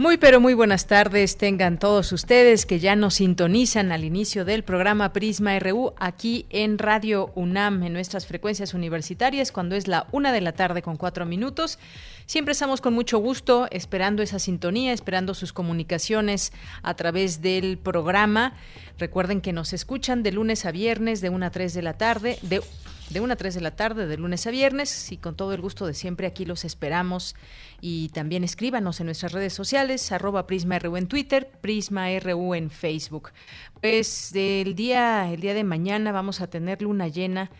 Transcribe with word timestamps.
Muy 0.00 0.16
pero 0.16 0.40
muy 0.40 0.54
buenas 0.54 0.86
tardes 0.86 1.36
tengan 1.36 1.78
todos 1.78 2.10
ustedes 2.12 2.64
que 2.64 2.80
ya 2.80 2.96
nos 2.96 3.16
sintonizan 3.16 3.92
al 3.92 4.02
inicio 4.02 4.46
del 4.46 4.64
programa 4.64 5.12
Prisma 5.12 5.58
RU 5.58 5.92
aquí 5.98 6.46
en 6.48 6.78
Radio 6.78 7.30
UNAM 7.34 7.82
en 7.82 7.92
nuestras 7.92 8.24
frecuencias 8.24 8.72
universitarias 8.72 9.52
cuando 9.52 9.76
es 9.76 9.88
la 9.88 10.06
una 10.10 10.32
de 10.32 10.40
la 10.40 10.52
tarde 10.52 10.80
con 10.80 10.96
cuatro 10.96 11.26
minutos. 11.26 11.78
Siempre 12.24 12.52
estamos 12.52 12.80
con 12.80 12.94
mucho 12.94 13.18
gusto 13.18 13.68
esperando 13.70 14.22
esa 14.22 14.38
sintonía, 14.38 14.94
esperando 14.94 15.34
sus 15.34 15.52
comunicaciones 15.52 16.54
a 16.82 16.94
través 16.94 17.42
del 17.42 17.76
programa. 17.76 18.54
Recuerden 18.96 19.42
que 19.42 19.52
nos 19.52 19.74
escuchan 19.74 20.22
de 20.22 20.32
lunes 20.32 20.64
a 20.64 20.70
viernes 20.70 21.20
de 21.20 21.28
una 21.28 21.48
a 21.48 21.50
tres 21.50 21.74
de 21.74 21.82
la 21.82 21.98
tarde, 21.98 22.38
de 22.40 22.62
de 23.10 23.20
1 23.20 23.32
a 23.32 23.36
3 23.36 23.54
de 23.54 23.60
la 23.60 23.76
tarde, 23.76 24.06
de 24.06 24.16
lunes 24.16 24.46
a 24.46 24.50
viernes, 24.50 25.10
y 25.12 25.16
con 25.16 25.36
todo 25.36 25.52
el 25.52 25.60
gusto 25.60 25.86
de 25.86 25.94
siempre 25.94 26.26
aquí 26.26 26.44
los 26.44 26.64
esperamos. 26.64 27.34
Y 27.80 28.08
también 28.10 28.44
escríbanos 28.44 29.00
en 29.00 29.06
nuestras 29.06 29.32
redes 29.32 29.52
sociales, 29.52 30.12
arroba 30.12 30.46
PrismaRU 30.46 30.96
en 30.96 31.08
Twitter, 31.08 31.50
PrismaRU 31.60 32.54
en 32.54 32.70
Facebook. 32.70 33.30
Pues 33.80 34.32
el 34.34 34.74
día, 34.74 35.30
el 35.32 35.40
día 35.40 35.54
de 35.54 35.64
mañana 35.64 36.12
vamos 36.12 36.40
a 36.40 36.48
tener 36.48 36.82
luna 36.82 37.08
llena, 37.08 37.50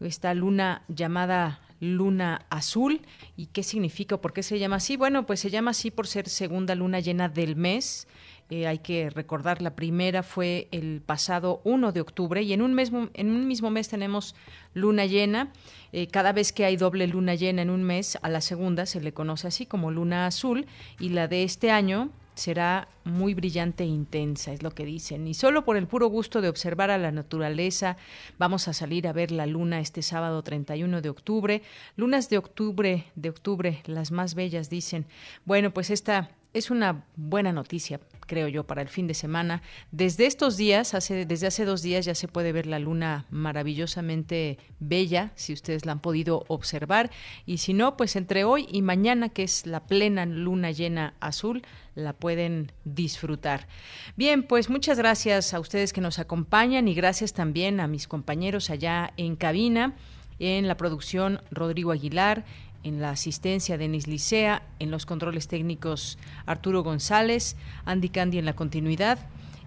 esta 0.00 0.34
luna 0.34 0.82
llamada 0.88 1.60
luna 1.80 2.46
azul. 2.50 3.02
¿Y 3.36 3.46
qué 3.46 3.62
significa? 3.62 4.16
¿Por 4.16 4.32
qué 4.32 4.42
se 4.42 4.58
llama 4.58 4.76
así? 4.76 4.96
Bueno, 4.96 5.26
pues 5.26 5.40
se 5.40 5.50
llama 5.50 5.72
así 5.72 5.90
por 5.90 6.06
ser 6.06 6.28
segunda 6.28 6.74
luna 6.74 7.00
llena 7.00 7.28
del 7.28 7.56
mes. 7.56 8.06
Eh, 8.48 8.66
hay 8.66 8.78
que 8.78 9.10
recordar, 9.10 9.60
la 9.60 9.74
primera 9.74 10.22
fue 10.22 10.68
el 10.70 11.02
pasado 11.04 11.60
1 11.64 11.90
de 11.90 12.00
octubre 12.00 12.42
y 12.42 12.52
en 12.52 12.62
un, 12.62 12.74
mismo, 12.74 13.08
en 13.14 13.30
un 13.30 13.48
mismo 13.48 13.70
mes 13.70 13.88
tenemos 13.88 14.36
luna 14.72 15.06
llena. 15.06 15.52
Eh, 15.92 16.06
cada 16.06 16.32
vez 16.32 16.52
que 16.52 16.64
hay 16.64 16.76
doble 16.76 17.08
luna 17.08 17.34
llena 17.34 17.62
en 17.62 17.70
un 17.70 17.82
mes, 17.82 18.18
a 18.22 18.28
la 18.28 18.40
segunda 18.40 18.86
se 18.86 19.00
le 19.00 19.12
conoce 19.12 19.48
así 19.48 19.66
como 19.66 19.90
luna 19.90 20.26
azul 20.26 20.66
y 21.00 21.08
la 21.08 21.26
de 21.26 21.42
este 21.42 21.72
año 21.72 22.10
será 22.36 22.88
muy 23.04 23.34
brillante 23.34 23.82
e 23.82 23.86
intensa, 23.86 24.52
es 24.52 24.62
lo 24.62 24.70
que 24.70 24.84
dicen. 24.84 25.26
Y 25.26 25.34
solo 25.34 25.64
por 25.64 25.76
el 25.76 25.86
puro 25.86 26.08
gusto 26.08 26.40
de 26.40 26.48
observar 26.48 26.90
a 26.90 26.98
la 26.98 27.10
naturaleza, 27.10 27.96
vamos 28.38 28.68
a 28.68 28.74
salir 28.74 29.08
a 29.08 29.12
ver 29.12 29.32
la 29.32 29.46
luna 29.46 29.80
este 29.80 30.02
sábado 30.02 30.42
31 30.42 31.00
de 31.00 31.08
octubre. 31.08 31.62
Lunas 31.96 32.28
de 32.28 32.38
octubre, 32.38 33.06
de 33.16 33.30
octubre, 33.30 33.82
las 33.86 34.12
más 34.12 34.34
bellas, 34.34 34.68
dicen. 34.68 35.06
Bueno, 35.46 35.72
pues 35.72 35.88
esta 35.90 36.30
es 36.56 36.70
una 36.70 37.04
buena 37.16 37.52
noticia 37.52 38.00
creo 38.26 38.48
yo, 38.48 38.64
para 38.64 38.82
el 38.82 38.88
fin 38.88 39.06
de 39.06 39.14
semana. 39.14 39.62
Desde 39.90 40.26
estos 40.26 40.56
días, 40.56 40.94
hace, 40.94 41.24
desde 41.24 41.46
hace 41.46 41.64
dos 41.64 41.82
días 41.82 42.04
ya 42.04 42.14
se 42.14 42.28
puede 42.28 42.52
ver 42.52 42.66
la 42.66 42.78
luna 42.78 43.26
maravillosamente 43.30 44.58
bella, 44.78 45.32
si 45.36 45.52
ustedes 45.52 45.86
la 45.86 45.92
han 45.92 46.00
podido 46.00 46.44
observar. 46.48 47.10
Y 47.46 47.58
si 47.58 47.72
no, 47.72 47.96
pues 47.96 48.16
entre 48.16 48.44
hoy 48.44 48.66
y 48.70 48.82
mañana, 48.82 49.28
que 49.28 49.44
es 49.44 49.66
la 49.66 49.86
plena 49.86 50.26
luna 50.26 50.70
llena 50.72 51.14
azul, 51.20 51.62
la 51.94 52.12
pueden 52.12 52.72
disfrutar. 52.84 53.68
Bien, 54.16 54.42
pues 54.42 54.68
muchas 54.68 54.98
gracias 54.98 55.54
a 55.54 55.60
ustedes 55.60 55.92
que 55.92 56.00
nos 56.00 56.18
acompañan 56.18 56.88
y 56.88 56.94
gracias 56.94 57.32
también 57.32 57.80
a 57.80 57.86
mis 57.86 58.06
compañeros 58.06 58.70
allá 58.70 59.12
en 59.16 59.36
cabina. 59.36 59.94
En 60.38 60.68
la 60.68 60.76
producción, 60.76 61.40
Rodrigo 61.50 61.92
Aguilar, 61.92 62.44
en 62.86 63.00
la 63.00 63.10
asistencia 63.10 63.76
Denis 63.76 64.06
Licea, 64.06 64.62
en 64.78 64.92
los 64.92 65.06
controles 65.06 65.48
técnicos 65.48 66.18
Arturo 66.46 66.84
González, 66.84 67.56
Andy 67.84 68.10
Candy 68.10 68.38
en 68.38 68.44
la 68.44 68.54
continuidad. 68.54 69.18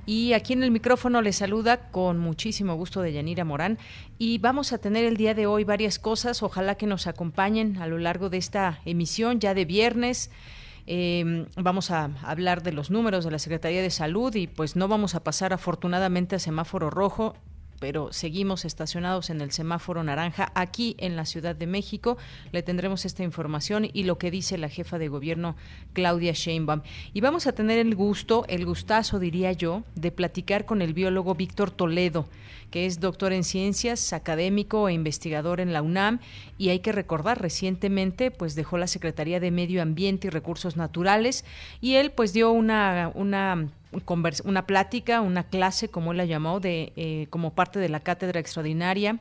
Y 0.06 0.31
aquí 0.31 0.53
en 0.53 0.63
el 0.63 0.72
micrófono 0.72 1.22
le 1.22 1.34
saluda 1.34 1.91
con 1.91 2.18
muchísimo 2.18 2.75
gusto 2.75 3.02
de 3.02 3.12
Yanira 3.12 3.44
Morán. 3.44 3.78
Y 4.18 4.38
vamos 4.38 4.72
a 4.72 4.78
tener 4.78 5.03
el 5.03 5.18
día 5.18 5.34
de 5.34 5.47
hoy 5.47 5.66
varias 5.66 6.00
cosas. 6.00 6.41
Ojalá 6.41 6.75
que 6.75 6.88
nos 6.88 7.07
acompañen 7.07 7.78
a 7.78 7.88
lo 7.88 7.97
largo 7.97 8.30
de 8.30 8.38
esta 8.38 8.80
emisión 8.85 9.41
ya 9.41 9.53
de 9.53 9.66
viernes. 9.66 10.31
Em, 10.88 11.46
vamos 11.57 11.91
a 11.91 12.09
hablar 12.24 12.63
de 12.63 12.72
los 12.72 12.90
números 12.90 13.25
de 13.25 13.31
la 13.31 13.38
Secretaría 13.38 13.81
de 13.81 13.91
Salud 13.91 14.34
y 14.34 14.47
pues 14.47 14.75
no 14.78 14.88
vamos 14.88 15.13
a 15.13 15.24
pasar 15.24 15.53
afortunadamente 15.53 16.38
a 16.38 16.40
semáforo 16.40 16.90
rojo 16.90 17.36
pero 17.79 18.13
seguimos 18.13 18.66
estacionados 18.66 19.29
en 19.29 19.41
el 19.41 19.51
semáforo 19.51 20.03
naranja 20.03 20.51
aquí 20.56 20.95
en 21.00 21.16
la 21.16 21.25
Ciudad 21.25 21.56
de 21.56 21.67
México. 21.67 22.17
Le 22.51 22.63
tendremos 22.63 23.06
esta 23.06 23.23
información 23.23 23.90
y 23.91 24.03
lo 24.03 24.17
que 24.17 24.31
dice 24.31 24.57
la 24.57 24.69
jefa 24.69 25.00
de 25.00 25.07
gobierno 25.07 25.56
Claudia 25.94 26.34
Sheinbaum. 26.34 26.81
Y 27.13 27.22
vamos 27.22 27.47
a 27.47 27.53
tener 27.53 27.79
el 27.79 27.95
gusto, 27.95 28.45
el 28.47 28.66
gustazo 28.66 29.19
diría 29.19 29.51
yo, 29.51 29.84
de 29.95 30.12
platicar 30.12 30.66
con 30.66 30.81
el 30.81 30.94
biólogo 30.94 31.35
Víctor 31.35 31.72
Toledo, 31.72 32.28
que 32.72 32.85
es 32.85 33.00
doctor 33.00 33.34
en 33.34 33.44
ciencias, 33.44 34.13
académico 34.13 34.89
e 34.89 34.94
investigador 34.94 35.59
en 35.59 35.73
la 35.73 35.81
UNAM 35.81 36.19
y 36.57 36.69
hay 36.69 36.79
que 36.79 36.91
recordar 36.91 37.41
recientemente 37.41 38.31
pues 38.31 38.56
dejó 38.56 38.78
la 38.78 38.88
Secretaría 38.88 39.39
de 39.39 39.51
Medio 39.51 39.81
Ambiente 39.81 40.28
y 40.28 40.29
Recursos 40.29 40.78
Naturales 40.78 41.45
y 41.81 41.95
él 41.95 42.12
pues 42.12 42.34
dio 42.34 42.51
una 42.51 43.12
una 43.16 43.69
una 44.44 44.66
plática, 44.66 45.22
una 45.22 45.44
clase, 45.44 45.89
como 45.89 46.11
él 46.11 46.17
la 46.17 46.25
llamó, 46.25 46.59
de, 46.59 46.94
eh, 46.95 47.27
como 47.29 47.53
parte 47.53 47.79
de 47.79 47.89
la 47.89 48.00
cátedra 48.00 48.39
extraordinaria 48.39 49.19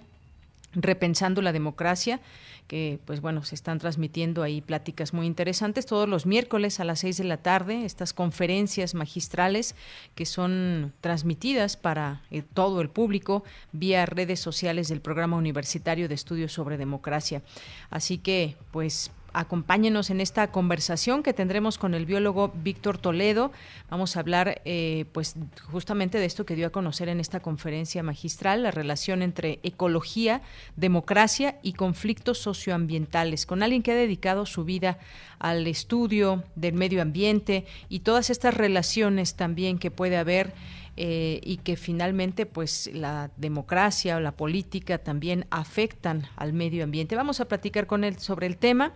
repensando 0.75 1.41
la 1.43 1.53
democracia 1.53 2.21
que 2.67 3.01
pues 3.07 3.23
bueno 3.23 3.43
se 3.43 3.55
están 3.55 3.79
transmitiendo 3.79 4.43
ahí 4.43 4.61
pláticas 4.61 5.15
muy 5.15 5.27
interesantes. 5.27 5.87
Todos 5.87 6.07
los 6.07 6.27
miércoles 6.27 6.81
a 6.81 6.85
las 6.85 7.01
seis 7.01 7.17
de 7.17 7.25
la 7.25 7.39
tarde 7.39 7.87
estas 7.87 8.13
conferencias 8.13 8.95
magistrales 8.95 9.75
que 10.15 10.27
son 10.27 10.93
transmitidas 11.01 11.79
para 11.79 12.23
eh, 12.31 12.43
todo 12.43 12.83
el 12.83 12.91
público 12.91 13.43
vía 13.73 14.05
redes 14.05 14.41
sociales 14.41 14.89
del 14.89 15.01
programa 15.01 15.39
universitario 15.39 16.09
de 16.09 16.15
estudios 16.15 16.53
sobre 16.53 16.77
democracia. 16.77 17.43
Así 17.89 18.19
que 18.19 18.57
pues 18.71 19.11
acompáñenos 19.39 20.11
en 20.11 20.21
esta 20.21 20.51
conversación 20.51 21.23
que 21.23 21.33
tendremos 21.33 21.79
con 21.79 21.95
el 21.95 22.07
biólogo 22.07 22.53
Víctor 22.57 22.99
Toledo. 22.99 23.53
Vamos 23.89 24.17
a 24.17 24.21
hablar, 24.21 24.61
eh, 24.65 25.05
pues, 25.13 25.37
justamente 25.71 26.19
de 26.19 26.25
esto 26.25 26.45
que 26.45 26.57
dio 26.57 26.67
a 26.67 26.71
conocer 26.71 27.09
en 27.09 27.21
esta 27.21 27.39
conferencia 27.39 28.03
magistral, 28.03 28.65
la 28.65 28.73
relación 28.73 29.23
entre 29.23 29.61
ecología, 29.63 30.43
democracia 30.75 31.57
y 31.63 31.75
conflictos 31.75 32.39
socioambientales, 32.39 33.47
con 33.47 33.63
alguien 33.63 33.85
que 33.85 33.93
ha 33.93 33.97
dedicado 33.97 34.45
su 34.45 34.65
vida 34.65 34.99
al 35.39 35.69
estudio 35.69 36.43
del 36.57 36.75
medio 36.75 37.01
ambiente 37.01 37.65
y 37.89 38.01
todas 38.01 38.31
estas 38.31 38.55
relaciones 38.55 39.37
también 39.37 39.79
que 39.79 39.93
puede 39.93 40.17
haber 40.17 40.53
eh, 41.01 41.39
y 41.45 41.59
que 41.59 41.77
finalmente 41.77 42.45
pues 42.45 42.91
la 42.93 43.31
democracia 43.37 44.17
o 44.17 44.21
la 44.21 44.33
política 44.33 44.99
también 44.99 45.47
afectan 45.51 46.27
al 46.35 46.53
medio 46.53 46.83
ambiente. 46.83 47.15
Vamos 47.15 47.39
a 47.39 47.47
platicar 47.47 47.87
con 47.87 48.03
él 48.03 48.19
sobre 48.19 48.49
el 48.49 48.57
tema 48.57 48.95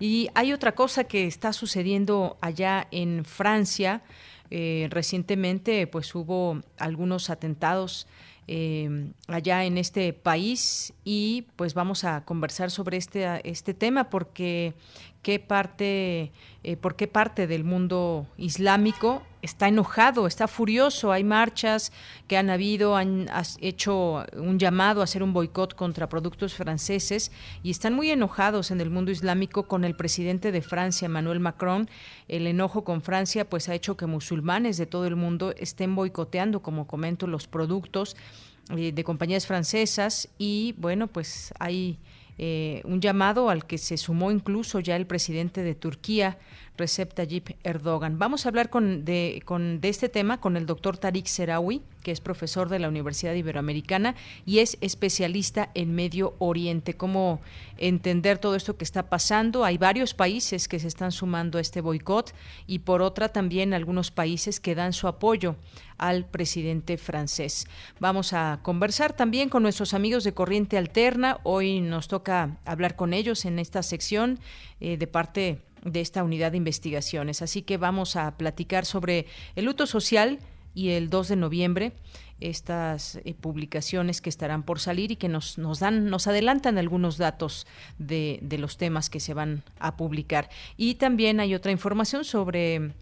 y 0.00 0.30
hay 0.34 0.52
otra 0.52 0.74
cosa 0.74 1.04
que 1.04 1.28
está 1.28 1.52
sucediendo 1.52 2.38
allá 2.40 2.88
en 2.90 3.24
Francia. 3.24 4.02
Eh, 4.50 4.88
recientemente 4.90 5.86
pues 5.86 6.12
hubo 6.16 6.60
algunos 6.76 7.30
atentados 7.30 8.08
eh, 8.48 9.12
allá 9.28 9.64
en 9.64 9.78
este 9.78 10.12
país 10.12 10.92
y 11.04 11.46
pues 11.54 11.72
vamos 11.72 12.02
a 12.02 12.24
conversar 12.24 12.72
sobre 12.72 12.96
este, 12.96 13.48
este 13.48 13.74
tema 13.74 14.10
porque 14.10 14.74
qué 15.24 15.40
parte, 15.40 16.32
eh, 16.62 16.76
por 16.76 16.96
qué 16.96 17.08
parte 17.08 17.46
del 17.46 17.64
mundo 17.64 18.26
islámico 18.36 19.22
está 19.40 19.68
enojado, 19.68 20.26
está 20.26 20.46
furioso. 20.46 21.12
Hay 21.12 21.24
marchas 21.24 21.92
que 22.28 22.36
han 22.36 22.50
habido, 22.50 22.94
han 22.94 23.26
hecho 23.62 24.26
un 24.34 24.58
llamado 24.58 25.00
a 25.00 25.04
hacer 25.04 25.22
un 25.22 25.32
boicot 25.32 25.74
contra 25.74 26.10
productos 26.10 26.54
franceses 26.54 27.32
y 27.62 27.70
están 27.70 27.94
muy 27.94 28.10
enojados 28.10 28.70
en 28.70 28.82
el 28.82 28.90
mundo 28.90 29.10
islámico 29.10 29.66
con 29.66 29.84
el 29.84 29.96
presidente 29.96 30.52
de 30.52 30.60
Francia, 30.60 31.06
Emmanuel 31.06 31.40
Macron. 31.40 31.88
El 32.28 32.46
enojo 32.46 32.84
con 32.84 33.00
Francia 33.00 33.48
pues 33.48 33.70
ha 33.70 33.74
hecho 33.74 33.96
que 33.96 34.04
musulmanes 34.04 34.76
de 34.76 34.84
todo 34.84 35.06
el 35.06 35.16
mundo 35.16 35.54
estén 35.56 35.94
boicoteando, 35.94 36.60
como 36.60 36.86
comento, 36.86 37.26
los 37.26 37.48
productos 37.48 38.14
eh, 38.76 38.92
de 38.92 39.04
compañías 39.04 39.46
francesas 39.46 40.28
y 40.36 40.74
bueno, 40.76 41.06
pues 41.06 41.54
hay 41.58 41.98
eh, 42.38 42.82
un 42.84 43.00
llamado 43.00 43.48
al 43.48 43.66
que 43.66 43.78
se 43.78 43.96
sumó 43.96 44.30
incluso 44.30 44.80
ya 44.80 44.96
el 44.96 45.06
presidente 45.06 45.62
de 45.62 45.74
Turquía, 45.74 46.38
Recep 46.76 47.14
Tayyip 47.14 47.50
Erdogan. 47.62 48.18
Vamos 48.18 48.44
a 48.44 48.48
hablar 48.48 48.68
con, 48.68 49.04
de, 49.04 49.42
con, 49.44 49.80
de 49.80 49.88
este 49.88 50.08
tema 50.08 50.40
con 50.40 50.56
el 50.56 50.66
doctor 50.66 50.98
Tariq 50.98 51.26
Serawi, 51.26 51.82
que 52.02 52.10
es 52.10 52.20
profesor 52.20 52.68
de 52.68 52.80
la 52.80 52.88
Universidad 52.88 53.34
Iberoamericana 53.34 54.14
y 54.44 54.58
es 54.58 54.76
especialista 54.80 55.70
en 55.74 55.94
Medio 55.94 56.34
Oriente. 56.38 56.94
¿Cómo 56.94 57.40
entender 57.78 58.38
todo 58.38 58.56
esto 58.56 58.76
que 58.76 58.84
está 58.84 59.08
pasando? 59.08 59.64
Hay 59.64 59.78
varios 59.78 60.14
países 60.14 60.66
que 60.66 60.80
se 60.80 60.88
están 60.88 61.12
sumando 61.12 61.58
a 61.58 61.60
este 61.60 61.80
boicot 61.80 62.34
y 62.66 62.80
por 62.80 63.02
otra 63.02 63.28
también 63.28 63.72
algunos 63.72 64.10
países 64.10 64.58
que 64.58 64.74
dan 64.74 64.92
su 64.92 65.06
apoyo 65.06 65.56
al 65.96 66.26
presidente 66.26 66.98
francés. 66.98 67.66
Vamos 68.00 68.32
a 68.32 68.58
conversar 68.62 69.14
también 69.14 69.48
con 69.48 69.62
nuestros 69.62 69.94
amigos 69.94 70.24
de 70.24 70.34
Corriente 70.34 70.76
Alterna. 70.76 71.38
Hoy 71.44 71.80
nos 71.80 72.08
toca 72.08 72.58
hablar 72.64 72.96
con 72.96 73.14
ellos 73.14 73.44
en 73.44 73.58
esta 73.60 73.82
sección 73.82 74.40
eh, 74.80 74.96
de 74.96 75.06
parte 75.06 75.62
de 75.84 76.00
esta 76.00 76.24
unidad 76.24 76.52
de 76.52 76.58
investigaciones. 76.58 77.42
Así 77.42 77.62
que 77.62 77.76
vamos 77.76 78.16
a 78.16 78.36
platicar 78.36 78.84
sobre 78.84 79.26
el 79.54 79.66
luto 79.66 79.86
social 79.86 80.38
y 80.74 80.90
el 80.90 81.08
2 81.08 81.28
de 81.28 81.36
noviembre 81.36 81.92
estas 82.40 83.16
eh, 83.16 83.34
publicaciones 83.40 84.20
que 84.20 84.28
estarán 84.28 84.64
por 84.64 84.80
salir 84.80 85.12
y 85.12 85.16
que 85.16 85.28
nos, 85.28 85.56
nos 85.56 85.78
dan, 85.78 86.06
nos 86.06 86.26
adelantan 86.26 86.78
algunos 86.78 87.16
datos 87.16 87.66
de, 87.98 88.40
de 88.42 88.58
los 88.58 88.76
temas 88.76 89.08
que 89.08 89.20
se 89.20 89.34
van 89.34 89.62
a 89.78 89.96
publicar. 89.96 90.50
Y 90.76 90.96
también 90.96 91.38
hay 91.40 91.54
otra 91.54 91.72
información 91.72 92.24
sobre 92.24 92.92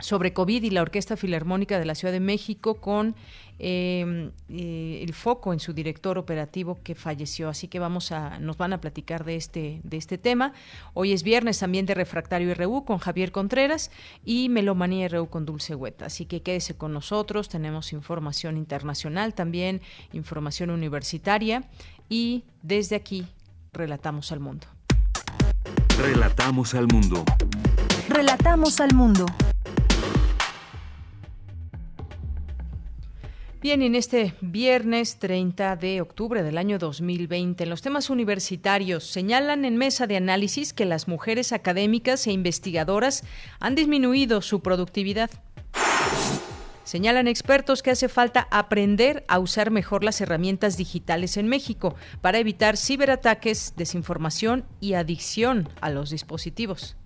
sobre 0.00 0.32
COVID 0.32 0.62
y 0.62 0.70
la 0.70 0.82
Orquesta 0.82 1.16
Filarmónica 1.16 1.78
de 1.78 1.84
la 1.84 1.96
Ciudad 1.96 2.12
de 2.12 2.20
México 2.20 2.80
con 2.80 3.16
em, 3.58 4.30
eh, 4.48 5.00
el 5.02 5.12
foco 5.14 5.52
en 5.52 5.60
su 5.60 5.72
director 5.72 6.18
operativo 6.18 6.78
que 6.82 6.94
falleció. 6.94 7.48
Así 7.48 7.68
que 7.68 7.78
vamos 7.78 8.12
a, 8.12 8.38
nos 8.38 8.56
van 8.56 8.72
a 8.72 8.80
platicar 8.80 9.24
de 9.24 9.36
este, 9.36 9.80
de 9.84 9.96
este 9.96 10.18
tema. 10.18 10.52
Hoy 10.94 11.12
es 11.12 11.22
viernes 11.22 11.58
también 11.58 11.86
de 11.86 11.94
Refractario 11.94 12.54
RU 12.54 12.84
con 12.84 12.98
Javier 12.98 13.32
Contreras 13.32 13.90
y 14.24 14.48
Melomanía 14.48 15.08
RU 15.08 15.28
con 15.28 15.46
Dulce 15.46 15.74
Hueta. 15.74 16.06
Así 16.06 16.26
que 16.26 16.42
quédese 16.42 16.74
con 16.74 16.92
nosotros. 16.92 17.48
Tenemos 17.48 17.92
información 17.92 18.56
internacional 18.56 19.34
también, 19.34 19.80
información 20.12 20.70
universitaria 20.70 21.64
y 22.08 22.44
desde 22.62 22.96
aquí 22.96 23.26
relatamos 23.72 24.32
al 24.32 24.40
mundo. 24.40 24.66
Relatamos 25.98 26.74
al 26.74 26.86
mundo. 26.86 27.24
Relatamos 28.08 28.80
al 28.80 28.94
mundo. 28.94 29.26
Bien, 33.60 33.82
en 33.82 33.96
este 33.96 34.34
viernes 34.40 35.18
30 35.18 35.74
de 35.74 36.00
octubre 36.00 36.44
del 36.44 36.58
año 36.58 36.78
2020, 36.78 37.64
en 37.64 37.70
los 37.70 37.82
temas 37.82 38.08
universitarios 38.08 39.02
señalan 39.02 39.64
en 39.64 39.76
mesa 39.76 40.06
de 40.06 40.16
análisis 40.16 40.72
que 40.72 40.84
las 40.84 41.08
mujeres 41.08 41.52
académicas 41.52 42.24
e 42.28 42.32
investigadoras 42.32 43.24
han 43.58 43.74
disminuido 43.74 44.42
su 44.42 44.60
productividad. 44.60 45.30
Señalan 46.84 47.26
expertos 47.26 47.82
que 47.82 47.90
hace 47.90 48.08
falta 48.08 48.46
aprender 48.52 49.24
a 49.26 49.40
usar 49.40 49.72
mejor 49.72 50.04
las 50.04 50.20
herramientas 50.20 50.76
digitales 50.76 51.36
en 51.36 51.48
México 51.48 51.96
para 52.20 52.38
evitar 52.38 52.76
ciberataques, 52.76 53.74
desinformación 53.76 54.66
y 54.78 54.94
adicción 54.94 55.68
a 55.80 55.90
los 55.90 56.10
dispositivos. 56.10 56.96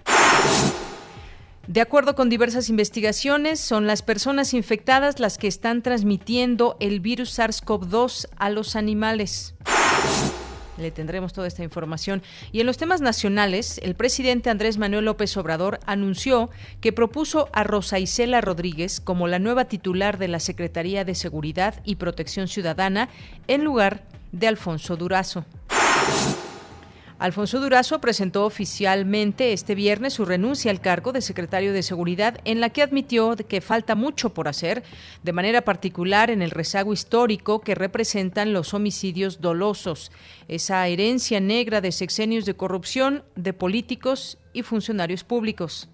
De 1.69 1.81
acuerdo 1.81 2.17
con 2.17 2.29
diversas 2.29 2.69
investigaciones, 2.69 3.61
son 3.61 3.87
las 3.87 4.03
personas 4.03 4.53
infectadas 4.53 5.21
las 5.21 5.39
que 5.39 5.47
están 5.47 5.83
transmitiendo 5.83 6.77
el 6.81 6.99
virus 6.99 7.39
SARS-CoV-2 7.39 8.29
a 8.37 8.51
los 8.51 8.75
animales. 8.75 9.55
Le 10.77 10.91
tendremos 10.91 11.33
toda 11.33 11.47
esta 11.47 11.63
información. 11.63 12.21
Y 12.51 12.61
en 12.61 12.67
los 12.67 12.79
temas 12.79 13.01
nacionales, 13.01 13.79
el 13.85 13.95
presidente 13.95 14.51
Andrés 14.51 14.77
Manuel 14.77 15.05
López 15.05 15.37
Obrador 15.37 15.79
anunció 15.87 16.51
que 16.81 16.93
propuso 16.93 17.49
a 17.53 17.63
Rosa 17.63 18.01
Isela 18.01 18.41
Rodríguez 18.41 19.01
como 19.01 19.29
la 19.29 19.39
nueva 19.39 19.67
titular 19.67 20.19
de 20.19 20.29
la 20.29 20.41
Secretaría 20.41 21.05
de 21.05 21.15
Seguridad 21.15 21.81
y 21.85 21.95
Protección 21.95 22.49
Ciudadana 22.49 23.09
en 23.47 23.63
lugar 23.63 24.03
de 24.33 24.49
Alfonso 24.49 24.97
Durazo. 24.97 25.45
Alfonso 27.23 27.61
Durazo 27.61 28.01
presentó 28.01 28.45
oficialmente 28.45 29.53
este 29.53 29.77
viernes 29.77 30.15
su 30.15 30.25
renuncia 30.25 30.73
al 30.73 30.81
cargo 30.81 31.13
de 31.13 31.21
secretario 31.21 31.73
de 31.73 31.85
Seguridad, 31.85 32.41
en 32.45 32.61
la 32.61 32.71
que 32.71 32.83
admitió 32.83 33.37
que 33.37 33.61
falta 33.61 33.95
mucho 33.95 34.35
por 34.35 34.49
hacer, 34.49 34.83
de 35.23 35.33
manera 35.33 35.63
particular 35.63 36.31
en 36.31 36.43
el 36.43 36.51
rezago 36.51 36.93
histórico 36.93 37.61
que 37.61 37.77
representan 37.77 38.53
los 38.53 38.75
homicidios 38.75 39.41
dolosos, 39.41 40.11
esa 40.49 40.85
herencia 40.89 41.39
negra 41.39 41.81
de 41.81 41.93
sexenios 41.93 42.45
de 42.45 42.55
corrupción 42.55 43.23
de 43.37 43.53
políticos 43.53 44.39
y 44.53 44.63
funcionarios 44.63 45.23
públicos. 45.23 45.89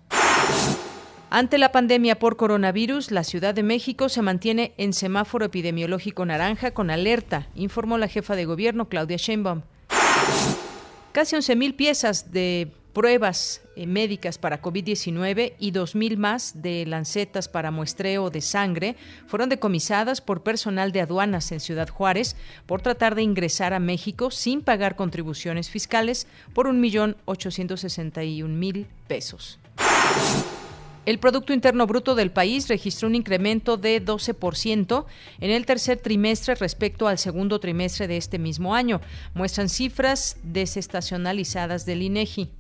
Ante 1.29 1.59
la 1.59 1.73
pandemia 1.73 2.19
por 2.19 2.39
coronavirus, 2.39 3.11
la 3.11 3.23
Ciudad 3.23 3.55
de 3.55 3.63
México 3.63 4.09
se 4.09 4.23
mantiene 4.23 4.73
en 4.79 4.95
semáforo 4.95 5.45
epidemiológico 5.45 6.25
naranja 6.25 6.71
con 6.71 6.91
alerta, 6.91 7.49
informó 7.55 7.99
la 7.99 8.09
jefa 8.09 8.35
de 8.35 8.47
gobierno 8.47 8.89
Claudia 8.89 9.19
Sheinbaum. 9.19 9.61
Casi 11.13 11.37
11.000 11.37 11.77
piezas 11.77 12.33
de 12.33 12.73
pruebas 12.93 13.63
eh, 13.77 13.87
médicas 13.87 14.39
para 14.39 14.61
COVID-19 14.61 15.55
y 15.59 15.73
2.000 15.73 16.17
más 16.17 16.63
de 16.63 16.85
lancetas 16.85 17.49
para 17.49 17.71
muestreo 17.71 18.29
de 18.31 18.41
sangre 18.41 18.97
fueron 19.29 19.49
decomisadas 19.49 20.21
por 20.21 20.43
personal 20.43 20.91
de 20.91 21.03
aduanas 21.03 21.53
en 21.53 21.61
Ciudad 21.61 21.89
Juárez 21.89 22.35
por 22.67 22.83
tratar 22.83 23.15
de 23.15 23.23
ingresar 23.23 23.73
a 23.73 23.79
México 23.79 24.33
sin 24.33 24.63
pagar 24.63 24.97
contribuciones 24.97 25.71
fiscales 25.71 26.27
por 26.55 26.67
1.861.000 26.67 28.87
pesos. 29.07 29.61
El 31.09 31.19
Producto 31.19 31.55
Interno 31.55 31.87
Bruto 31.87 32.15
del 32.15 32.31
país 32.31 32.69
registró 32.69 33.09
un 33.09 33.15
incremento 33.15 33.79
de 33.79 34.05
12% 34.05 35.07
en 35.41 35.51
el 35.51 35.65
tercer 35.65 35.97
trimestre 35.97 36.55
respecto 36.55 37.09
al 37.09 37.17
segundo 37.17 37.61
trimestre 37.61 38.07
de 38.07 38.19
este 38.19 38.39
mismo 38.39 38.75
año, 38.75 39.01
muestran 39.33 39.71
cifras 39.71 40.37
desestacionalizadas 40.43 41.87
del 41.87 42.03
INEGI. 42.03 42.51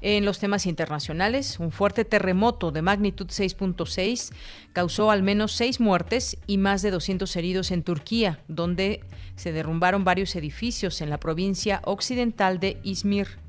En 0.00 0.24
los 0.24 0.38
temas 0.38 0.64
internacionales, 0.64 1.60
un 1.60 1.72
fuerte 1.72 2.06
terremoto 2.06 2.70
de 2.70 2.80
magnitud 2.80 3.26
6.6 3.26 4.32
causó 4.72 5.10
al 5.10 5.22
menos 5.22 5.52
seis 5.52 5.80
muertes 5.80 6.38
y 6.46 6.56
más 6.56 6.80
de 6.80 6.90
200 6.90 7.36
heridos 7.36 7.70
en 7.70 7.82
Turquía, 7.82 8.40
donde 8.48 9.04
se 9.36 9.52
derrumbaron 9.52 10.04
varios 10.04 10.34
edificios 10.36 11.02
en 11.02 11.10
la 11.10 11.20
provincia 11.20 11.82
occidental 11.84 12.58
de 12.60 12.78
Izmir. 12.82 13.46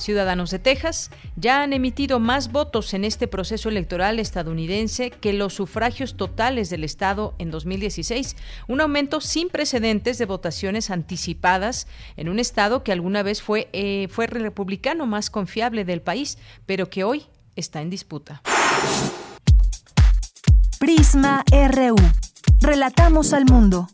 Ciudadanos 0.00 0.50
de 0.50 0.58
Texas 0.58 1.10
ya 1.36 1.62
han 1.62 1.72
emitido 1.72 2.18
más 2.18 2.50
votos 2.50 2.94
en 2.94 3.04
este 3.04 3.28
proceso 3.28 3.68
electoral 3.68 4.18
estadounidense 4.18 5.10
que 5.10 5.32
los 5.32 5.54
sufragios 5.54 6.16
totales 6.16 6.70
del 6.70 6.84
Estado 6.84 7.34
en 7.38 7.50
2016, 7.50 8.36
un 8.66 8.80
aumento 8.80 9.20
sin 9.20 9.48
precedentes 9.48 10.18
de 10.18 10.26
votaciones 10.26 10.90
anticipadas 10.90 11.86
en 12.16 12.28
un 12.28 12.38
Estado 12.38 12.82
que 12.82 12.92
alguna 12.92 13.22
vez 13.22 13.42
fue, 13.42 13.68
eh, 13.72 14.08
fue 14.10 14.24
el 14.24 14.32
republicano 14.32 15.06
más 15.06 15.30
confiable 15.30 15.84
del 15.84 16.02
país, 16.02 16.38
pero 16.66 16.90
que 16.90 17.04
hoy 17.04 17.26
está 17.54 17.82
en 17.82 17.90
disputa. 17.90 18.42
Prisma 20.78 21.44
RU. 21.50 21.96
Relatamos 22.60 23.32
al 23.32 23.44
mundo. 23.44 23.88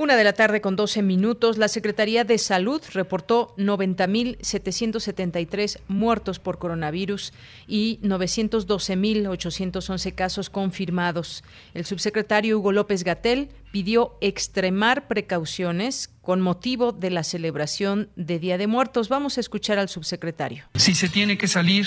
Una 0.00 0.16
de 0.16 0.24
la 0.24 0.32
tarde 0.32 0.62
con 0.62 0.76
12 0.76 1.02
minutos, 1.02 1.58
la 1.58 1.68
Secretaría 1.68 2.24
de 2.24 2.38
Salud 2.38 2.80
reportó 2.94 3.54
90.773 3.58 5.78
muertos 5.88 6.38
por 6.38 6.56
coronavirus 6.56 7.34
y 7.68 7.98
912.811 8.02 10.14
casos 10.14 10.48
confirmados. 10.48 11.44
El 11.74 11.84
subsecretario 11.84 12.58
Hugo 12.58 12.72
López 12.72 13.04
Gatel 13.04 13.50
pidió 13.70 14.16
extremar 14.20 15.06
precauciones 15.06 16.10
con 16.22 16.40
motivo 16.40 16.92
de 16.92 17.10
la 17.10 17.24
celebración 17.24 18.08
de 18.16 18.38
Día 18.38 18.58
de 18.58 18.66
Muertos. 18.66 19.08
Vamos 19.08 19.38
a 19.38 19.40
escuchar 19.40 19.78
al 19.78 19.88
subsecretario. 19.88 20.64
Si 20.74 20.94
se 20.94 21.08
tiene 21.08 21.38
que 21.38 21.48
salir 21.48 21.86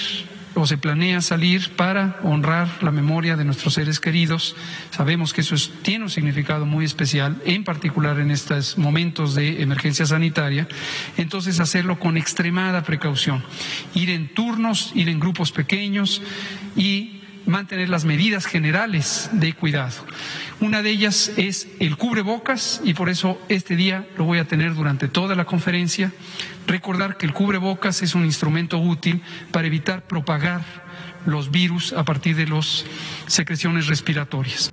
o 0.55 0.65
se 0.67 0.77
planea 0.77 1.21
salir 1.21 1.75
para 1.75 2.19
honrar 2.23 2.67
la 2.83 2.91
memoria 2.91 3.35
de 3.35 3.45
nuestros 3.45 3.73
seres 3.73 3.99
queridos, 3.99 4.55
sabemos 4.91 5.33
que 5.33 5.41
eso 5.41 5.55
tiene 5.81 6.05
un 6.05 6.09
significado 6.09 6.65
muy 6.65 6.85
especial, 6.85 7.41
en 7.45 7.63
particular 7.63 8.19
en 8.19 8.31
estos 8.31 8.77
momentos 8.77 9.35
de 9.35 9.61
emergencia 9.61 10.05
sanitaria, 10.05 10.67
entonces 11.17 11.59
hacerlo 11.59 11.99
con 11.99 12.17
extremada 12.17 12.83
precaución, 12.83 13.43
ir 13.93 14.09
en 14.09 14.33
turnos, 14.33 14.91
ir 14.95 15.09
en 15.09 15.19
grupos 15.19 15.51
pequeños 15.51 16.21
y 16.75 17.23
mantener 17.45 17.89
las 17.89 18.05
medidas 18.05 18.45
generales 18.45 19.29
de 19.33 19.53
cuidado. 19.53 19.95
Una 20.63 20.81
de 20.81 20.91
ellas 20.91 21.29
es 21.35 21.67
el 21.81 21.97
cubrebocas 21.97 22.79
y 22.85 22.93
por 22.93 23.09
eso 23.09 23.37
este 23.49 23.75
día 23.75 24.07
lo 24.15 24.23
voy 24.23 24.39
a 24.39 24.45
tener 24.45 24.73
durante 24.75 25.09
toda 25.09 25.35
la 25.35 25.43
conferencia. 25.43 26.13
Recordar 26.67 27.17
que 27.17 27.25
el 27.25 27.33
cubrebocas 27.33 28.01
es 28.01 28.15
un 28.15 28.23
instrumento 28.23 28.79
útil 28.79 29.21
para 29.51 29.67
evitar 29.67 30.07
propagar 30.07 30.61
los 31.25 31.51
virus 31.51 31.91
a 31.91 32.05
partir 32.05 32.37
de 32.37 32.47
las 32.47 32.85
secreciones 33.27 33.87
respiratorias. 33.87 34.71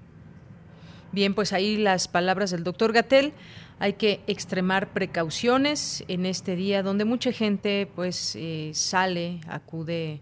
Bien, 1.11 1.35
pues 1.35 1.53
ahí 1.53 1.77
las 1.77 2.07
palabras 2.07 2.53
del 2.53 2.63
doctor 2.63 2.93
Gatel. 2.93 3.33
Hay 3.81 3.95
que 3.95 4.21
extremar 4.29 4.93
precauciones 4.93 6.05
en 6.07 6.25
este 6.25 6.55
día 6.55 6.85
donde 6.85 7.05
mucha 7.05 7.33
gente 7.33 7.91
pues 7.97 8.37
eh, 8.37 8.71
sale, 8.75 9.41
acude 9.49 10.21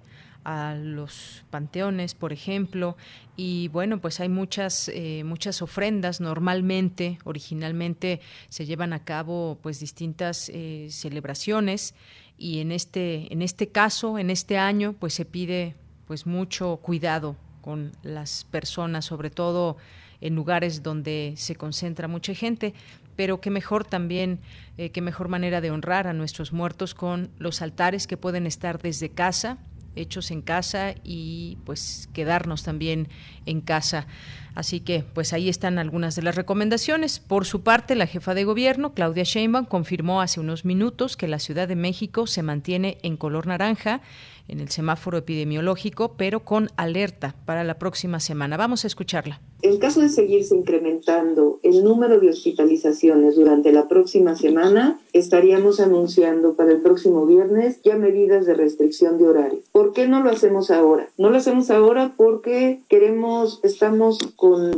a 0.48 0.74
los 0.74 1.44
panteones, 1.50 2.14
por 2.14 2.32
ejemplo, 2.32 2.96
y 3.36 3.68
bueno, 3.68 4.00
pues 4.00 4.18
hay 4.18 4.30
muchas 4.30 4.88
eh, 4.88 5.22
muchas 5.24 5.60
ofrendas. 5.60 6.22
Normalmente, 6.22 7.18
originalmente 7.24 8.22
se 8.48 8.64
llevan 8.64 8.94
a 8.94 9.04
cabo 9.04 9.58
pues 9.62 9.78
distintas 9.78 10.48
eh, 10.48 10.86
celebraciones 10.90 11.94
y 12.38 12.60
en 12.60 12.72
este 12.72 13.30
en 13.30 13.42
este 13.42 13.68
caso, 13.68 14.18
en 14.18 14.30
este 14.30 14.56
año, 14.56 14.94
pues 14.98 15.12
se 15.12 15.26
pide 15.26 15.76
pues 16.06 16.24
mucho 16.24 16.78
cuidado 16.78 17.36
con 17.60 17.92
las 18.02 18.44
personas, 18.44 19.04
sobre 19.04 19.28
todo 19.28 19.76
en 20.22 20.34
lugares 20.34 20.82
donde 20.82 21.34
se 21.36 21.56
concentra 21.56 22.08
mucha 22.08 22.32
gente, 22.32 22.72
pero 23.16 23.42
qué 23.42 23.50
mejor 23.50 23.84
también, 23.84 24.40
eh, 24.78 24.90
qué 24.92 25.02
mejor 25.02 25.28
manera 25.28 25.60
de 25.60 25.70
honrar 25.70 26.06
a 26.06 26.14
nuestros 26.14 26.54
muertos 26.54 26.94
con 26.94 27.30
los 27.36 27.60
altares 27.60 28.06
que 28.06 28.16
pueden 28.16 28.46
estar 28.46 28.80
desde 28.80 29.10
casa, 29.10 29.58
hechos 29.98 30.30
en 30.30 30.42
casa 30.42 30.94
y 31.04 31.58
pues 31.64 32.08
quedarnos 32.12 32.62
también 32.62 33.08
en 33.46 33.60
casa. 33.60 34.06
Así 34.54 34.80
que 34.80 35.04
pues 35.14 35.32
ahí 35.32 35.48
están 35.48 35.78
algunas 35.78 36.16
de 36.16 36.22
las 36.22 36.34
recomendaciones. 36.34 37.20
Por 37.20 37.44
su 37.44 37.62
parte, 37.62 37.94
la 37.94 38.06
jefa 38.06 38.34
de 38.34 38.44
gobierno, 38.44 38.92
Claudia 38.92 39.22
Sheinbaum, 39.22 39.66
confirmó 39.66 40.20
hace 40.20 40.40
unos 40.40 40.64
minutos 40.64 41.16
que 41.16 41.28
la 41.28 41.38
Ciudad 41.38 41.68
de 41.68 41.76
México 41.76 42.26
se 42.26 42.42
mantiene 42.42 42.98
en 43.02 43.16
color 43.16 43.46
naranja 43.46 44.00
en 44.48 44.60
el 44.60 44.70
semáforo 44.70 45.18
epidemiológico, 45.18 46.14
pero 46.16 46.44
con 46.44 46.68
alerta 46.76 47.36
para 47.44 47.64
la 47.64 47.78
próxima 47.78 48.18
semana. 48.18 48.56
Vamos 48.56 48.84
a 48.84 48.86
escucharla. 48.86 49.40
En 49.60 49.78
caso 49.78 50.00
de 50.00 50.08
seguirse 50.08 50.56
incrementando 50.56 51.60
el 51.62 51.84
número 51.84 52.18
de 52.18 52.30
hospitalizaciones 52.30 53.36
durante 53.36 53.72
la 53.72 53.88
próxima 53.88 54.36
semana, 54.36 54.98
estaríamos 55.12 55.80
anunciando 55.80 56.54
para 56.54 56.72
el 56.72 56.80
próximo 56.80 57.26
viernes 57.26 57.80
ya 57.84 57.96
medidas 57.96 58.46
de 58.46 58.54
restricción 58.54 59.18
de 59.18 59.28
horario. 59.28 59.58
¿Por 59.98 60.04
qué 60.04 60.10
no 60.12 60.22
lo 60.22 60.30
hacemos 60.30 60.70
ahora? 60.70 61.08
No 61.18 61.28
lo 61.28 61.38
hacemos 61.38 61.72
ahora 61.72 62.12
porque 62.16 62.78
queremos, 62.88 63.58
estamos 63.64 64.18
con 64.36 64.70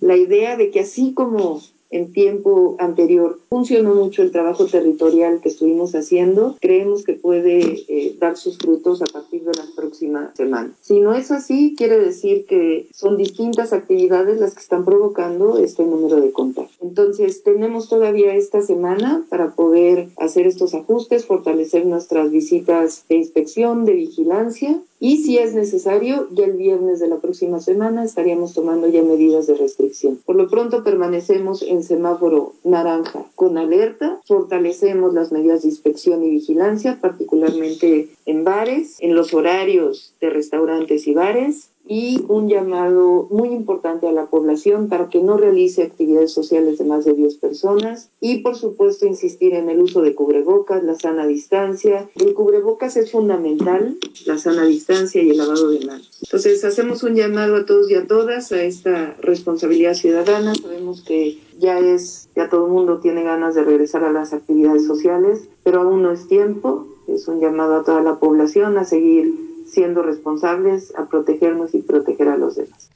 la 0.00 0.16
idea 0.16 0.56
de 0.56 0.72
que 0.72 0.80
así 0.80 1.14
como 1.14 1.62
en 1.94 2.12
tiempo 2.12 2.76
anterior 2.80 3.38
funcionó 3.48 3.94
mucho 3.94 4.22
el 4.22 4.32
trabajo 4.32 4.66
territorial 4.66 5.40
que 5.40 5.48
estuvimos 5.48 5.94
haciendo, 5.94 6.56
creemos 6.60 7.04
que 7.04 7.12
puede 7.12 7.84
eh, 7.86 8.16
dar 8.18 8.36
sus 8.36 8.58
frutos 8.58 9.00
a 9.00 9.06
partir 9.06 9.44
de 9.44 9.52
las 9.56 9.68
próximas 9.68 10.36
semanas. 10.36 10.72
Si 10.80 10.98
no 10.98 11.14
es 11.14 11.30
así, 11.30 11.74
quiere 11.76 11.98
decir 11.98 12.46
que 12.46 12.88
son 12.92 13.16
distintas 13.16 13.72
actividades 13.72 14.40
las 14.40 14.54
que 14.54 14.60
están 14.60 14.84
provocando 14.84 15.58
este 15.58 15.84
número 15.84 16.20
de 16.20 16.32
contagios. 16.32 16.76
Entonces, 16.82 17.44
tenemos 17.44 17.88
todavía 17.88 18.34
esta 18.34 18.60
semana 18.60 19.24
para 19.28 19.52
poder 19.52 20.08
hacer 20.16 20.48
estos 20.48 20.74
ajustes, 20.74 21.26
fortalecer 21.26 21.86
nuestras 21.86 22.30
visitas 22.32 23.04
de 23.08 23.16
inspección, 23.16 23.84
de 23.84 23.92
vigilancia 23.92 24.80
y 25.04 25.18
si 25.18 25.36
es 25.36 25.52
necesario, 25.52 26.28
ya 26.30 26.46
el 26.46 26.54
viernes 26.54 26.98
de 26.98 27.08
la 27.08 27.18
próxima 27.18 27.60
semana 27.60 28.04
estaríamos 28.04 28.54
tomando 28.54 28.88
ya 28.88 29.02
medidas 29.02 29.46
de 29.46 29.54
restricción. 29.54 30.18
Por 30.24 30.34
lo 30.34 30.48
pronto 30.48 30.82
permanecemos 30.82 31.60
en 31.60 31.82
semáforo 31.82 32.54
naranja 32.64 33.26
con 33.34 33.58
alerta, 33.58 34.22
fortalecemos 34.24 35.12
las 35.12 35.30
medidas 35.30 35.60
de 35.60 35.68
inspección 35.68 36.24
y 36.24 36.30
vigilancia, 36.30 37.00
particularmente 37.02 38.08
en 38.24 38.44
bares, 38.44 38.96
en 39.00 39.14
los 39.14 39.34
horarios 39.34 40.14
de 40.22 40.30
restaurantes 40.30 41.06
y 41.06 41.12
bares, 41.12 41.68
y 41.86 42.24
un 42.28 42.48
llamado 42.48 43.26
muy 43.30 43.50
importante 43.50 44.08
a 44.08 44.12
la 44.12 44.26
población 44.26 44.88
para 44.88 45.10
que 45.10 45.22
no 45.22 45.36
realice 45.36 45.82
actividades 45.82 46.32
sociales 46.32 46.78
de 46.78 46.84
más 46.84 47.04
de 47.04 47.12
10 47.12 47.36
personas 47.36 48.08
y 48.20 48.38
por 48.38 48.56
supuesto 48.56 49.06
insistir 49.06 49.54
en 49.54 49.68
el 49.68 49.80
uso 49.80 50.00
de 50.00 50.14
cubrebocas, 50.14 50.82
la 50.82 50.94
sana 50.94 51.26
distancia. 51.26 52.08
El 52.14 52.32
cubrebocas 52.32 52.96
es 52.96 53.10
fundamental, 53.10 53.96
la 54.24 54.38
sana 54.38 54.64
distancia 54.64 55.22
y 55.22 55.30
el 55.30 55.36
lavado 55.36 55.70
de 55.70 55.84
manos. 55.84 56.10
Entonces 56.22 56.64
hacemos 56.64 57.02
un 57.02 57.16
llamado 57.16 57.56
a 57.56 57.66
todos 57.66 57.90
y 57.90 57.94
a 57.94 58.06
todas 58.06 58.50
a 58.52 58.62
esta 58.62 59.14
responsabilidad 59.20 59.94
ciudadana. 59.94 60.54
Sabemos 60.54 61.02
que 61.02 61.38
ya 61.58 61.78
es, 61.78 62.28
ya 62.34 62.48
todo 62.48 62.66
el 62.66 62.72
mundo 62.72 63.00
tiene 63.00 63.22
ganas 63.22 63.54
de 63.54 63.62
regresar 63.62 64.04
a 64.04 64.12
las 64.12 64.32
actividades 64.32 64.86
sociales, 64.86 65.42
pero 65.62 65.82
aún 65.82 66.02
no 66.02 66.12
es 66.12 66.28
tiempo. 66.28 66.86
Es 67.08 67.28
un 67.28 67.40
llamado 67.40 67.76
a 67.76 67.84
toda 67.84 68.00
la 68.02 68.18
población 68.18 68.78
a 68.78 68.84
seguir 68.84 69.53
siendo 69.74 70.02
responsables 70.02 70.94
a 70.96 71.06
protegernos 71.06 71.74
y 71.74 71.82
proteger 71.82 72.28
a 72.28 72.36
los 72.36 72.56
demás. 72.56 72.90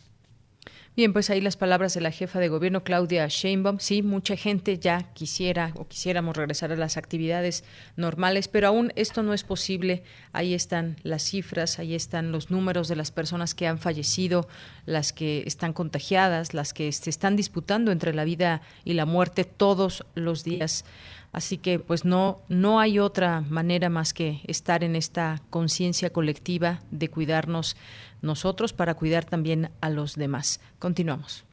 Bien, 0.98 1.12
pues 1.12 1.30
ahí 1.30 1.40
las 1.40 1.56
palabras 1.56 1.94
de 1.94 2.00
la 2.00 2.10
jefa 2.10 2.40
de 2.40 2.48
gobierno 2.48 2.82
Claudia 2.82 3.24
Sheinbaum. 3.28 3.78
Sí, 3.78 4.02
mucha 4.02 4.34
gente 4.34 4.80
ya 4.80 5.12
quisiera 5.12 5.70
o 5.76 5.86
quisiéramos 5.86 6.36
regresar 6.36 6.72
a 6.72 6.76
las 6.76 6.96
actividades 6.96 7.62
normales, 7.94 8.48
pero 8.48 8.66
aún 8.66 8.92
esto 8.96 9.22
no 9.22 9.32
es 9.32 9.44
posible. 9.44 10.02
Ahí 10.32 10.54
están 10.54 10.96
las 11.04 11.22
cifras, 11.22 11.78
ahí 11.78 11.94
están 11.94 12.32
los 12.32 12.50
números 12.50 12.88
de 12.88 12.96
las 12.96 13.12
personas 13.12 13.54
que 13.54 13.68
han 13.68 13.78
fallecido, 13.78 14.48
las 14.86 15.12
que 15.12 15.44
están 15.46 15.72
contagiadas, 15.72 16.52
las 16.52 16.74
que 16.74 16.90
se 16.90 17.10
están 17.10 17.36
disputando 17.36 17.92
entre 17.92 18.12
la 18.12 18.24
vida 18.24 18.62
y 18.84 18.94
la 18.94 19.06
muerte 19.06 19.44
todos 19.44 20.04
los 20.16 20.42
días. 20.42 20.84
Así 21.32 21.58
que 21.58 21.78
pues 21.78 22.04
no, 22.04 22.40
no 22.48 22.80
hay 22.80 22.98
otra 22.98 23.42
manera 23.42 23.88
más 23.88 24.12
que 24.12 24.40
estar 24.46 24.82
en 24.82 24.96
esta 24.96 25.42
conciencia 25.50 26.10
colectiva 26.10 26.80
de 26.90 27.08
cuidarnos 27.08 27.76
nosotros 28.22 28.72
para 28.72 28.94
cuidar 28.94 29.24
también 29.24 29.70
a 29.80 29.90
los 29.90 30.16
demás. 30.16 30.60
Continuamos. 30.78 31.44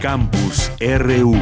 Campus 0.00 0.70
RU. 0.80 1.34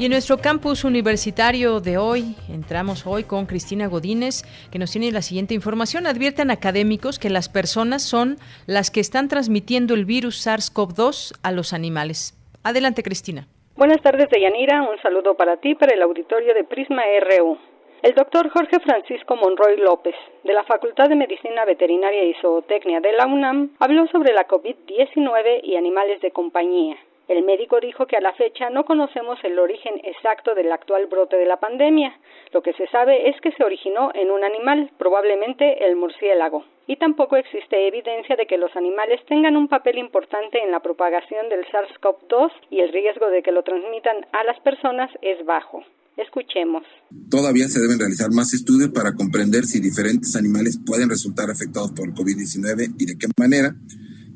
Y 0.00 0.04
en 0.04 0.12
nuestro 0.12 0.38
campus 0.38 0.84
universitario 0.84 1.80
de 1.80 1.98
hoy, 1.98 2.36
entramos 2.48 3.04
hoy 3.04 3.24
con 3.24 3.46
Cristina 3.46 3.88
Godínez, 3.88 4.44
que 4.70 4.78
nos 4.78 4.92
tiene 4.92 5.10
la 5.10 5.22
siguiente 5.22 5.54
información. 5.54 6.06
Advierten 6.06 6.52
académicos 6.52 7.18
que 7.18 7.30
las 7.30 7.48
personas 7.48 8.04
son 8.04 8.36
las 8.68 8.92
que 8.92 9.00
están 9.00 9.26
transmitiendo 9.26 9.94
el 9.94 10.04
virus 10.04 10.46
SARS-CoV-2 10.46 11.40
a 11.42 11.50
los 11.50 11.72
animales. 11.72 12.38
Adelante, 12.62 13.02
Cristina. 13.02 13.48
Buenas 13.74 14.00
tardes, 14.00 14.30
Deyanira. 14.30 14.82
Un 14.82 15.02
saludo 15.02 15.34
para 15.34 15.56
ti, 15.56 15.74
para 15.74 15.94
el 15.94 16.02
auditorio 16.02 16.54
de 16.54 16.62
Prisma 16.62 17.02
RU. 17.36 17.58
El 18.02 18.14
doctor 18.14 18.48
Jorge 18.50 18.78
Francisco 18.78 19.34
Monroy 19.34 19.78
López, 19.78 20.14
de 20.44 20.52
la 20.52 20.62
Facultad 20.62 21.08
de 21.08 21.16
Medicina 21.16 21.64
Veterinaria 21.64 22.22
y 22.22 22.34
Zootecnia 22.34 23.00
de 23.00 23.14
la 23.14 23.26
UNAM, 23.26 23.70
habló 23.80 24.06
sobre 24.12 24.32
la 24.32 24.46
COVID-19 24.46 25.60
y 25.64 25.74
animales 25.74 26.20
de 26.20 26.30
compañía. 26.30 26.96
El 27.28 27.44
médico 27.44 27.78
dijo 27.78 28.06
que 28.06 28.16
a 28.16 28.22
la 28.22 28.32
fecha 28.32 28.70
no 28.70 28.86
conocemos 28.86 29.38
el 29.44 29.58
origen 29.58 30.00
exacto 30.02 30.54
del 30.54 30.72
actual 30.72 31.06
brote 31.08 31.36
de 31.36 31.44
la 31.44 31.60
pandemia. 31.60 32.18
Lo 32.54 32.62
que 32.62 32.72
se 32.72 32.86
sabe 32.86 33.28
es 33.28 33.38
que 33.42 33.52
se 33.52 33.62
originó 33.62 34.10
en 34.14 34.30
un 34.30 34.42
animal, 34.44 34.90
probablemente 34.96 35.84
el 35.84 35.96
murciélago. 35.96 36.64
Y 36.86 36.96
tampoco 36.96 37.36
existe 37.36 37.86
evidencia 37.86 38.34
de 38.34 38.46
que 38.46 38.56
los 38.56 38.74
animales 38.76 39.20
tengan 39.28 39.58
un 39.58 39.68
papel 39.68 39.98
importante 39.98 40.58
en 40.64 40.70
la 40.70 40.80
propagación 40.80 41.50
del 41.50 41.66
SARS-CoV-2 41.66 42.50
y 42.70 42.80
el 42.80 42.92
riesgo 42.94 43.28
de 43.28 43.42
que 43.42 43.52
lo 43.52 43.62
transmitan 43.62 44.24
a 44.32 44.42
las 44.44 44.58
personas 44.60 45.10
es 45.20 45.44
bajo. 45.44 45.84
Escuchemos. 46.16 46.84
Todavía 47.30 47.68
se 47.68 47.78
deben 47.78 47.98
realizar 47.98 48.30
más 48.32 48.54
estudios 48.54 48.88
para 48.88 49.12
comprender 49.12 49.64
si 49.64 49.80
diferentes 49.80 50.34
animales 50.34 50.80
pueden 50.84 51.10
resultar 51.10 51.50
afectados 51.50 51.92
por 51.92 52.08
el 52.08 52.14
COVID-19 52.14 52.96
y 52.98 53.04
de 53.04 53.18
qué 53.18 53.28
manera 53.38 53.74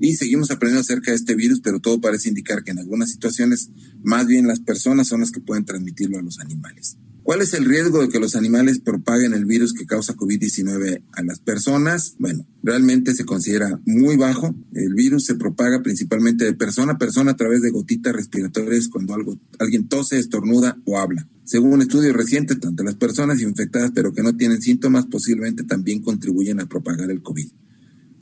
y 0.03 0.15
seguimos 0.17 0.51
aprendiendo 0.51 0.81
acerca 0.81 1.13
de 1.13 1.17
este 1.17 1.37
virus, 1.37 1.61
pero 1.61 1.79
todo 1.79 2.01
parece 2.01 2.29
indicar 2.29 2.65
que 2.65 2.73
en 2.73 2.81
algunas 2.81 3.11
situaciones 3.11 3.71
más 4.03 4.27
bien 4.27 4.49
las 4.49 4.59
personas 4.59 5.07
son 5.07 5.21
las 5.21 5.31
que 5.31 5.41
pueden 5.41 5.65
transmitirlo 5.65 6.19
a 6.19 6.23
los 6.23 6.41
animales. 6.41 6.97
¿Cuál 7.23 7.41
es 7.41 7.55
el 7.55 7.65
riesgo 7.65 8.03
de 8.03 8.09
que 8.09 8.19
los 8.19 8.35
animales 8.35 8.81
propaguen 8.81 9.33
el 9.33 9.45
virus 9.45 9.73
que 9.73 9.87
causa 9.87 10.17
COVID-19 10.17 11.05
a 11.13 11.23
las 11.23 11.39
personas? 11.39 12.17
Bueno, 12.19 12.45
realmente 12.65 13.15
se 13.15 13.25
considera 13.25 13.81
muy 13.87 14.17
bajo. 14.17 14.53
El 14.73 14.95
virus 14.95 15.27
se 15.27 15.37
propaga 15.37 15.83
principalmente 15.83 16.45
de 16.45 16.55
persona 16.55 16.95
a 16.95 16.99
persona 16.99 17.31
a 17.31 17.37
través 17.37 17.63
de 17.63 17.71
gotitas 17.71 18.13
respiratorias 18.13 18.89
cuando 18.89 19.15
algo, 19.15 19.39
alguien 19.61 19.87
tose, 19.87 20.19
estornuda 20.19 20.79
o 20.85 20.99
habla. 20.99 21.29
Según 21.45 21.75
un 21.75 21.83
estudio 21.83 22.13
reciente, 22.13 22.57
tanto 22.57 22.83
las 22.83 22.97
personas 22.97 23.41
infectadas 23.41 23.93
pero 23.95 24.13
que 24.13 24.25
no 24.25 24.37
tienen 24.37 24.61
síntomas 24.61 25.07
posiblemente 25.07 25.63
también 25.63 26.03
contribuyen 26.03 26.59
a 26.59 26.67
propagar 26.67 27.09
el 27.09 27.23
COVID. 27.23 27.47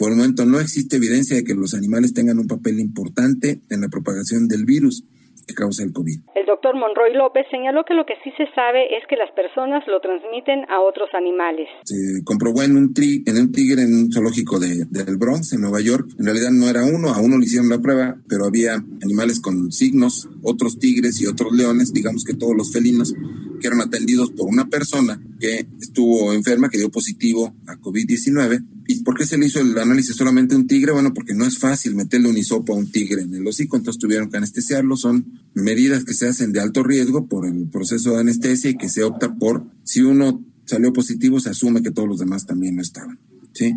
Por 0.00 0.12
el 0.12 0.16
momento 0.16 0.46
no 0.46 0.58
existe 0.60 0.96
evidencia 0.96 1.36
de 1.36 1.44
que 1.44 1.52
los 1.52 1.74
animales 1.74 2.14
tengan 2.14 2.38
un 2.38 2.46
papel 2.46 2.80
importante 2.80 3.60
en 3.68 3.82
la 3.82 3.88
propagación 3.88 4.48
del 4.48 4.64
virus 4.64 5.04
que 5.46 5.52
causa 5.52 5.82
el 5.82 5.92
COVID. 5.92 6.20
El 6.36 6.46
doctor 6.46 6.74
Monroy 6.74 7.12
López 7.12 7.44
señaló 7.50 7.84
que 7.84 7.92
lo 7.92 8.06
que 8.06 8.14
sí 8.24 8.30
se 8.38 8.46
sabe 8.54 8.96
es 8.96 9.04
que 9.10 9.16
las 9.16 9.30
personas 9.32 9.84
lo 9.86 10.00
transmiten 10.00 10.64
a 10.70 10.80
otros 10.80 11.10
animales. 11.12 11.68
Se 11.84 12.24
comprobó 12.24 12.62
en 12.62 12.78
un, 12.78 12.94
tri, 12.94 13.22
en 13.26 13.36
un 13.36 13.52
tigre 13.52 13.82
en 13.82 13.92
un 13.92 14.10
zoológico 14.10 14.58
de, 14.58 14.86
del 14.88 15.18
Bronx, 15.18 15.52
en 15.52 15.60
Nueva 15.60 15.82
York. 15.82 16.08
En 16.18 16.24
realidad 16.24 16.50
no 16.50 16.70
era 16.70 16.82
uno, 16.82 17.12
a 17.12 17.20
uno 17.20 17.36
le 17.36 17.44
hicieron 17.44 17.68
la 17.68 17.80
prueba, 17.80 18.16
pero 18.26 18.46
había 18.46 18.76
animales 19.04 19.38
con 19.38 19.70
signos, 19.70 20.30
otros 20.42 20.78
tigres 20.78 21.20
y 21.20 21.26
otros 21.26 21.52
leones, 21.52 21.92
digamos 21.92 22.24
que 22.24 22.32
todos 22.32 22.56
los 22.56 22.72
felinos, 22.72 23.12
que 23.60 23.66
eran 23.66 23.82
atendidos 23.82 24.30
por 24.30 24.48
una 24.48 24.64
persona 24.64 25.20
que 25.38 25.66
estuvo 25.78 26.32
enferma, 26.32 26.70
que 26.70 26.78
dio 26.78 26.90
positivo 26.90 27.52
a 27.66 27.76
COVID-19 27.76 28.79
¿Y 28.90 29.04
por 29.04 29.16
qué 29.16 29.24
se 29.24 29.38
le 29.38 29.46
hizo 29.46 29.60
el 29.60 29.78
análisis 29.78 30.16
solamente 30.16 30.56
a 30.56 30.58
un 30.58 30.66
tigre? 30.66 30.90
Bueno, 30.90 31.14
porque 31.14 31.32
no 31.32 31.46
es 31.46 31.58
fácil 31.58 31.94
meterle 31.94 32.28
un 32.28 32.36
hisopo 32.36 32.72
a 32.72 32.76
un 32.76 32.90
tigre 32.90 33.22
en 33.22 33.32
el 33.32 33.46
hocico, 33.46 33.76
entonces 33.76 34.00
tuvieron 34.00 34.28
que 34.28 34.38
anestesiarlo. 34.38 34.96
Son 34.96 35.26
medidas 35.54 36.04
que 36.04 36.12
se 36.12 36.26
hacen 36.26 36.52
de 36.52 36.58
alto 36.58 36.82
riesgo 36.82 37.28
por 37.28 37.46
el 37.46 37.68
proceso 37.68 38.14
de 38.14 38.18
anestesia 38.18 38.70
y 38.70 38.76
que 38.76 38.88
se 38.88 39.04
opta 39.04 39.32
por, 39.36 39.64
si 39.84 40.00
uno 40.00 40.44
salió 40.64 40.92
positivo, 40.92 41.38
se 41.38 41.50
asume 41.50 41.84
que 41.84 41.92
todos 41.92 42.08
los 42.08 42.18
demás 42.18 42.46
también 42.46 42.74
no 42.74 42.82
estaban. 42.82 43.16
¿sí? 43.52 43.76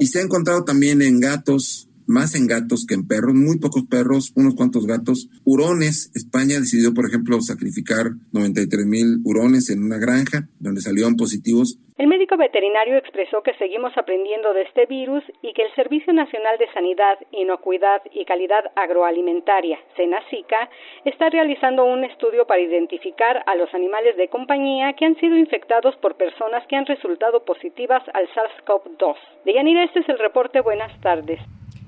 Y 0.00 0.08
se 0.08 0.18
ha 0.18 0.22
encontrado 0.22 0.64
también 0.64 1.02
en 1.02 1.20
gatos, 1.20 1.87
más 2.08 2.34
en 2.34 2.46
gatos 2.46 2.86
que 2.88 2.94
en 2.94 3.06
perros, 3.06 3.34
muy 3.34 3.58
pocos 3.58 3.84
perros, 3.88 4.32
unos 4.34 4.54
cuantos 4.56 4.86
gatos. 4.86 5.28
Hurones, 5.44 6.10
España 6.14 6.58
decidió, 6.58 6.94
por 6.94 7.06
ejemplo, 7.06 7.40
sacrificar 7.40 8.16
93 8.32 8.86
mil 8.86 9.20
hurones 9.24 9.70
en 9.70 9.84
una 9.84 9.98
granja 9.98 10.48
donde 10.58 10.80
salieron 10.80 11.16
positivos. 11.16 11.78
El 11.98 12.06
médico 12.06 12.36
veterinario 12.36 12.96
expresó 12.96 13.42
que 13.42 13.54
seguimos 13.54 13.92
aprendiendo 13.98 14.54
de 14.54 14.62
este 14.62 14.86
virus 14.86 15.24
y 15.42 15.52
que 15.52 15.62
el 15.62 15.74
Servicio 15.74 16.12
Nacional 16.12 16.56
de 16.56 16.72
Sanidad, 16.72 17.18
Inocuidad 17.32 18.02
y 18.12 18.24
Calidad 18.24 18.70
Agroalimentaria, 18.76 19.80
SENACICA, 19.96 20.70
está 21.04 21.28
realizando 21.28 21.84
un 21.84 22.04
estudio 22.04 22.46
para 22.46 22.60
identificar 22.60 23.42
a 23.46 23.56
los 23.56 23.74
animales 23.74 24.16
de 24.16 24.28
compañía 24.28 24.92
que 24.92 25.06
han 25.06 25.16
sido 25.16 25.36
infectados 25.36 25.96
por 25.96 26.16
personas 26.16 26.64
que 26.68 26.76
han 26.76 26.86
resultado 26.86 27.44
positivas 27.44 28.02
al 28.14 28.28
SARS-CoV-2. 28.28 29.16
Deyanira, 29.44 29.82
este 29.82 29.98
es 29.98 30.08
el 30.08 30.20
reporte. 30.20 30.60
Buenas 30.60 30.98
tardes. 31.00 31.40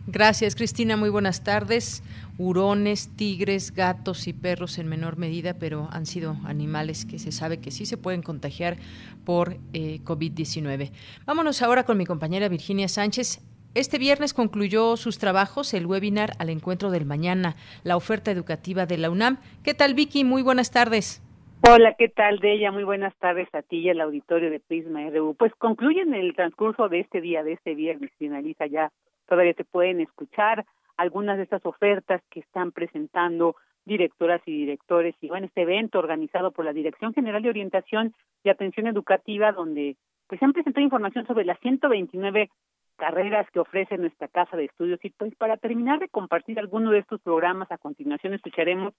Gracias, 0.07 0.57
Cristina. 0.57 0.97
Muy 0.97 1.11
buenas 1.11 1.45
tardes. 1.45 2.03
Hurones, 2.39 3.15
tigres, 3.17 3.75
gatos 3.75 4.27
y 4.27 4.33
perros 4.33 4.79
en 4.79 4.89
menor 4.89 5.19
medida, 5.19 5.59
pero 5.59 5.89
han 5.93 6.07
sido 6.07 6.37
animales 6.45 7.05
que 7.05 7.19
se 7.19 7.33
sabe 7.33 7.61
que 7.61 7.71
sí 7.71 7.85
se 7.85 7.99
pueden 7.99 8.23
contagiar 8.23 8.77
por 9.25 9.57
eh, 9.73 10.01
COVID-19. 10.05 10.91
Vámonos 11.27 11.63
ahora 11.63 11.85
con 11.85 11.99
mi 11.99 12.07
compañera 12.07 12.49
Virginia 12.49 12.89
Sánchez. 12.89 13.41
Este 13.75 13.99
viernes 13.99 14.35
concluyó 14.35 14.97
sus 14.97 15.19
trabajos 15.19 15.75
el 15.75 15.87
webinar 15.87 16.33
al 16.39 16.51
encuentro 16.51 16.91
del 16.91 17.05
mañana, 17.05 17.55
la 17.85 17.97
oferta 17.97 18.31
educativa 18.31 18.87
de 18.87 18.99
la 18.99 19.11
UNAM. 19.11 19.39
¿Qué 19.63 19.75
tal, 19.75 19.95
Vicky? 19.95 20.25
Muy 20.25 20.43
buenas 20.43 20.73
tardes. 20.73 21.23
Hola, 21.63 21.95
¿qué 21.99 22.09
tal, 22.09 22.39
de 22.39 22.55
ella? 22.55 22.73
Muy 22.73 22.85
buenas 22.85 23.15
tardes 23.19 23.49
a 23.55 23.61
ti 23.61 23.81
y 23.81 23.91
al 23.91 24.01
auditorio 24.01 24.51
de 24.51 24.61
Prisma 24.61 25.09
RU. 25.11 25.35
Pues 25.39 25.53
concluyen 25.57 26.15
el 26.15 26.35
transcurso 26.35 26.89
de 26.89 27.01
este 27.01 27.21
día, 27.21 27.45
de 27.45 27.53
este 27.53 27.75
viernes, 27.75 28.11
finaliza 28.19 28.67
ya 28.67 28.91
todavía 29.31 29.55
se 29.55 29.65
pueden 29.65 30.01
escuchar 30.01 30.67
algunas 30.97 31.37
de 31.37 31.45
estas 31.45 31.65
ofertas 31.65 32.21
que 32.31 32.41
están 32.41 32.73
presentando 32.73 33.55
directoras 33.85 34.43
y 34.45 34.53
directores 34.53 35.15
y 35.21 35.29
bueno, 35.29 35.47
este 35.47 35.63
evento 35.63 36.01
organizado 36.01 36.51
por 36.51 36.65
la 36.65 36.73
Dirección 36.73 37.15
General 37.15 37.41
de 37.41 37.49
Orientación 37.49 38.13
y 38.43 38.51
Atención 38.51 38.89
Educativa 38.89 39.53
donde 39.53 39.97
pues 40.27 40.41
se 40.41 40.45
han 40.45 40.53
presentado 40.53 40.85
información 40.85 41.27
sobre 41.27 41.45
las 41.45 41.59
129 41.61 42.51
carreras 42.97 43.49
que 43.51 43.61
ofrece 43.61 43.97
nuestra 43.99 44.29
casa 44.29 44.57
de 44.57 44.65
estudios. 44.65 45.01
Y 45.03 45.11
pues 45.11 45.35
para 45.37 45.57
terminar 45.57 46.01
de 46.01 46.09
compartir 46.09 46.59
alguno 46.59 46.91
de 46.91 46.99
estos 46.99 47.21
programas 47.23 47.71
a 47.73 47.79
continuación 47.79 48.35
escucharemos 48.35 48.93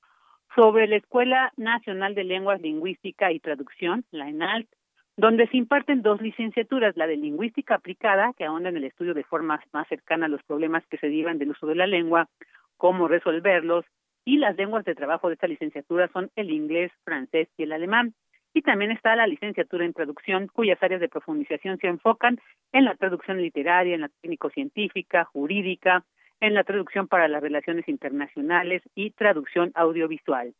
sobre 0.56 0.88
la 0.88 0.96
Escuela 0.96 1.52
Nacional 1.58 2.16
de 2.16 2.24
Lenguas 2.24 2.62
Lingüística 2.62 3.32
y 3.32 3.40
Traducción, 3.40 4.06
la 4.12 4.28
ENALT, 4.30 4.68
donde 5.22 5.46
se 5.50 5.58
imparten 5.58 6.02
dos 6.02 6.20
licenciaturas, 6.20 6.98
la 6.98 7.06
de 7.06 7.16
lingüística 7.16 7.76
aplicada, 7.76 8.34
que 8.36 8.44
ahonda 8.44 8.70
en 8.70 8.78
el 8.78 8.86
estudio 8.86 9.14
de 9.14 9.24
formas 9.24 9.62
más 9.72 9.88
cercanas 9.88 10.26
a 10.26 10.30
los 10.30 10.42
problemas 10.42 10.84
que 10.88 10.98
se 10.98 11.06
derivan 11.06 11.38
del 11.38 11.52
uso 11.52 11.68
de 11.68 11.76
la 11.76 11.86
lengua, 11.86 12.28
cómo 12.76 13.08
resolverlos, 13.08 13.86
y 14.26 14.38
las 14.38 14.58
lenguas 14.58 14.84
de 14.84 14.96
trabajo 14.96 15.28
de 15.28 15.36
esta 15.36 15.46
licenciatura 15.46 16.10
son 16.12 16.32
el 16.36 16.50
inglés, 16.50 16.92
francés 17.04 17.48
y 17.56 17.64
el 17.64 17.72
alemán. 17.72 18.16
Y 18.56 18.64
también 18.64 18.90
está 18.90 19.16
la 19.16 19.28
licenciatura 19.28 19.86
en 19.86 19.94
traducción, 19.94 20.48
cuyas 20.48 20.82
áreas 20.82 21.02
de 21.02 21.08
profundización 21.08 21.78
se 21.78 21.86
enfocan 21.86 22.40
en 22.72 22.86
la 22.86 22.96
traducción 22.96 23.40
literaria, 23.40 23.94
en 23.94 24.02
la 24.02 24.10
técnico-científica, 24.24 25.26
jurídica, 25.26 26.04
en 26.40 26.56
la 26.56 26.64
traducción 26.64 27.08
para 27.08 27.28
las 27.28 27.44
relaciones 27.44 27.88
internacionales 27.88 28.82
y 28.96 29.12
traducción 29.12 29.72
audiovisual. 29.76 30.56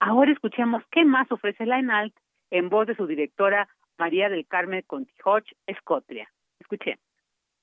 Ahora 0.00 0.32
escuchemos 0.32 0.82
qué 0.90 1.04
más 1.04 1.30
ofrece 1.30 1.66
la 1.66 1.80
ENALT 1.80 2.14
en 2.50 2.70
voz 2.70 2.86
de 2.86 2.96
su 2.96 3.06
directora 3.06 3.68
María 3.98 4.28
del 4.28 4.46
Carmen 4.46 4.82
Contijoch, 4.86 5.44
Escotria. 5.66 6.32
Escuché. 6.60 6.98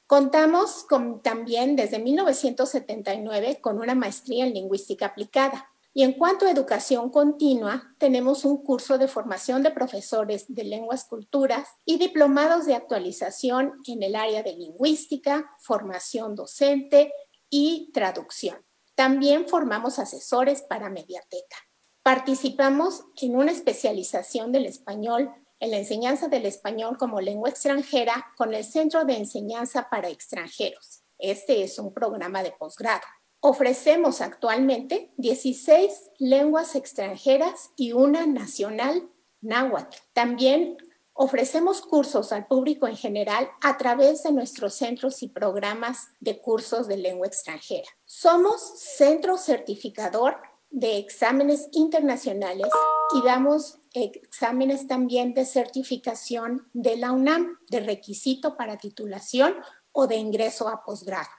Contamos 0.08 0.86
con, 0.88 1.22
también 1.22 1.76
desde 1.76 2.00
1979 2.00 3.60
con 3.62 3.80
una 3.80 3.96
maestría 3.96 4.46
en 4.46 4.54
lingüística 4.54 5.08
aplicada. 5.08 5.70
Y 5.96 6.04
en 6.04 6.14
cuanto 6.14 6.46
a 6.46 6.52
educación 6.52 7.12
continua, 7.12 7.94
tenemos 8.00 8.46
un 8.46 8.64
curso 8.64 8.98
de 8.98 9.08
formación 9.08 9.62
de 9.62 9.72
profesores 9.72 10.46
de 10.48 10.64
lenguas 10.64 11.06
culturas 11.06 11.68
y 11.86 12.00
diplomados 12.00 12.66
de 12.66 12.74
actualización 12.74 13.74
en 13.88 14.02
el 14.02 14.16
área 14.16 14.42
de 14.42 14.54
lingüística, 14.54 15.52
formación 15.60 16.36
docente 16.36 17.14
y 17.50 17.92
traducción. 17.94 18.66
También 18.96 19.48
formamos 19.48 20.00
asesores 20.00 20.64
para 20.64 20.90
mediateca. 20.90 21.58
Participamos 22.02 23.06
en 23.22 23.36
una 23.36 23.52
especialización 23.52 24.52
del 24.52 24.66
español 24.66 25.32
en 25.64 25.72
la 25.72 25.78
enseñanza 25.78 26.28
del 26.28 26.46
español 26.46 26.98
como 26.98 27.22
lengua 27.22 27.50
extranjera 27.50 28.34
con 28.36 28.54
el 28.54 28.66
Centro 28.66 29.06
de 29.06 29.16
Enseñanza 29.16 29.88
para 29.90 30.10
Extranjeros. 30.10 31.04
Este 31.18 31.64
es 31.64 31.80
un 31.80 31.94
programa 31.94 32.44
de 32.44 32.52
posgrado. 32.52 33.04
Ofrecemos 33.40 34.20
actualmente 34.20 35.14
16 35.16 36.12
lenguas 36.20 36.76
extranjeras 36.76 37.72
y 37.78 37.94
una 37.94 38.26
nacional 38.26 39.10
náhuatl. 39.40 39.96
También 40.12 40.76
ofrecemos 41.14 41.80
cursos 41.80 42.34
al 42.34 42.46
público 42.46 42.86
en 42.90 42.98
general 42.98 43.50
a 43.62 43.78
través 43.78 44.24
de 44.24 44.34
nuestros 44.34 44.74
centros 44.74 45.24
y 45.24 45.30
programas 45.30 46.10
de 46.20 46.42
cursos 46.42 46.90
de 46.90 46.98
lengua 46.98 47.28
extranjera. 47.28 47.88
Somos 48.04 48.60
centro 48.80 49.38
certificador 49.38 50.42
de 50.74 50.98
exámenes 50.98 51.70
internacionales 51.72 52.68
y 53.16 53.26
damos 53.26 53.80
exámenes 53.94 54.88
también 54.88 55.36
de 55.36 55.46
certificación 55.46 56.64
de 56.74 56.98
la 56.98 57.12
UNAM, 57.12 57.60
de 57.70 57.80
requisito 57.80 58.58
para 58.58 58.78
titulación 58.78 59.54
o 59.92 60.08
de 60.08 60.16
ingreso 60.16 60.68
a 60.68 60.84
posgrado. 60.84 61.30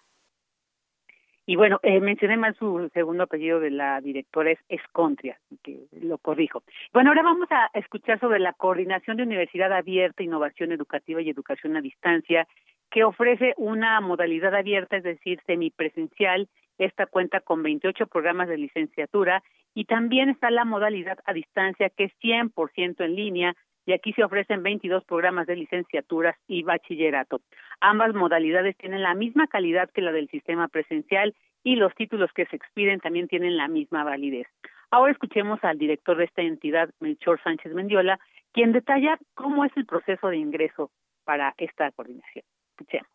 Y 1.46 1.56
bueno, 1.56 1.78
eh, 1.82 2.00
mencioné 2.00 2.36
mal 2.38 2.54
su 2.56 2.88
segundo 2.94 3.24
apellido 3.24 3.60
de 3.60 3.70
la 3.70 4.00
directora, 4.00 4.52
es 4.52 4.58
Escontria, 4.68 5.38
que 5.62 5.88
lo 6.00 6.16
corrijo. 6.16 6.62
Bueno, 6.92 7.10
ahora 7.10 7.22
vamos 7.22 7.48
a 7.50 7.70
escuchar 7.74 8.18
sobre 8.20 8.38
la 8.38 8.54
coordinación 8.54 9.16
de 9.16 9.24
Universidad 9.24 9.72
Abierta, 9.72 10.22
Innovación 10.22 10.72
Educativa 10.72 11.20
y 11.20 11.28
Educación 11.28 11.76
a 11.76 11.82
Distancia, 11.82 12.46
que 12.90 13.04
ofrece 13.04 13.52
una 13.58 14.00
modalidad 14.00 14.54
abierta, 14.54 14.96
es 14.96 15.02
decir, 15.02 15.40
semipresencial. 15.44 16.48
Esta 16.78 17.06
cuenta 17.06 17.40
con 17.40 17.62
28 17.62 18.06
programas 18.06 18.48
de 18.48 18.58
licenciatura 18.58 19.42
y 19.74 19.84
también 19.84 20.28
está 20.30 20.50
la 20.50 20.64
modalidad 20.64 21.18
a 21.24 21.32
distancia, 21.32 21.90
que 21.90 22.04
es 22.04 22.12
100% 22.20 23.04
en 23.04 23.14
línea, 23.14 23.56
y 23.86 23.92
aquí 23.92 24.12
se 24.12 24.24
ofrecen 24.24 24.62
22 24.62 25.04
programas 25.04 25.46
de 25.46 25.56
licenciaturas 25.56 26.36
y 26.46 26.62
bachillerato. 26.62 27.40
Ambas 27.80 28.14
modalidades 28.14 28.76
tienen 28.76 29.02
la 29.02 29.14
misma 29.14 29.46
calidad 29.46 29.90
que 29.90 30.00
la 30.00 30.12
del 30.12 30.28
sistema 30.28 30.68
presencial 30.68 31.34
y 31.62 31.76
los 31.76 31.94
títulos 31.94 32.30
que 32.34 32.46
se 32.46 32.56
expiden 32.56 33.00
también 33.00 33.28
tienen 33.28 33.56
la 33.56 33.68
misma 33.68 34.04
validez. 34.04 34.46
Ahora 34.90 35.12
escuchemos 35.12 35.62
al 35.64 35.78
director 35.78 36.16
de 36.16 36.24
esta 36.24 36.42
entidad, 36.42 36.90
Melchor 37.00 37.42
Sánchez 37.42 37.72
Mendiola, 37.74 38.18
quien 38.52 38.72
detalla 38.72 39.18
cómo 39.34 39.64
es 39.64 39.72
el 39.76 39.86
proceso 39.86 40.28
de 40.28 40.36
ingreso 40.36 40.90
para 41.24 41.54
esta 41.58 41.90
coordinación. 41.90 42.44
Escuchemos 42.70 43.13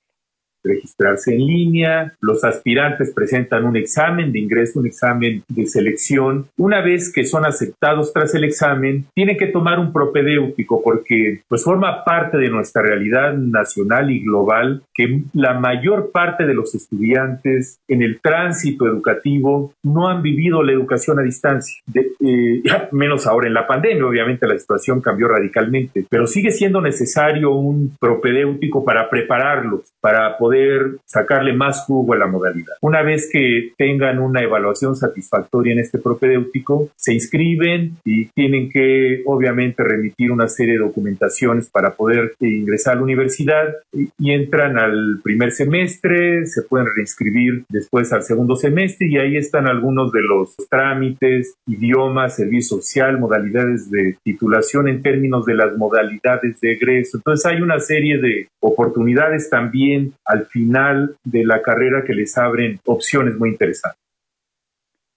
registrarse 0.64 1.34
en 1.34 1.46
línea, 1.46 2.14
los 2.22 2.44
aspirantes 2.44 3.14
presentan 3.14 3.66
un 3.66 3.78
examen 3.78 4.32
de 4.32 4.40
ingreso, 4.40 4.80
un 4.80 4.88
examen 4.88 5.44
de 5.48 5.68
selección. 5.68 6.48
Una 6.58 6.82
vez 6.82 7.12
que 7.12 7.26
son 7.26 7.46
aceptados 7.46 8.14
tras 8.14 8.34
el 8.36 8.44
examen, 8.44 9.06
tienen 9.14 9.38
que 9.38 9.48
tomar 9.48 9.80
un 9.80 9.94
propedéutico 9.94 10.82
porque 10.84 11.42
pues 11.48 11.64
forma 11.64 12.04
parte 12.04 12.38
de 12.38 12.50
nuestra 12.50 12.82
realidad 12.82 13.34
nacional 13.34 14.12
y 14.12 14.20
global 14.20 14.84
que 14.94 15.22
la 15.34 15.60
mayor 15.60 16.12
parte 16.12 16.46
de 16.46 16.54
los 16.54 16.76
estudiantes 16.76 17.80
en 17.88 18.02
el 18.02 18.20
tránsito 18.22 18.88
educativo 18.88 19.74
no 19.84 20.08
han 20.08 20.22
vivido 20.22 20.64
la 20.64 20.74
educación 20.74 21.20
a 21.20 21.24
distancia, 21.24 21.82
eh, 21.94 22.62
menos 22.92 23.28
ahora 23.28 23.48
en 23.48 23.54
la 23.54 23.68
pandemia, 23.68 24.06
obviamente 24.06 24.48
la 24.48 24.58
situación 24.58 25.02
cambió 25.02 25.28
radicalmente, 25.28 26.06
pero 26.10 26.28
sigue 26.28 26.52
siendo 26.52 26.82
necesario 26.82 27.52
un 27.52 27.96
propedéutico 28.00 28.84
para 28.84 29.10
prepararlos, 29.10 29.94
para 30.02 30.38
poder 30.38 30.49
poder 30.50 30.98
sacarle 31.06 31.54
más 31.54 31.86
jugo 31.86 32.14
a 32.14 32.18
la 32.18 32.26
modalidad. 32.26 32.74
Una 32.82 33.04
vez 33.04 33.30
que 33.32 33.74
tengan 33.78 34.18
una 34.18 34.42
evaluación 34.42 34.96
satisfactoria 34.96 35.74
en 35.74 35.80
este 35.80 36.00
propedéutico, 36.00 36.90
se 36.96 37.14
inscriben 37.14 37.98
y 38.04 38.26
tienen 38.30 38.68
que 38.70 39.22
obviamente 39.28 39.84
remitir 39.84 40.32
una 40.32 40.48
serie 40.48 40.74
de 40.74 40.80
documentaciones 40.80 41.70
para 41.70 41.92
poder 41.92 42.34
ingresar 42.40 42.94
a 42.94 42.96
la 42.96 43.04
universidad 43.04 43.76
y, 43.94 44.10
y 44.18 44.32
entran 44.32 44.80
al 44.80 45.20
primer 45.24 45.52
semestre, 45.52 46.48
se 46.48 46.64
pueden 46.64 46.88
reinscribir 46.96 47.66
después 47.70 48.12
al 48.12 48.24
segundo 48.24 48.56
semestre 48.56 49.08
y 49.08 49.18
ahí 49.18 49.38
están 49.38 49.68
algunos 49.68 50.12
de 50.12 50.22
los 50.24 50.56
trámites, 50.68 51.54
idiomas, 51.68 52.38
servicio 52.38 52.78
social, 52.78 53.20
modalidades 53.20 53.92
de 53.92 54.18
titulación 54.24 54.88
en 54.88 55.04
términos 55.04 55.46
de 55.46 55.54
las 55.54 55.78
modalidades 55.78 56.60
de 56.60 56.74
egreso. 56.74 57.18
Entonces 57.18 57.46
hay 57.46 57.62
una 57.62 57.80
serie 57.80 58.18
de 58.20 58.48
oportunidades 58.62 59.50
también 59.50 60.14
al 60.26 60.39
al 60.40 60.46
final 60.46 61.18
de 61.24 61.46
la 61.46 61.62
carrera 61.62 62.04
que 62.06 62.14
les 62.14 62.38
abren 62.38 62.80
opciones 62.86 63.38
muy 63.38 63.50
interesantes. 63.50 64.00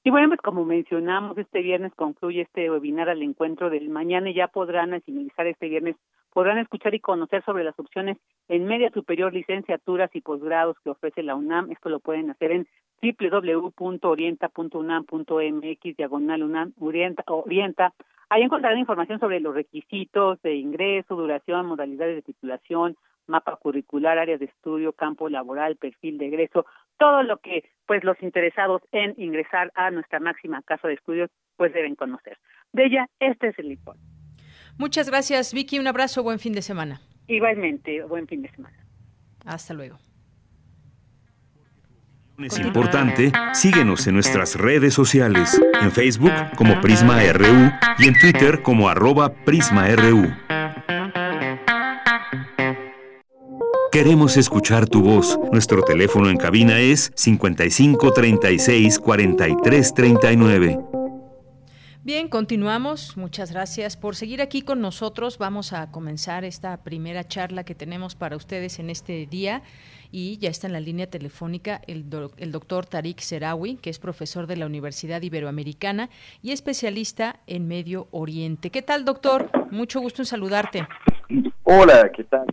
Y 0.04 0.10
bueno, 0.10 0.28
pues 0.28 0.40
como 0.40 0.64
mencionamos, 0.64 1.38
este 1.38 1.62
viernes 1.62 1.92
concluye 1.94 2.40
este 2.42 2.68
webinar 2.68 3.08
al 3.08 3.22
encuentro 3.22 3.70
del 3.70 3.88
mañana 3.88 4.30
y 4.30 4.34
ya 4.34 4.48
podrán, 4.48 4.92
al 4.92 5.02
finalizar 5.02 5.46
este 5.46 5.68
viernes, 5.68 5.94
podrán 6.32 6.58
escuchar 6.58 6.92
y 6.94 7.00
conocer 7.00 7.44
sobre 7.44 7.62
las 7.62 7.78
opciones 7.78 8.18
en 8.48 8.64
media 8.64 8.90
superior, 8.90 9.32
licenciaturas 9.32 10.10
y 10.14 10.20
posgrados 10.20 10.76
que 10.82 10.90
ofrece 10.90 11.22
la 11.22 11.36
UNAM. 11.36 11.70
Esto 11.70 11.88
lo 11.88 12.00
pueden 12.00 12.30
hacer 12.30 12.50
en 12.50 12.66
www.orienta.unam.mx, 13.00 15.96
diagonal 15.96 16.42
UNAM, 16.42 16.72
orienta, 16.80 17.22
orienta. 17.26 17.94
Ahí 18.28 18.42
encontrarán 18.42 18.80
información 18.80 19.20
sobre 19.20 19.38
los 19.38 19.54
requisitos 19.54 20.42
de 20.42 20.56
ingreso, 20.56 21.14
duración, 21.14 21.66
modalidades 21.66 22.16
de 22.16 22.22
titulación, 22.22 22.96
mapa 23.26 23.56
curricular, 23.56 24.18
áreas 24.18 24.40
de 24.40 24.46
estudio, 24.46 24.92
campo 24.92 25.28
laboral, 25.28 25.76
perfil 25.76 26.18
de 26.18 26.26
egreso, 26.26 26.66
todo 26.98 27.22
lo 27.22 27.38
que 27.38 27.64
pues 27.86 28.04
los 28.04 28.20
interesados 28.22 28.82
en 28.92 29.14
ingresar 29.16 29.72
a 29.74 29.90
nuestra 29.90 30.20
máxima 30.20 30.62
casa 30.62 30.88
de 30.88 30.94
estudios 30.94 31.30
pues 31.56 31.72
deben 31.72 31.94
conocer. 31.94 32.38
De 32.72 32.86
ella, 32.86 33.08
este 33.20 33.48
es 33.48 33.58
el 33.58 33.72
informe. 33.72 34.02
Muchas 34.78 35.08
gracias, 35.08 35.52
Vicky. 35.52 35.78
Un 35.78 35.86
abrazo, 35.86 36.22
buen 36.22 36.38
fin 36.38 36.52
de 36.52 36.62
semana. 36.62 37.00
Igualmente, 37.26 38.02
buen 38.04 38.26
fin 38.26 38.42
de 38.42 38.50
semana. 38.50 38.76
Hasta 39.44 39.74
luego. 39.74 39.98
Es 42.38 42.58
importante, 42.58 43.30
síguenos 43.52 44.06
en 44.06 44.14
nuestras 44.14 44.56
redes 44.56 44.94
sociales, 44.94 45.60
en 45.80 45.92
Facebook 45.92 46.32
como 46.56 46.80
Prisma 46.80 47.20
RU 47.32 47.70
y 47.98 48.08
en 48.08 48.14
Twitter 48.18 48.62
como 48.62 48.88
arroba 48.88 49.32
PrismaRU. 49.44 50.32
Queremos 53.92 54.38
escuchar 54.38 54.88
tu 54.88 55.02
voz. 55.02 55.38
Nuestro 55.52 55.82
teléfono 55.82 56.30
en 56.30 56.38
cabina 56.38 56.80
es 56.80 57.12
55 57.14 58.12
36 58.14 58.98
43 58.98 59.94
39. 59.94 60.80
Bien, 62.02 62.28
continuamos. 62.28 63.18
Muchas 63.18 63.52
gracias 63.52 63.98
por 63.98 64.16
seguir 64.16 64.40
aquí 64.40 64.62
con 64.62 64.80
nosotros. 64.80 65.36
Vamos 65.36 65.74
a 65.74 65.90
comenzar 65.90 66.42
esta 66.46 66.82
primera 66.82 67.28
charla 67.28 67.64
que 67.64 67.74
tenemos 67.74 68.14
para 68.14 68.34
ustedes 68.34 68.78
en 68.78 68.88
este 68.88 69.26
día 69.26 69.62
y 70.10 70.38
ya 70.38 70.48
está 70.48 70.68
en 70.68 70.72
la 70.72 70.80
línea 70.80 71.10
telefónica 71.10 71.82
el, 71.86 72.06
el 72.38 72.50
doctor 72.50 72.86
Tarik 72.86 73.20
Serawi, 73.20 73.76
que 73.76 73.90
es 73.90 73.98
profesor 73.98 74.46
de 74.46 74.56
la 74.56 74.64
Universidad 74.64 75.20
Iberoamericana 75.20 76.08
y 76.40 76.52
especialista 76.52 77.40
en 77.46 77.68
Medio 77.68 78.08
Oriente. 78.10 78.70
¿Qué 78.70 78.80
tal, 78.80 79.04
doctor? 79.04 79.50
Mucho 79.70 80.00
gusto 80.00 80.22
en 80.22 80.26
saludarte. 80.26 80.88
Hola, 81.64 82.10
¿qué 82.10 82.24
tal? 82.24 82.46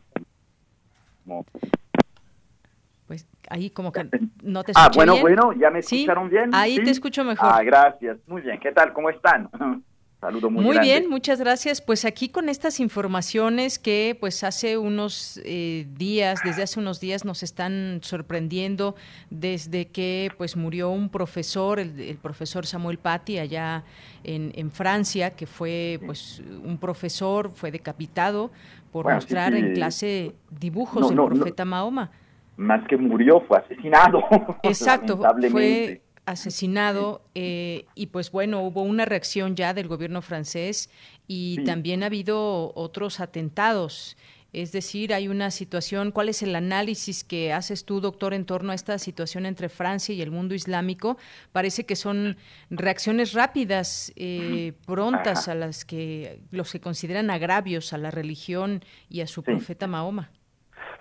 Pues 3.07 3.27
ahí 3.49 3.71
como 3.71 3.91
que 3.91 4.07
no 4.43 4.63
te 4.63 4.71
Ah, 4.75 4.91
bueno, 4.93 5.19
bueno, 5.19 5.51
¿ya 5.53 5.71
me 5.71 5.79
escucharon 5.79 6.29
bien? 6.29 6.51
Ahí 6.53 6.83
te 6.83 6.91
escucho 6.91 7.23
mejor. 7.23 7.49
Ah, 7.51 7.63
gracias. 7.63 8.17
Muy 8.27 8.41
bien. 8.41 8.59
¿Qué 8.59 8.71
tal? 8.71 8.93
¿Cómo 8.93 9.09
están? 9.09 9.49
Saludo 10.21 10.49
muy, 10.49 10.65
muy 10.65 10.79
bien, 10.79 11.09
muchas 11.09 11.39
gracias. 11.39 11.79
Pues 11.81 12.03
aquí 12.03 12.27
con 12.27 12.49
estas 12.49 12.81
informaciones 12.81 13.79
que 13.79 14.17
pues 14.19 14.43
hace 14.43 14.77
unos 14.77 15.39
eh, 15.45 15.87
días, 15.93 16.41
desde 16.43 16.63
hace 16.63 16.77
unos 16.77 16.99
días 16.99 17.23
nos 17.23 17.41
están 17.41 18.01
sorprendiendo 18.03 18.95
desde 19.29 19.87
que 19.87 20.29
pues 20.37 20.57
murió 20.57 20.89
un 20.89 21.07
profesor, 21.07 21.79
el, 21.79 22.17
profesor 22.21 22.65
Samuel 22.65 22.97
Paty 22.97 23.39
allá 23.39 23.85
en, 24.25 24.51
en, 24.55 24.71
Francia, 24.71 25.37
que 25.37 25.47
fue 25.47 26.01
pues 26.05 26.43
un 26.65 26.77
profesor, 26.77 27.49
fue 27.55 27.71
decapitado 27.71 28.51
por 28.91 29.11
mostrar 29.11 29.53
en 29.53 29.73
clase 29.73 30.35
dibujos 30.49 31.09
del 31.09 31.17
profeta 31.17 31.65
Mahoma. 31.65 32.11
Más 32.57 32.85
que 32.87 32.97
murió, 32.97 33.41
fue 33.41 33.57
asesinado. 33.57 34.23
Exacto, 34.63 35.19
fue 35.49 36.01
asesinado 36.25 37.21
eh, 37.33 37.85
y 37.95 38.07
pues 38.07 38.31
bueno, 38.31 38.61
hubo 38.61 38.83
una 38.83 39.05
reacción 39.05 39.55
ya 39.55 39.73
del 39.73 39.87
gobierno 39.87 40.21
francés 40.21 40.89
y 41.27 41.63
también 41.63 42.03
ha 42.03 42.07
habido 42.07 42.71
otros 42.75 43.19
atentados. 43.19 44.17
Es 44.51 44.71
decir, 44.71 45.13
hay 45.13 45.27
una 45.27 45.51
situación, 45.51 46.11
¿cuál 46.11 46.29
es 46.29 46.41
el 46.41 46.55
análisis 46.55 47.23
que 47.23 47.53
haces 47.53 47.85
tú, 47.85 48.01
doctor, 48.01 48.33
en 48.33 48.45
torno 48.45 48.71
a 48.71 48.75
esta 48.75 48.97
situación 48.97 49.45
entre 49.45 49.69
Francia 49.69 50.13
y 50.15 50.21
el 50.21 50.31
mundo 50.31 50.55
islámico? 50.55 51.17
Parece 51.51 51.85
que 51.85 51.95
son 51.95 52.37
reacciones 52.71 53.33
rápidas, 53.33 54.11
eh, 54.15 54.73
prontas, 54.87 55.47
a 55.47 55.55
las 55.55 55.85
que 55.85 56.39
los 56.51 56.71
que 56.71 56.79
consideran 56.79 57.29
agravios 57.29 57.93
a 57.93 57.97
la 57.97 58.09
religión 58.09 58.81
y 59.07 59.21
a 59.21 59.27
su 59.27 59.43
profeta 59.43 59.85
Mahoma. 59.85 60.31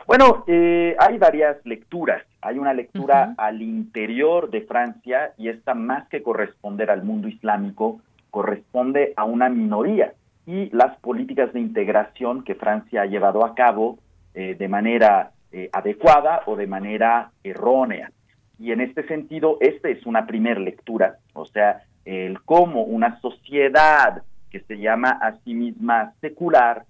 Bueno, 0.07 0.45
eh, 0.47 0.95
hay 0.99 1.19
varias 1.19 1.57
lecturas. 1.65 2.25
Hay 2.41 2.59
una 2.59 2.73
lectura 2.73 3.35
al 3.37 3.63
interior 3.63 4.51
de 4.51 4.63
Francia 4.63 5.33
y 5.37 5.49
esta 5.49 5.75
más 5.75 6.09
que 6.09 6.23
corresponder 6.23 6.91
al 6.91 7.03
mundo 7.03 7.29
islámico, 7.29 8.01
corresponde 8.31 9.13
a 9.17 9.25
una 9.25 9.49
minoría 9.49 10.13
y 10.49 10.71
las 10.71 10.97
políticas 11.01 11.53
de 11.53 11.61
integración 11.61 12.43
que 12.43 12.55
Francia 12.55 13.03
ha 13.03 13.07
llevado 13.07 13.45
a 13.45 13.55
cabo 13.55 13.99
eh, 14.35 14.57
de 14.59 14.69
manera 14.69 15.33
eh, 15.53 15.69
adecuada 15.73 16.41
o 16.47 16.57
de 16.57 16.67
manera 16.67 17.31
errónea. 17.45 18.11
Y 18.59 18.73
en 18.73 18.81
este 18.81 19.07
sentido, 19.07 19.59
esta 19.61 19.89
es 19.89 20.05
una 20.07 20.27
primera 20.27 20.59
lectura, 20.59 21.19
o 21.35 21.45
sea, 21.45 21.83
el 22.05 22.41
cómo 22.43 22.83
una 22.83 23.21
sociedad 23.21 24.23
que 24.51 24.61
se 24.61 24.79
llama 24.79 25.11
a 25.11 25.37
sí 25.45 25.55
misma 25.55 26.15
secular, 26.21 26.85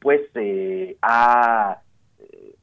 pues 0.00 0.22
ha 1.02 1.82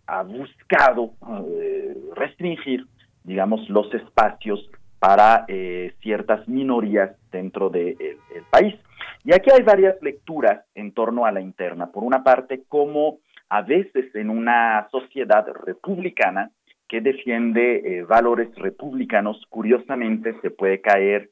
ha 0.10 0.24
buscado 0.24 1.14
eh, 1.48 1.96
restringir, 2.16 2.86
digamos, 3.24 3.70
los 3.70 3.94
espacios 3.94 4.70
para 4.98 5.46
eh, 5.48 5.94
ciertas 6.02 6.48
minorías 6.48 7.12
dentro 7.32 7.70
del 7.70 7.96
país. 8.50 8.76
Y 9.23 9.34
aquí 9.34 9.49
hay 9.51 9.63
varias 9.63 10.01
lecturas 10.01 10.65
en 10.75 10.93
torno 10.93 11.25
a 11.25 11.32
la 11.32 11.41
interna. 11.41 11.91
Por 11.91 12.03
una 12.03 12.23
parte, 12.23 12.63
como 12.67 13.19
a 13.49 13.62
veces 13.62 14.13
en 14.15 14.29
una 14.29 14.88
sociedad 14.91 15.45
republicana 15.65 16.51
que 16.88 17.01
defiende 17.01 17.75
eh, 17.99 18.03
valores 18.03 18.53
republicanos, 18.55 19.45
curiosamente 19.49 20.36
se 20.41 20.51
puede 20.51 20.82
caer 20.82 21.29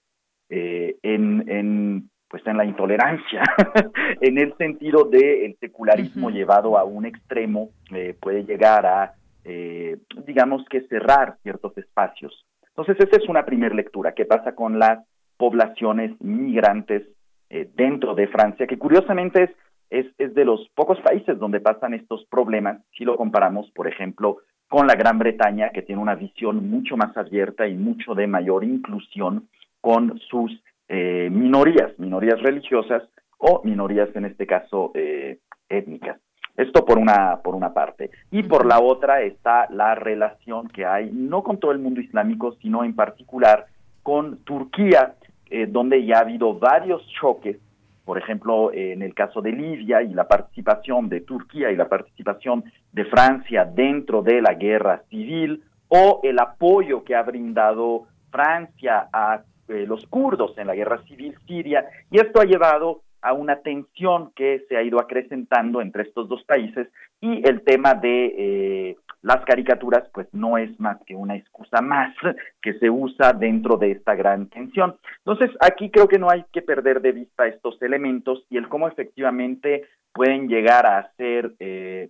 en 0.50 2.10
pues 2.30 2.46
en 2.46 2.58
la 2.58 2.66
intolerancia, 2.66 3.42
en 4.22 4.38
el 4.38 4.56
sentido 4.58 5.06
de 5.06 5.46
el 5.46 5.58
secularismo 5.60 6.30
llevado 6.30 6.78
a 6.78 6.84
un 6.84 7.06
extremo 7.06 7.70
eh, 7.94 8.16
puede 8.20 8.44
llegar 8.44 8.86
a, 8.86 9.14
eh, 9.46 9.98
digamos 10.26 10.66
que 10.70 10.82
cerrar 10.88 11.38
ciertos 11.44 11.78
espacios. 11.78 12.46
Entonces, 12.68 12.98
esa 13.00 13.18
es 13.18 13.30
una 13.30 13.46
primera 13.46 13.74
lectura. 13.74 14.14
¿Qué 14.14 14.26
pasa 14.26 14.54
con 14.54 14.78
las 14.78 15.00
poblaciones 15.38 16.20
migrantes 16.22 17.04
eh, 17.50 17.70
dentro 17.76 18.16
de 18.16 18.28
Francia? 18.28 18.68
Que 18.68 18.78
curiosamente 18.78 19.44
es, 19.44 19.50
es, 19.90 20.06
es 20.18 20.34
de 20.34 20.46
los 20.46 20.68
pocos 20.76 21.00
países 21.02 21.38
donde 21.40 21.60
pasan 21.60 21.94
estos 21.94 22.26
problemas, 22.26 22.82
si 22.98 23.06
lo 23.06 23.16
comparamos, 23.16 23.70
por 23.72 23.88
ejemplo, 23.88 24.38
con 24.70 24.88
la 24.88 24.96
Gran 24.96 25.18
Bretaña, 25.18 25.70
que 25.70 25.82
tiene 25.82 26.02
una 26.02 26.16
visión 26.16 26.70
mucho 26.70 26.98
más 26.98 27.16
abierta 27.16 27.68
y 27.68 27.76
mucho 27.76 28.16
de 28.16 28.28
mayor 28.28 28.64
inclusión 28.64 29.48
con 29.82 30.20
sus 30.20 30.52
eh, 30.90 31.30
minorías, 31.32 31.98
minorías 31.98 32.42
religiosas 32.42 33.04
o 33.38 33.62
minorías 33.64 34.10
en 34.16 34.26
este 34.26 34.46
caso 34.46 34.92
eh, 34.94 35.40
étnicas. 35.70 36.20
Esto 36.56 36.86
por 36.86 36.98
una, 36.98 37.42
por 37.44 37.54
una 37.54 37.74
parte. 37.74 38.10
Y 38.32 38.44
por 38.44 38.66
la 38.66 38.80
otra 38.80 39.22
está 39.22 39.68
la 39.70 39.94
relación 39.94 40.68
que 40.70 40.86
hay, 40.86 41.12
no 41.14 41.44
con 41.44 41.60
todo 41.60 41.72
el 41.72 41.80
mundo 41.80 42.02
islámico, 42.02 42.54
sino 42.62 42.84
en 42.84 42.96
particular 42.96 43.68
con 44.02 44.38
Turquía, 44.40 45.16
eh, 45.50 45.68
donde 45.68 46.06
ya 46.06 46.18
ha 46.18 46.22
habido 46.22 46.54
varios 46.54 47.06
choques, 47.20 47.58
por 48.06 48.18
ejemplo, 48.18 48.72
en 48.74 49.02
el 49.02 49.14
caso 49.14 49.42
de 49.42 49.52
Libia 49.52 50.02
y 50.02 50.14
la 50.14 50.30
participación 50.30 51.10
de 51.10 51.22
Turquía 51.22 51.72
y 51.72 51.76
la 51.76 51.90
participación 51.90 52.64
de 52.94 53.04
Francia 53.04 53.66
dentro 53.66 54.22
de 54.22 54.42
la 54.42 54.54
guerra 54.54 55.04
civil, 55.10 55.62
o 55.90 56.22
el 56.24 56.40
apoyo 56.40 57.04
que 57.04 57.16
ha 57.16 57.24
brindado 57.24 58.08
Francia 58.32 59.10
a 59.12 59.42
eh, 59.68 59.86
los 59.88 60.06
kurdos 60.08 60.58
en 60.58 60.68
la 60.68 60.76
guerra 60.76 61.02
civil 61.04 61.36
siria, 61.46 61.86
y 62.12 62.20
esto 62.20 62.40
ha 62.42 62.46
llevado 62.46 63.02
a 63.22 63.34
una 63.34 63.58
tensión 63.58 64.32
que 64.36 64.64
se 64.70 64.78
ha 64.78 64.84
ido 64.84 65.00
acrecentando 65.00 65.82
entre 65.82 66.04
estos 66.04 66.30
dos 66.30 66.44
países 66.44 66.88
y 67.20 67.48
el 67.48 67.62
tema 67.64 67.94
de 67.96 68.26
eh, 68.38 68.98
las 69.22 69.44
caricaturas 69.46 70.08
pues 70.14 70.28
no 70.34 70.58
es 70.58 70.80
más 70.80 70.98
que 71.06 71.16
una 71.16 71.36
excusa 71.36 71.82
más 71.82 72.14
que 72.62 72.74
se 72.80 72.90
usa 72.90 73.34
dentro 73.34 73.78
de 73.78 73.92
esta 73.92 74.16
gran 74.16 74.48
tensión. 74.48 74.96
Entonces 75.20 75.52
aquí 75.60 75.90
creo 75.90 76.08
que 76.08 76.20
no 76.20 76.30
hay 76.30 76.46
que 76.52 76.62
perder 76.62 77.02
de 77.02 77.12
vista 77.12 77.48
estos 77.48 77.82
elementos 77.82 78.46
y 78.50 78.58
el 78.58 78.70
cómo 78.70 78.88
efectivamente 78.88 79.86
pueden 80.14 80.48
llegar 80.48 80.86
a 80.86 81.12
ser 81.18 81.54
eh, 81.60 82.10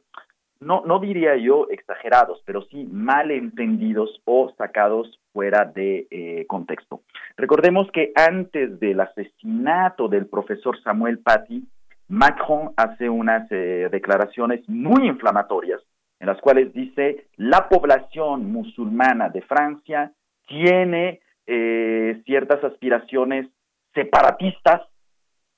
no, 0.59 0.83
no 0.85 0.99
diría 0.99 1.35
yo 1.35 1.67
exagerados, 1.69 2.41
pero 2.45 2.63
sí 2.63 2.87
malentendidos 2.91 4.21
o 4.25 4.51
sacados 4.57 5.19
fuera 5.33 5.65
de 5.65 6.07
eh, 6.09 6.45
contexto. 6.47 7.01
Recordemos 7.35 7.89
que 7.91 8.11
antes 8.15 8.79
del 8.79 8.99
asesinato 8.99 10.07
del 10.07 10.25
profesor 10.25 10.81
Samuel 10.81 11.19
Paty, 11.19 11.63
Macron 12.09 12.71
hace 12.75 13.09
unas 13.09 13.47
eh, 13.51 13.89
declaraciones 13.91 14.67
muy 14.67 15.07
inflamatorias 15.07 15.81
en 16.19 16.27
las 16.27 16.39
cuales 16.41 16.73
dice 16.73 17.27
la 17.37 17.69
población 17.69 18.51
musulmana 18.51 19.29
de 19.29 19.41
Francia 19.41 20.11
tiene 20.47 21.21
eh, 21.45 22.21
ciertas 22.25 22.63
aspiraciones 22.63 23.47
separatistas, 23.93 24.81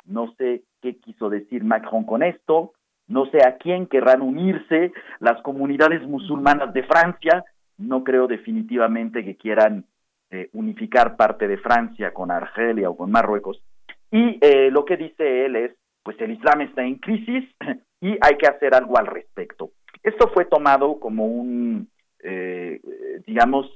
no 0.06 0.34
sé 0.38 0.64
qué 0.82 0.98
quiso 0.98 1.30
decir 1.30 1.64
Macron 1.64 2.04
con 2.06 2.24
esto, 2.24 2.74
no 3.08 3.26
sé 3.32 3.46
a 3.46 3.58
quién 3.58 3.88
querrán 3.88 4.22
unirse 4.22 4.92
las 5.20 5.42
comunidades 5.42 6.02
musulmanas 6.08 6.74
de 6.74 6.84
Francia, 6.84 7.44
no 7.78 8.04
creo 8.04 8.28
definitivamente 8.28 9.24
que 9.24 9.36
quieran 9.36 9.86
eh, 10.32 10.50
unificar 10.54 11.16
parte 11.16 11.48
de 11.48 11.58
Francia 11.58 12.14
con 12.14 12.30
Argelia 12.30 12.90
o 12.90 12.96
con 12.96 13.10
Marruecos. 13.10 13.64
Y 14.12 14.38
eh, 14.42 14.70
lo 14.72 14.86
que 14.86 14.98
dice 14.98 15.46
él 15.46 15.56
es, 15.56 15.72
pues 16.04 16.20
el 16.22 16.32
Islam 16.32 16.62
está 16.62 16.84
en 16.84 16.96
crisis 16.96 17.46
y 18.02 18.12
hay 18.22 18.38
que 18.38 18.48
hacer 18.48 18.76
algo 18.76 18.98
al 18.98 19.08
respecto. 19.08 19.72
Esto 20.04 20.30
fue 20.34 20.46
tomado 20.46 21.00
como 21.00 21.26
un, 21.26 21.90
eh, 22.24 22.80
digamos, 23.26 23.68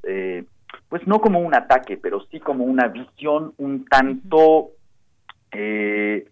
pues 0.90 1.06
no 1.08 1.20
como 1.20 1.40
un 1.40 1.56
ataque, 1.56 1.98
pero 1.98 2.26
sí 2.32 2.40
como 2.40 2.66
una 2.66 2.88
visión 2.88 3.54
un 3.58 3.86
tanto 3.86 4.72
que, 5.52 6.28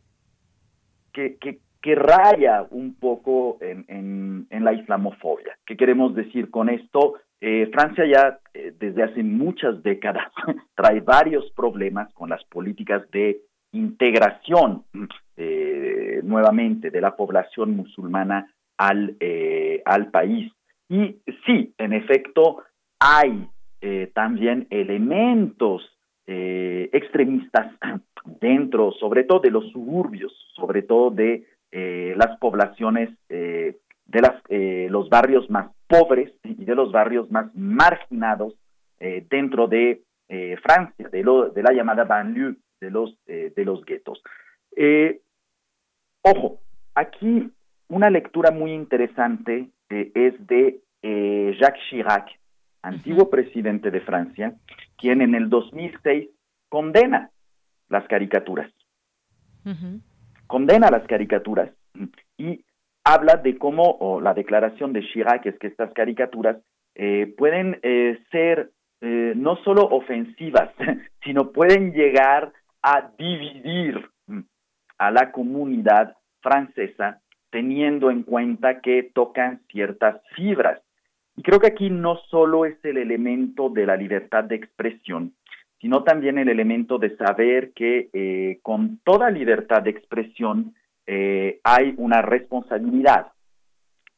que, 1.14 1.60
que 1.82 1.96
raya 1.96 2.66
un 2.70 2.94
poco 2.96 3.58
en, 3.60 3.86
en, 4.50 4.64
la 4.64 4.74
islamofobia. 4.74 5.58
¿Qué 5.66 5.76
queremos 5.76 6.16
decir 6.16 6.52
con 6.52 6.70
esto? 6.70 7.16
Eh, 7.40 7.70
Francia 7.74 8.06
ya 8.06 8.40
eh, 8.54 8.74
desde 8.80 9.04
hace 9.04 9.24
muchas 9.24 9.82
décadas 9.82 10.32
trae 10.76 11.00
varios 11.00 11.52
problemas 11.52 12.14
con 12.14 12.30
las 12.30 12.44
políticas 12.46 13.10
de 13.10 13.42
integración 13.72 14.84
eh, 15.38 16.22
nuevamente 16.24 16.92
de 16.92 17.02
la 17.02 17.16
población 17.16 17.76
musulmana 17.76 18.54
al, 18.90 19.18
al 19.86 20.12
país. 20.12 20.52
Y 20.90 21.18
sí, 21.46 21.74
en 21.78 21.94
efecto, 21.94 22.64
hay 23.00 23.48
también 24.14 24.68
elementos 24.70 25.82
extremistas 26.28 27.74
dentro, 28.42 28.92
sobre 28.94 29.24
todo 29.24 29.40
de 29.40 29.52
los 29.52 29.70
suburbios, 29.72 30.34
sobre 30.56 30.82
todo 30.82 31.12
de 31.12 31.46
eh, 31.74 32.14
las 32.18 32.38
poblaciones 32.40 33.10
eh, 33.30 33.78
de 34.06 34.22
las, 34.22 34.44
eh, 34.50 34.88
los 34.90 35.10
barrios 35.10 35.50
más 35.50 35.72
pobres 35.88 36.34
y 36.44 36.66
de 36.66 36.76
los 36.76 36.92
barrios 36.92 37.32
más 37.32 37.54
marginados 37.56 38.56
dentro 39.00 39.68
de 39.68 40.04
Francia, 40.62 41.10
de, 41.10 41.24
lo, 41.24 41.50
de 41.50 41.64
la 41.64 41.74
llamada 41.74 42.04
banlieue 42.04 42.54
de 42.80 42.92
los, 42.92 43.18
de 43.26 43.66
los 43.66 43.84
guetos. 43.84 44.22
ojo, 46.22 46.60
aquí 46.94 47.50
una 47.92 48.10
lectura 48.10 48.52
muy 48.52 48.72
interesante 48.74 49.70
es 49.90 50.48
de 50.48 50.82
Jacques 51.60 51.82
Chirac, 51.90 52.30
antiguo 52.82 53.30
presidente 53.30 53.92
de 53.92 54.02
Francia, 54.02 54.54
quien 54.98 55.22
en 55.22 55.36
el 55.36 55.50
2006 55.50 56.30
condena 56.70 57.30
las 57.90 58.08
caricaturas. 58.08 58.72
Condena 60.48 60.90
las 60.90 61.06
caricaturas. 61.08 61.72
Y 62.38 62.64
habla 63.04 63.36
de 63.36 63.58
cómo, 63.58 64.20
la 64.22 64.34
declaración 64.34 64.94
de 64.94 65.02
Chirac 65.02 65.46
es 65.46 65.60
que 65.60 65.68
estas 65.68 65.94
caricaturas 65.94 66.58
eh, 66.96 67.34
pueden 67.38 67.80
eh, 67.84 68.20
ser 68.32 68.72
eh, 69.02 69.34
no 69.36 69.58
solo 69.64 69.84
ofensivas, 69.84 70.72
sino 71.24 71.52
pueden 71.52 71.94
llegar 71.94 72.52
a 72.82 73.12
dividir 73.18 74.10
a 74.98 75.12
la 75.12 75.32
comunidad 75.32 76.16
francesa 76.42 77.22
teniendo 77.52 78.10
en 78.10 78.24
cuenta 78.24 78.82
que 78.82 79.12
tocan 79.14 79.62
ciertas 79.70 80.22
fibras. 80.36 80.82
Y 81.36 81.44
creo 81.44 81.60
que 81.60 81.68
aquí 81.68 81.90
no 81.90 82.18
solo 82.30 82.66
es 82.66 82.84
el 82.84 82.98
elemento 82.98 83.70
de 83.70 83.86
la 83.86 83.96
libertad 83.96 84.46
de 84.46 84.56
expresión, 84.56 85.34
sino 85.80 86.04
también 86.04 86.38
el 86.38 86.50
elemento 86.50 86.98
de 86.98 87.16
saber 87.18 87.72
que 87.74 88.10
eh, 88.14 88.60
con 88.62 89.00
toda 89.04 89.30
libertad 89.30 89.82
de 89.82 89.92
expresión 89.92 90.74
eh, 91.06 91.60
hay 91.64 91.94
una 91.98 92.22
responsabilidad. 92.22 93.28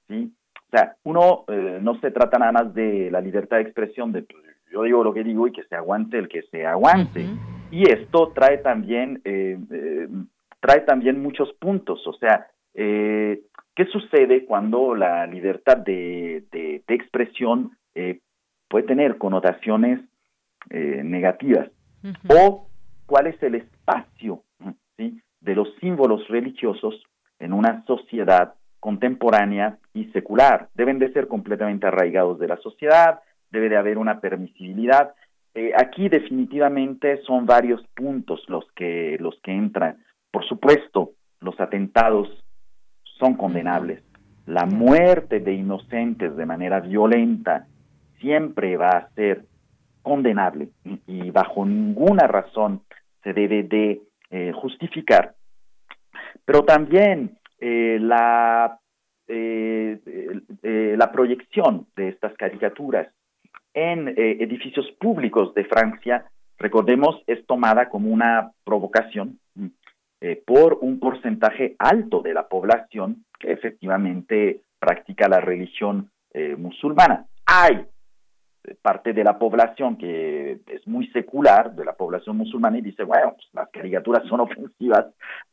¿sí? 0.07 0.31
O 0.67 0.77
sea, 0.77 0.95
uno 1.03 1.45
eh, 1.47 1.79
no 1.81 1.99
se 1.99 2.11
trata 2.11 2.37
nada 2.37 2.51
más 2.51 2.73
de 2.73 3.09
la 3.11 3.21
libertad 3.21 3.57
de 3.57 3.63
expresión, 3.63 4.11
de 4.11 4.23
pues, 4.23 4.43
yo 4.71 4.83
digo 4.83 5.03
lo 5.03 5.13
que 5.13 5.23
digo 5.23 5.47
y 5.47 5.51
que 5.51 5.63
se 5.63 5.75
aguante 5.75 6.17
el 6.17 6.27
que 6.27 6.41
se 6.43 6.65
aguante. 6.65 7.25
Y 7.71 7.89
esto 7.89 8.31
trae 8.35 8.59
también, 8.59 9.21
trae 10.59 10.81
también 10.81 11.21
muchos 11.21 11.53
puntos. 11.53 12.05
O 12.07 12.13
sea, 12.13 12.47
¿qué 12.73 13.85
sucede 13.91 14.45
cuando 14.45 14.95
la 14.95 15.25
libertad 15.27 15.77
de, 15.77 16.43
de 16.51 16.83
expresión 16.87 17.77
puede 18.67 18.87
tener 18.87 19.17
connotaciones 19.17 19.99
eh, 20.69 21.01
negativas. 21.03 21.69
O 22.27 22.67
cuál 23.05 23.27
es 23.27 23.41
el 23.43 23.55
espacio 23.55 24.43
¿sí? 24.97 25.21
de 25.41 25.55
los 25.55 25.67
símbolos 25.79 26.27
religiosos 26.27 27.03
en 27.39 27.53
una 27.53 27.83
sociedad 27.85 28.55
contemporánea 28.79 29.77
y 29.93 30.05
secular. 30.05 30.69
Deben 30.73 30.99
de 30.99 31.11
ser 31.13 31.27
completamente 31.27 31.87
arraigados 31.87 32.39
de 32.39 32.47
la 32.47 32.57
sociedad, 32.57 33.19
debe 33.51 33.69
de 33.69 33.77
haber 33.77 33.97
una 33.97 34.19
permisibilidad. 34.19 35.13
Eh, 35.53 35.71
aquí 35.77 36.09
definitivamente 36.09 37.21
son 37.23 37.45
varios 37.45 37.85
puntos 37.95 38.43
los 38.47 38.65
que, 38.75 39.17
los 39.19 39.39
que 39.43 39.51
entran. 39.51 40.03
Por 40.31 40.45
supuesto, 40.45 41.11
los 41.41 41.59
atentados 41.59 42.27
son 43.23 43.35
condenables. 43.35 44.03
La 44.45 44.65
muerte 44.65 45.39
de 45.39 45.53
inocentes 45.53 46.35
de 46.35 46.45
manera 46.45 46.81
violenta 46.81 47.67
siempre 48.19 48.75
va 48.75 48.89
a 48.89 49.09
ser 49.11 49.45
condenable 50.01 50.67
y 51.07 51.31
bajo 51.31 51.65
ninguna 51.65 52.27
razón 52.27 52.81
se 53.23 53.31
debe 53.31 53.63
de 53.63 54.01
eh, 54.29 54.51
justificar. 54.53 55.35
Pero 56.43 56.65
también 56.65 57.37
eh, 57.61 57.97
la, 58.01 58.77
eh, 59.29 60.01
la 60.97 61.11
proyección 61.13 61.87
de 61.95 62.09
estas 62.09 62.33
caricaturas 62.33 63.07
en 63.73 64.09
edificios 64.17 64.85
públicos 64.99 65.53
de 65.53 65.63
Francia, 65.63 66.25
recordemos, 66.57 67.23
es 67.25 67.43
tomada 67.47 67.87
como 67.87 68.09
una 68.09 68.51
provocación 68.65 69.39
por 70.45 70.79
un 70.81 70.99
porcentaje 70.99 71.75
alto 71.79 72.21
de 72.21 72.33
la 72.33 72.47
población 72.47 73.25
que 73.39 73.51
efectivamente 73.51 74.61
practica 74.79 75.27
la 75.27 75.41
religión 75.41 76.09
musulmana. 76.57 77.25
Hay 77.45 77.85
parte 78.81 79.13
de 79.13 79.23
la 79.23 79.37
población 79.37 79.97
que 79.97 80.59
es 80.67 80.87
muy 80.87 81.07
secular, 81.07 81.75
de 81.75 81.85
la 81.85 81.93
población 81.93 82.37
musulmana, 82.37 82.77
y 82.77 82.81
dice, 82.81 83.03
bueno, 83.03 83.33
pues, 83.35 83.47
las 83.53 83.69
caricaturas 83.69 84.23
son 84.27 84.39
ofensivas. 84.39 85.07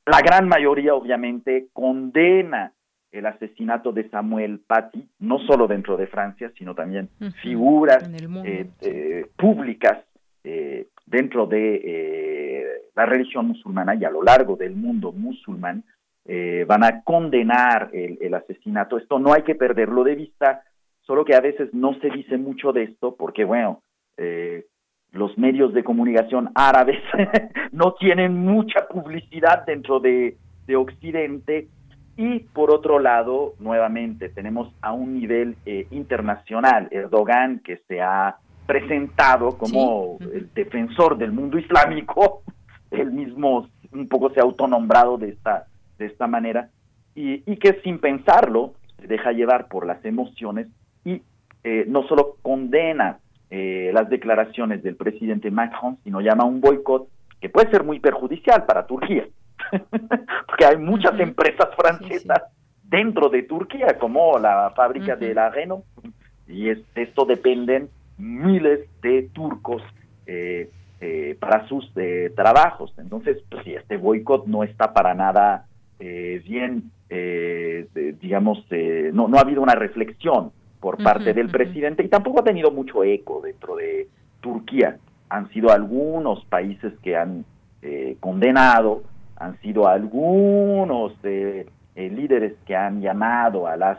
La 0.07 0.21
gran 0.21 0.49
mayoría, 0.49 0.95
obviamente, 0.95 1.69
condena 1.73 2.73
el 3.11 3.27
asesinato 3.27 3.93
de 3.93 4.09
Samuel 4.09 4.61
Paty, 4.61 5.09
no 5.19 5.41
solo 5.41 5.67
dentro 5.67 5.97
de 5.97 6.07
Francia, 6.07 6.53
sino 6.57 6.75
también 6.75 7.09
figuras 7.43 8.09
eh, 8.45 8.69
eh, 8.83 9.27
públicas 9.37 9.99
eh, 10.45 10.87
dentro 11.11 11.47
de 11.47 12.91
la 12.95 13.07
religión 13.07 13.49
musulmana 13.49 13.95
y 13.95 14.05
a 14.05 14.11
lo 14.11 14.23
largo 14.23 14.57
del 14.57 14.75
mundo 14.75 15.13
musulmán 15.13 15.85
van 16.67 16.85
a 16.85 17.03
condenar 17.03 17.91
el 17.93 18.33
asesinato. 18.35 18.97
Esto 18.97 19.19
no 19.19 19.33
hay 19.33 19.43
que 19.43 19.55
perderlo 19.55 20.05
de 20.05 20.15
vista 20.15 20.63
solo 21.11 21.25
que 21.25 21.35
a 21.35 21.41
veces 21.41 21.75
no 21.75 21.99
se 22.01 22.09
dice 22.09 22.39
mucho 22.39 22.73
de 22.73 22.85
esto 22.85 23.17
porque, 23.17 23.45
bueno, 23.45 23.83
eh, 24.17 24.67
los 25.11 25.37
medios 25.37 25.75
de 25.75 25.83
comunicación 25.83 26.53
árabes 26.55 27.01
no 27.73 27.95
tienen 27.95 28.37
mucha 28.37 28.87
publicidad 28.87 29.67
dentro 29.67 29.99
de, 29.99 30.37
Occidente 30.73 31.67
y 32.17 32.39
por 32.39 32.73
otro 32.73 33.01
lado, 33.01 33.55
nuevamente, 33.59 34.29
tenemos 34.29 34.73
a 34.83 34.93
un 34.93 35.19
nivel 35.19 35.57
eh, 35.67 35.89
internacional 35.91 36.87
Erdogan 36.93 37.59
que 37.59 37.79
se 37.89 38.01
ha 38.01 38.37
presentado 38.67 39.57
como 39.59 40.19
el 40.21 40.49
defensor 40.55 41.19
del 41.19 41.33
mundo 41.33 41.59
islámico, 41.59 42.43
él 42.91 43.13
mismo 43.13 43.69
un 43.93 44.09
poco 44.09 44.31
se 44.31 44.41
ha 44.41 44.45
autonombrado 44.45 45.19
de 45.19 45.31
esta, 45.31 45.67
de 45.99 46.07
esta 46.07 46.27
manera, 46.27 46.71
y, 47.15 47.43
y 47.51 47.57
que 47.57 47.81
sin 47.83 47.99
pensarlo 47.99 48.75
se 49.01 49.07
deja 49.07 49.33
llevar 49.33 49.69
por 49.69 49.87
las 49.87 50.05
emociones 50.05 50.69
y 51.05 51.23
eh, 51.65 51.85
no 51.89 52.07
solo 52.07 52.37
condena 52.43 53.19
eh, 53.51 53.91
las 53.93 54.09
declaraciones 54.09 54.83
del 54.83 54.97
presidente 54.97 55.51
Macron, 55.51 55.99
sino 56.05 56.21
llama 56.21 56.45
un 56.45 56.61
boicot 56.61 57.09
que 57.41 57.49
puede 57.49 57.71
ser 57.71 57.85
muy 57.85 57.99
perjudicial 57.99 58.65
para 58.65 58.87
Turquía, 58.87 59.27
porque 60.47 60.65
hay 60.65 60.77
muchas 60.77 61.19
empresas 61.19 61.69
francesas 61.77 62.43
dentro 62.85 63.29
de 63.29 63.43
Turquía, 63.43 63.99
como 63.99 64.39
la 64.39 64.73
fábrica 64.77 65.17
de 65.17 65.35
la 65.35 65.51
Renault, 65.51 65.85
y 66.47 66.69
esto 66.69 67.25
dependen 67.25 67.89
miles 68.21 68.89
de 69.03 69.29
turcos 69.33 69.83
eh, 70.27 70.71
para 71.41 71.67
sus 71.67 71.91
trabajos. 72.37 72.93
Entonces, 72.99 73.39
pues 73.49 73.65
si 73.65 73.75
este 73.75 73.97
boicot 73.97 74.47
no 74.47 74.65
está 74.65 74.93
para 74.93 75.15
nada 75.15 75.67
bien, 75.99 76.91
digamos, 78.21 78.65
no, 79.13 79.27
no 79.27 79.39
ha 79.39 79.41
habido 79.41 79.63
una 79.63 79.75
reflexión 79.75 80.53
por 80.81 81.03
parte 81.03 81.35
del 81.35 81.49
presidente 81.49 82.03
y 82.03 82.09
tampoco 82.09 82.41
ha 82.41 82.45
tenido 82.45 82.71
mucho 82.71 83.05
eco 83.05 83.41
dentro 83.43 83.77
de 83.77 84.09
Turquía. 84.41 84.97
Han 85.29 85.49
sido 85.51 85.71
algunos 85.71 86.45
países 86.47 86.93
que 87.03 87.17
han 87.17 87.45
eh, 87.83 88.17
condenado, 88.19 89.03
han 89.37 89.61
sido 89.61 89.87
algunos 89.87 91.13
eh, 91.23 91.67
eh, 91.95 92.11
líderes 92.11 92.55
que 92.67 92.75
han 92.75 93.01
llamado 93.01 93.67
a 93.67 93.77
las, 93.77 93.99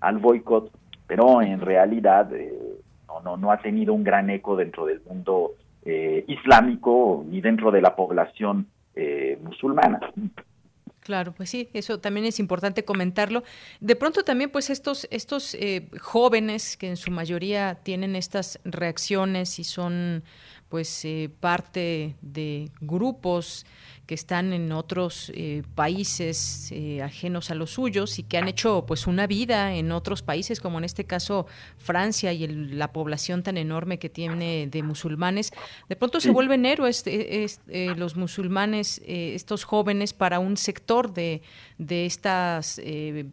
al 0.00 0.18
boicot, 0.18 0.70
pero 1.06 1.42
en 1.42 1.60
realidad 1.60 2.30
no, 3.10 3.20
no, 3.20 3.36
no 3.36 3.52
ha 3.52 3.58
tenido 3.58 3.92
un 3.92 4.04
gran 4.04 4.30
eco 4.30 4.56
dentro 4.56 4.86
del 4.86 5.00
mundo 5.02 5.52
islámico 6.26 7.24
ni 7.26 7.40
dentro 7.40 7.70
de 7.70 7.80
la 7.80 7.96
población 7.96 8.66
musulmana. 9.42 9.98
Claro, 11.00 11.32
pues 11.32 11.50
sí, 11.50 11.70
eso 11.72 11.98
también 11.98 12.26
es 12.26 12.38
importante 12.38 12.84
comentarlo. 12.84 13.42
De 13.80 13.96
pronto 13.96 14.22
también, 14.22 14.50
pues 14.50 14.68
estos, 14.68 15.08
estos 15.10 15.54
eh, 15.54 15.88
jóvenes 16.00 16.76
que 16.76 16.88
en 16.88 16.96
su 16.96 17.10
mayoría 17.10 17.76
tienen 17.82 18.14
estas 18.16 18.60
reacciones 18.64 19.58
y 19.58 19.64
son 19.64 20.22
pues 20.68 21.04
eh, 21.04 21.30
parte 21.40 22.16
de 22.20 22.70
grupos 22.80 23.66
que 24.10 24.16
están 24.16 24.52
en 24.52 24.72
otros 24.72 25.30
eh, 25.36 25.62
países 25.76 26.72
eh, 26.72 27.00
ajenos 27.00 27.52
a 27.52 27.54
los 27.54 27.70
suyos 27.70 28.18
y 28.18 28.24
que 28.24 28.38
han 28.38 28.48
hecho 28.48 28.84
pues 28.84 29.06
una 29.06 29.28
vida 29.28 29.72
en 29.76 29.92
otros 29.92 30.22
países 30.22 30.58
como 30.58 30.78
en 30.78 30.84
este 30.84 31.04
caso 31.04 31.46
Francia 31.78 32.32
y 32.32 32.48
la 32.48 32.92
población 32.92 33.44
tan 33.44 33.56
enorme 33.56 34.00
que 34.00 34.08
tiene 34.08 34.66
de 34.66 34.82
musulmanes 34.82 35.52
de 35.88 35.94
pronto 35.94 36.20
se 36.20 36.32
vuelven 36.32 36.66
héroes 36.66 37.04
los 37.68 38.16
musulmanes 38.16 39.00
estos 39.06 39.62
jóvenes 39.62 40.12
para 40.12 40.40
un 40.40 40.56
sector 40.56 41.14
de, 41.14 41.42
de 41.80 42.04
esta 42.04 42.60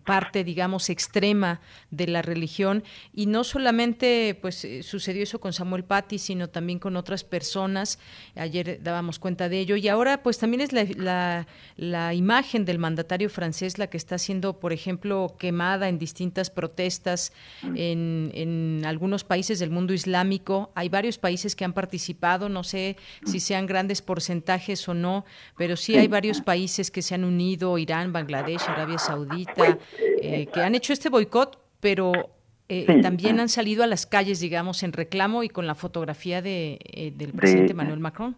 parte 0.05 0.45
digamos 0.45 0.89
extrema 0.89 1.59
de 1.91 2.07
la 2.07 2.21
religión 2.21 2.83
y 3.13 3.25
no 3.25 3.43
solamente 3.43 4.39
pues 4.41 4.65
sucedió 4.81 5.23
eso 5.23 5.39
con 5.39 5.51
Samuel 5.51 5.83
Paty 5.83 6.17
sino 6.17 6.49
también 6.49 6.79
con 6.79 6.95
otras 6.95 7.25
personas. 7.25 7.99
Ayer 8.35 8.79
dábamos 8.81 9.19
cuenta 9.19 9.49
de 9.49 9.59
ello 9.59 9.75
y 9.75 9.89
ahora 9.89 10.23
pues 10.23 10.37
también 10.37 10.61
es 10.61 10.71
la, 10.71 11.45
la, 11.75 12.13
imagen 12.13 12.63
del 12.63 12.79
mandatario 12.79 13.29
francés 13.29 13.77
la 13.77 13.87
que 13.87 13.97
está 13.97 14.17
siendo, 14.17 14.59
por 14.59 14.71
ejemplo, 14.71 15.35
quemada 15.37 15.89
en 15.89 15.99
distintas 15.99 16.49
protestas 16.49 17.33
en, 17.75 18.31
en 18.33 18.83
algunos 18.85 19.25
países 19.25 19.59
del 19.59 19.71
mundo 19.71 19.93
islámico. 19.93 20.71
Hay 20.73 20.87
varios 20.87 21.17
países 21.17 21.55
que 21.55 21.65
han 21.65 21.73
participado, 21.73 22.47
no 22.47 22.63
sé 22.63 22.95
si 23.25 23.41
sean 23.41 23.65
grandes 23.65 24.01
porcentajes 24.01 24.87
o 24.87 24.93
no, 24.93 25.25
pero 25.57 25.75
sí 25.75 25.97
hay 25.97 26.07
varios 26.07 26.41
países 26.41 26.91
que 26.91 27.01
se 27.01 27.15
han 27.15 27.25
unido, 27.25 27.77
Irán, 27.77 28.13
Bangladesh, 28.13 28.36
Arabia 28.37 28.97
Saudita, 28.97 29.77
eh, 30.21 30.47
que 30.47 30.61
han 30.61 30.75
hecho 30.75 30.93
este 30.93 31.09
boicot, 31.09 31.59
pero 31.79 32.37
eh, 32.69 33.01
también 33.01 33.39
han 33.39 33.47
salido 33.47 33.83
a 33.83 33.87
las 33.87 34.05
calles, 34.05 34.41
digamos, 34.41 34.83
en 34.83 34.91
reclamo 34.91 35.43
y 35.43 35.49
con 35.49 35.67
la 35.67 35.75
fotografía 35.75 36.41
de, 36.41 36.79
eh, 36.83 37.13
del 37.15 37.31
presidente 37.31 37.73
Manuel 37.73 37.99
Macron. 37.99 38.35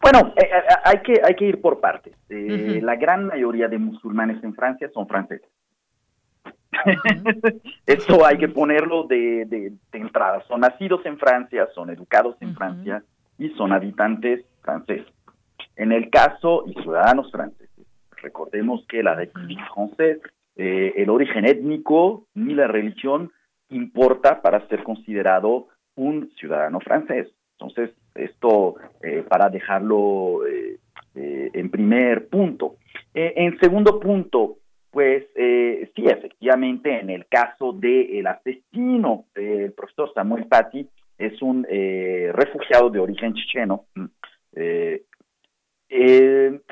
Bueno, 0.00 0.32
eh, 0.36 0.48
hay, 0.84 0.98
que, 1.00 1.20
hay 1.22 1.34
que 1.34 1.44
ir 1.44 1.60
por 1.60 1.80
partes. 1.80 2.14
La 2.28 2.96
gran 2.96 3.26
mayoría 3.26 3.68
de 3.68 3.78
musulmanes 3.78 4.42
en 4.42 4.54
Francia 4.54 4.88
son 4.94 5.06
franceses. 5.06 5.48
Esto 7.86 8.24
hay 8.24 8.38
que 8.38 8.48
ponerlo 8.48 9.04
de, 9.04 9.44
de, 9.46 9.72
entrada. 9.92 10.42
Son 10.48 10.60
nacidos 10.60 11.04
en 11.04 11.18
Francia, 11.18 11.68
son 11.74 11.90
educados 11.90 12.36
en 12.40 12.54
Francia 12.54 13.02
y 13.38 13.50
son 13.50 13.72
habitantes 13.72 14.44
franceses. 14.62 15.12
En 15.76 15.92
el 15.92 16.08
caso, 16.08 16.64
y 16.66 16.72
ciudadanos 16.82 17.30
franceses, 17.30 17.65
recordemos 18.26 18.84
que 18.88 19.02
la 19.02 19.14
République 19.14 19.64
française, 19.74 20.20
el 20.56 21.10
origen 21.10 21.44
étnico 21.44 22.26
ni 22.34 22.54
la 22.54 22.66
religión 22.66 23.30
importa 23.70 24.42
para 24.42 24.66
ser 24.68 24.82
considerado 24.82 25.68
un 25.96 26.30
ciudadano 26.38 26.80
francés. 26.80 27.28
Entonces, 27.58 27.90
esto 28.14 28.76
eh, 29.02 29.24
para 29.28 29.48
dejarlo 29.48 30.46
eh, 30.46 30.78
eh, 31.14 31.50
en 31.52 31.70
primer 31.70 32.28
punto. 32.28 32.76
en 33.14 33.58
segundo 33.58 33.98
punto, 33.98 34.58
pues 34.90 35.24
sí, 35.34 36.04
efectivamente, 36.06 37.00
en 37.00 37.10
el 37.10 37.26
caso 37.26 37.72
del 37.72 38.26
asesino 38.26 39.26
del 39.34 39.72
profesor 39.72 40.12
Samuel 40.14 40.46
Paty, 40.46 40.88
es 41.18 41.40
un 41.42 41.64
refugiado 41.64 42.90
de 42.90 42.98
origen 42.98 43.34
checheno. 43.34 43.86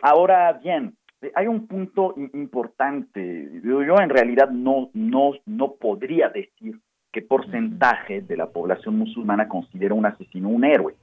ahora 0.02 0.52
bien, 0.54 0.96
hay 1.34 1.46
un 1.46 1.66
punto 1.66 2.14
importante. 2.16 3.60
Yo, 3.62 3.98
en 4.00 4.10
realidad 4.10 4.50
no, 4.50 4.90
no, 4.94 5.32
no 5.46 5.74
podría 5.74 6.28
decir 6.28 6.80
qué 7.12 7.22
porcentaje 7.22 8.22
de 8.22 8.36
la 8.36 8.46
población 8.46 8.98
musulmana 8.98 9.48
considera 9.48 9.94
un 9.94 10.06
asesino 10.06 10.48
un 10.48 10.64
héroe. 10.64 10.94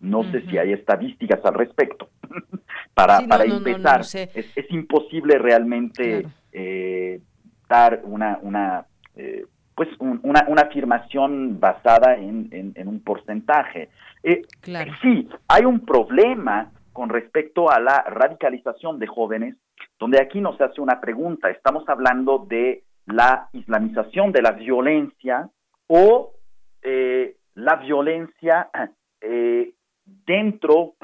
No 0.00 0.22
sé 0.30 0.42
si 0.46 0.56
hay 0.56 0.72
estadísticas 0.72 1.44
al 1.44 1.54
respecto. 1.54 2.08
para 2.94 3.20
para 3.26 3.44
empezar, 3.44 4.00
es, 4.00 4.70
imposible 4.70 5.38
realmente 5.38 6.26
eh, 6.52 7.20
dar 7.68 8.00
una, 8.04 8.38
una 8.42 8.86
eh, 9.16 9.44
pues 9.74 9.88
una, 9.98 10.44
una, 10.46 10.62
afirmación 10.62 11.58
basada 11.58 12.16
en, 12.16 12.50
en, 12.74 12.88
un 12.88 13.00
porcentaje. 13.00 13.88
Eh, 14.22 14.42
Sí, 15.00 15.26
hay 15.48 15.64
un 15.64 15.80
problema 15.80 16.70
con 16.92 17.08
respecto 17.08 17.70
a 17.70 17.80
la 17.80 18.02
radicalización 18.02 18.98
de 18.98 19.06
jóvenes, 19.06 19.56
donde 19.98 20.20
aquí 20.20 20.40
nos 20.40 20.60
hace 20.60 20.80
una 20.80 21.00
pregunta. 21.00 21.50
Estamos 21.50 21.88
hablando 21.88 22.46
de 22.48 22.84
la 23.06 23.48
islamización 23.52 24.32
de 24.32 24.42
la 24.42 24.52
violencia 24.52 25.48
o 25.86 26.32
eh, 26.82 27.36
la 27.54 27.76
violencia 27.76 28.70
eh, 29.20 29.72
dentro 30.04 30.94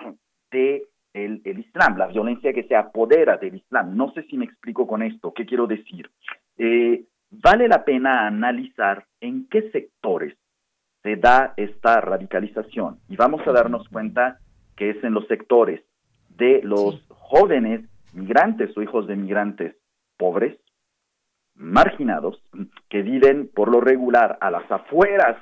de 0.51 0.87
el, 1.13 1.41
Islam, 1.45 1.97
la 1.97 2.07
violencia 2.07 2.53
que 2.53 2.65
se 2.65 2.77
apodera 2.77 3.37
del 3.37 3.57
Islam. 3.57 3.97
No 3.97 4.13
sé 4.13 4.23
si 4.25 4.37
me 4.37 4.45
explico 4.45 4.87
con 4.87 5.03
esto. 5.03 5.33
¿Qué 5.33 5.47
quiero 5.47 5.67
decir? 5.67 6.11
Eh, 6.59 7.05
vale 7.31 7.69
la 7.69 7.85
pena 7.85 8.27
analizar 8.27 9.05
en 9.21 9.49
qué 9.49 9.71
sectores 9.71 10.37
se 11.03 11.17
da 11.17 11.55
esta 11.57 12.01
radicalización 12.01 12.99
y 13.09 13.17
vamos 13.17 13.47
a 13.47 13.53
darnos 13.53 13.89
cuenta 13.89 14.39
que 14.77 14.91
es 14.91 15.05
en 15.05 15.15
los 15.15 15.27
sectores 15.27 15.83
de 16.37 16.61
los 16.63 17.03
jóvenes 17.09 17.83
migrantes 18.13 18.77
o 18.77 18.83
hijos 18.83 19.07
de 19.07 19.17
migrantes 19.17 19.75
pobres, 20.17 20.57
marginados, 21.55 22.43
que 22.89 23.03
viven 23.03 23.49
por 23.55 23.71
lo 23.71 23.81
regular 23.81 24.39
a 24.41 24.51
las 24.51 24.71
afueras 24.71 25.37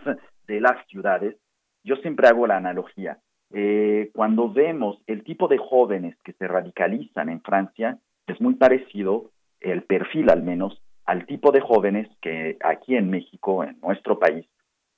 de 0.47 0.61
las 0.61 0.87
ciudades. 0.89 1.37
Yo 1.83 1.97
siempre 1.97 2.29
hago 2.29 2.47
la 2.47 2.57
analogía. 2.57 3.19
Eh, 3.53 4.11
cuando 4.15 4.53
vemos 4.53 4.99
el 5.07 5.23
tipo 5.23 5.49
de 5.49 5.59
jóvenes 5.59 6.17
que 6.25 6.33
se 6.33 6.49
radicalizan 6.49 7.29
en 7.29 7.41
Francia, 7.43 7.99
es 8.27 8.41
muy 8.41 8.55
parecido, 8.55 9.31
el 9.61 9.83
perfil 9.83 10.31
al 10.31 10.43
menos, 10.43 10.81
al 11.05 11.27
tipo 11.27 11.53
de 11.53 11.61
jóvenes 11.61 12.09
que 12.21 12.57
aquí 12.65 12.97
en 12.97 13.11
México, 13.11 13.63
en 13.65 13.79
nuestro 13.81 14.19
país, 14.19 14.47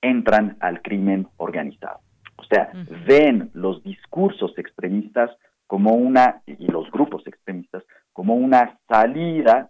entran 0.01 0.57
al 0.61 0.83
crimen 0.83 1.29
organizado. 1.37 2.01
O 2.37 2.44
sea, 2.44 2.70
ven 3.07 3.51
los 3.55 3.83
discursos 3.83 4.57
extremistas 4.59 5.31
como 5.66 5.94
una, 5.94 6.42
y 6.46 6.66
los 6.68 6.90
grupos 6.90 7.27
extremistas, 7.27 7.83
como 8.12 8.35
una 8.35 8.79
salida 8.88 9.68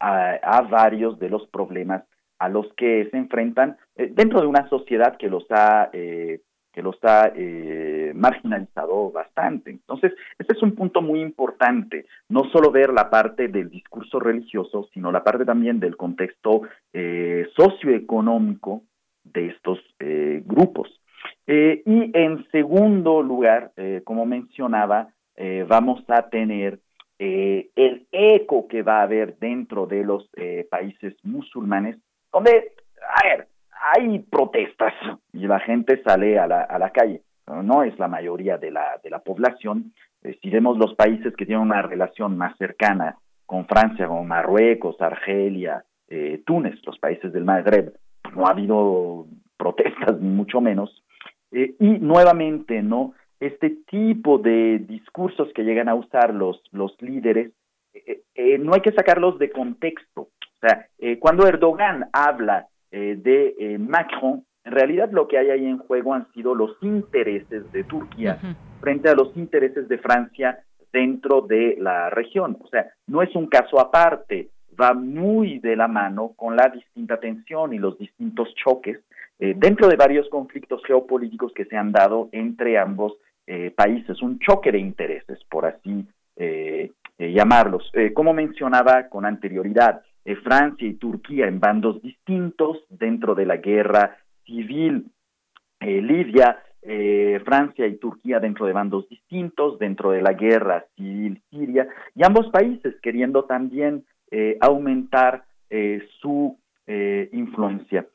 a, 0.00 0.62
varios 0.62 1.18
de 1.18 1.28
los 1.28 1.46
problemas 1.48 2.04
a 2.38 2.48
los 2.48 2.72
que 2.74 3.08
se 3.10 3.16
enfrentan 3.16 3.76
eh, 3.96 4.12
dentro 4.14 4.40
de 4.40 4.46
una 4.46 4.68
sociedad 4.68 5.16
que 5.16 5.28
los 5.28 5.44
ha 5.50 5.90
eh, 5.92 6.42
que 6.72 6.82
los 6.82 6.96
ha 7.02 7.32
eh, 7.34 8.12
marginalizado 8.14 9.10
bastante. 9.10 9.70
Entonces, 9.70 10.12
este 10.38 10.52
es 10.52 10.62
un 10.62 10.76
punto 10.76 11.02
muy 11.02 11.20
importante, 11.20 12.06
no 12.28 12.44
solo 12.52 12.70
ver 12.70 12.92
la 12.92 13.10
parte 13.10 13.48
del 13.48 13.68
discurso 13.68 14.20
religioso, 14.20 14.88
sino 14.94 15.10
la 15.10 15.24
parte 15.24 15.44
también 15.44 15.80
del 15.80 15.96
contexto 15.96 16.62
socioeconómico 17.56 18.82
de 19.24 19.48
estos 19.48 19.80
grupos. 20.44 20.97
Y 21.48 22.10
en 22.14 22.46
segundo 22.50 23.22
lugar, 23.22 23.72
como 24.04 24.26
mencionaba, 24.26 25.08
vamos 25.66 26.04
a 26.08 26.28
tener 26.28 26.78
eh, 27.20 27.70
el 27.74 28.06
eco 28.12 28.68
que 28.68 28.82
va 28.82 29.00
a 29.00 29.02
haber 29.02 29.38
dentro 29.38 29.86
de 29.86 30.04
los 30.04 30.30
eh, 30.36 30.68
países 30.70 31.16
musulmanes, 31.24 31.96
donde, 32.32 32.74
a 33.02 33.26
ver, 33.26 33.48
hay 33.92 34.20
protestas 34.20 34.94
y 35.32 35.46
la 35.48 35.58
gente 35.58 36.00
sale 36.04 36.38
a 36.38 36.46
la, 36.46 36.62
a 36.62 36.78
la 36.78 36.90
calle. 36.90 37.22
No 37.46 37.82
es 37.82 37.98
la 37.98 38.06
mayoría 38.06 38.56
de 38.56 38.70
la, 38.70 39.00
de 39.02 39.10
la 39.10 39.18
población. 39.18 39.92
Eh, 40.22 40.38
si 40.40 40.50
vemos 40.50 40.78
los 40.78 40.94
países 40.94 41.34
que 41.34 41.44
tienen 41.44 41.64
una 41.64 41.82
relación 41.82 42.38
más 42.38 42.56
cercana 42.56 43.16
con 43.46 43.66
Francia, 43.66 44.06
como 44.06 44.24
Marruecos, 44.24 45.00
Argelia, 45.00 45.84
Túnez, 46.46 46.74
los 46.86 46.98
países 46.98 47.32
del 47.32 47.44
Magreb, 47.44 47.92
no 48.34 48.46
ha 48.46 48.50
habido 48.50 49.26
protestas, 49.58 50.18
ni 50.20 50.28
mucho 50.28 50.60
menos. 50.60 51.02
Y 51.50 51.74
nuevamente, 51.80 52.82
¿no? 52.82 53.14
este 53.40 53.70
tipo 53.88 54.38
de 54.38 54.78
discursos 54.80 55.48
que 55.54 55.62
llegan 55.62 55.88
a 55.88 55.94
usar 55.94 56.34
los, 56.34 56.60
los 56.72 57.00
líderes, 57.00 57.52
eh, 57.94 58.22
eh, 58.34 58.58
no 58.58 58.74
hay 58.74 58.80
que 58.80 58.92
sacarlos 58.92 59.38
de 59.38 59.50
contexto. 59.50 60.22
O 60.22 60.58
sea, 60.60 60.86
eh, 60.98 61.18
cuando 61.18 61.46
Erdogan 61.46 62.08
habla 62.12 62.66
de 62.90 63.76
Macron, 63.78 64.46
en 64.64 64.72
realidad 64.72 65.10
lo 65.12 65.28
que 65.28 65.36
hay 65.36 65.50
ahí 65.50 65.66
en 65.66 65.76
juego 65.76 66.14
han 66.14 66.32
sido 66.32 66.54
los 66.54 66.74
intereses 66.80 67.70
de 67.70 67.84
Turquía 67.84 68.38
frente 68.80 69.10
a 69.10 69.14
los 69.14 69.36
intereses 69.36 69.88
de 69.88 69.98
Francia 69.98 70.60
dentro 70.90 71.42
de 71.42 71.76
la 71.78 72.08
región. 72.08 72.56
O 72.58 72.66
sea, 72.68 72.86
no 73.06 73.20
es 73.20 73.34
un 73.36 73.46
caso 73.46 73.78
aparte, 73.78 74.48
va 74.80 74.94
muy 74.94 75.58
de 75.58 75.76
la 75.76 75.86
mano 75.86 76.32
con 76.34 76.56
la 76.56 76.70
distinta 76.70 77.20
tensión 77.20 77.74
y 77.74 77.78
los 77.78 77.98
distintos 77.98 78.54
choques 78.54 78.98
eh, 79.40 79.54
dentro 79.56 79.86
de 79.88 79.96
varios 79.96 80.28
conflictos 80.28 80.82
geopolíticos 80.84 81.52
que 81.52 81.64
se 81.64 81.76
han 81.76 81.92
dado 81.92 82.28
entre 82.32 82.76
ambos 82.76 83.14
eh, 83.46 83.70
países, 83.70 84.20
un 84.20 84.38
choque 84.40 84.72
de 84.72 84.78
intereses, 84.78 85.38
por 85.48 85.64
así 85.64 86.06
eh, 86.36 86.90
llamarlos. 87.18 87.90
como 88.14 88.32
mencionaba 88.32 89.08
con 89.08 89.26
anterioridad, 89.26 90.02
Francia 90.44 90.86
y 90.86 90.94
Turquía 90.94 91.48
en 91.48 91.58
bandos 91.58 92.00
distintos 92.00 92.84
dentro 92.90 93.34
de 93.34 93.44
la 93.44 93.56
guerra 93.56 94.18
civil 94.44 95.10
libia, 95.80 96.62
Francia 97.44 97.88
y 97.88 97.96
Turquía 97.96 98.38
dentro 98.38 98.66
de 98.66 98.72
bandos 98.72 99.08
distintos, 99.08 99.80
dentro 99.80 100.12
de 100.12 100.22
la 100.22 100.34
guerra 100.34 100.84
civil 100.94 101.42
siria, 101.50 101.88
y 102.14 102.24
ambos 102.24 102.50
países 102.50 102.94
queriendo 103.02 103.46
también 103.46 104.04
aumentar 104.60 105.42
su 106.20 106.56
influencia. 107.32 108.06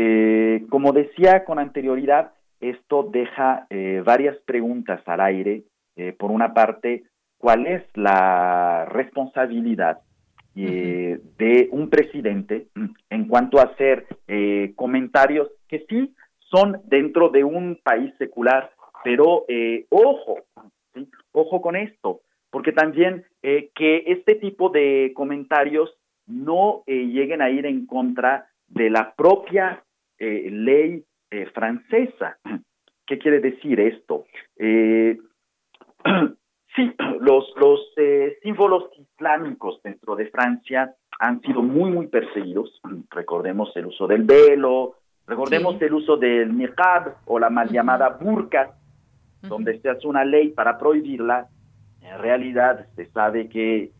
Eh, 0.00 0.64
como 0.70 0.92
decía 0.92 1.44
con 1.44 1.58
anterioridad, 1.58 2.30
esto 2.60 3.10
deja 3.10 3.66
eh, 3.68 4.00
varias 4.06 4.36
preguntas 4.46 5.00
al 5.06 5.20
aire. 5.20 5.64
Eh, 5.96 6.12
por 6.12 6.30
una 6.30 6.54
parte, 6.54 7.02
¿cuál 7.36 7.66
es 7.66 7.82
la 7.94 8.84
responsabilidad 8.84 9.98
de 10.54 11.68
un 11.70 11.88
presidente 11.88 12.66
en 13.10 13.28
cuanto 13.28 13.60
a 13.60 13.70
hacer 13.70 14.06
comentarios 14.74 15.48
que 15.68 15.86
sí 15.88 16.12
son 16.50 16.80
dentro 16.86 17.28
de 17.28 17.44
un 17.44 17.78
país 17.80 18.12
secular, 18.18 18.72
pero 19.04 19.46
ojo, 19.88 20.38
ojo 21.30 21.60
con 21.60 21.76
esto, 21.76 22.22
porque 22.50 22.72
también 22.72 23.24
que 23.40 24.02
este 24.06 24.34
tipo 24.34 24.68
de 24.70 25.12
comentarios 25.14 25.96
no 26.26 26.82
lleguen 26.86 27.40
a 27.40 27.50
ir 27.50 27.64
en 27.64 27.86
contra 27.86 28.48
de 28.66 28.90
la 28.90 29.14
propia 29.14 29.84
eh, 30.18 30.48
ley 30.50 31.04
eh, 31.30 31.46
francesa. 31.54 32.38
¿Qué 33.06 33.18
quiere 33.18 33.40
decir 33.40 33.78
esto? 33.80 34.24
Eh, 34.56 35.16
sí, 36.76 36.94
los, 37.20 37.52
los 37.56 37.80
símbolos 38.42 38.90
islámicos 38.98 39.80
dentro 39.82 40.16
de 40.16 40.26
Francia 40.26 40.94
han 41.20 41.40
sido 41.42 41.62
muy, 41.62 41.90
muy 41.90 42.08
perseguidos. 42.08 42.80
Recordemos 43.10 43.74
el 43.76 43.86
uso 43.86 44.06
del 44.06 44.24
velo, 44.24 44.94
recordemos 45.26 45.80
el 45.82 45.94
uso 45.94 46.16
del 46.16 46.56
niqab 46.56 47.16
o 47.26 47.38
la 47.38 47.50
mal 47.50 47.68
llamada 47.68 48.08
burka, 48.08 48.74
donde 49.42 49.80
se 49.80 49.88
hace 49.88 50.06
una 50.06 50.24
ley 50.24 50.48
para 50.48 50.78
prohibirla. 50.78 51.48
En 52.00 52.18
realidad 52.18 52.86
se 52.96 53.06
sabe 53.10 53.48
que 53.48 53.92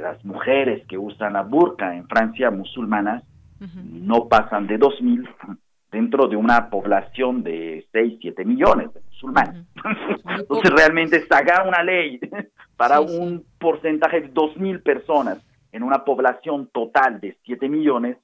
las 0.00 0.24
mujeres 0.24 0.86
que 0.86 0.96
usan 0.96 1.32
la 1.32 1.42
burka 1.42 1.96
en 1.96 2.06
Francia, 2.08 2.50
musulmanas, 2.50 3.24
no 3.60 4.28
pasan 4.28 4.66
de 4.66 4.78
2.000 4.78 5.58
dentro 5.90 6.28
de 6.28 6.36
una 6.36 6.68
población 6.68 7.42
de 7.42 7.86
6, 7.92 8.18
7 8.20 8.44
millones 8.44 8.92
de 8.92 9.00
musulmanes. 9.00 9.64
Entonces 10.38 10.70
realmente 10.70 11.26
sacar 11.26 11.66
una 11.66 11.82
ley 11.82 12.20
para 12.76 13.00
un 13.00 13.44
porcentaje 13.58 14.20
de 14.20 14.34
2.000 14.34 14.82
personas 14.82 15.38
en 15.72 15.82
una 15.82 16.04
población 16.04 16.68
total 16.72 17.20
de 17.20 17.36
7 17.44 17.68
millones, 17.68 18.18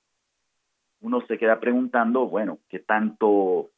uno 1.01 1.20
se 1.26 1.37
queda 1.37 1.61
preguntando, 1.61 2.26
bueno, 2.26 2.59
¿qué 2.68 2.78
tanto, 2.78 3.70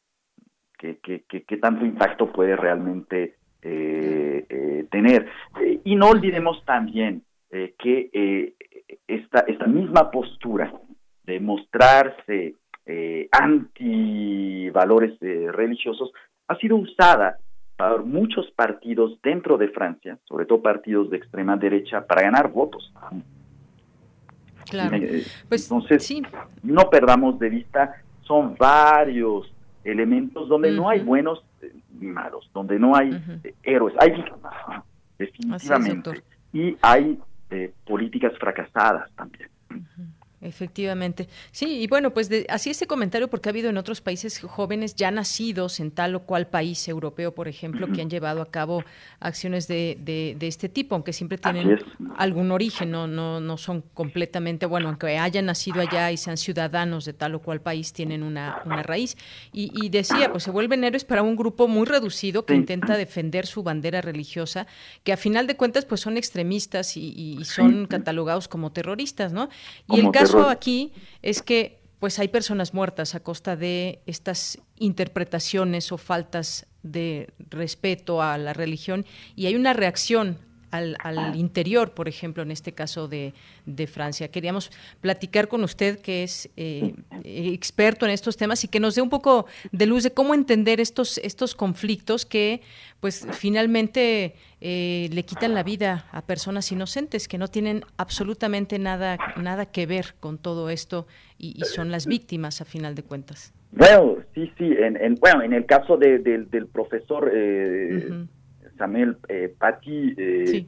qué, 0.77 0.99
qué, 1.01 1.23
qué, 1.25 1.57
tanto 1.57 1.85
impacto 1.85 2.31
puede 2.31 2.55
realmente 2.55 3.35
eh, 3.61 4.45
eh, 4.47 4.87
tener? 4.91 5.27
Eh, 5.61 5.81
y 5.83 5.95
no 5.95 6.09
olvidemos 6.09 6.63
también 6.65 7.23
que 7.79 8.53
esta, 9.07 9.39
esta 9.47 9.65
misma 9.65 10.11
postura 10.11 10.73
de 11.25 11.39
mostrarse 11.39 12.55
eh, 12.85 13.27
anti 13.31 14.69
valores 14.69 15.17
eh, 15.21 15.47
religiosos 15.51 16.11
ha 16.47 16.55
sido 16.57 16.75
usada 16.75 17.39
por 17.75 18.05
muchos 18.05 18.51
partidos 18.51 19.19
dentro 19.23 19.57
de 19.57 19.69
Francia, 19.69 20.17
sobre 20.25 20.45
todo 20.45 20.61
partidos 20.61 21.09
de 21.09 21.17
extrema 21.17 21.57
derecha, 21.57 22.05
para 22.05 22.21
ganar 22.21 22.51
votos. 22.51 22.93
Claro. 24.69 24.95
Eh, 24.95 25.23
pues, 25.49 25.69
Entonces, 25.69 26.21
no 26.63 26.89
perdamos 26.89 27.39
de 27.39 27.49
vista, 27.49 28.01
son 28.21 28.55
varios 28.55 29.51
elementos 29.83 30.47
donde 30.47 30.71
no 30.71 30.87
hay 30.87 31.01
buenos 31.01 31.43
ni 31.99 32.07
malos, 32.07 32.49
donde 32.53 32.79
no 32.79 32.95
hay 32.95 33.11
héroes, 33.63 33.95
hay 33.99 34.11
víctimas, 34.11 34.53
definitivamente, 35.17 36.23
y 36.53 36.77
hay 36.81 37.19
políticas 37.83 38.33
fracasadas 38.37 39.11
también. 39.15 39.49
Efectivamente. 40.41 41.27
Sí, 41.51 41.79
y 41.79 41.87
bueno, 41.87 42.13
pues 42.13 42.29
así 42.49 42.69
este 42.69 42.87
comentario 42.87 43.29
porque 43.29 43.49
ha 43.49 43.51
habido 43.51 43.69
en 43.69 43.77
otros 43.77 44.01
países 44.01 44.39
jóvenes 44.39 44.95
ya 44.95 45.09
nacidos 45.09 45.79
en 45.79 45.91
tal 45.91 46.15
o 46.15 46.23
cual 46.23 46.47
país 46.47 46.87
europeo, 46.87 47.33
por 47.33 47.47
ejemplo, 47.47 47.87
que 47.91 48.01
han 48.01 48.09
llevado 48.09 48.41
a 48.41 48.51
cabo 48.51 48.83
acciones 49.19 49.67
de, 49.67 49.97
de, 49.99 50.47
este 50.47 50.69
tipo, 50.69 50.93
aunque 50.95 51.13
siempre 51.13 51.37
tienen 51.37 51.79
algún 52.17 52.51
origen, 52.51 52.91
no, 52.91 53.07
no, 53.07 53.39
no 53.39 53.57
son 53.57 53.81
completamente, 53.93 54.65
bueno, 54.65 54.89
aunque 54.89 55.17
hayan 55.17 55.45
nacido 55.45 55.81
allá 55.81 56.11
y 56.11 56.17
sean 56.17 56.37
ciudadanos 56.37 57.05
de 57.05 57.13
tal 57.13 57.35
o 57.35 57.39
cual 57.41 57.61
país, 57.61 57.93
tienen 57.93 58.21
una, 58.21 58.61
una 58.65 58.83
raíz. 58.83 59.17
Y, 59.51 59.71
y 59.73 59.89
decía, 59.89 60.31
pues 60.31 60.43
se 60.43 60.51
vuelven 60.51 60.83
héroes 60.83 61.05
para 61.05 61.23
un 61.23 61.35
grupo 61.35 61.67
muy 61.67 61.85
reducido 61.85 62.45
que 62.45 62.53
intenta 62.53 62.97
defender 62.97 63.47
su 63.47 63.63
bandera 63.63 64.01
religiosa, 64.01 64.67
que 65.03 65.13
a 65.13 65.17
final 65.17 65.47
de 65.47 65.55
cuentas 65.55 65.85
pues 65.85 66.01
son 66.01 66.17
extremistas 66.17 66.97
y, 66.97 67.43
son 67.45 67.85
catalogados 67.85 68.47
como 68.47 68.71
terroristas, 68.71 69.31
¿no? 69.31 69.49
Y 69.87 69.99
el 69.99 70.11
caso 70.11 70.24
aquí 70.49 70.93
es 71.21 71.41
que 71.41 71.79
pues 71.99 72.19
hay 72.19 72.27
personas 72.27 72.73
muertas 72.73 73.15
a 73.15 73.21
costa 73.21 73.55
de 73.55 74.01
estas 74.05 74.59
interpretaciones 74.77 75.91
o 75.91 75.97
faltas 75.97 76.67
de 76.83 77.33
respeto 77.49 78.21
a 78.21 78.37
la 78.37 78.53
religión 78.53 79.05
y 79.35 79.47
hay 79.47 79.55
una 79.55 79.73
reacción 79.73 80.37
al, 80.75 81.35
interior, 81.35 81.91
por 81.91 82.07
ejemplo, 82.07 82.43
en 82.43 82.51
este 82.51 82.73
caso 82.73 83.07
de, 83.07 83.33
Francia. 83.87 84.29
Queríamos 84.29 84.71
platicar 85.01 85.47
con 85.47 85.63
usted, 85.63 85.99
que 85.99 86.23
es 86.23 86.49
eh, 86.57 86.95
experto 87.23 88.05
en 88.05 88.11
estos 88.11 88.37
temas, 88.37 88.63
y 88.63 88.67
que 88.67 88.79
nos 88.79 88.95
dé 88.95 89.01
un 89.01 89.09
poco 89.09 89.45
de 89.71 89.85
luz 89.85 90.03
de 90.03 90.11
cómo 90.11 90.33
entender 90.33 90.79
estos, 90.79 91.17
estos 91.19 91.55
conflictos 91.55 92.25
que, 92.25 92.61
pues, 92.99 93.27
finalmente 93.31 94.35
eh, 94.61 95.09
le 95.11 95.23
quitan 95.23 95.53
la 95.53 95.63
vida 95.63 96.07
a 96.11 96.25
personas 96.25 96.71
inocentes 96.71 97.27
que 97.27 97.37
no 97.37 97.47
tienen 97.47 97.83
absolutamente 97.97 98.79
nada, 98.79 99.17
nada 99.35 99.65
que 99.67 99.85
ver 99.85 100.15
con 100.19 100.37
todo 100.37 100.69
esto 100.69 101.05
y, 101.37 101.61
son 101.65 101.91
las 101.91 102.07
víctimas, 102.07 102.61
a 102.61 102.65
final 102.65 102.95
de 102.95 103.03
cuentas. 103.03 103.53
Bueno, 103.71 104.17
sí, 104.33 104.51
sí. 104.57 104.73
En, 104.79 105.15
bueno, 105.15 105.43
en 105.43 105.53
el 105.53 105.65
caso 105.65 105.97
del 105.97 106.67
profesor 106.71 107.29
eh, 107.33 108.25
Samuel 108.77 109.17
eh, 109.27 109.53
Patti, 109.57 110.13
eh, 110.17 110.65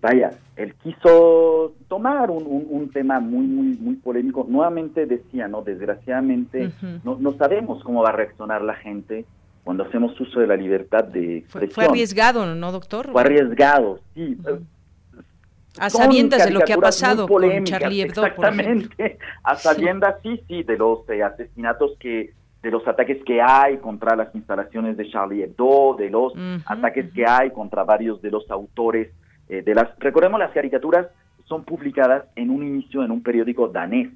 vaya, 0.00 0.30
él 0.56 0.74
quiso 0.82 1.74
tomar 1.88 2.30
un, 2.30 2.90
tema 2.92 3.20
muy, 3.20 3.46
muy, 3.46 3.76
muy 3.76 3.96
polémico. 3.96 4.46
Nuevamente 4.48 5.06
decía, 5.06 5.48
¿no? 5.48 5.62
Desgraciadamente, 5.62 6.70
no, 7.04 7.16
no 7.18 7.36
sabemos 7.36 7.82
cómo 7.84 8.02
va 8.02 8.10
a 8.10 8.12
reaccionar 8.12 8.62
la 8.62 8.74
gente 8.74 9.24
cuando 9.66 9.82
hacemos 9.82 10.18
uso 10.20 10.38
de 10.38 10.46
la 10.46 10.56
libertad 10.56 11.02
de 11.02 11.38
expresión. 11.38 11.74
Fue, 11.74 11.84
arriesgado, 11.86 12.54
¿no, 12.54 12.70
doctor? 12.70 13.10
Fue 13.10 13.20
arriesgado, 13.20 13.98
sí. 14.14 14.38
A 15.76 15.90
sabiendas 15.90 16.44
de 16.44 16.52
lo 16.52 16.60
que 16.60 16.72
ha 16.72 16.78
pasado 16.78 17.26
con 17.26 17.64
Charlie 17.64 18.02
Hebdo, 18.02 18.24
Exactamente, 18.24 19.18
a 19.42 19.56
sabiendas, 19.56 20.16
sí, 20.22 20.40
sí, 20.46 20.62
de 20.62 20.78
los 20.78 21.00
eh, 21.10 21.20
asesinatos 21.22 21.96
que 21.98 22.32
de 22.62 22.70
los 22.70 22.86
ataques 22.88 23.22
que 23.24 23.40
hay 23.40 23.78
contra 23.78 24.16
las 24.16 24.34
instalaciones 24.34 24.96
de 24.96 25.08
Charlie 25.10 25.42
Hebdo, 25.42 25.94
de 25.96 26.10
los 26.10 26.32
ataques 26.66 27.12
que 27.12 27.24
hay 27.26 27.50
contra 27.50 27.84
varios 27.84 28.20
de 28.22 28.30
los 28.30 28.50
autores 28.50 29.10
eh, 29.48 29.62
de 29.62 29.74
las... 29.74 29.96
Recordemos, 29.98 30.40
las 30.40 30.52
caricaturas 30.52 31.06
son 31.44 31.64
publicadas 31.64 32.24
en 32.34 32.50
un 32.50 32.66
inicio 32.66 33.04
en 33.04 33.12
un 33.12 33.22
periódico 33.22 33.68
danés, 33.68 34.10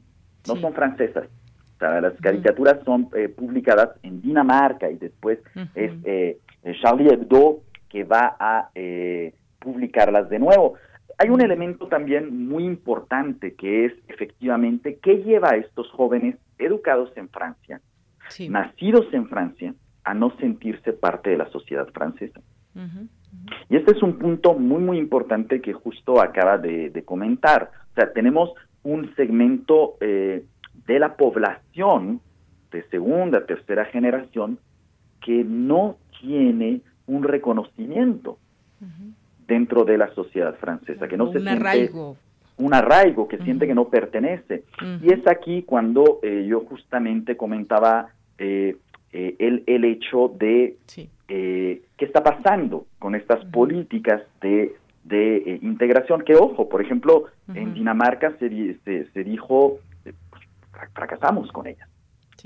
no 0.48 0.56
son 0.56 0.72
francesas. 0.72 1.28
O 1.76 1.78
sea, 1.78 2.00
las 2.00 2.14
caricaturas 2.14 2.82
son 2.84 3.08
eh, 3.14 3.28
publicadas 3.28 3.90
en 4.02 4.20
Dinamarca 4.20 4.90
y 4.90 4.96
después 4.96 5.38
es 5.74 5.92
eh, 6.04 6.38
Charlie 6.82 7.12
Hebdo 7.12 7.60
que 7.88 8.04
va 8.04 8.36
a 8.38 8.70
publicarlas 9.60 10.28
de 10.28 10.38
nuevo. 10.38 10.74
Hay 11.18 11.28
un 11.28 11.40
elemento 11.40 11.86
también 11.86 12.48
muy 12.48 12.64
importante 12.64 13.54
que 13.54 13.86
es 13.86 13.92
efectivamente 14.08 14.98
qué 15.02 15.18
lleva 15.18 15.50
a 15.50 15.56
estos 15.56 15.90
jóvenes 15.90 16.36
educados 16.58 17.12
en 17.16 17.28
Francia 17.28 17.80
nacidos 18.48 19.06
en 19.12 19.28
Francia, 19.28 19.74
a 20.04 20.14
no 20.14 20.36
sentirse 20.38 20.92
parte 20.92 21.30
de 21.30 21.36
la 21.36 21.50
sociedad 21.50 21.88
francesa. 21.88 22.40
Y 23.68 23.76
este 23.76 23.92
es 23.92 24.02
un 24.02 24.18
punto 24.18 24.54
muy, 24.54 24.80
muy 24.80 24.98
importante 24.98 25.60
que 25.60 25.72
justo 25.72 26.20
acaba 26.20 26.58
de, 26.58 27.02
comentar. 27.04 27.70
O 27.92 27.94
sea, 27.94 28.12
tenemos 28.12 28.50
un 28.82 29.14
segmento 29.14 29.96
eh, 30.00 30.44
de 30.86 30.98
la 30.98 31.16
población 31.16 32.20
de 32.70 32.82
segunda, 32.88 33.46
tercera 33.46 33.84
generación 33.86 34.58
que 35.20 35.44
no 35.44 35.96
tiene 36.20 36.80
un 37.06 37.22
reconocimiento 37.24 38.38
dentro 39.46 39.84
de 39.84 39.98
la 39.98 40.12
sociedad 40.14 40.54
francesa, 40.56 41.08
que 41.08 41.16
no 41.16 41.24
un 41.24 41.32
se 41.32 41.40
siente 41.40 41.58
arraigo. 41.58 42.16
un 42.56 42.72
arraigo, 42.72 43.28
que 43.28 43.38
siente 43.38 43.66
que 43.66 43.74
no 43.74 43.88
pertenece. 43.88 44.64
Y 45.02 45.12
es 45.12 45.26
aquí 45.26 45.62
cuando 45.64 46.20
eh, 46.22 46.46
yo 46.48 46.60
justamente 46.60 47.36
comentaba 47.36 48.10
eh, 48.40 48.76
eh, 49.12 49.36
el, 49.38 49.62
el 49.66 49.84
hecho 49.84 50.32
de 50.38 50.76
eh, 51.28 51.82
qué 51.96 52.04
está 52.04 52.22
pasando 52.24 52.86
con 52.98 53.14
estas 53.14 53.44
políticas 53.46 54.22
de, 54.40 54.74
de 55.04 55.36
eh, 55.36 55.58
integración, 55.62 56.22
que 56.22 56.34
ojo, 56.34 56.68
por 56.68 56.80
ejemplo, 56.80 57.26
en 57.54 57.74
Dinamarca 57.74 58.36
se, 58.38 58.48
se, 58.84 59.06
se 59.12 59.24
dijo, 59.24 59.78
eh, 60.04 60.12
pues, 60.30 60.42
fra- 60.72 60.90
fracasamos 60.94 61.50
con 61.52 61.66
ellas. 61.66 61.88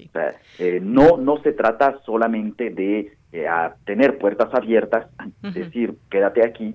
O 0.08 0.12
sea, 0.12 0.34
eh, 0.58 0.80
no, 0.82 1.16
no 1.16 1.40
se 1.42 1.52
trata 1.52 2.00
solamente 2.04 2.70
de 2.70 3.12
eh, 3.32 3.46
a 3.46 3.76
tener 3.84 4.18
puertas 4.18 4.52
abiertas, 4.54 5.06
es 5.42 5.54
decir, 5.54 5.94
quédate 6.10 6.44
aquí, 6.44 6.74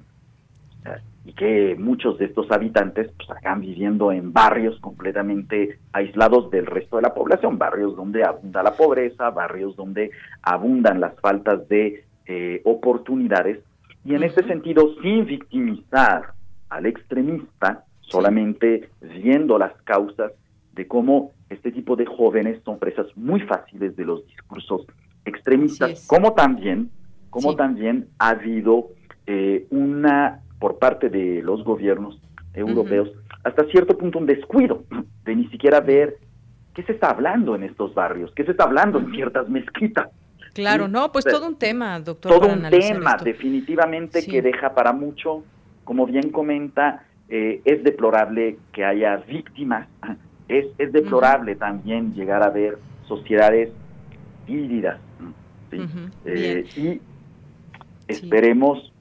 y 1.30 1.34
que 1.34 1.76
muchos 1.78 2.18
de 2.18 2.26
estos 2.26 2.50
habitantes 2.50 3.12
pues, 3.16 3.30
hagan 3.30 3.62
viviendo 3.62 4.12
en 4.12 4.34
barrios 4.34 4.80
completamente 4.80 5.78
aislados 5.94 6.50
del 6.50 6.66
resto 6.66 6.96
de 6.96 7.04
la 7.04 7.14
población, 7.14 7.60
barrios 7.60 7.96
donde 7.96 8.24
abunda 8.24 8.64
la 8.64 8.74
pobreza, 8.74 9.30
barrios 9.30 9.76
donde 9.76 10.10
abundan 10.42 11.00
las 11.00 11.14
faltas 11.20 11.68
de 11.70 12.04
eh, 12.26 12.62
oportunidades, 12.66 13.60
y 14.04 14.16
en 14.16 14.24
este 14.24 14.44
sentido, 14.48 14.96
sin 15.04 15.28
victimizar 15.28 16.34
al 16.70 16.88
extremista, 16.88 17.84
solamente 18.00 18.90
viendo 19.00 19.60
las 19.60 19.74
causas 19.84 20.32
de 20.74 20.88
cómo 20.88 21.34
este 21.52 21.72
tipo 21.72 21.96
de 21.96 22.08
jóvenes 22.08 22.60
son 22.66 22.80
presas 22.80 23.06
muy 23.16 23.42
fáciles 23.42 23.96
de 23.96 24.06
los 24.06 24.26
discursos 24.26 24.88
extremistas, 25.26 26.08
como 26.08 26.34
también, 26.34 26.90
como 27.30 27.56
también 27.56 28.08
ha 28.18 28.30
habido 28.30 28.88
eh, 29.28 29.68
una 29.70 30.42
por 30.60 30.78
parte 30.78 31.10
de 31.10 31.42
los 31.42 31.64
gobiernos 31.64 32.20
europeos 32.54 33.10
hasta 33.44 33.64
cierto 33.66 33.98
punto 33.98 34.20
un 34.20 34.26
descuido 34.26 34.84
de 35.26 35.36
ni 35.36 35.48
siquiera 35.48 35.80
ver 35.80 36.18
qué 36.74 36.84
se 36.84 36.92
está 36.94 37.10
hablando 37.12 37.56
en 37.56 37.64
estos 37.64 37.94
barrios, 37.94 38.32
qué 38.36 38.44
se 38.44 38.52
está 38.52 38.64
hablando 38.66 39.00
en 39.00 39.12
ciertas 39.12 39.50
mezquitas. 39.50 40.10
Claro, 40.54 40.86
Sí, 40.86 40.92
no, 40.92 41.12
pues 41.12 41.26
todo 41.26 41.48
un 41.48 41.58
tema, 41.58 42.00
doctor. 42.00 42.32
todo 42.32 42.52
un 42.54 42.70
tema 42.70 43.12
esto. 43.12 43.26
definitivamente 43.26 44.22
Sí. 44.22 44.32
que 44.32 44.42
deja 44.42 44.74
para 44.74 44.94
mucho, 44.94 45.44
como 45.84 46.06
bien 46.06 46.32
comenta, 46.32 47.04
eh, 47.30 47.62
es 47.66 47.84
deplorable 47.84 48.58
que 48.74 48.84
haya 48.84 49.18
víctimas, 49.18 49.88
es, 50.48 50.68
es 50.78 50.92
deplorable 50.92 51.56
también 51.56 52.14
llegar 52.14 52.44
a 52.44 52.50
ver 52.50 52.78
sociedades. 53.08 53.70
¿sí? 54.48 55.78
Eh, 56.26 56.66
y 56.76 57.02
esperemos 58.08 58.92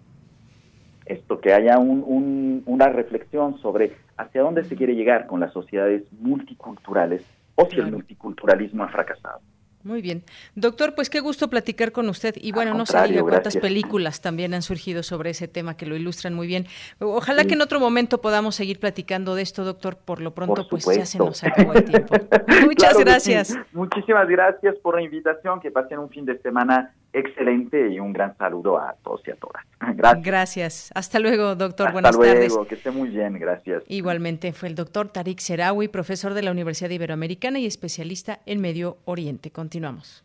esto 1.08 1.40
que 1.40 1.52
haya 1.52 1.78
un- 1.78 2.04
un- 2.06 2.62
una 2.66 2.88
reflexión 2.88 3.58
sobre 3.60 3.92
hacia 4.16 4.42
dónde 4.42 4.64
se 4.64 4.76
quiere 4.76 4.94
llegar 4.94 5.26
con 5.26 5.40
las 5.40 5.52
sociedades 5.52 6.02
multiculturales 6.20 7.22
o 7.54 7.66
si 7.70 7.76
el 7.76 7.90
multiculturalismo 7.92 8.84
ha 8.84 8.88
fracasado. 8.88 9.40
Muy 9.84 10.02
bien. 10.02 10.24
Doctor, 10.56 10.94
pues 10.96 11.08
qué 11.08 11.20
gusto 11.20 11.48
platicar 11.48 11.92
con 11.92 12.08
usted. 12.08 12.34
Y 12.36 12.50
bueno, 12.52 12.72
no 12.74 12.82
diga 12.84 13.22
cuántas 13.22 13.54
gracias. 13.54 13.62
películas 13.62 14.20
también 14.20 14.52
han 14.52 14.62
surgido 14.62 15.04
sobre 15.04 15.30
ese 15.30 15.46
tema 15.46 15.76
que 15.76 15.86
lo 15.86 15.94
ilustran 15.96 16.34
muy 16.34 16.48
bien. 16.48 16.66
Ojalá 16.98 17.42
Sí. 17.42 17.48
que 17.48 17.54
en 17.54 17.62
otro 17.62 17.78
momento 17.78 18.20
podamos 18.20 18.56
seguir 18.56 18.80
platicando 18.80 19.36
de 19.36 19.42
esto, 19.42 19.64
doctor. 19.64 19.96
Por 19.96 20.20
lo 20.20 20.34
pronto, 20.34 20.66
Por 20.68 20.80
pues 20.82 20.96
ya 20.96 21.06
se 21.06 21.18
nos 21.18 21.42
acabó 21.44 21.72
el 21.74 21.84
tiempo. 21.84 22.12
Muchas 22.66 22.90
Claro 22.90 22.98
gracias. 23.04 23.48
sí. 23.48 23.54
Muchísimas 23.72 24.28
gracias 24.28 24.74
por 24.82 24.96
la 24.96 25.02
invitación, 25.02 25.60
que 25.60 25.70
pasen 25.70 26.00
un 26.00 26.10
fin 26.10 26.24
de 26.24 26.36
semana 26.42 26.92
excelente 27.18 27.90
y 27.90 28.00
un 28.00 28.12
gran 28.12 28.36
saludo 28.36 28.78
a 28.78 28.94
todos 29.02 29.22
y 29.26 29.30
a 29.30 29.36
todas. 29.36 29.64
Gracias. 29.96 30.24
Gracias. 30.24 30.90
Hasta 30.94 31.18
luego, 31.18 31.54
doctor. 31.54 31.88
Hasta 31.88 31.92
Buenas 31.92 32.16
luego, 32.16 32.32
tardes. 32.32 32.68
que 32.68 32.74
esté 32.74 32.90
muy 32.90 33.08
bien, 33.08 33.38
gracias. 33.38 33.82
Igualmente 33.88 34.52
fue 34.52 34.68
el 34.68 34.74
doctor 34.74 35.08
Tarik 35.08 35.38
Serawi, 35.38 35.88
profesor 35.88 36.34
de 36.34 36.42
la 36.42 36.50
Universidad 36.50 36.90
Iberoamericana 36.90 37.58
y 37.58 37.66
especialista 37.66 38.40
en 38.46 38.60
Medio 38.60 38.98
Oriente. 39.04 39.50
Continuamos. 39.50 40.24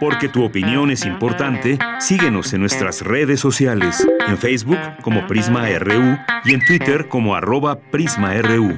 Porque 0.00 0.28
tu 0.28 0.44
opinión 0.44 0.90
es 0.90 1.06
importante, 1.06 1.78
síguenos 1.98 2.52
en 2.52 2.60
nuestras 2.60 3.00
redes 3.00 3.40
sociales, 3.40 4.06
en 4.28 4.36
Facebook 4.36 4.78
como 5.02 5.26
Prisma 5.26 5.66
RU 5.78 6.18
y 6.44 6.54
en 6.54 6.64
Twitter 6.66 7.08
como 7.08 7.34
arroba 7.34 7.76
PrismaRU. 7.90 8.74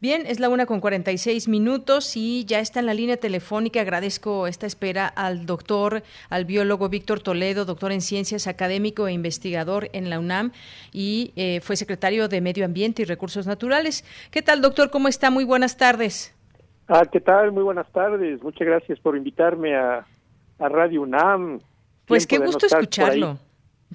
Bien, 0.00 0.22
es 0.26 0.40
la 0.40 0.48
una 0.48 0.64
con 0.64 0.80
46 0.80 1.46
minutos 1.48 2.16
y 2.16 2.46
ya 2.46 2.60
está 2.60 2.80
en 2.80 2.86
la 2.86 2.94
línea 2.94 3.18
telefónica. 3.18 3.82
Agradezco 3.82 4.46
esta 4.46 4.66
espera 4.66 5.06
al 5.06 5.44
doctor, 5.44 6.02
al 6.30 6.46
biólogo 6.46 6.88
Víctor 6.88 7.20
Toledo, 7.20 7.66
doctor 7.66 7.92
en 7.92 8.00
ciencias, 8.00 8.46
académico 8.46 9.08
e 9.08 9.12
investigador 9.12 9.90
en 9.92 10.08
la 10.08 10.18
UNAM 10.18 10.52
y 10.90 11.32
eh, 11.36 11.60
fue 11.60 11.76
secretario 11.76 12.28
de 12.28 12.40
Medio 12.40 12.64
Ambiente 12.64 13.02
y 13.02 13.04
Recursos 13.04 13.46
Naturales. 13.46 14.02
¿Qué 14.30 14.40
tal, 14.40 14.62
doctor? 14.62 14.88
¿Cómo 14.88 15.06
está? 15.06 15.30
Muy 15.30 15.44
buenas 15.44 15.76
tardes. 15.76 16.34
Ah, 16.88 17.04
¿qué 17.04 17.20
tal? 17.20 17.52
Muy 17.52 17.62
buenas 17.62 17.92
tardes. 17.92 18.42
Muchas 18.42 18.66
gracias 18.66 18.98
por 19.00 19.18
invitarme 19.18 19.76
a, 19.76 20.06
a 20.58 20.68
Radio 20.70 21.02
UNAM. 21.02 21.60
Pues 22.06 22.26
qué 22.26 22.38
gusto 22.38 22.64
escucharlo. 22.64 23.38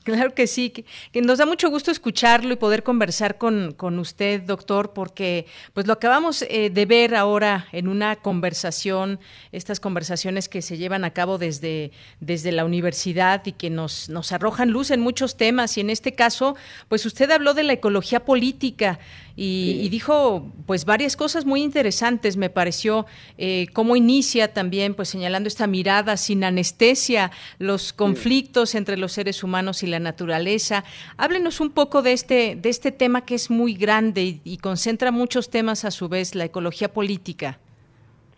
Claro 0.03 0.35
que 0.35 0.45
sí, 0.45 0.71
que, 0.71 0.83
que 1.13 1.21
nos 1.21 1.37
da 1.37 1.45
mucho 1.45 1.69
gusto 1.69 1.89
escucharlo 1.89 2.53
y 2.53 2.57
poder 2.57 2.83
conversar 2.83 3.37
con, 3.37 3.73
con 3.73 3.97
usted, 3.97 4.41
doctor, 4.41 4.91
porque 4.91 5.45
pues 5.73 5.87
lo 5.87 5.93
acabamos 5.93 6.41
eh, 6.49 6.69
de 6.69 6.85
ver 6.85 7.15
ahora 7.15 7.67
en 7.71 7.87
una 7.87 8.17
conversación, 8.17 9.19
estas 9.53 9.79
conversaciones 9.79 10.49
que 10.49 10.61
se 10.61 10.77
llevan 10.77 11.05
a 11.05 11.11
cabo 11.11 11.37
desde, 11.37 11.91
desde 12.19 12.51
la 12.51 12.65
universidad 12.65 13.45
y 13.45 13.53
que 13.53 13.69
nos, 13.69 14.09
nos 14.09 14.33
arrojan 14.33 14.69
luz 14.69 14.91
en 14.91 14.99
muchos 14.99 15.37
temas. 15.37 15.77
Y 15.77 15.81
en 15.81 15.89
este 15.89 16.13
caso, 16.13 16.57
pues 16.89 17.05
usted 17.05 17.31
habló 17.31 17.53
de 17.53 17.63
la 17.63 17.73
ecología 17.73 18.25
política 18.25 18.99
y, 19.37 19.79
y 19.81 19.89
dijo 19.89 20.51
pues 20.65 20.85
varias 20.85 21.15
cosas 21.15 21.45
muy 21.45 21.61
interesantes, 21.61 22.37
me 22.37 22.49
pareció, 22.49 23.05
eh, 23.37 23.67
cómo 23.73 23.95
inicia 23.95 24.53
también, 24.53 24.93
pues 24.93 25.09
señalando 25.09 25.47
esta 25.47 25.67
mirada 25.67 26.15
sin 26.17 26.43
anestesia, 26.43 27.31
los 27.59 27.91
conflictos 27.91 28.75
entre 28.75 28.97
los 28.97 29.11
seres 29.11 29.43
humanos 29.43 29.83
y 29.83 29.84
la 29.87 29.99
naturaleza. 29.99 30.83
Háblenos 31.17 31.59
un 31.61 31.71
poco 31.71 32.01
de 32.01 32.13
este, 32.13 32.55
de 32.55 32.69
este 32.69 32.91
tema 32.91 33.25
que 33.25 33.35
es 33.35 33.49
muy 33.49 33.73
grande 33.75 34.23
y, 34.23 34.41
y 34.43 34.57
concentra 34.57 35.11
muchos 35.11 35.49
temas 35.49 35.85
a 35.85 35.91
su 35.91 36.09
vez, 36.09 36.35
la 36.35 36.45
ecología 36.45 36.91
política. 36.93 37.59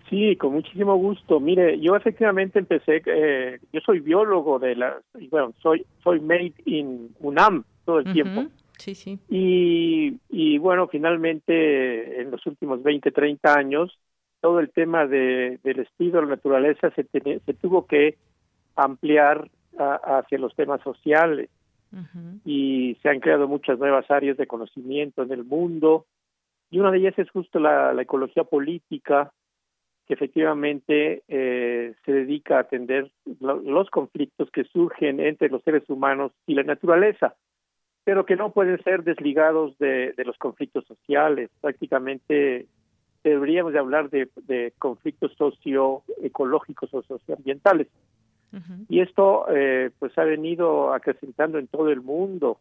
Sí, 0.09 0.37
con 0.37 0.53
muchísimo 0.53 0.95
gusto. 0.95 1.39
Mire, 1.39 1.79
yo 1.81 1.95
efectivamente 1.95 2.59
empecé, 2.59 3.01
eh, 3.05 3.59
yo 3.73 3.81
soy 3.81 3.99
biólogo 3.99 4.57
de 4.57 4.75
la, 4.75 5.01
y 5.19 5.27
bueno, 5.27 5.53
soy 5.61 5.85
soy 6.01 6.21
made 6.21 6.53
in 6.65 7.13
UNAM 7.19 7.63
todo 7.85 7.99
el 7.99 8.05
tiempo. 8.13 8.41
Ujú, 8.41 8.51
Sí, 8.77 8.95
sí. 8.95 9.19
Y, 9.29 10.13
y 10.29 10.57
bueno, 10.59 10.87
finalmente 10.87 12.21
en 12.21 12.31
los 12.31 12.45
últimos 12.45 12.81
20, 12.83 13.11
30 13.11 13.55
años, 13.55 13.99
todo 14.39 14.59
el 14.61 14.69
tema 14.71 15.05
de, 15.07 15.59
del 15.63 15.79
estudio 15.79 16.13
de 16.13 16.21
la 16.21 16.27
naturaleza 16.27 16.91
se, 16.91 17.03
tiene- 17.03 17.39
se 17.45 17.53
tuvo 17.53 17.85
que 17.85 18.17
ampliar 18.75 19.49
a- 19.77 20.19
hacia 20.19 20.37
los 20.39 20.55
temas 20.55 20.81
sociales 20.81 21.49
y 22.45 22.97
se 23.01 23.09
han 23.09 23.19
creado 23.21 23.47
muchas 23.47 23.79
nuevas 23.79 24.09
áreas 24.11 24.37
de 24.37 24.45
conocimiento 24.47 25.23
en 25.23 25.31
el 25.31 25.43
mundo 25.45 26.05
y 26.69 26.79
una 26.79 26.91
de 26.91 26.97
ellas 26.99 27.17
es 27.17 27.29
justo 27.31 27.59
la, 27.59 27.93
la 27.93 28.01
ecología 28.01 28.43
política 28.43 29.31
que 30.05 30.13
efectivamente 30.13 31.23
eh, 31.27 31.93
se 32.05 32.11
dedica 32.11 32.57
a 32.57 32.61
atender 32.61 33.11
lo- 33.39 33.61
los 33.61 33.89
conflictos 33.89 34.49
que 34.51 34.63
surgen 34.65 35.19
entre 35.19 35.49
los 35.49 35.63
seres 35.63 35.89
humanos 35.89 36.31
y 36.45 36.55
la 36.55 36.63
naturaleza 36.63 37.35
pero 38.03 38.25
que 38.25 38.37
no 38.37 38.51
pueden 38.53 38.81
ser 38.83 39.03
desligados 39.03 39.77
de, 39.79 40.13
de 40.15 40.23
los 40.23 40.37
conflictos 40.37 40.85
sociales. 40.85 41.49
Prácticamente 41.59 42.65
deberíamos 43.21 43.73
de 43.73 43.79
hablar 43.79 44.09
de, 44.09 44.29
de 44.43 44.71
conflictos 44.79 45.33
socioecológicos 45.37 46.93
o 46.93 47.01
socioambientales. 47.03 47.87
Y 48.89 49.01
esto 49.01 49.45
eh, 49.49 49.91
pues 49.99 50.17
ha 50.17 50.23
venido 50.23 50.93
acrecentando 50.93 51.59
en 51.59 51.67
todo 51.67 51.89
el 51.89 52.01
mundo. 52.01 52.57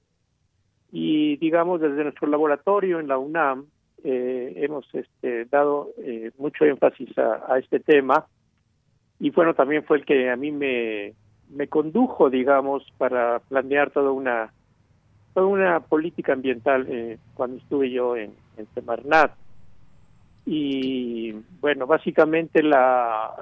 Y 0.92 1.36
digamos, 1.36 1.80
desde 1.80 2.02
nuestro 2.02 2.28
laboratorio 2.28 3.00
en 3.00 3.08
la 3.08 3.18
UNAM 3.18 3.66
eh, 4.04 4.52
hemos 4.56 4.86
este, 4.94 5.46
dado 5.46 5.90
eh, 5.98 6.30
mucho 6.38 6.64
énfasis 6.64 7.16
a, 7.18 7.58
este 7.58 7.80
tema. 7.80 8.26
Y 9.18 9.30
bueno, 9.30 9.54
también 9.54 9.84
fue 9.84 9.98
el 9.98 10.04
que 10.04 10.30
a 10.30 10.36
mí 10.36 10.52
me, 10.52 11.14
me 11.50 11.68
condujo, 11.68 12.30
digamos, 12.30 12.86
para 12.98 13.40
planear 13.40 13.90
toda 13.90 14.10
una 14.10 14.52
toda 15.34 15.46
una 15.48 15.80
política 15.80 16.32
ambiental 16.32 16.86
eh, 16.88 17.18
cuando 17.34 17.58
estuve 17.58 17.90
yo 17.90 18.16
en, 18.16 18.32
en 18.56 18.66
Semarnat. 18.74 19.32
Y 20.48 21.32
bueno, 21.60 21.88
básicamente 21.88 22.62
la, 22.62 23.34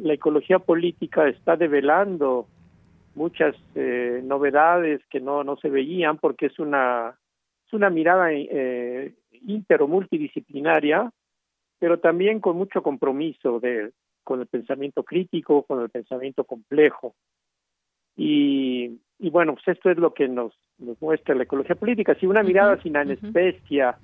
la 0.00 0.12
ecología 0.12 0.58
política 0.58 1.26
está 1.26 1.56
develando 1.56 2.46
muchas 3.14 3.56
eh, 3.74 4.20
novedades 4.22 5.00
que 5.08 5.20
no, 5.20 5.42
no 5.42 5.56
se 5.56 5.70
veían 5.70 6.18
porque 6.18 6.46
es 6.46 6.58
una, 6.58 7.16
es 7.66 7.72
una 7.72 7.88
mirada 7.88 8.30
eh, 8.32 9.14
inter 9.42 9.82
o 9.82 9.88
multidisciplinaria, 9.88 11.10
pero 11.78 11.98
también 11.98 12.40
con 12.40 12.58
mucho 12.58 12.82
compromiso 12.82 13.58
de, 13.58 13.92
con 14.22 14.40
el 14.40 14.46
pensamiento 14.46 15.02
crítico, 15.02 15.62
con 15.62 15.80
el 15.80 15.88
pensamiento 15.88 16.44
complejo. 16.44 17.14
Y, 18.16 19.00
y 19.18 19.30
bueno, 19.30 19.54
pues 19.54 19.66
esto 19.68 19.90
es 19.90 19.96
lo 19.96 20.12
que 20.12 20.28
nos, 20.28 20.52
nos 20.78 21.00
muestra 21.00 21.34
la 21.34 21.44
ecología 21.44 21.74
política, 21.74 22.14
si 22.16 22.26
una 22.26 22.42
mirada 22.42 22.80
sin 22.82 22.98
anestesia, 22.98 23.96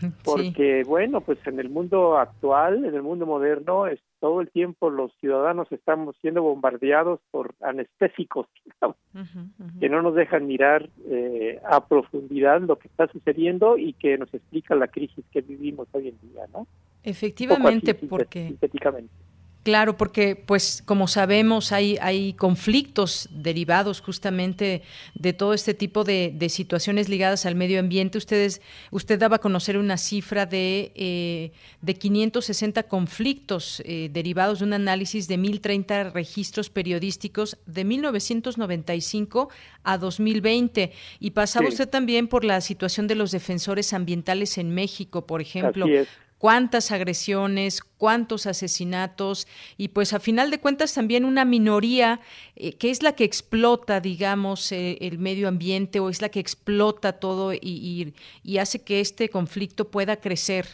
porque 0.24 0.84
bueno, 0.86 1.20
pues 1.20 1.38
en 1.46 1.60
el 1.60 1.68
mundo 1.68 2.18
actual, 2.18 2.84
en 2.84 2.94
el 2.94 3.02
mundo 3.02 3.26
moderno, 3.26 3.86
es, 3.86 4.00
todo 4.20 4.40
el 4.40 4.50
tiempo 4.50 4.90
los 4.90 5.12
ciudadanos 5.20 5.70
estamos 5.70 6.16
siendo 6.20 6.42
bombardeados 6.42 7.20
por 7.30 7.54
anestésicos 7.60 8.46
que 9.80 9.88
no 9.88 10.02
nos 10.02 10.14
dejan 10.14 10.46
mirar 10.46 10.88
eh, 11.08 11.60
a 11.64 11.86
profundidad 11.86 12.60
lo 12.60 12.78
que 12.78 12.88
está 12.88 13.06
sucediendo 13.08 13.78
y 13.78 13.92
que 13.94 14.18
nos 14.18 14.32
explica 14.34 14.74
la 14.74 14.88
crisis 14.88 15.24
que 15.30 15.40
vivimos 15.40 15.88
hoy 15.92 16.08
en 16.08 16.18
día, 16.20 16.44
¿no? 16.52 16.66
Efectivamente, 17.02 17.94
porque 17.94 18.56
Claro, 19.68 19.98
porque 19.98 20.34
pues 20.34 20.82
como 20.86 21.08
sabemos 21.08 21.72
hay, 21.72 21.98
hay 22.00 22.32
conflictos 22.32 23.28
derivados 23.30 24.00
justamente 24.00 24.80
de 25.14 25.34
todo 25.34 25.52
este 25.52 25.74
tipo 25.74 26.04
de, 26.04 26.34
situaciones 26.48 27.10
ligadas 27.10 27.44
al 27.44 27.54
medio 27.54 27.78
ambiente. 27.78 28.16
Ustedes, 28.16 28.62
usted 28.90 29.18
daba 29.18 29.36
a 29.36 29.40
conocer 29.40 29.76
una 29.76 29.98
cifra 29.98 30.46
de, 30.46 30.90
eh, 30.94 31.52
de 31.82 31.94
560 31.96 32.84
conflictos 32.84 33.82
eh, 33.84 34.08
derivados 34.10 34.60
de 34.60 34.64
un 34.64 34.72
análisis 34.72 35.28
de 35.28 35.38
1.030 35.38 36.12
registros 36.12 36.70
periodísticos 36.70 37.58
de 37.66 37.84
1995 37.84 39.50
a 39.82 39.98
2020. 39.98 40.92
Y 41.20 41.32
pasaba 41.32 41.68
usted 41.68 41.90
también 41.90 42.26
por 42.26 42.42
la 42.42 42.62
situación 42.62 43.06
de 43.06 43.16
los 43.16 43.32
defensores 43.32 43.92
ambientales 43.92 44.56
en 44.56 44.74
México, 44.74 45.26
por 45.26 45.42
ejemplo 45.42 45.84
cuántas 46.38 46.92
agresiones, 46.92 47.82
cuántos 47.82 48.46
asesinatos 48.46 49.46
y 49.76 49.88
pues 49.88 50.12
a 50.14 50.20
final 50.20 50.50
de 50.50 50.60
cuentas 50.60 50.94
también 50.94 51.24
una 51.24 51.44
minoría 51.44 52.20
eh, 52.56 52.76
que 52.78 52.90
es 52.90 53.02
la 53.02 53.12
que 53.12 53.24
explota, 53.24 54.00
digamos, 54.00 54.72
eh, 54.72 54.98
el 55.00 55.18
medio 55.18 55.48
ambiente 55.48 56.00
o 56.00 56.08
es 56.08 56.22
la 56.22 56.28
que 56.28 56.40
explota 56.40 57.14
todo 57.14 57.52
y, 57.52 58.14
y, 58.42 58.58
hace 58.58 58.84
que 58.84 59.00
este 59.00 59.28
conflicto 59.28 59.90
pueda 59.90 60.16
crecer. 60.16 60.64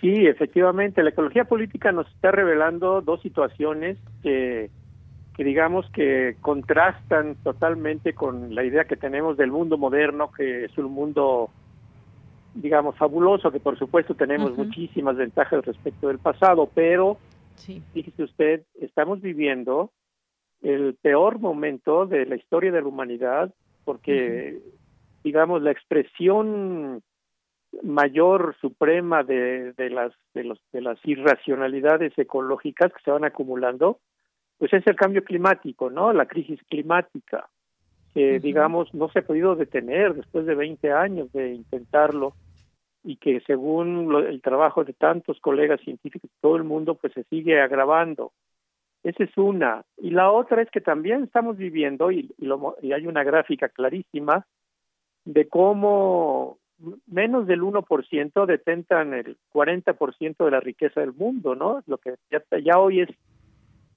Sí, 0.00 0.26
efectivamente, 0.26 1.02
la 1.02 1.10
ecología 1.10 1.44
política 1.44 1.90
nos 1.90 2.06
está 2.08 2.30
revelando 2.30 3.00
dos 3.00 3.20
situaciones 3.22 3.98
que, 4.22 4.70
que 5.36 5.44
digamos 5.44 5.90
que 5.90 6.36
contrastan 6.40 7.34
totalmente 7.42 8.12
con 8.12 8.54
la 8.54 8.62
idea 8.62 8.84
que 8.84 8.96
tenemos 8.96 9.36
del 9.36 9.50
mundo 9.50 9.76
moderno, 9.76 10.30
que 10.30 10.66
es 10.66 10.78
un 10.78 10.92
mundo 10.92 11.50
digamos, 12.60 12.96
fabuloso, 12.96 13.50
que 13.50 13.60
por 13.60 13.78
supuesto 13.78 14.14
tenemos 14.14 14.56
muchísimas 14.56 15.16
ventajas 15.16 15.64
respecto 15.64 16.08
del 16.08 16.18
pasado, 16.18 16.68
pero, 16.74 17.18
sí. 17.54 17.82
fíjese 17.92 18.24
usted, 18.24 18.62
estamos 18.80 19.20
viviendo 19.20 19.92
el 20.62 20.94
peor 21.00 21.38
momento 21.38 22.06
de 22.06 22.26
la 22.26 22.36
historia 22.36 22.72
de 22.72 22.80
la 22.80 22.88
humanidad, 22.88 23.54
porque, 23.84 24.58
digamos, 25.22 25.62
la 25.62 25.70
expresión 25.70 27.02
mayor 27.82 28.56
suprema 28.60 29.22
de, 29.22 29.72
de 29.74 29.90
las 29.90 30.12
de 30.34 30.44
los 30.44 30.58
de 30.72 30.80
las 30.80 30.98
irracionalidades 31.04 32.16
ecológicas 32.18 32.92
que 32.92 33.02
se 33.04 33.10
van 33.10 33.24
acumulando 33.24 34.00
pues 34.56 34.72
es 34.72 34.86
el 34.86 34.96
cambio 34.96 35.22
climático 35.22 35.90
no 35.90 36.12
la 36.14 36.26
crisis 36.26 36.58
climática 36.68 37.48
que 38.14 38.40
digamos 38.40 38.92
no 38.94 39.10
se 39.10 39.18
ha 39.18 39.26
podido 39.26 39.54
detener 39.54 40.14
después 40.14 40.46
de 40.46 40.54
20 40.54 40.92
años 40.92 41.30
de 41.32 41.52
intentarlo 41.52 42.32
y 43.08 43.16
que 43.16 43.40
según 43.46 44.14
el 44.26 44.42
trabajo 44.42 44.84
de 44.84 44.92
tantos 44.92 45.40
colegas 45.40 45.80
científicos 45.80 46.30
todo 46.42 46.56
el 46.56 46.64
mundo 46.64 46.94
pues 46.94 47.14
se 47.14 47.24
sigue 47.24 47.58
agravando. 47.58 48.32
Esa 49.02 49.24
es 49.24 49.34
una. 49.38 49.82
Y 49.96 50.10
la 50.10 50.30
otra 50.30 50.60
es 50.60 50.70
que 50.70 50.82
también 50.82 51.24
estamos 51.24 51.56
viviendo, 51.56 52.10
y, 52.10 52.30
y, 52.82 52.92
hay 52.92 53.06
una 53.06 53.24
gráfica 53.24 53.70
clarísima, 53.70 54.44
de 55.24 55.48
cómo 55.48 56.58
menos 57.06 57.46
del 57.46 57.62
1% 57.62 58.44
detentan 58.44 59.14
el 59.14 59.38
40% 59.54 60.44
de 60.44 60.50
la 60.50 60.60
riqueza 60.60 61.00
del 61.00 61.14
mundo, 61.14 61.54
¿no? 61.54 61.82
Lo 61.86 61.96
que 61.96 62.16
ya, 62.30 62.42
ya 62.62 62.78
hoy 62.78 63.00
es, 63.00 63.08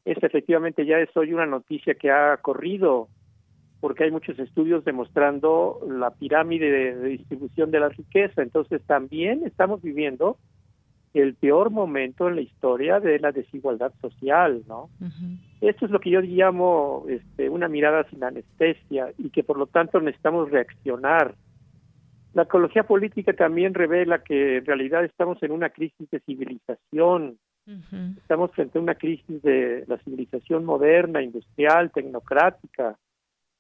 es 0.06 0.24
efectivamente, 0.24 0.86
ya 0.86 1.00
es 1.00 1.10
hoy 1.18 1.34
una 1.34 1.46
noticia 1.46 1.96
que 1.96 2.12
ha 2.12 2.38
corrido 2.38 3.10
porque 3.82 4.04
hay 4.04 4.12
muchos 4.12 4.38
estudios 4.38 4.86
demostrando 4.86 5.80
la 5.90 6.12
pirámide 6.12 6.72
de, 6.72 7.10
distribución 7.10 7.72
de 7.72 7.80
la 7.80 7.90
riqueza. 7.90 8.44
Entonces 8.44 8.82
también 8.84 9.44
estamos 9.44 9.82
viviendo 9.82 10.38
el 11.16 11.34
peor 11.34 11.72
momento 11.72 12.30
en 12.30 12.36
la 12.36 12.42
historia 12.42 13.00
de 13.00 13.20
la 13.20 13.32
desigualdad 13.32 13.92
social, 14.00 14.64
¿no? 14.68 14.90
Esto 15.60 15.86
es 15.86 15.92
lo 15.92 16.00
que 16.00 16.12
yo 16.12 16.22
llamo 16.22 17.06
este, 17.10 17.50
una 17.50 17.68
mirada 17.68 18.06
sin 18.10 18.24
anestesia 18.24 19.12
y 19.18 19.30
que 19.32 19.44
por 19.44 19.58
lo 19.58 19.66
tanto 19.66 20.00
necesitamos 20.00 20.52
reaccionar. 20.52 21.36
La 22.34 22.44
ecología 22.44 22.84
política 22.84 23.34
también 23.34 23.74
revela 23.74 24.24
que 24.24 24.58
en 24.58 24.66
realidad 24.66 25.04
estamos 25.04 25.42
en 25.44 25.52
una 25.52 25.70
crisis 25.70 26.10
de 26.12 26.20
civilización. 26.22 27.38
Estamos 28.18 28.52
frente 28.52 28.80
a 28.80 28.82
una 28.82 28.96
crisis 28.96 29.42
de 29.42 29.86
la 29.88 29.98
civilización 30.00 30.66
moderna, 30.66 31.22
industrial, 31.22 31.92
tecnocrática, 31.92 32.98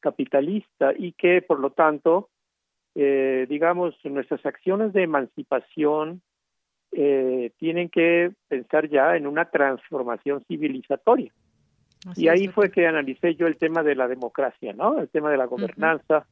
capitalista 0.01 0.93
y 0.97 1.13
que, 1.13 1.41
por 1.41 1.59
lo 1.59 1.71
tanto, 1.71 2.29
eh, 2.95 3.45
digamos, 3.47 3.95
nuestras 4.03 4.45
acciones 4.45 4.91
de 4.91 5.03
emancipación 5.03 6.21
eh, 6.91 7.51
tienen 7.57 7.87
que 7.89 8.33
pensar 8.49 8.89
ya 8.89 9.15
en 9.15 9.27
una 9.27 9.49
transformación 9.49 10.43
civilizatoria. 10.47 11.31
y 12.15 12.27
ahí 12.27 12.47
fue 12.47 12.71
que 12.71 12.87
analicé 12.87 13.35
yo 13.35 13.47
el 13.47 13.57
tema 13.57 13.83
de 13.83 13.95
la 13.95 14.07
democracia, 14.07 14.73
¿no? 14.73 14.99
El 14.99 15.07
tema 15.07 15.31
de 15.31 15.37
la 15.37 15.45
gobernanza 15.45 16.25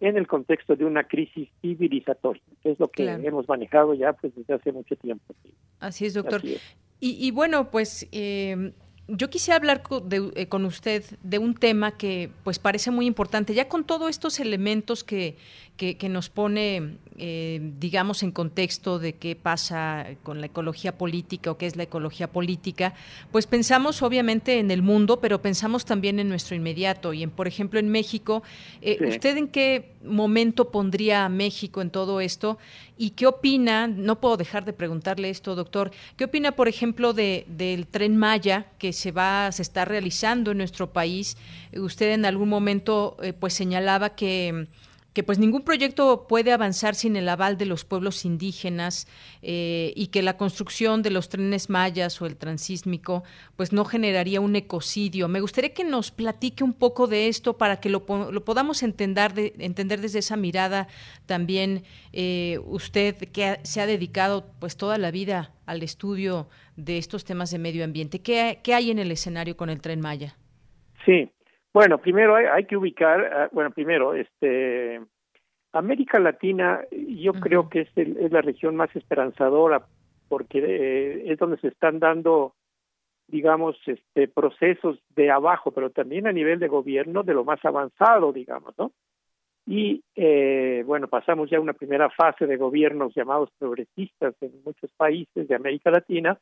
en 0.00 0.16
el 0.16 0.26
contexto 0.26 0.76
de 0.76 0.84
una 0.84 1.04
crisis 1.04 1.48
civilizatoria, 1.60 2.42
que 2.62 2.70
es 2.70 2.78
lo 2.78 2.88
que 2.88 3.04
hemos 3.04 3.48
manejado 3.48 3.94
ya 3.94 4.12
pues 4.12 4.34
desde 4.34 4.54
hace 4.54 4.72
mucho 4.72 4.94
tiempo. 4.96 5.34
Así 5.80 6.06
es, 6.06 6.14
doctor. 6.14 6.40
Y, 6.44 6.60
y, 7.00 7.30
bueno, 7.32 7.70
pues 7.70 8.08
eh, 8.12 8.72
yo 9.08 9.30
quisiera 9.30 9.56
hablar 9.56 9.82
eh, 10.10 10.46
con, 10.46 10.66
usted 10.66 11.02
de 11.22 11.38
un 11.38 11.54
tema 11.54 11.96
que 11.96 12.30
pues 12.44 12.58
parece 12.58 12.90
muy 12.90 13.06
importante, 13.06 13.54
ya 13.54 13.68
con 13.68 13.84
todos 13.84 14.10
estos 14.10 14.38
elementos 14.38 15.02
que, 15.02 15.36
que, 15.78 16.08
nos 16.08 16.28
pone, 16.28 16.96
eh, 17.16 17.72
digamos, 17.78 18.24
en 18.24 18.32
contexto 18.32 18.98
de 18.98 19.12
qué 19.14 19.36
pasa 19.36 20.06
con 20.24 20.40
la 20.40 20.46
ecología 20.46 20.98
política 20.98 21.52
o 21.52 21.56
qué 21.56 21.66
es 21.66 21.76
la 21.76 21.84
ecología 21.84 22.30
política, 22.32 22.94
pues 23.30 23.46
pensamos 23.46 24.02
obviamente 24.02 24.58
en 24.58 24.72
el 24.72 24.82
mundo, 24.82 25.20
pero 25.20 25.40
pensamos 25.40 25.84
también 25.84 26.18
en 26.18 26.28
nuestro 26.28 26.56
inmediato 26.56 27.12
y 27.12 27.22
en, 27.22 27.30
por 27.30 27.46
ejemplo, 27.46 27.78
en 27.78 27.90
México. 27.90 28.42
Eh, 28.82 28.98
¿Usted 29.08 29.36
en 29.36 29.46
qué 29.46 29.94
momento 30.04 30.70
pondría 30.70 31.24
a 31.24 31.28
México 31.28 31.80
en 31.80 31.90
todo 31.90 32.20
esto? 32.20 32.58
¿Y 32.96 33.10
qué 33.10 33.28
opina? 33.28 33.86
No 33.86 34.18
puedo 34.18 34.36
dejar 34.36 34.64
de 34.64 34.72
preguntarle 34.72 35.30
esto, 35.30 35.54
doctor. 35.54 35.92
¿Qué 36.16 36.24
opina, 36.24 36.52
por 36.52 36.66
ejemplo, 36.66 37.12
de, 37.12 37.44
del 37.46 37.86
tren 37.86 38.16
Maya 38.16 38.66
que 38.78 38.92
se 38.98 39.12
va, 39.12 39.50
se 39.52 39.62
está 39.62 39.84
realizando 39.84 40.50
en 40.50 40.58
nuestro 40.58 40.92
país? 40.92 41.36
Usted 41.72 42.12
en 42.12 42.24
algún 42.24 42.48
momento, 42.48 43.16
eh, 43.22 43.32
pues 43.32 43.54
señalaba 43.54 44.10
que 44.10 44.68
que 45.12 45.22
pues 45.22 45.38
ningún 45.38 45.62
proyecto 45.62 46.26
puede 46.28 46.52
avanzar 46.52 46.94
sin 46.94 47.16
el 47.16 47.28
aval 47.28 47.58
de 47.58 47.66
los 47.66 47.84
pueblos 47.84 48.24
indígenas 48.24 49.08
eh, 49.42 49.92
y 49.96 50.08
que 50.08 50.22
la 50.22 50.36
construcción 50.36 51.02
de 51.02 51.10
los 51.10 51.28
trenes 51.28 51.70
mayas 51.70 52.20
o 52.20 52.26
el 52.26 52.36
transísmico 52.36 53.24
pues 53.56 53.72
no 53.72 53.84
generaría 53.84 54.40
un 54.40 54.54
ecocidio. 54.54 55.28
Me 55.28 55.40
gustaría 55.40 55.74
que 55.74 55.84
nos 55.84 56.10
platique 56.10 56.62
un 56.62 56.74
poco 56.74 57.06
de 57.06 57.28
esto 57.28 57.56
para 57.56 57.80
que 57.80 57.88
lo, 57.88 58.04
podamos 58.06 58.82
entender, 58.82 59.32
de, 59.32 59.54
entender 59.58 60.00
desde 60.00 60.20
esa 60.20 60.36
mirada 60.36 60.88
también 61.26 61.82
eh, 62.12 62.60
usted 62.66 63.16
que 63.16 63.58
se 63.62 63.80
ha 63.80 63.86
dedicado 63.86 64.52
pues 64.60 64.76
toda 64.76 64.98
la 64.98 65.10
vida 65.10 65.52
al 65.66 65.82
estudio 65.82 66.48
de 66.76 66.98
estos 66.98 67.24
temas 67.24 67.50
de 67.50 67.58
medio 67.58 67.84
ambiente. 67.84 68.20
¿Qué, 68.20 68.60
qué 68.62 68.74
hay 68.74 68.90
en 68.90 68.98
el 68.98 69.10
escenario 69.10 69.56
con 69.56 69.70
el 69.70 69.80
tren 69.80 70.00
Maya? 70.00 70.36
Sí, 71.04 71.30
bueno, 71.72 71.98
primero 71.98 72.34
hay, 72.36 72.64
que 72.64 72.76
ubicar, 72.76 73.24
ah, 73.32 73.48
bueno, 73.52 73.70
primero, 73.70 74.14
este, 74.14 75.00
América 75.72 76.18
Latina, 76.18 76.80
yo 76.90 77.32
creo 77.34 77.68
que 77.68 77.82
es, 77.82 77.88
es, 77.94 78.32
la 78.32 78.40
región 78.40 78.74
más 78.76 78.94
esperanzadora 78.96 79.86
porque 80.28 80.58
eh, 80.58 81.32
es 81.32 81.38
donde 81.38 81.58
se 81.58 81.68
están 81.68 81.98
dando, 81.98 82.54
digamos, 83.26 83.76
este, 83.86 84.28
procesos 84.28 84.98
de 85.16 85.30
abajo, 85.30 85.72
pero 85.72 85.90
también 85.90 86.26
a 86.26 86.32
nivel 86.32 86.58
de 86.58 86.68
gobierno 86.68 87.22
de 87.22 87.34
lo 87.34 87.44
más 87.44 87.64
avanzado, 87.64 88.32
digamos, 88.32 88.74
¿no? 88.78 88.92
Y 89.66 90.02
eh, 90.14 90.82
bueno, 90.86 91.08
pasamos 91.08 91.50
ya 91.50 91.58
a 91.58 91.60
una 91.60 91.74
primera 91.74 92.08
fase 92.08 92.46
de 92.46 92.56
gobiernos 92.56 93.14
llamados 93.14 93.50
progresistas 93.58 94.34
en 94.40 94.62
muchos 94.64 94.90
países 94.96 95.46
de 95.46 95.54
América 95.54 95.90
Latina, 95.90 96.38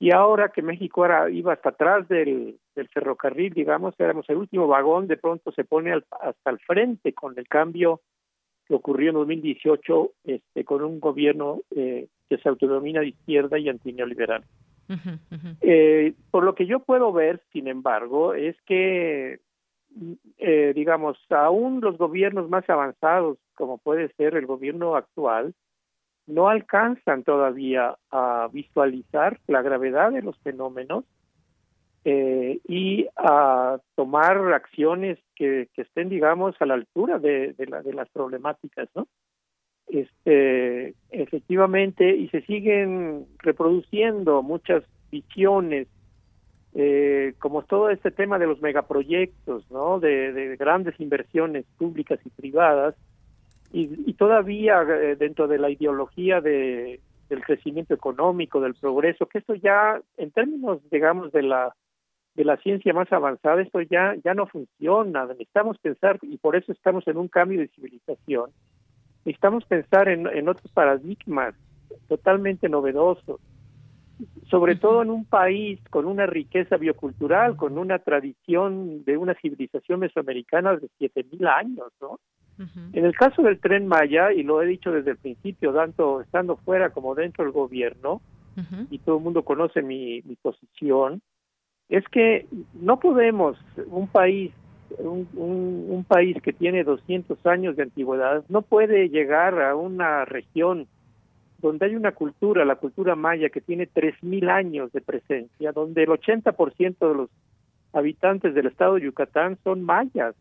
y 0.00 0.12
ahora 0.12 0.50
que 0.50 0.62
México 0.62 1.04
era, 1.04 1.28
iba 1.28 1.52
hasta 1.52 1.70
atrás 1.70 2.06
del, 2.08 2.58
del 2.76 2.88
ferrocarril, 2.88 3.52
digamos, 3.52 3.94
éramos 3.98 4.28
el 4.28 4.36
último 4.36 4.68
vagón, 4.68 5.08
de 5.08 5.16
pronto 5.16 5.50
se 5.52 5.64
pone 5.64 5.92
hasta 5.92 6.50
el 6.50 6.58
frente 6.60 7.12
con 7.12 7.36
el 7.36 7.48
cambio 7.48 8.00
que 8.66 8.74
ocurrió 8.74 9.10
en 9.10 9.16
2018 9.16 10.12
este, 10.24 10.64
con 10.64 10.84
un 10.84 11.00
gobierno 11.00 11.62
eh, 11.74 12.06
que 12.28 12.38
se 12.38 12.48
autodomina 12.48 13.00
de 13.00 13.08
izquierda 13.08 13.58
y 13.58 13.68
antineoliberal. 13.68 14.44
Eh, 15.60 16.14
por 16.30 16.44
lo 16.44 16.54
que 16.54 16.66
yo 16.66 16.80
puedo 16.80 17.12
ver, 17.12 17.42
sin 17.52 17.66
embargo, 17.68 18.34
es 18.34 18.56
que, 18.62 19.40
eh, 20.38 20.72
digamos, 20.74 21.18
aún 21.30 21.80
los 21.80 21.98
gobiernos 21.98 22.48
más 22.48 22.68
avanzados, 22.70 23.38
como 23.54 23.78
puede 23.78 24.08
ser 24.14 24.36
el 24.36 24.46
gobierno 24.46 24.96
actual, 24.96 25.54
no 26.28 26.48
alcanzan 26.48 27.24
todavía 27.24 27.96
a 28.10 28.48
visualizar 28.52 29.40
la 29.48 29.62
gravedad 29.62 30.12
de 30.12 30.22
los 30.22 30.38
fenómenos 30.38 31.04
eh, 32.04 32.60
y 32.68 33.06
a 33.16 33.78
tomar 33.96 34.38
acciones 34.52 35.18
que, 35.34 35.68
estén, 35.76 36.08
digamos, 36.08 36.54
a 36.60 36.66
la 36.66 36.74
altura 36.74 37.18
de, 37.18 37.54
de 37.54 37.92
las 37.92 38.08
problemáticas, 38.10 38.88
¿no? 38.94 39.08
este, 39.88 40.94
efectivamente, 41.10 42.16
y 42.16 42.28
se 42.28 42.42
siguen 42.42 43.26
reproduciendo 43.38 44.42
muchas 44.42 44.84
visiones, 45.10 45.88
eh, 46.74 47.34
como 47.38 47.62
todo 47.62 47.90
este 47.90 48.10
tema 48.10 48.38
de 48.38 48.46
los 48.46 48.60
megaproyectos, 48.60 49.68
¿no? 49.70 49.98
De, 49.98 50.56
grandes 50.58 50.98
inversiones 51.00 51.64
públicas 51.78 52.20
y 52.24 52.28
privadas, 52.30 52.94
y, 53.72 54.14
todavía 54.14 54.82
eh, 54.82 55.16
dentro 55.16 55.46
de 55.46 55.58
la 55.58 55.70
ideología 55.70 56.40
de, 56.40 57.00
del 57.28 57.44
crecimiento 57.44 57.94
económico, 57.94 58.60
del 58.60 58.74
progreso, 58.74 59.26
que 59.26 59.38
esto 59.38 59.54
ya, 59.54 60.00
en 60.16 60.30
términos, 60.30 60.80
digamos, 60.90 61.32
de 61.32 61.42
la 61.42 61.74
de 62.34 62.44
la 62.44 62.56
ciencia 62.58 62.92
más 62.92 63.12
avanzada, 63.12 63.60
esto 63.60 63.80
ya, 63.82 64.14
ya 64.22 64.32
no 64.32 64.46
funciona. 64.46 65.26
Necesitamos 65.26 65.76
pensar, 65.78 66.20
y 66.22 66.38
por 66.38 66.54
eso 66.54 66.70
estamos 66.70 67.04
en 67.08 67.16
un 67.16 67.26
cambio 67.26 67.58
de 67.58 67.66
civilización, 67.66 68.52
necesitamos 69.24 69.64
pensar 69.64 70.08
en, 70.08 70.28
en 70.28 70.48
otros 70.48 70.70
paradigmas 70.70 71.56
totalmente 72.06 72.68
novedosos, 72.68 73.40
sobre 74.48 74.76
todo 74.76 75.02
en 75.02 75.10
un 75.10 75.24
país 75.24 75.80
con 75.90 76.06
una 76.06 76.26
riqueza 76.26 76.76
biocultural, 76.76 77.56
con 77.56 77.76
una 77.76 77.98
tradición 77.98 79.04
de 79.04 79.16
una 79.16 79.34
civilización 79.34 79.98
mesoamericana 79.98 80.76
de 80.76 80.88
siete 80.96 81.24
mil 81.32 81.44
años, 81.46 81.92
¿no? 82.00 82.20
En 82.92 83.04
el 83.04 83.14
caso 83.14 83.42
del 83.42 83.60
tren 83.60 83.86
Maya, 83.86 84.32
y 84.32 84.42
lo 84.42 84.60
he 84.60 84.66
dicho 84.66 84.90
desde 84.90 85.12
el 85.12 85.16
principio, 85.16 85.72
tanto 85.72 86.20
estando 86.20 86.56
fuera 86.56 86.90
como 86.90 87.14
dentro 87.14 87.44
del 87.44 87.52
gobierno, 87.52 88.20
y 88.90 88.98
todo 88.98 89.18
el 89.18 89.22
mundo 89.22 89.44
conoce 89.44 89.82
mi, 89.82 90.20
mi 90.22 90.34
posición, 90.34 91.22
es 91.88 92.04
que 92.08 92.46
no 92.74 92.98
podemos, 92.98 93.56
un 93.86 94.08
país 94.08 94.52
un, 94.98 95.28
un, 95.36 96.04
país 96.04 96.40
que 96.42 96.52
tiene 96.52 96.82
200 96.82 97.44
años 97.46 97.76
de 97.76 97.82
antigüedad 97.82 98.42
no 98.48 98.62
puede 98.62 99.10
llegar 99.10 99.60
a 99.60 99.76
una 99.76 100.24
región 100.24 100.88
donde 101.58 101.86
hay 101.86 101.94
una 101.94 102.12
cultura, 102.12 102.64
la 102.64 102.76
cultura 102.76 103.16
maya, 103.16 103.50
que 103.50 103.60
tiene 103.60 103.88
3.000 103.88 104.48
años 104.48 104.92
de 104.92 105.00
presencia, 105.00 105.72
donde 105.72 106.04
el 106.04 106.08
80% 106.08 106.96
de 107.08 107.14
los 107.14 107.30
habitantes 107.92 108.54
del 108.54 108.68
estado 108.68 108.94
de 108.94 109.02
Yucatán 109.02 109.58
son 109.64 109.82
mayas, 109.82 110.34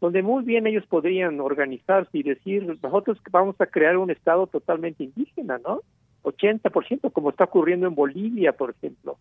donde 0.00 0.22
muy 0.22 0.44
bien 0.44 0.66
ellos 0.66 0.86
podrían 0.86 1.40
organizarse 1.40 2.18
y 2.18 2.22
decir, 2.22 2.64
nosotros 2.82 3.18
vamos 3.30 3.56
a 3.60 3.66
crear 3.66 3.96
un 3.96 4.10
estado 4.10 4.46
totalmente 4.46 5.04
indígena, 5.04 5.58
¿no? 5.58 5.82
80%, 6.22 7.12
como 7.12 7.30
está 7.30 7.44
ocurriendo 7.44 7.86
en 7.86 7.94
Bolivia, 7.94 8.52
por 8.52 8.70
ejemplo 8.70 9.18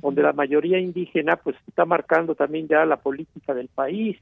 donde 0.00 0.22
la 0.22 0.32
mayoría 0.32 0.78
indígena 0.78 1.36
pues 1.36 1.56
está 1.66 1.84
marcando 1.84 2.34
también 2.34 2.66
ya 2.66 2.84
la 2.86 2.96
política 2.96 3.52
del 3.52 3.68
país. 3.68 4.16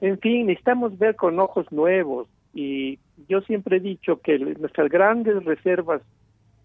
En 0.00 0.18
fin, 0.18 0.46
necesitamos 0.46 0.98
ver 0.98 1.14
con 1.14 1.38
ojos 1.38 1.70
nuevos 1.70 2.26
y 2.52 2.98
yo 3.28 3.40
siempre 3.42 3.76
he 3.76 3.80
dicho 3.80 4.20
que 4.20 4.38
nuestras 4.38 4.90
grandes 4.90 5.44
reservas 5.44 6.02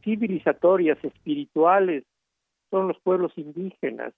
civilizatorias, 0.03 0.97
espirituales, 1.03 2.03
son 2.71 2.87
los 2.87 2.99
pueblos 2.99 3.31
indígenas. 3.37 4.13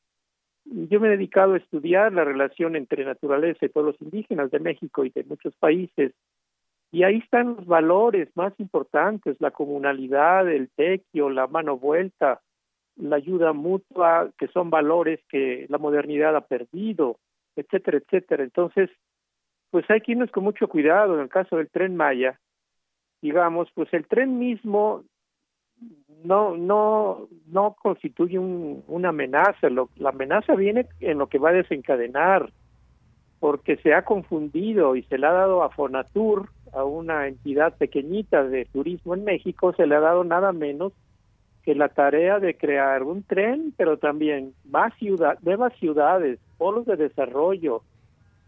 Yo 0.65 0.99
me 0.99 1.07
he 1.07 1.11
dedicado 1.11 1.53
a 1.53 1.57
estudiar 1.57 2.13
la 2.13 2.23
relación 2.23 2.75
entre 2.75 3.05
naturaleza 3.05 3.65
y 3.65 3.69
pueblos 3.69 3.95
indígenas 4.01 4.51
de 4.51 4.59
México 4.59 5.03
y 5.05 5.09
de 5.09 5.23
muchos 5.23 5.53
países, 5.55 6.13
y 6.91 7.03
ahí 7.03 7.17
están 7.17 7.55
los 7.55 7.65
valores 7.65 8.29
más 8.35 8.53
importantes, 8.59 9.37
la 9.39 9.51
comunalidad, 9.51 10.49
el 10.49 10.69
tequio, 10.69 11.29
la 11.29 11.47
mano 11.47 11.77
vuelta, 11.77 12.41
la 12.95 13.17
ayuda 13.17 13.53
mutua, 13.53 14.31
que 14.37 14.47
son 14.47 14.69
valores 14.69 15.19
que 15.29 15.67
la 15.69 15.77
modernidad 15.77 16.35
ha 16.35 16.41
perdido, 16.41 17.19
etcétera, 17.55 17.99
etcétera. 17.99 18.43
Entonces, 18.43 18.89
pues 19.69 19.87
hay 19.89 20.01
que 20.01 20.13
irnos 20.13 20.31
con 20.31 20.43
mucho 20.43 20.67
cuidado 20.67 21.13
en 21.15 21.21
el 21.21 21.29
caso 21.29 21.57
del 21.57 21.69
tren 21.69 21.95
Maya. 21.95 22.39
Digamos, 23.21 23.69
pues 23.73 23.93
el 23.93 24.07
tren 24.07 24.39
mismo 24.39 25.03
no 26.23 26.57
no 26.57 27.27
no 27.47 27.75
constituye 27.81 28.37
un, 28.39 28.83
una 28.87 29.09
amenaza. 29.09 29.69
Lo, 29.69 29.89
la 29.95 30.09
amenaza 30.09 30.55
viene 30.55 30.87
en 30.99 31.17
lo 31.17 31.27
que 31.27 31.39
va 31.39 31.49
a 31.49 31.53
desencadenar, 31.53 32.51
porque 33.39 33.77
se 33.77 33.93
ha 33.93 34.03
confundido 34.03 34.95
y 34.95 35.03
se 35.03 35.17
le 35.17 35.27
ha 35.27 35.31
dado 35.31 35.63
a 35.63 35.69
Fonatur, 35.69 36.49
a 36.73 36.83
una 36.83 37.27
entidad 37.27 37.75
pequeñita 37.77 38.43
de 38.43 38.65
turismo 38.65 39.13
en 39.13 39.23
México, 39.23 39.73
se 39.73 39.87
le 39.87 39.95
ha 39.95 39.99
dado 39.99 40.23
nada 40.23 40.51
menos 40.51 40.93
que 41.63 41.75
la 41.75 41.89
tarea 41.89 42.39
de 42.39 42.55
crear 42.55 43.03
un 43.03 43.23
tren, 43.23 43.73
pero 43.77 43.97
también 43.97 44.53
más 44.65 44.93
ciudad, 44.95 45.37
nuevas 45.41 45.73
ciudades, 45.77 46.39
polos 46.57 46.85
de 46.85 46.95
desarrollo, 46.95 47.81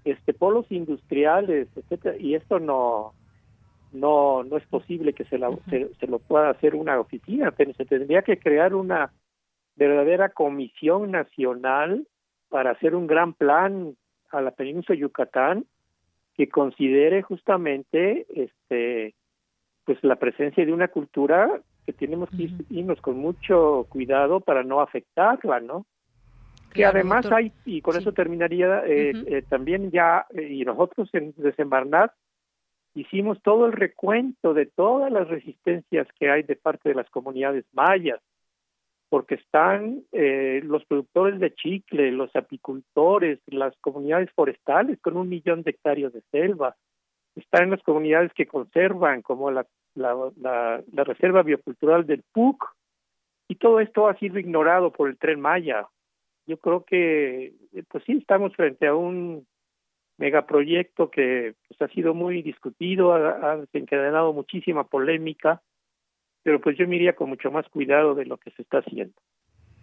este 0.06 0.34
polos 0.34 0.66
industriales, 0.72 1.68
etcétera, 1.76 2.18
y 2.18 2.36
esto 2.36 2.60
no 2.60 3.14
no 3.94 4.44
no 4.44 4.58
es 4.58 4.66
posible 4.68 5.14
que 5.14 5.26
se, 5.26 5.38
la, 5.38 5.50
se, 5.70 6.08
lo 6.08 6.20
pueda 6.20 6.50
hacer 6.50 6.76
una 6.76 7.00
oficina, 7.00 7.52
pero 7.52 7.74
se 7.74 7.86
tendría 7.86 8.22
que 8.22 8.38
crear 8.38 8.74
una 8.74 9.12
verdadera 9.76 10.30
comisión 10.30 11.12
nacional 11.12 12.08
para 12.50 12.72
hacer 12.72 12.96
un 12.96 13.08
gran 13.08 13.34
plan 13.34 13.96
a 14.32 14.42
la 14.42 14.52
península 14.52 14.96
de 14.96 15.02
Yucatán 15.02 15.66
que 16.36 16.50
considere 16.50 17.22
justamente 17.22 18.26
este 18.30 19.16
pues 19.86 19.98
la 20.04 20.16
presencia 20.18 20.66
de 20.66 20.74
una 20.74 20.90
cultura 20.90 21.62
que 21.86 21.94
tenemos 21.94 22.30
que 22.30 22.50
irnos 22.70 23.02
con 23.02 23.18
mucho 23.18 23.88
cuidado 23.90 24.40
para 24.40 24.64
no 24.64 24.80
afectarla, 24.82 25.60
¿no? 25.60 25.86
que 26.74 26.86
además 26.86 27.26
hay, 27.32 27.52
y 27.66 27.82
con 27.82 27.98
eso 27.98 28.14
terminaría, 28.14 28.84
eh, 28.86 29.14
eh, 29.28 29.44
también 29.48 29.92
ya, 29.92 30.26
eh, 30.30 30.48
y 30.50 30.64
nosotros 30.64 31.10
en 31.14 31.34
Desembarnat 31.38 32.12
hicimos 32.94 33.42
todo 33.42 33.66
el 33.66 33.74
recuento 33.74 34.54
de 34.54 34.66
todas 34.66 35.12
las 35.12 35.28
resistencias 35.28 36.08
que 36.20 36.30
hay 36.30 36.44
de 36.44 36.56
parte 36.56 36.90
de 36.90 36.96
las 36.96 37.10
comunidades 37.10 37.66
mayas, 37.74 38.20
porque 39.10 39.36
están 39.36 40.04
los 40.12 40.86
productores 40.86 41.40
de 41.40 41.54
chicle, 41.54 42.12
los 42.12 42.34
apicultores, 42.36 43.40
las 43.48 43.76
comunidades 43.78 44.32
forestales 44.32 45.00
con 45.02 45.18
un 45.18 45.28
millón 45.28 45.64
de 45.64 45.72
hectáreas 45.72 46.14
de 46.14 46.22
selva, 46.32 46.76
están 47.36 47.70
las 47.70 47.82
comunidades 47.84 48.32
que 48.34 48.46
conservan, 48.46 49.22
como 49.22 49.52
la 49.52 49.66
la, 49.96 50.32
la, 50.92 51.04
reserva 51.04 51.44
biocultural 51.44 52.06
del 52.06 52.24
PUC, 52.32 52.64
y 53.48 53.56
todo 53.56 53.80
esto 53.80 54.08
ha 54.08 54.18
sido 54.18 54.40
ignorado 54.40 54.92
por 54.92 55.10
el 55.10 55.18
tren 55.18 55.42
Maya. 55.42 55.88
Yo 56.48 56.58
creo 56.58 56.86
que, 56.86 57.54
pues 57.90 58.04
sí, 58.06 58.14
estamos 58.14 58.56
frente 58.56 58.88
a 58.88 58.96
un 58.96 59.46
megaproyecto 60.18 61.10
que 61.10 61.56
pues, 61.68 61.82
ha 61.82 61.94
sido 61.94 62.14
muy 62.14 62.42
discutido, 62.42 63.14
ha, 63.14 63.52
ha 63.52 63.58
desencadenado 63.58 64.34
muchísima 64.34 64.86
polémica, 64.86 65.62
pero 66.44 66.60
pues 66.60 66.78
yo 66.78 66.88
me 66.88 66.96
iría 66.96 67.16
con 67.16 67.30
mucho 67.30 67.52
más 67.52 67.68
cuidado 67.70 68.16
de 68.16 68.26
lo 68.26 68.38
que 68.38 68.52
se 68.52 68.62
está 68.62 68.80
haciendo. 68.80 69.16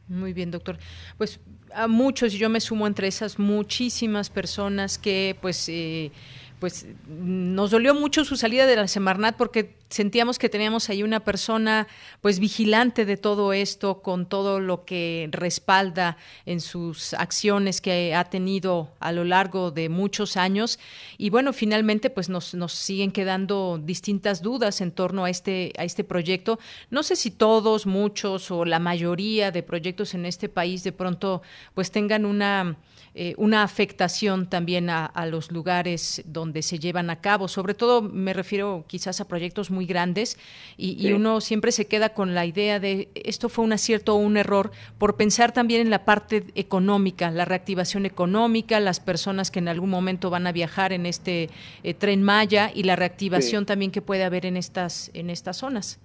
Muy 0.08 0.32
bien, 0.32 0.50
doctor. 0.50 0.78
Pues 1.18 1.40
a 1.74 1.86
muchos, 1.86 2.32
yo 2.32 2.48
me 2.48 2.60
sumo 2.60 2.86
entre 2.86 3.08
esas 3.08 3.38
muchísimas 3.38 4.30
personas 4.30 4.98
que 4.98 5.36
pues 5.40 5.68
eh, 5.68 6.10
pues 6.58 6.86
nos 7.08 7.70
dolió 7.70 7.94
mucho 7.94 8.24
su 8.24 8.36
salida 8.36 8.66
de 8.66 8.76
la 8.76 8.88
Semarnat 8.88 9.36
porque 9.36 9.76
sentíamos 9.90 10.38
que 10.38 10.48
teníamos 10.48 10.90
ahí 10.90 11.02
una 11.02 11.20
persona 11.20 11.86
pues 12.20 12.40
vigilante 12.40 13.04
de 13.04 13.16
todo 13.16 13.52
esto 13.52 14.02
con 14.02 14.26
todo 14.26 14.60
lo 14.60 14.84
que 14.84 15.28
respalda 15.30 16.16
en 16.46 16.60
sus 16.60 17.14
acciones 17.14 17.80
que 17.80 18.14
ha 18.14 18.24
tenido 18.24 18.90
a 19.00 19.12
lo 19.12 19.24
largo 19.24 19.70
de 19.70 19.88
muchos 19.88 20.36
años. 20.36 20.78
Y 21.16 21.30
bueno 21.30 21.52
finalmente 21.52 22.10
pues 22.10 22.28
nos, 22.28 22.54
nos 22.54 22.72
siguen 22.72 23.12
quedando 23.12 23.80
distintas 23.82 24.42
dudas 24.42 24.80
en 24.80 24.90
torno 24.90 25.24
a 25.24 25.30
este 25.30 25.72
a 25.78 25.84
este 25.84 26.04
proyecto. 26.04 26.58
No 26.90 27.02
sé 27.02 27.16
si 27.16 27.30
todos 27.30 27.86
muchos 27.86 28.50
o 28.50 28.64
la 28.64 28.78
mayoría 28.78 29.50
de 29.50 29.62
proyectos 29.62 30.14
en 30.14 30.26
este 30.26 30.48
país 30.48 30.82
de 30.82 30.92
pronto 30.92 31.42
pues 31.74 31.90
tengan 31.90 32.24
una 32.24 32.76
eh, 33.18 33.34
una 33.36 33.62
afectación 33.62 34.48
también 34.48 34.90
a, 34.90 35.06
a 35.06 35.26
los 35.26 35.52
lugares 35.52 36.22
donde 36.24 36.48
donde 36.48 36.62
se 36.62 36.78
llevan 36.78 37.10
a 37.10 37.16
cabo. 37.16 37.46
Sobre 37.46 37.74
todo 37.74 38.00
me 38.00 38.32
refiero 38.32 38.84
quizás 38.86 39.20
a 39.20 39.28
proyectos 39.28 39.70
muy 39.70 39.86
grandes 39.86 40.38
y, 40.76 41.12
uno 41.12 41.40
siempre 41.40 41.72
se 41.72 41.86
queda 41.86 42.10
con 42.10 42.34
la 42.34 42.46
idea 42.46 42.80
de 42.80 43.08
esto 43.14 43.48
fue 43.48 43.64
un 43.64 43.72
acierto 43.72 44.14
o 44.14 44.18
un 44.18 44.36
error 44.36 44.70
por 44.98 45.16
pensar 45.16 45.52
también 45.52 45.80
en 45.82 45.90
la 45.90 46.04
parte 46.04 46.44
económica, 46.54 47.30
la 47.30 47.44
reactivación 47.44 48.06
económica, 48.06 48.80
las 48.80 49.00
personas 49.00 49.50
que 49.50 49.58
en 49.58 49.68
algún 49.68 49.90
momento 49.90 50.30
van 50.30 50.46
a 50.46 50.52
viajar 50.52 50.92
en 50.92 51.06
este 51.06 51.48
eh, 51.82 51.94
tren 51.94 52.22
Maya 52.22 52.70
y 52.74 52.84
la 52.84 52.96
reactivación 52.96 53.66
también 53.66 53.90
que 53.90 54.00
puede 54.00 54.24
haber 54.24 54.46
en 54.46 54.56
estas 54.56 55.10
en 55.14 55.30
estas 55.30 55.58
zonas. 55.58 56.00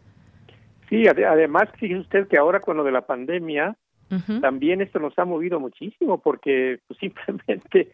Sí, 0.90 1.08
además, 1.08 1.70
fíjese 1.80 2.02
usted 2.02 2.28
que 2.28 2.38
ahora 2.38 2.60
con 2.60 2.78
lo 2.78 2.84
de 2.84 2.92
la 2.92 3.02
pandemia, 3.02 3.76
también 4.42 4.82
esto 4.82 5.00
nos 5.00 5.18
ha 5.18 5.26
movido 5.26 5.60
muchísimo 5.60 6.20
porque 6.20 6.80
pues, 6.88 7.00
simplemente 7.00 7.92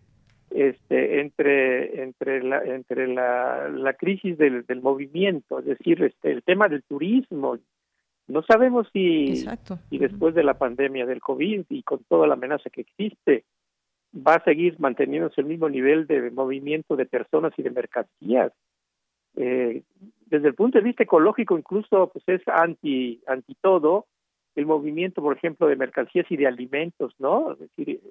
este 0.49 1.21
entre 1.21 2.03
entre 2.03 2.43
la 2.43 2.63
entre 2.63 3.07
la, 3.07 3.69
la 3.69 3.93
crisis 3.93 4.37
del, 4.37 4.65
del 4.65 4.81
movimiento, 4.81 5.59
es 5.59 5.65
decir, 5.65 6.03
este 6.03 6.31
el 6.31 6.43
tema 6.43 6.67
del 6.67 6.83
turismo, 6.83 7.57
no 8.27 8.43
sabemos 8.43 8.87
si, 8.93 9.45
si 9.89 9.97
después 9.97 10.35
de 10.35 10.43
la 10.43 10.55
pandemia 10.55 11.05
del 11.05 11.19
COVID 11.19 11.65
y 11.69 11.83
con 11.83 12.03
toda 12.03 12.27
la 12.27 12.33
amenaza 12.33 12.69
que 12.69 12.81
existe, 12.81 13.43
va 14.15 14.35
a 14.35 14.43
seguir 14.43 14.79
manteniéndose 14.79 15.41
el 15.41 15.47
mismo 15.47 15.69
nivel 15.69 16.07
de 16.07 16.29
movimiento 16.31 16.95
de 16.95 17.05
personas 17.05 17.53
y 17.57 17.63
de 17.63 17.71
mercancías. 17.71 18.51
Eh, 19.35 19.83
desde 20.25 20.47
el 20.47 20.55
punto 20.55 20.77
de 20.77 20.83
vista 20.83 21.03
ecológico 21.03 21.57
incluso 21.57 22.11
pues 22.11 22.23
es 22.27 22.47
anti 22.47 23.21
anti 23.27 23.55
todo 23.61 24.07
el 24.59 24.65
movimiento 24.65 25.21
por 25.21 25.35
ejemplo 25.35 25.67
de 25.67 25.75
mercancías 25.75 26.25
y 26.29 26.37
de 26.37 26.47
alimentos 26.47 27.13
no 27.19 27.53
es 27.53 27.59
decir 27.59 28.01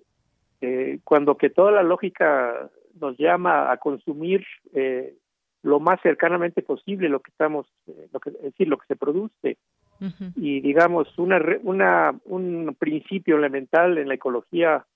eh, 0.60 0.98
cuando 1.04 1.36
que 1.36 1.50
toda 1.50 1.70
la 1.70 1.82
lógica 1.82 2.70
nos 3.00 3.16
llama 3.16 3.70
a 3.70 3.76
consumir 3.76 4.44
eh, 4.74 5.14
lo 5.62 5.78
más 5.80 6.00
cercanamente 6.02 6.62
posible 6.62 7.08
lo 7.08 7.20
que 7.20 7.30
estamos 7.30 7.66
eh, 7.86 8.08
lo 8.12 8.20
que 8.20 8.30
es 8.30 8.42
decir 8.42 8.68
lo 8.68 8.78
que 8.78 8.86
se 8.86 8.96
produce. 8.96 9.56
Y 10.36 10.60
digamos 10.60 11.18
una 11.18 11.40
una 11.64 12.14
un 12.24 12.76
principio 12.78 13.36
elemental 13.36 13.98
en 13.98 14.08
la 14.08 14.14
ecología 14.14 14.86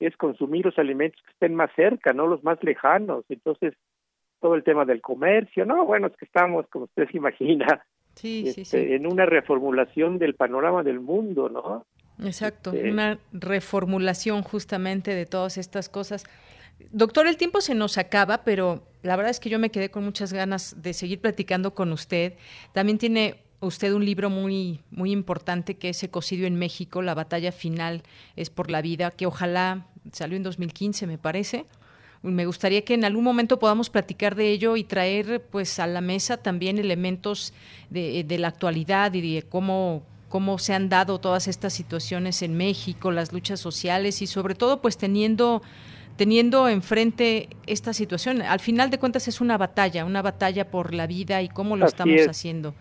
es 0.00 0.16
consumir 0.16 0.66
los 0.66 0.78
alimentos 0.78 1.20
que 1.22 1.30
estén 1.30 1.54
más 1.54 1.70
cerca 1.76 2.12
no 2.12 2.26
los 2.26 2.42
más 2.42 2.62
lejanos. 2.64 3.24
Entonces 3.28 3.74
todo 4.40 4.54
el 4.54 4.62
tema 4.62 4.84
del 4.84 5.00
comercio, 5.00 5.64
no, 5.64 5.84
bueno, 5.84 6.06
es 6.06 6.16
que 6.16 6.24
estamos, 6.24 6.66
como 6.68 6.84
usted 6.84 7.08
se 7.10 7.16
imagina, 7.16 7.84
este, 8.22 8.94
en 8.94 9.06
una 9.06 9.26
reformulación 9.26 10.18
del 10.18 10.34
panorama 10.34 10.82
del 10.82 11.00
mundo, 11.00 11.48
¿no? 11.48 11.86
Exacto, 12.26 12.72
este, 12.72 12.90
una 12.90 13.18
reformulación 13.32 14.42
justamente 14.42 15.14
de 15.14 15.26
todas 15.26 15.58
estas 15.58 15.88
cosas. 15.88 16.24
Doctor, 16.90 17.26
el 17.26 17.36
tiempo 17.36 17.60
se 17.60 17.74
nos 17.74 17.98
acaba, 17.98 18.44
pero 18.44 18.82
la 19.02 19.16
verdad 19.16 19.30
es 19.30 19.40
que 19.40 19.50
yo 19.50 19.58
me 19.58 19.70
quedé 19.70 19.90
con 19.90 20.04
muchas 20.04 20.32
ganas 20.32 20.82
de 20.82 20.92
seguir 20.94 21.20
platicando 21.20 21.74
con 21.74 21.92
usted. 21.92 22.34
También 22.72 22.98
tiene 22.98 23.36
usted 23.60 23.92
un 23.92 24.04
libro 24.04 24.30
muy 24.30 24.80
muy 24.90 25.10
importante 25.10 25.76
que 25.76 25.88
es 25.88 26.02
Ecocidio 26.02 26.46
en 26.46 26.56
México, 26.56 27.02
la 27.02 27.14
batalla 27.14 27.52
final 27.52 28.02
es 28.36 28.50
por 28.50 28.70
la 28.70 28.82
vida, 28.82 29.10
que 29.10 29.26
ojalá 29.26 29.86
salió 30.12 30.36
en 30.36 30.42
2015, 30.42 31.06
me 31.06 31.18
parece. 31.18 31.66
Me 32.22 32.46
gustaría 32.46 32.84
que 32.84 32.94
en 32.94 33.04
algún 33.04 33.24
momento 33.24 33.58
podamos 33.58 33.90
platicar 33.90 34.34
de 34.34 34.50
ello 34.50 34.76
y 34.76 34.84
traer 34.84 35.40
pues 35.50 35.78
a 35.78 35.86
la 35.86 36.00
mesa 36.00 36.36
también 36.36 36.78
elementos 36.78 37.54
de, 37.90 38.24
la 38.38 38.48
actualidad 38.48 39.14
y 39.14 39.34
de 39.34 39.42
cómo 39.42 40.02
cómo 40.28 40.58
se 40.58 40.74
han 40.74 40.90
dado 40.90 41.20
todas 41.20 41.48
estas 41.48 41.72
situaciones 41.72 42.42
en 42.42 42.54
México, 42.54 43.10
las 43.10 43.32
luchas 43.32 43.60
sociales 43.60 44.20
y 44.20 44.26
sobre 44.26 44.54
todo 44.54 44.82
pues 44.82 44.98
teniendo 44.98 45.62
teniendo 46.16 46.68
enfrente 46.68 47.48
esta 47.66 47.92
situación. 47.92 48.42
Al 48.42 48.60
final 48.60 48.90
de 48.90 48.98
cuentas 48.98 49.28
es 49.28 49.40
una 49.40 49.56
batalla, 49.56 50.04
una 50.04 50.20
batalla 50.20 50.68
por 50.68 50.92
la 50.92 51.06
vida 51.06 51.40
y 51.42 51.48
cómo 51.48 51.76
lo 51.76 51.86
estamos 51.86 52.26
haciendo. 52.28 52.74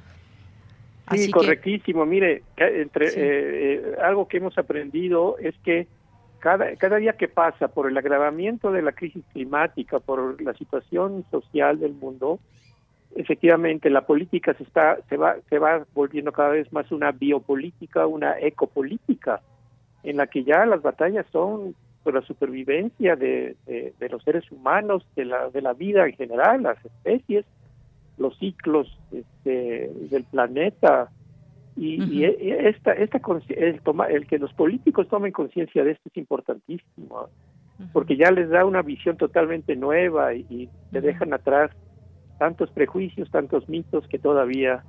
Sí, 1.15 1.31
correctísimo. 1.31 2.05
Mire, 2.05 2.43
entre, 2.57 3.07
eh, 3.07 3.13
eh, 3.15 3.95
algo 4.03 4.27
que 4.27 4.37
hemos 4.37 4.57
aprendido 4.57 5.37
es 5.37 5.55
que 5.63 5.87
cada, 6.39 6.75
cada 6.75 6.97
día 6.97 7.13
que 7.13 7.27
pasa 7.27 7.67
por 7.67 7.87
el 7.89 7.97
agravamiento 7.97 8.71
de 8.71 8.81
la 8.81 8.91
crisis 8.91 9.23
climática, 9.33 9.99
por 9.99 10.41
la 10.41 10.53
situación 10.53 11.25
social 11.31 11.79
del 11.79 11.93
mundo, 11.93 12.39
efectivamente 13.15 13.89
la 13.89 14.05
política 14.05 14.53
se 14.53 14.63
está 14.63 14.97
se 15.09 15.17
va 15.17 15.37
se 15.49 15.59
va 15.59 15.85
volviendo 15.93 16.31
cada 16.31 16.49
vez 16.49 16.71
más 16.71 16.91
una 16.91 17.11
biopolítica, 17.11 18.05
una 18.05 18.39
ecopolítica 18.39 19.41
en 20.03 20.17
la 20.17 20.27
que 20.27 20.43
ya 20.43 20.65
las 20.65 20.81
batallas 20.81 21.25
son 21.31 21.75
por 22.03 22.13
la 22.13 22.21
supervivencia 22.21 23.15
de, 23.15 23.55
de, 23.65 24.09
los 24.09 24.23
seres 24.23 24.49
humanos, 24.51 25.05
de 25.15 25.25
la 25.25 25.49
de 25.49 25.61
la 25.61 25.73
vida 25.73 26.05
en 26.05 26.15
general, 26.15 26.63
las 26.63 26.83
especies, 26.85 27.45
los 28.17 28.37
ciclos 28.37 28.97
este, 29.11 29.91
del 30.09 30.23
planeta, 30.23 31.09
y, 31.77 32.23
esta, 32.23 32.93
esta 32.93 33.21
el, 33.49 33.81
toma, 33.81 34.07
el 34.07 34.25
que 34.25 34.39
los 34.39 34.51
políticos 34.53 35.07
tomen 35.07 35.31
conciencia 35.31 35.83
de 35.83 35.91
esto 35.91 36.09
es 36.09 36.17
importantísimo, 36.17 37.29
porque 37.93 38.17
ya 38.17 38.31
les 38.31 38.49
da 38.49 38.65
una 38.65 38.81
visión 38.81 39.17
totalmente 39.17 39.75
nueva 39.75 40.33
y, 40.33 40.69
se 40.91 41.01
dejan 41.01 41.33
atrás 41.33 41.71
tantos 42.39 42.71
prejuicios, 42.71 43.29
tantos 43.29 43.69
mitos 43.69 44.07
que 44.07 44.17
todavía 44.19 44.83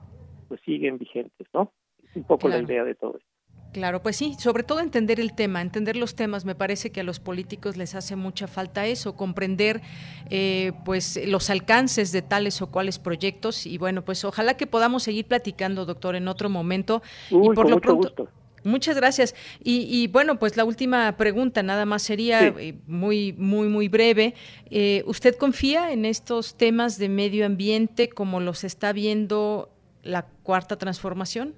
pues 0.49 0.61
siguen 0.63 0.97
vigentes, 0.97 1.47
¿no? 1.53 1.73
Es 2.03 2.17
un 2.17 2.25
poco 2.25 2.49
la 2.49 2.59
idea 2.59 2.85
de 2.85 2.95
todo 2.95 3.19
esto. 3.19 3.38
Claro, 3.73 4.03
pues 4.03 4.17
sí, 4.17 4.35
sobre 4.39 4.63
todo 4.63 4.81
entender 4.81 5.21
el 5.21 5.35
tema, 5.35 5.61
entender 5.61 5.97
los 5.97 6.15
temas. 6.15 6.45
Me 6.45 6.55
parece 6.55 6.91
que 6.91 7.01
a 7.01 7.05
los 7.05 7.21
políticos 7.21 7.77
les 7.77 7.95
hace 7.95 8.17
mucha 8.17 8.47
falta 8.47 8.87
eso, 8.87 9.15
comprender 9.15 9.83
eh, 10.31 10.73
pues 10.85 11.21
los 11.27 11.51
alcances 11.51 12.11
de 12.11 12.23
tales 12.23 12.63
o 12.63 12.69
cuales 12.69 12.99
proyectos. 12.99 13.67
Y 13.67 13.77
bueno, 13.77 14.05
pues 14.05 14.25
ojalá 14.25 14.57
que 14.57 14.67
podamos 14.67 15.03
seguir 15.03 15.27
platicando, 15.27 15.85
doctor, 15.85 16.17
en 16.17 16.29
otro 16.29 16.49
momento. 16.49 17.03
y 17.31 17.51
por 17.55 17.69
lo 17.69 17.81
pronto. 17.81 18.31
Muchas 18.65 18.97
gracias. 18.97 19.35
Y, 19.63 20.09
bueno, 20.09 20.39
pues 20.39 20.57
la 20.57 20.65
última 20.65 21.17
pregunta 21.17 21.63
nada 21.63 21.87
más 21.87 22.03
sería 22.03 22.47
eh, 22.47 22.75
muy, 22.87 23.33
muy, 23.35 23.69
muy 23.69 23.89
breve. 23.89 24.35
Eh, 24.71 25.03
¿Usted 25.07 25.37
confía 25.37 25.93
en 25.93 26.05
estos 26.05 26.57
temas 26.57 26.99
de 26.99 27.09
medio 27.09 27.47
ambiente 27.47 28.09
como 28.09 28.41
los 28.41 28.65
está 28.65 28.93
viendo 28.93 29.71
la 30.03 30.27
cuarta 30.43 30.77
transformación? 30.77 31.55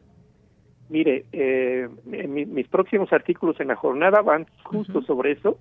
Mire, 0.90 1.24
eh, 1.32 1.88
mis 2.04 2.66
próximos 2.66 3.12
artículos 3.12 3.60
en 3.60 3.68
la 3.68 3.76
jornada 3.76 4.22
van 4.22 4.46
justo 4.64 5.02
sobre 5.02 5.32
eso. 5.32 5.56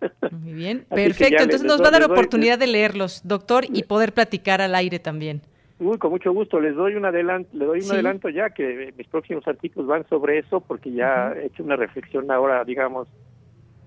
Muy 0.30 0.52
bien, 0.52 0.84
perfecto. 0.90 1.42
Entonces 1.42 1.64
nos 1.64 1.82
va 1.82 1.88
a 1.88 1.92
dar 1.92 2.04
oportunidad 2.04 2.58
de 2.58 2.66
leerlos, 2.66 3.26
doctor, 3.26 3.64
y 3.72 3.84
poder 3.84 4.12
platicar 4.12 4.60
al 4.60 4.74
aire 4.74 4.98
también. 4.98 5.40
Uy, 5.78 5.96
con 5.96 6.10
mucho 6.10 6.32
gusto. 6.32 6.60
Les 6.60 6.74
doy 6.76 6.96
un 6.96 7.06
adelanto, 7.06 7.48
le 7.54 7.64
doy 7.64 7.80
un 7.80 7.90
adelanto 7.92 8.28
ya 8.28 8.50
que 8.50 8.92
mis 8.96 9.08
próximos 9.08 9.46
artículos 9.48 9.88
van 9.88 10.06
sobre 10.08 10.38
eso, 10.38 10.60
porque 10.60 10.92
ya 10.92 11.32
he 11.32 11.46
hecho 11.46 11.64
una 11.64 11.76
reflexión 11.76 12.30
ahora, 12.30 12.62
digamos, 12.64 13.08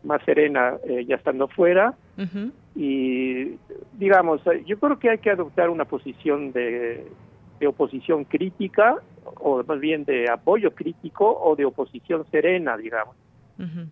más 0.04 0.24
serena, 0.26 0.78
eh, 0.84 1.06
ya 1.06 1.16
estando 1.16 1.48
fuera. 1.48 1.94
Y 2.76 3.56
digamos, 3.94 4.42
yo 4.66 4.80
creo 4.80 4.98
que 4.98 5.12
hay 5.12 5.18
que 5.20 5.30
adoptar 5.30 5.70
una 5.70 5.86
posición 5.86 6.52
de 6.54 7.06
de 7.60 7.68
oposición 7.68 8.26
crítica 8.26 8.98
o 9.36 9.64
más 9.64 9.80
bien 9.80 10.06
de 10.06 10.30
apoyo 10.30 10.74
crítico 10.74 11.40
o 11.42 11.56
de 11.56 11.66
oposición 11.66 12.26
serena, 12.32 12.78
digamos, 12.78 13.16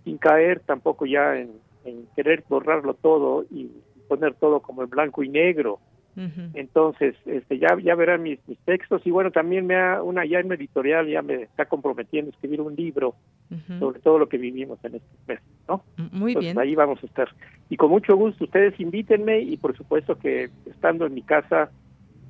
sin 0.03 0.17
caer 0.17 0.59
tampoco 0.59 1.05
ya 1.05 1.37
en, 1.37 1.51
querer 2.15 2.43
borrarlo 2.49 2.95
todo 2.95 3.45
y 3.51 3.69
poner 4.07 4.33
todo 4.35 4.59
como 4.59 4.83
en 4.83 4.89
blanco 4.89 5.23
y 5.23 5.29
negro. 5.29 5.79
Entonces, 6.53 7.13
este, 7.25 7.59
ya 7.59 7.77
ya 7.83 7.93
verán 7.93 8.23
mis, 8.23 8.39
mis, 8.47 8.57
textos 8.59 9.05
y 9.05 9.11
bueno, 9.11 9.31
también 9.31 9.67
me 9.67 9.75
ha, 9.75 10.01
una 10.01 10.25
ya 10.25 10.39
en 10.39 10.49
editorial 10.49 11.09
ya 11.09 11.21
me 11.21 11.43
está 11.43 11.65
comprometiendo 11.65 12.31
a 12.31 12.33
escribir 12.33 12.61
un 12.61 12.73
libro 12.73 13.15
sobre 13.79 13.99
todo 13.99 14.17
lo 14.17 14.29
que 14.29 14.37
vivimos 14.37 14.79
en 14.83 14.95
estos 14.95 15.27
meses, 15.27 15.45
¿no? 15.67 15.83
Muy 16.11 16.33
bien. 16.35 16.57
Ahí 16.57 16.73
vamos 16.73 17.03
a 17.03 17.05
estar. 17.05 17.27
Y 17.69 17.75
con 17.75 17.89
mucho 17.89 18.15
gusto, 18.15 18.45
ustedes 18.45 18.79
invítenme 18.79 19.41
y 19.41 19.57
por 19.57 19.75
supuesto 19.75 20.17
que 20.17 20.49
estando 20.65 21.05
en 21.05 21.13
mi 21.13 21.21
casa 21.21 21.69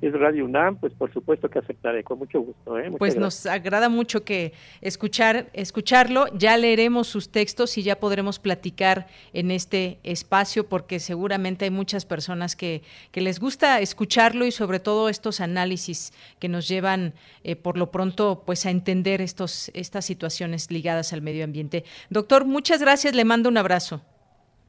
es 0.02 0.12
Radio 0.12 0.44
UNAM, 0.44 0.76
pues 0.76 0.92
por 0.92 1.12
supuesto 1.12 1.48
que 1.48 1.58
aceptaré, 1.58 2.04
con 2.04 2.18
mucho 2.18 2.40
gusto. 2.40 2.78
¿eh? 2.78 2.90
Pues 2.98 3.16
nos 3.16 3.46
agrada 3.46 3.88
mucho 3.88 4.24
que 4.24 4.52
escuchar, 4.82 5.48
escucharlo, 5.52 6.26
ya 6.34 6.56
leeremos 6.56 7.06
sus 7.06 7.30
textos 7.30 7.78
y 7.78 7.82
ya 7.82 7.98
podremos 7.98 8.38
platicar 8.38 9.06
en 9.32 9.50
este 9.50 9.98
espacio, 10.02 10.68
porque 10.68 10.98
seguramente 10.98 11.64
hay 11.64 11.70
muchas 11.70 12.04
personas 12.04 12.56
que, 12.56 12.82
que 13.10 13.20
les 13.20 13.40
gusta 13.40 13.80
escucharlo 13.80 14.44
y 14.44 14.50
sobre 14.50 14.80
todo 14.80 15.08
estos 15.08 15.40
análisis 15.40 16.12
que 16.38 16.48
nos 16.48 16.68
llevan 16.68 17.14
eh, 17.42 17.56
por 17.56 17.78
lo 17.78 17.90
pronto 17.90 18.42
pues 18.44 18.66
a 18.66 18.70
entender 18.70 19.20
estos, 19.20 19.70
estas 19.74 20.04
situaciones 20.04 20.70
ligadas 20.70 21.12
al 21.12 21.22
medio 21.22 21.44
ambiente. 21.44 21.84
Doctor, 22.10 22.44
muchas 22.44 22.80
gracias, 22.82 23.14
le 23.14 23.24
mando 23.24 23.48
un 23.48 23.56
abrazo. 23.56 24.02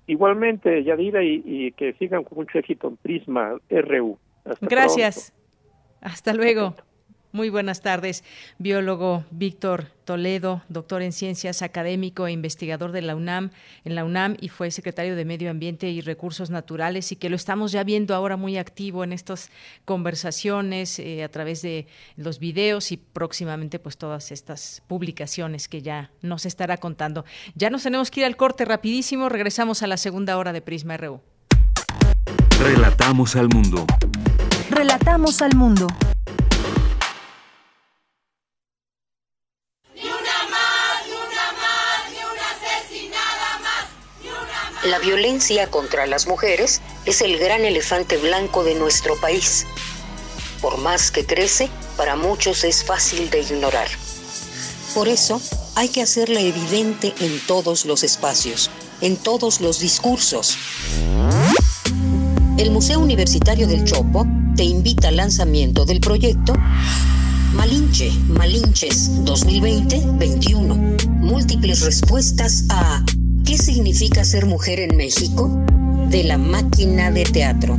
Igualmente, 0.09 0.86
Yadira, 0.86 1.21
y, 1.21 1.43
y 1.45 1.71
que 1.73 1.91
sigan 1.93 2.23
con 2.23 2.38
mucho 2.38 2.57
éxito 2.57 2.88
en 2.88 2.95
Prisma 2.95 3.57
RU. 3.69 4.17
Gracias. 4.61 5.33
Hasta 6.01 6.33
luego. 6.33 6.75
Muy 7.33 7.49
buenas 7.49 7.81
tardes, 7.81 8.23
biólogo 8.57 9.25
Víctor 9.31 9.91
Toledo, 10.05 10.63
doctor 10.69 11.01
en 11.01 11.11
ciencias, 11.11 11.61
académico 11.61 12.25
e 12.25 12.31
investigador 12.31 12.93
de 12.93 13.01
la 13.01 13.15
UNAM, 13.17 13.51
en 13.83 13.95
la 13.95 14.05
UNAM 14.05 14.37
y 14.39 14.47
fue 14.47 14.71
secretario 14.71 15.15
de 15.15 15.25
Medio 15.25 15.51
Ambiente 15.51 15.89
y 15.89 15.99
Recursos 15.99 16.49
Naturales 16.49 17.11
y 17.11 17.17
que 17.17 17.29
lo 17.29 17.35
estamos 17.35 17.73
ya 17.73 17.83
viendo 17.83 18.15
ahora 18.15 18.37
muy 18.37 18.57
activo 18.57 19.03
en 19.03 19.11
estas 19.11 19.51
conversaciones 19.83 20.99
eh, 20.99 21.23
a 21.23 21.29
través 21.29 21.61
de 21.61 21.87
los 22.15 22.39
videos 22.39 22.93
y 22.93 22.97
próximamente 22.97 23.77
pues 23.77 23.97
todas 23.97 24.31
estas 24.31 24.81
publicaciones 24.87 25.67
que 25.67 25.81
ya 25.81 26.11
nos 26.21 26.45
estará 26.45 26.77
contando. 26.77 27.25
Ya 27.55 27.69
nos 27.69 27.83
tenemos 27.83 28.09
que 28.09 28.21
ir 28.21 28.25
al 28.25 28.37
corte 28.37 28.63
rapidísimo, 28.63 29.27
regresamos 29.27 29.83
a 29.83 29.87
la 29.87 29.97
segunda 29.97 30.37
hora 30.37 30.53
de 30.53 30.61
Prisma 30.61 30.95
RU. 30.95 31.19
Relatamos 32.59 33.35
al 33.35 33.49
mundo. 33.49 33.85
Relatamos 34.70 35.41
al 35.41 35.55
mundo. 35.55 35.88
La 44.84 44.99
violencia 44.99 45.70
contra 45.70 46.05
las 46.05 46.28
mujeres 46.28 46.82
es 47.05 47.22
el 47.22 47.39
gran 47.39 47.65
elefante 47.65 48.18
blanco 48.18 48.63
de 48.63 48.76
nuestro 48.76 49.15
país. 49.15 49.65
Por 50.61 50.78
más 50.78 51.11
que 51.11 51.26
crece, 51.26 51.70
para 51.95 52.15
muchos 52.15 52.63
es 52.63 52.84
fácil 52.84 53.30
de 53.30 53.41
ignorar. 53.41 53.88
Por 54.93 55.07
eso, 55.07 55.41
hay 55.76 55.89
que 55.89 56.01
hacerla 56.01 56.41
evidente 56.41 57.13
en 57.20 57.39
todos 57.47 57.86
los 57.86 58.03
espacios, 58.03 58.70
en 59.01 59.18
todos 59.18 59.61
los 59.61 59.80
discursos. 59.80 60.57
El 62.58 62.72
Museo 62.72 62.99
Universitario 62.99 63.68
del 63.68 63.84
Chopo 63.84 64.26
te 64.55 64.64
invita 64.64 65.10
al 65.10 65.18
lanzamiento 65.18 65.86
del 65.86 65.99
proyecto 65.99 66.53
Malinche, 67.53 68.12
Malinches 68.30 69.12
2020-21. 69.26 71.08
Múltiples 71.08 71.82
respuestas 71.82 72.66
a 72.70 73.03
¿Qué 73.45 73.60
significa 73.60 74.24
ser 74.24 74.47
mujer 74.47 74.80
en 74.80 74.97
México? 74.97 75.64
De 76.10 76.24
la 76.24 76.39
máquina 76.39 77.12
de 77.12 77.26
teatro. 77.26 77.78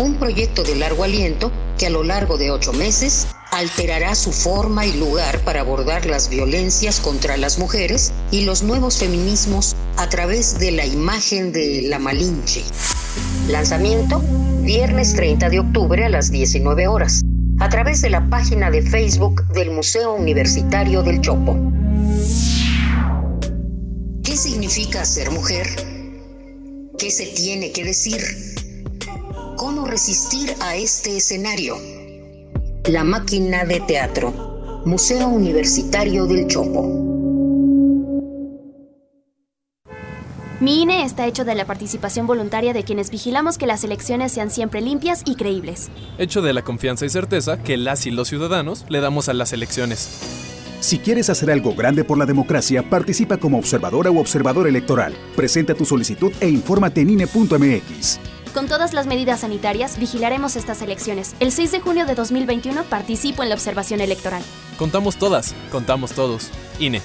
Un 0.00 0.14
proyecto 0.14 0.62
de 0.62 0.76
largo 0.76 1.04
aliento 1.04 1.52
que 1.76 1.84
a 1.84 1.90
lo 1.90 2.02
largo 2.02 2.38
de 2.38 2.50
ocho 2.50 2.72
meses 2.72 3.26
alterará 3.50 4.14
su 4.14 4.32
forma 4.32 4.86
y 4.86 4.94
lugar 4.94 5.40
para 5.44 5.60
abordar 5.60 6.06
las 6.06 6.30
violencias 6.30 7.00
contra 7.00 7.36
las 7.36 7.58
mujeres 7.58 8.10
y 8.30 8.46
los 8.46 8.62
nuevos 8.62 8.96
feminismos 8.96 9.76
a 9.98 10.08
través 10.08 10.58
de 10.58 10.70
la 10.70 10.86
imagen 10.86 11.52
de 11.52 11.82
la 11.82 11.98
Malinche. 11.98 12.62
Lanzamiento 13.50 14.22
viernes 14.62 15.14
30 15.16 15.50
de 15.50 15.60
octubre 15.60 16.02
a 16.02 16.08
las 16.08 16.30
19 16.30 16.88
horas 16.88 17.20
a 17.58 17.68
través 17.68 18.00
de 18.00 18.08
la 18.08 18.26
página 18.30 18.70
de 18.70 18.80
Facebook 18.80 19.46
del 19.48 19.70
Museo 19.70 20.14
Universitario 20.14 21.02
del 21.02 21.20
Chopo. 21.20 21.58
¿Qué 24.24 24.34
significa 24.34 25.04
ser 25.04 25.30
mujer? 25.30 25.66
¿Qué 26.96 27.10
se 27.10 27.26
tiene 27.26 27.70
que 27.72 27.84
decir? 27.84 28.49
¿Cómo 29.60 29.84
resistir 29.84 30.54
a 30.60 30.74
este 30.74 31.18
escenario? 31.18 31.76
La 32.86 33.04
máquina 33.04 33.66
de 33.66 33.80
teatro, 33.80 34.82
Museo 34.86 35.28
Universitario 35.28 36.24
del 36.24 36.46
Chopo. 36.46 36.88
Mi 40.60 40.80
INE 40.80 41.04
está 41.04 41.26
hecho 41.26 41.44
de 41.44 41.54
la 41.54 41.66
participación 41.66 42.26
voluntaria 42.26 42.72
de 42.72 42.84
quienes 42.84 43.10
vigilamos 43.10 43.58
que 43.58 43.66
las 43.66 43.84
elecciones 43.84 44.32
sean 44.32 44.50
siempre 44.50 44.80
limpias 44.80 45.20
y 45.26 45.34
creíbles. 45.34 45.90
Hecho 46.16 46.40
de 46.40 46.54
la 46.54 46.62
confianza 46.62 47.04
y 47.04 47.10
certeza 47.10 47.62
que 47.62 47.76
las 47.76 48.06
y 48.06 48.10
los 48.12 48.28
ciudadanos 48.28 48.86
le 48.88 49.02
damos 49.02 49.28
a 49.28 49.34
las 49.34 49.52
elecciones. 49.52 50.08
Si 50.80 51.00
quieres 51.00 51.28
hacer 51.28 51.50
algo 51.50 51.74
grande 51.74 52.02
por 52.02 52.16
la 52.16 52.24
democracia, 52.24 52.88
participa 52.88 53.36
como 53.36 53.58
observadora 53.58 54.10
u 54.10 54.20
observador 54.20 54.66
electoral. 54.66 55.12
Presenta 55.36 55.74
tu 55.74 55.84
solicitud 55.84 56.32
e 56.40 56.48
infórmate 56.48 57.02
en 57.02 57.10
INE.mx. 57.10 58.20
Con 58.54 58.66
todas 58.66 58.94
las 58.94 59.06
medidas 59.06 59.40
sanitarias, 59.40 59.96
vigilaremos 59.96 60.56
estas 60.56 60.82
elecciones. 60.82 61.36
El 61.38 61.52
6 61.52 61.70
de 61.70 61.80
junio 61.80 62.04
de 62.04 62.16
2021 62.16 62.82
participo 62.82 63.44
en 63.44 63.48
la 63.48 63.54
observación 63.54 64.00
electoral. 64.00 64.42
Contamos 64.76 65.16
todas, 65.16 65.54
contamos 65.70 66.12
todos. 66.14 66.50
INE. 66.80 67.00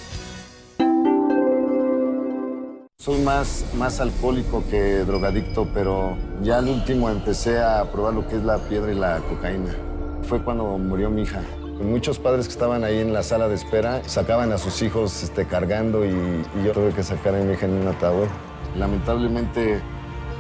Soy 2.97 3.21
más, 3.21 3.63
más 3.75 3.99
alcohólico 3.99 4.63
que 4.71 5.05
drogadicto, 5.05 5.67
pero 5.71 6.17
ya 6.41 6.57
al 6.57 6.67
último 6.67 7.11
empecé 7.11 7.59
a 7.59 7.91
probar 7.91 8.15
lo 8.15 8.27
que 8.27 8.37
es 8.37 8.43
la 8.43 8.57
piedra 8.57 8.91
y 8.91 8.95
la 8.95 9.19
cocaína. 9.19 9.75
Fue 10.23 10.43
cuando 10.43 10.79
murió 10.79 11.11
mi 11.11 11.21
hija. 11.21 11.43
Muchos 11.79 12.17
padres 12.17 12.47
que 12.47 12.53
estaban 12.53 12.83
ahí 12.83 12.97
en 12.97 13.13
la 13.13 13.21
sala 13.21 13.47
de 13.47 13.53
espera 13.53 14.01
sacaban 14.07 14.51
a 14.51 14.57
sus 14.57 14.81
hijos 14.81 15.21
este, 15.21 15.45
cargando 15.45 16.03
y, 16.03 16.43
yo 16.65 16.71
tuve 16.71 16.91
que 16.91 17.03
sacar 17.03 17.35
a 17.35 17.37
mi 17.37 17.53
hija 17.53 17.67
en 17.67 17.73
un 17.73 17.87
ataúd. 17.87 18.27
Lamentablemente 18.75 19.79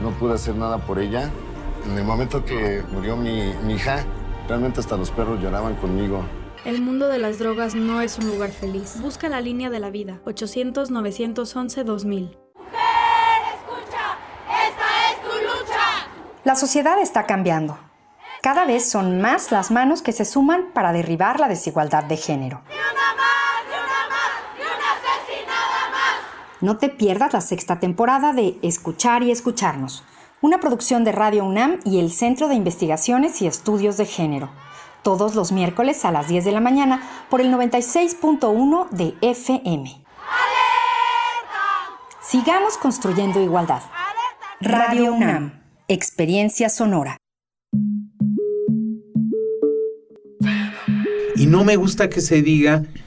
no 0.01 0.11
pude 0.11 0.33
hacer 0.33 0.55
nada 0.55 0.79
por 0.79 0.99
ella. 0.99 1.31
En 1.85 1.97
el 1.97 2.03
momento 2.03 2.43
que 2.43 2.83
murió 2.91 3.15
mi, 3.15 3.53
mi 3.63 3.75
hija, 3.75 4.03
realmente 4.47 4.79
hasta 4.79 4.97
los 4.97 5.11
perros 5.11 5.39
lloraban 5.41 5.75
conmigo. 5.75 6.23
El 6.65 6.81
mundo 6.81 7.07
de 7.07 7.19
las 7.19 7.37
drogas 7.37 7.75
no 7.75 8.01
es 8.01 8.17
un 8.17 8.27
lugar 8.27 8.49
feliz. 8.49 8.99
Busca 9.01 9.29
la 9.29 9.39
línea 9.39 9.69
de 9.69 9.79
la 9.79 9.91
vida. 9.91 10.19
800-911-2000. 10.25 12.37
La 16.43 16.55
sociedad 16.55 16.99
está 16.99 17.25
cambiando. 17.25 17.77
Cada 18.41 18.65
vez 18.65 18.85
son 18.87 19.21
más 19.21 19.51
las 19.51 19.71
manos 19.71 20.03
que 20.03 20.11
se 20.11 20.25
suman 20.25 20.71
para 20.73 20.91
derribar 20.91 21.39
la 21.39 21.47
desigualdad 21.47 22.03
de 22.03 22.17
género. 22.17 22.61
No 26.61 26.77
te 26.77 26.89
pierdas 26.89 27.33
la 27.33 27.41
sexta 27.41 27.79
temporada 27.79 28.31
de 28.31 28.57
Escuchar 28.61 29.23
y 29.23 29.31
Escucharnos, 29.31 30.03
una 30.41 30.59
producción 30.59 31.03
de 31.03 31.11
Radio 31.11 31.43
UNAM 31.43 31.79
y 31.83 31.99
el 31.99 32.11
Centro 32.11 32.47
de 32.47 32.55
Investigaciones 32.55 33.41
y 33.41 33.47
Estudios 33.47 33.97
de 33.97 34.05
Género, 34.05 34.49
todos 35.03 35.35
los 35.35 35.51
miércoles 35.51 36.05
a 36.05 36.11
las 36.11 36.29
10 36.29 36.45
de 36.45 36.51
la 36.53 36.61
mañana 36.61 37.01
por 37.29 37.41
el 37.41 37.53
96.1 37.53 38.89
de 38.89 39.15
FM. 39.21 40.05
Sigamos 42.21 42.77
construyendo 42.77 43.41
igualdad. 43.41 43.81
Radio 44.61 45.13
UNAM, 45.13 45.61
Experiencia 45.89 46.69
Sonora. 46.69 47.17
Y 51.35 51.47
no 51.47 51.65
me 51.65 51.75
gusta 51.75 52.09
que 52.09 52.21
se 52.21 52.41
diga 52.41 52.83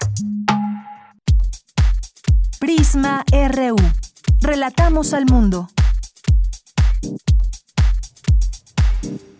Prisma 2.59 3.23
RU. 3.31 3.75
Relatamos 4.41 5.13
al 5.13 5.27
mundo. 5.27 5.69
you 9.03 9.36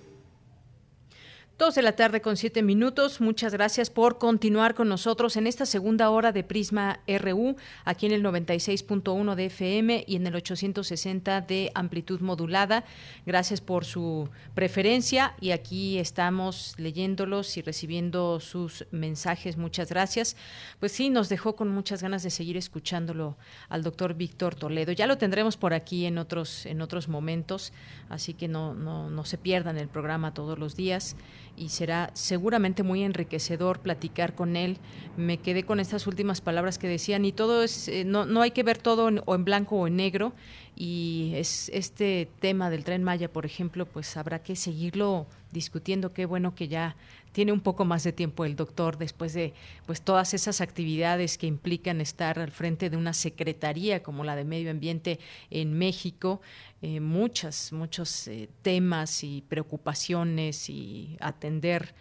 Dos 1.58 1.74
de 1.74 1.82
la 1.82 1.95
tarde 1.95 2.22
con 2.22 2.38
siete 2.38 2.62
minutos. 2.62 3.20
Muchas 3.20 3.51
gracias 3.51 3.89
por 3.89 4.20
continuar 4.20 4.76
con 4.76 4.89
nosotros 4.89 5.38
en 5.38 5.47
esta 5.47 5.66
segunda 5.66 6.12
hora 6.12 6.32
de 6.32 6.43
Prisma 6.43 6.99
RU, 7.08 7.55
aquí 7.84 8.05
en 8.05 8.12
el 8.12 8.24
96.1 8.24 9.34
de 9.34 9.45
FM 9.45 10.05
y 10.08 10.18
en 10.18 10.28
el 10.28 10.36
860 10.36 11.41
de 11.41 11.72
amplitud 11.74 12.22
modulada. 12.22 12.86
Gracias 13.26 13.60
por 13.60 13.86
su 13.86 14.30
preferencia 14.53 15.34
y 15.41 15.49
aquí 15.49 15.97
estamos 15.97 16.76
leyéndolos 16.78 17.58
y 17.58 17.64
recibiendo 17.64 18.39
sus 18.39 18.86
mensajes. 18.91 19.58
Muchas 19.58 19.89
gracias. 19.89 20.38
Pues 20.80 20.91
sí, 20.91 21.10
nos 21.10 21.28
dejó 21.28 21.55
con 21.55 21.70
muchas 21.70 22.03
ganas 22.03 22.22
de 22.22 22.30
seguir 22.30 22.55
escuchándolo 22.58 23.36
al 23.68 23.82
doctor 23.82 24.14
Víctor 24.14 24.53
Toledo. 24.53 24.91
Ya 24.91 25.08
lo 25.08 25.18
tendremos 25.18 25.58
por 25.58 25.74
aquí 25.74 26.05
en 26.05 26.20
otros, 26.20 26.68
en 26.68 26.84
otros 26.84 27.08
momentos, 27.08 27.74
así 28.10 28.36
que 28.36 28.47
no, 28.47 28.76
no, 28.76 29.10
no 29.10 29.26
se 29.26 29.39
pierdan 29.39 29.80
el 29.80 29.88
programa 29.88 30.36
todos 30.36 30.60
los 30.60 30.76
días 30.76 31.16
y 31.58 31.70
será 31.70 32.12
seguramente 32.14 32.84
muy 32.84 33.03
enriquecedor 33.03 33.80
platicar 33.80 34.36
con 34.36 34.55
él. 34.55 34.78
Me 35.18 35.38
quedé 35.39 35.64
con 35.64 35.80
estas 35.80 36.08
últimas 36.08 36.39
palabras 36.39 36.78
que 36.78 36.88
decían 36.88 37.26
y 37.26 37.32
todo 37.32 37.64
es 37.64 37.88
eh, 37.88 38.05
no, 38.05 38.26
no 38.26 38.41
hay 38.41 38.51
que 38.51 38.64
ver 38.64 38.78
todo 38.78 39.10
en, 39.10 39.22
o 39.26 39.36
en 39.36 39.43
blanco 39.43 39.76
o 39.76 39.88
en 39.88 39.95
negro 39.95 40.34
y 40.76 41.32
es 41.36 41.70
este 41.74 42.30
tema 42.39 42.70
del 42.70 42.84
tren 42.84 43.03
Maya, 43.03 43.34
por 43.34 43.45
ejemplo, 43.45 43.88
pues 43.88 44.16
habrá 44.16 44.43
que 44.43 44.55
seguirlo 44.55 45.26
discutiendo. 45.58 46.14
Qué 46.14 46.26
bueno 46.26 46.53
que 46.53 46.68
ya 46.68 46.95
tiene 47.32 47.51
un 47.51 47.62
poco 47.62 47.84
más 47.84 48.03
de 48.03 48.14
tiempo 48.14 48.45
el 48.45 48.55
doctor 48.55 48.97
después 48.97 49.34
de 49.34 49.53
pues 49.88 50.01
todas 50.01 50.34
esas 50.34 50.62
actividades 50.62 51.38
que 51.38 51.47
implican 51.47 51.99
estar 51.99 52.39
al 52.39 52.51
frente 52.51 52.89
de 52.89 52.97
una 52.97 53.14
secretaría 53.14 54.03
como 54.03 54.24
la 54.24 54.36
de 54.36 54.43
Medio 54.43 54.70
Ambiente 54.70 55.20
en 55.49 55.74
México, 55.74 56.41
eh, 56.82 56.99
muchas 56.99 57.74
muchos 57.74 58.28
eh, 58.28 58.49
temas 58.62 59.24
y 59.24 59.43
preocupaciones 59.49 60.70
y 60.70 61.18
atender 61.20 61.95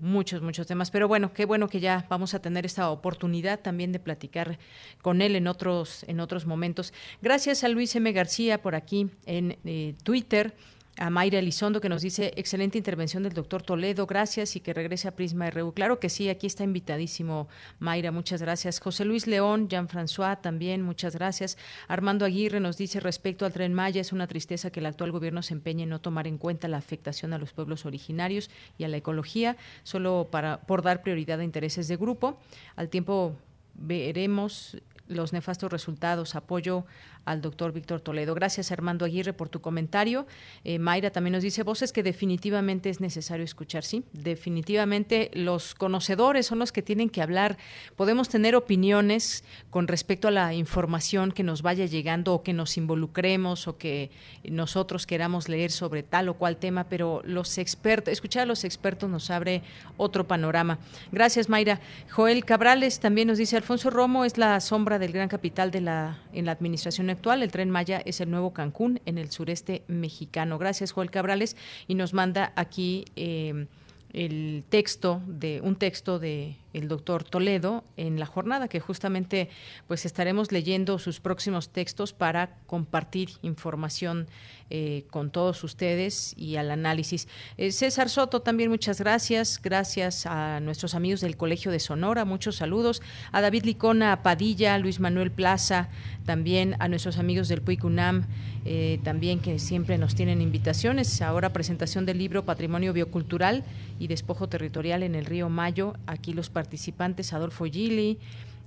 muchos, 0.00 0.42
muchos 0.42 0.66
temas. 0.66 0.90
Pero 0.90 1.08
bueno, 1.08 1.32
qué 1.32 1.46
bueno 1.46 1.68
que 1.68 1.80
ya 1.80 2.06
vamos 2.08 2.34
a 2.34 2.42
tener 2.42 2.66
esta 2.66 2.90
oportunidad 2.90 3.60
también 3.60 3.92
de 3.92 3.98
platicar 3.98 4.58
con 5.00 5.22
él 5.22 5.36
en 5.36 5.46
otros, 5.46 6.04
en 6.08 6.20
otros 6.20 6.46
momentos. 6.46 6.92
Gracias 7.20 7.64
a 7.64 7.68
Luis 7.68 7.94
M. 7.96 8.10
García 8.12 8.60
por 8.60 8.74
aquí 8.74 9.10
en 9.26 9.58
eh, 9.64 9.94
Twitter 10.02 10.54
a 11.02 11.10
Mayra 11.10 11.40
Elizondo 11.40 11.80
que 11.80 11.88
nos 11.88 12.00
dice 12.00 12.32
excelente 12.36 12.78
intervención 12.78 13.24
del 13.24 13.32
doctor 13.32 13.64
Toledo, 13.64 14.06
gracias 14.06 14.54
y 14.54 14.60
que 14.60 14.72
regrese 14.72 15.08
a 15.08 15.16
Prisma 15.16 15.50
RU. 15.50 15.72
Claro 15.74 15.98
que 15.98 16.08
sí, 16.08 16.28
aquí 16.28 16.46
está 16.46 16.62
invitadísimo 16.62 17.48
Mayra, 17.80 18.12
muchas 18.12 18.40
gracias. 18.40 18.78
José 18.78 19.04
Luis 19.04 19.26
León, 19.26 19.68
Jean-François 19.68 20.40
también, 20.40 20.80
muchas 20.80 21.16
gracias. 21.16 21.58
Armando 21.88 22.24
Aguirre 22.24 22.60
nos 22.60 22.76
dice 22.76 23.00
respecto 23.00 23.44
al 23.44 23.52
tren 23.52 23.74
Maya, 23.74 24.00
es 24.00 24.12
una 24.12 24.28
tristeza 24.28 24.70
que 24.70 24.78
el 24.78 24.86
actual 24.86 25.10
gobierno 25.10 25.42
se 25.42 25.54
empeñe 25.54 25.82
en 25.82 25.88
no 25.88 26.00
tomar 26.00 26.28
en 26.28 26.38
cuenta 26.38 26.68
la 26.68 26.76
afectación 26.76 27.32
a 27.32 27.38
los 27.38 27.52
pueblos 27.52 27.84
originarios 27.84 28.48
y 28.78 28.84
a 28.84 28.88
la 28.88 28.98
ecología, 28.98 29.56
solo 29.82 30.28
para 30.30 30.60
por 30.60 30.82
dar 30.82 31.02
prioridad 31.02 31.40
a 31.40 31.44
intereses 31.44 31.88
de 31.88 31.96
grupo. 31.96 32.38
Al 32.76 32.88
tiempo 32.90 33.34
veremos 33.74 34.76
los 35.08 35.32
nefastos 35.32 35.70
resultados. 35.70 36.34
Apoyo 36.34 36.84
al 37.24 37.40
doctor 37.40 37.72
Víctor 37.72 38.00
Toledo. 38.00 38.34
Gracias, 38.34 38.72
Armando 38.72 39.04
Aguirre, 39.04 39.32
por 39.32 39.48
tu 39.48 39.60
comentario. 39.60 40.26
Eh, 40.64 40.78
Mayra 40.78 41.10
también 41.10 41.32
nos 41.32 41.42
dice, 41.42 41.62
voces 41.62 41.92
que 41.92 42.02
definitivamente 42.02 42.90
es 42.90 43.00
necesario 43.00 43.44
escuchar, 43.44 43.84
sí. 43.84 44.04
Definitivamente 44.12 45.30
los 45.34 45.74
conocedores 45.74 46.46
son 46.46 46.58
los 46.58 46.72
que 46.72 46.82
tienen 46.82 47.08
que 47.10 47.22
hablar. 47.22 47.58
Podemos 47.96 48.28
tener 48.28 48.56
opiniones 48.56 49.44
con 49.70 49.88
respecto 49.88 50.28
a 50.28 50.30
la 50.30 50.54
información 50.54 51.32
que 51.32 51.42
nos 51.42 51.62
vaya 51.62 51.86
llegando 51.86 52.34
o 52.34 52.42
que 52.42 52.52
nos 52.52 52.76
involucremos 52.76 53.68
o 53.68 53.78
que 53.78 54.10
nosotros 54.44 55.06
queramos 55.06 55.48
leer 55.48 55.70
sobre 55.70 56.02
tal 56.02 56.28
o 56.28 56.34
cual 56.34 56.56
tema, 56.56 56.84
pero 56.88 57.22
los 57.24 57.58
expertos, 57.58 58.12
escuchar 58.12 58.42
a 58.42 58.46
los 58.46 58.64
expertos 58.64 59.08
nos 59.08 59.30
abre 59.30 59.62
otro 59.96 60.26
panorama. 60.26 60.78
Gracias, 61.10 61.48
Mayra. 61.48 61.80
Joel 62.10 62.44
Cabrales 62.44 63.00
también 63.00 63.28
nos 63.28 63.38
dice, 63.38 63.56
Alfonso 63.56 63.90
Romo 63.90 64.24
es 64.24 64.38
la 64.38 64.60
sombra 64.60 64.98
del 64.98 65.12
gran 65.12 65.28
capital 65.28 65.70
de 65.70 65.80
la, 65.80 66.18
en 66.32 66.46
la 66.46 66.52
administración 66.52 67.10
actual. 67.12 67.42
El 67.42 67.52
tren 67.52 67.70
Maya 67.70 68.02
es 68.04 68.20
el 68.20 68.30
nuevo 68.30 68.52
Cancún 68.52 69.00
en 69.06 69.18
el 69.18 69.30
sureste 69.30 69.82
mexicano. 69.86 70.58
Gracias, 70.58 70.92
Joel 70.92 71.10
Cabrales. 71.10 71.56
Y 71.86 71.94
nos 71.94 72.14
manda 72.14 72.52
aquí 72.56 73.04
eh, 73.16 73.66
el 74.12 74.64
texto 74.68 75.22
de 75.26 75.60
un 75.62 75.76
texto 75.76 76.18
de 76.18 76.56
el 76.72 76.88
doctor 76.88 77.24
Toledo 77.24 77.84
en 77.96 78.18
la 78.18 78.26
jornada 78.26 78.68
que 78.68 78.80
justamente 78.80 79.48
pues 79.86 80.04
estaremos 80.06 80.52
leyendo 80.52 80.98
sus 80.98 81.20
próximos 81.20 81.70
textos 81.70 82.12
para 82.12 82.56
compartir 82.66 83.30
información 83.42 84.26
eh, 84.74 85.04
con 85.10 85.30
todos 85.30 85.64
ustedes 85.64 86.34
y 86.38 86.56
al 86.56 86.70
análisis. 86.70 87.28
Eh, 87.58 87.72
César 87.72 88.08
Soto 88.08 88.40
también 88.40 88.70
muchas 88.70 89.00
gracias, 89.00 89.60
gracias 89.62 90.24
a 90.24 90.60
nuestros 90.60 90.94
amigos 90.94 91.20
del 91.20 91.36
Colegio 91.36 91.70
de 91.70 91.78
Sonora, 91.78 92.24
muchos 92.24 92.56
saludos, 92.56 93.02
a 93.32 93.42
David 93.42 93.64
Licona 93.64 94.22
Padilla, 94.22 94.78
Luis 94.78 94.98
Manuel 94.98 95.30
Plaza, 95.30 95.90
también 96.24 96.76
a 96.78 96.88
nuestros 96.88 97.18
amigos 97.18 97.48
del 97.48 97.60
PUICUNAM, 97.60 98.26
eh, 98.64 98.98
también 99.02 99.40
que 99.40 99.58
siempre 99.58 99.98
nos 99.98 100.14
tienen 100.14 100.40
invitaciones. 100.40 101.20
Ahora 101.20 101.52
presentación 101.52 102.06
del 102.06 102.16
libro 102.16 102.44
Patrimonio 102.44 102.92
Biocultural 102.92 103.64
y 103.98 104.06
Despojo 104.06 104.48
Territorial 104.48 105.02
en 105.02 105.14
el 105.14 105.26
Río 105.26 105.50
Mayo, 105.50 105.94
aquí 106.06 106.32
los 106.32 106.48
participantes 106.62 107.32
Adolfo 107.32 107.64
Gili, 107.64 108.18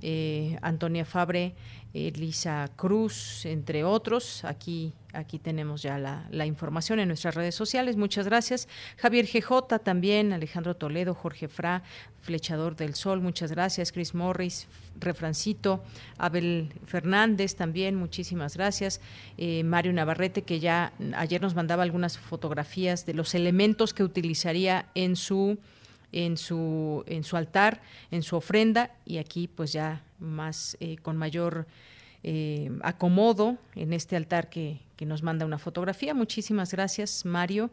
eh, 0.02 0.58
Antonia 0.62 1.06
Fabre, 1.06 1.56
Elisa 1.94 2.70
Cruz, 2.76 3.46
entre 3.46 3.86
otros. 3.86 4.44
Aquí, 4.44 4.92
aquí 5.14 5.40
tenemos 5.40 5.82
ya 5.82 5.98
la, 5.98 6.28
la, 6.30 6.46
información 6.46 7.00
en 7.00 7.08
nuestras 7.08 7.36
redes 7.36 7.56
sociales. 7.56 7.96
Muchas 7.96 8.26
gracias. 8.26 8.68
Javier 8.98 9.26
GJ 9.26 9.80
también, 9.82 10.34
Alejandro 10.34 10.76
Toledo, 10.76 11.14
Jorge 11.14 11.48
Fra, 11.48 11.84
Flechador 12.22 12.76
del 12.76 12.96
Sol, 12.96 13.22
muchas 13.22 13.50
gracias. 13.52 13.94
Chris 13.94 14.14
Morris, 14.14 14.68
Refrancito, 15.00 15.82
Abel 16.18 16.74
Fernández 16.86 17.56
también, 17.56 17.96
muchísimas 17.96 18.58
gracias. 18.58 19.00
Eh, 19.38 19.64
Mario 19.64 19.94
Navarrete, 19.94 20.42
que 20.42 20.60
ya 20.60 20.92
ayer 21.16 21.42
nos 21.42 21.56
mandaba 21.56 21.84
algunas 21.84 22.18
fotografías 22.18 23.06
de 23.06 23.14
los 23.14 23.34
elementos 23.36 23.94
que 23.94 24.04
utilizaría 24.04 24.88
en 24.96 25.16
su 25.16 25.58
en 26.16 26.38
su, 26.38 27.04
en 27.08 27.24
su 27.24 27.36
altar, 27.36 27.82
en 28.10 28.24
su 28.24 28.38
ofrenda, 28.38 28.96
y 29.06 29.18
aquí 29.18 29.48
pues 29.50 29.74
ya 29.74 30.02
más 30.18 30.78
eh, 30.80 30.96
con 30.98 31.18
mayor 31.18 31.68
eh, 32.24 32.72
acomodo 32.82 33.58
en 33.76 33.92
este 33.92 34.16
altar 34.16 34.50
que, 34.50 34.80
que 34.96 35.06
nos 35.06 35.24
manda 35.24 35.46
una 35.46 35.58
fotografía. 35.58 36.14
Muchísimas 36.14 36.72
gracias, 36.72 37.26
Mario. 37.26 37.72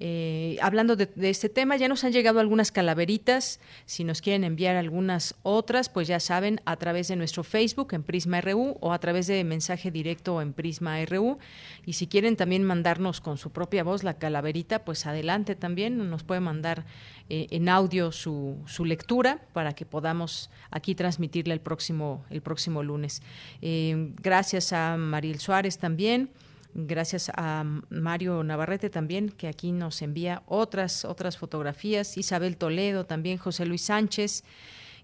Eh, 0.00 0.58
hablando 0.60 0.96
de, 0.96 1.08
este 1.30 1.48
tema, 1.48 1.76
ya 1.76 1.86
nos 1.86 2.02
han 2.02 2.12
llegado 2.12 2.40
algunas 2.40 2.72
calaveritas. 2.72 3.60
Si 3.86 4.02
nos 4.02 4.20
quieren 4.20 4.42
enviar 4.42 4.74
algunas 4.76 5.36
otras, 5.42 5.88
pues 5.88 6.08
ya 6.08 6.18
saben, 6.18 6.60
a 6.64 6.76
través 6.76 7.08
de 7.08 7.16
nuestro 7.16 7.44
Facebook 7.44 7.94
en 7.94 8.02
Prisma 8.02 8.40
RU 8.40 8.76
o 8.80 8.92
a 8.92 8.98
través 8.98 9.28
de 9.28 9.44
mensaje 9.44 9.92
directo 9.92 10.42
en 10.42 10.52
Prisma 10.52 11.04
RU. 11.04 11.38
Y 11.86 11.92
si 11.92 12.08
quieren 12.08 12.36
también 12.36 12.64
mandarnos 12.64 13.20
con 13.20 13.38
su 13.38 13.50
propia 13.50 13.84
voz 13.84 14.02
la 14.02 14.18
calaverita, 14.18 14.84
pues 14.84 15.06
adelante 15.06 15.54
también. 15.54 16.10
Nos 16.10 16.24
puede 16.24 16.40
mandar 16.40 16.84
eh, 17.28 17.46
en 17.50 17.68
audio 17.68 18.10
su, 18.10 18.58
su, 18.66 18.84
lectura 18.84 19.40
para 19.52 19.74
que 19.74 19.86
podamos 19.86 20.50
aquí 20.70 20.94
transmitirle 20.94 21.54
el 21.54 21.60
próximo, 21.60 22.24
el 22.30 22.42
próximo 22.42 22.82
lunes. 22.82 23.22
Eh, 23.62 24.12
gracias 24.20 24.72
a 24.72 24.96
Mariel 24.96 25.38
Suárez 25.38 25.78
también. 25.78 26.30
Gracias 26.74 27.30
a 27.36 27.64
Mario 27.88 28.42
Navarrete 28.42 28.90
también, 28.90 29.28
que 29.28 29.46
aquí 29.46 29.70
nos 29.70 30.02
envía 30.02 30.42
otras, 30.46 31.04
otras 31.04 31.38
fotografías. 31.38 32.18
Isabel 32.18 32.56
Toledo 32.56 33.06
también, 33.06 33.38
José 33.38 33.64
Luis 33.64 33.82
Sánchez, 33.82 34.42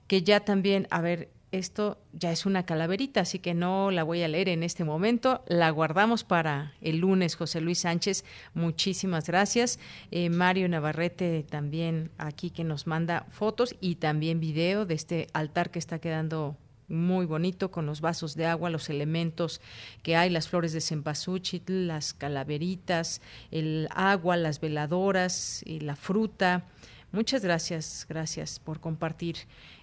que 0.09 0.23
ya 0.23 0.41
también, 0.41 0.89
a 0.91 1.01
ver, 1.01 1.31
esto 1.53 2.01
ya 2.13 2.33
es 2.33 2.47
una 2.47 2.65
calaverita, 2.65 3.21
así 3.21 3.39
que 3.39 3.55
no 3.55 3.91
la 3.91 4.03
voy 4.03 4.23
a 4.23 4.29
leer 4.29 4.49
en 4.49 4.63
este 4.63 4.85
momento. 4.85 5.45
La 5.47 5.71
guardamos 5.71 6.25
para 6.25 6.75
el 6.81 6.99
lunes, 6.99 7.37
José 7.37 7.61
Luis 7.61 7.81
Sánchez. 7.81 8.25
Muchísimas 8.55 9.27
gracias. 9.27 9.79
Eh, 10.11 10.29
Mario 10.29 10.69
Navarrete 10.69 11.45
también 11.49 12.11
aquí 12.19 12.51
que 12.51 12.65
nos 12.65 12.87
manda 12.87 13.27
fotos 13.31 13.77
y 13.81 13.97
también 13.97 14.41
video 14.41 14.87
de 14.87 14.95
este 14.95 15.27
altar 15.33 15.71
que 15.71 15.79
está 15.79 15.99
quedando 15.99 16.57
muy 16.91 17.25
bonito 17.25 17.71
con 17.71 17.87
los 17.87 18.01
vasos 18.01 18.35
de 18.35 18.47
agua, 18.47 18.69
los 18.69 18.91
elementos 18.91 19.61
que 20.03 20.17
hay, 20.17 20.29
las 20.29 20.49
flores 20.49 20.73
de 20.73 20.81
cempasúchil, 20.81 21.63
las 21.87 22.13
calaveritas, 22.13 23.23
el 23.51 23.89
agua, 23.95 24.37
las 24.37 24.61
veladoras 24.61 25.63
y 25.65 25.81
la 25.81 25.97
fruta. 25.97 26.65
Muchas 27.13 27.43
gracias, 27.43 28.07
gracias 28.09 28.59
por 28.61 28.81
compartir. 28.81 29.37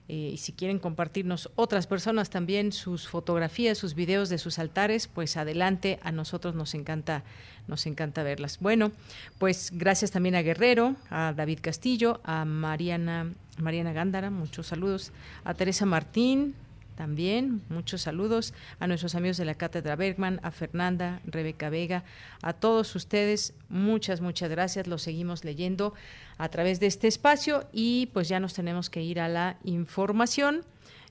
Eh, 0.10 0.32
y 0.34 0.38
si 0.38 0.53
quieren 0.53 0.80
compartirnos 0.80 1.49
otras 1.56 1.86
personas 1.86 2.30
también 2.30 2.72
sus 2.72 3.10
fotografías, 3.10 3.77
sus 3.77 3.94
videos 3.94 4.30
de 4.30 4.38
sus 4.38 4.57
altares, 4.57 5.07
pues 5.07 5.36
adelante, 5.36 5.99
a 6.02 6.14
nosotros 6.14 6.56
nos 6.56 6.73
encanta, 6.73 7.23
nos 7.68 7.86
encanta 7.86 8.23
verlas. 8.23 8.60
Bueno, 8.61 8.94
pues 9.38 9.72
gracias 9.73 10.11
también 10.11 10.36
a 10.36 10.41
Guerrero, 10.41 10.95
a 11.10 11.34
David 11.36 11.60
Castillo, 11.61 12.22
a 12.23 12.45
Mariana, 12.45 13.34
Mariana 13.57 13.91
Gándara, 13.91 14.30
muchos 14.30 14.68
saludos, 14.68 15.11
a 15.44 15.53
Teresa 15.53 15.86
Martín, 15.86 16.56
también. 16.98 17.61
Muchos 17.69 18.02
saludos 18.02 18.53
a 18.80 18.88
nuestros 18.88 19.15
amigos 19.15 19.38
de 19.38 19.45
la 19.45 19.53
Cátedra 19.56 19.95
Bergman, 19.95 20.41
a 20.44 20.52
Fernanda, 20.52 21.22
Rebeca 21.26 21.69
Vega, 21.69 22.03
a 22.41 22.53
todos 22.53 22.94
ustedes. 22.95 23.53
Muchas, 23.69 24.19
muchas 24.19 24.49
gracias. 24.49 24.88
Los 24.88 25.03
seguimos 25.03 25.45
leyendo 25.45 25.94
a 26.38 26.49
través 26.49 26.80
de 26.80 26.88
este 26.88 27.07
espacio 27.07 27.69
y 27.72 28.07
pues 28.07 28.28
ya 28.28 28.40
nos 28.40 28.53
tenemos 28.53 28.90
que 28.90 29.03
ir 29.03 29.22
a 29.22 29.30
la 29.30 29.57
información. 29.64 30.65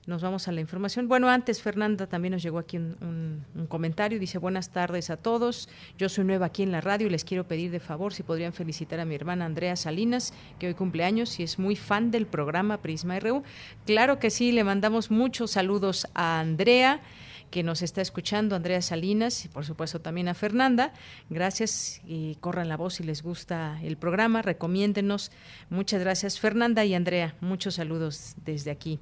Nos 0.07 0.21
vamos 0.21 0.47
a 0.47 0.53
la 0.53 0.61
información. 0.61 1.09
Bueno, 1.09 1.27
antes 1.29 1.61
Fernanda 1.61 2.07
también 2.07 2.31
nos 2.31 2.41
llegó 2.41 2.59
aquí 2.59 2.77
un, 2.77 3.43
comentario. 3.67 4.17
Dice, 4.17 4.37
buenas 4.37 4.69
tardes 4.69 5.09
a 5.09 5.17
todos. 5.17 5.67
Yo 5.97 6.07
soy 6.07 6.23
nueva 6.23 6.45
aquí 6.45 6.63
en 6.63 6.71
la 6.71 6.79
radio 6.79 7.07
y 7.07 7.09
les 7.09 7.25
quiero 7.25 7.45
pedir 7.45 7.71
de 7.71 7.81
favor 7.81 8.13
si 8.13 8.23
podrían 8.23 8.53
felicitar 8.53 9.01
a 9.01 9.05
mi 9.05 9.15
hermana 9.15 9.43
Andrea 9.43 9.75
Salinas, 9.75 10.33
que 10.59 10.67
hoy 10.67 10.75
cumpleaños 10.75 11.41
y 11.41 11.43
es 11.43 11.59
muy 11.59 11.75
fan 11.75 12.09
del 12.09 12.25
programa 12.25 12.77
Prisma 12.77 13.19
RU. 13.19 13.43
Claro 13.85 14.17
que 14.17 14.29
sí, 14.29 14.53
le 14.53 14.63
mandamos 14.63 15.11
muchos 15.11 15.51
saludos 15.51 16.07
a 16.13 16.39
Andrea 16.39 17.01
que 17.51 17.63
nos 17.63 17.81
está 17.81 18.01
escuchando, 18.01 18.55
Andrea 18.55 18.81
Salinas 18.81 19.45
y 19.45 19.47
por 19.49 19.65
supuesto 19.65 19.99
también 19.99 20.29
a 20.29 20.33
Fernanda. 20.33 20.93
Gracias 21.29 22.01
y 22.05 22.35
corran 22.35 22.69
la 22.69 22.77
voz 22.77 22.95
si 22.95 23.03
les 23.03 23.23
gusta 23.23 23.79
el 23.83 23.97
programa, 23.97 24.41
recomiéndenos. 24.41 25.31
Muchas 25.69 25.99
gracias 25.99 26.39
Fernanda 26.39 26.85
y 26.85 26.93
Andrea, 26.93 27.35
muchos 27.41 27.75
saludos 27.75 28.35
desde 28.45 28.71
aquí 28.71 28.99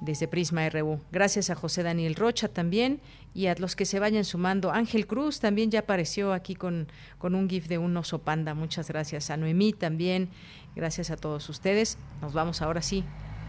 desde 0.00 0.28
Prisma 0.28 0.68
RU. 0.68 1.00
Gracias 1.10 1.50
a 1.50 1.54
José 1.54 1.82
Daniel 1.82 2.14
Rocha 2.14 2.48
también 2.48 3.00
y 3.34 3.46
a 3.46 3.54
los 3.58 3.76
que 3.76 3.84
se 3.84 4.00
vayan 4.00 4.24
sumando. 4.24 4.70
Ángel 4.70 5.06
Cruz 5.06 5.40
también 5.40 5.70
ya 5.70 5.80
apareció 5.80 6.32
aquí 6.32 6.54
con, 6.54 6.88
con 7.18 7.34
un 7.34 7.48
GIF 7.48 7.66
de 7.68 7.78
un 7.78 7.96
oso 7.96 8.22
panda. 8.22 8.54
Muchas 8.54 8.88
gracias. 8.88 9.30
A 9.30 9.36
Noemí 9.36 9.72
también. 9.72 10.28
Gracias 10.74 11.10
a 11.10 11.16
todos 11.16 11.48
ustedes. 11.48 11.98
Nos 12.20 12.34
vamos 12.34 12.62
ahora 12.62 12.82
sí 12.82 13.04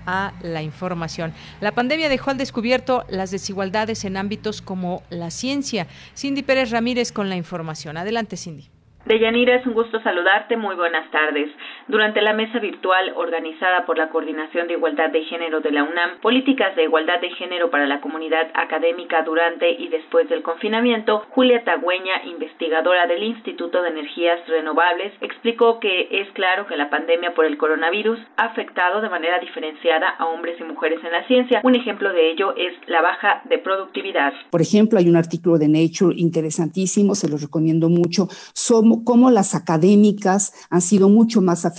a 0.07 0.32
la 0.41 0.64
información. 0.64 1.34
La 1.61 1.74
pandemia 1.74 2.10
dejó 2.10 2.32
al 2.32 2.38
descubierto 2.38 3.03
las 3.10 3.30
desigualdades 3.30 4.06
en 4.06 4.18
ámbitos 4.18 4.61
como 4.61 5.03
la 5.10 5.30
ciencia. 5.30 5.86
Cindy 6.15 6.41
Pérez 6.41 6.72
Ramírez 6.72 7.11
con 7.11 7.30
la 7.30 7.36
información. 7.36 7.98
Adelante, 7.98 8.38
Cindy. 8.38 8.69
Deyanira, 9.06 9.56
es 9.56 9.65
un 9.65 9.74
gusto 9.74 10.02
saludarte. 10.02 10.57
Muy 10.57 10.76
buenas 10.76 11.10
tardes. 11.11 11.49
Durante 11.88 12.22
la 12.22 12.34
mesa 12.34 12.59
virtual 12.59 13.14
organizada 13.15 13.85
por 13.85 13.97
la 13.97 14.09
Coordinación 14.09 14.68
de 14.68 14.73
Igualdad 14.73 15.09
de 15.09 15.23
Género 15.23 15.61
de 15.61 15.72
la 15.72 15.84
UNAM, 15.84 16.19
Políticas 16.22 16.76
de 16.76 16.84
Igualdad 16.84 17.22
de 17.22 17.30
Género 17.30 17.69
para 17.69 17.88
la 17.88 18.01
Comunidad 18.01 18.51
Académica 18.55 19.23
durante 19.23 19.72
y 19.72 19.88
después 19.88 20.27
del 20.27 20.43
confinamiento, 20.43 21.23
Julia 21.30 21.64
Tagüeña, 21.64 22.26
investigadora 22.26 23.07
del 23.07 23.23
Instituto 23.23 23.81
de 23.81 23.91
Energías 23.91 24.45
Renovables, 24.49 25.14
explicó 25.22 25.80
que 25.80 26.09
es 26.11 26.30
claro 26.31 26.68
que 26.68 26.76
la 26.76 26.89
pandemia 26.89 27.34
por 27.34 27.45
el 27.45 27.57
coronavirus 27.57 28.19
ha 28.35 28.47
afectado 28.47 28.99
de 28.99 29.09
manera 29.09 29.39
diferenciada 29.39 30.09
a 30.09 30.26
hombres 30.26 30.59
y 30.59 30.65
mujeres 30.65 30.99
en 31.05 31.14
la 31.14 31.26
ciencia. 31.26 31.61
Un 31.64 31.76
ejemplo 31.76 32.11
de 32.11 32.31
ello 32.31 32.53
es 32.57 32.73
la 32.88 33.01
baja 33.01 33.43
de 33.45 33.59
productividad. 33.59 34.34
Por 34.49 34.59
ejemplo, 34.59 34.99
hay 34.99 35.07
un 35.07 35.15
artículo 35.15 35.57
de 35.57 35.69
Nature 35.69 36.14
interesantísimo, 36.18 37.15
se 37.15 37.30
lo 37.30 37.38
recomiendo 37.38 37.88
mucho. 37.88 38.27
Somos 38.53 38.99
cómo, 39.05 39.31
las 39.31 39.55
académicas 39.55 40.68
han 40.69 40.81
sido 40.81 41.07
mucho 41.07 41.39
más 41.39 41.65
afectadas 41.65 41.76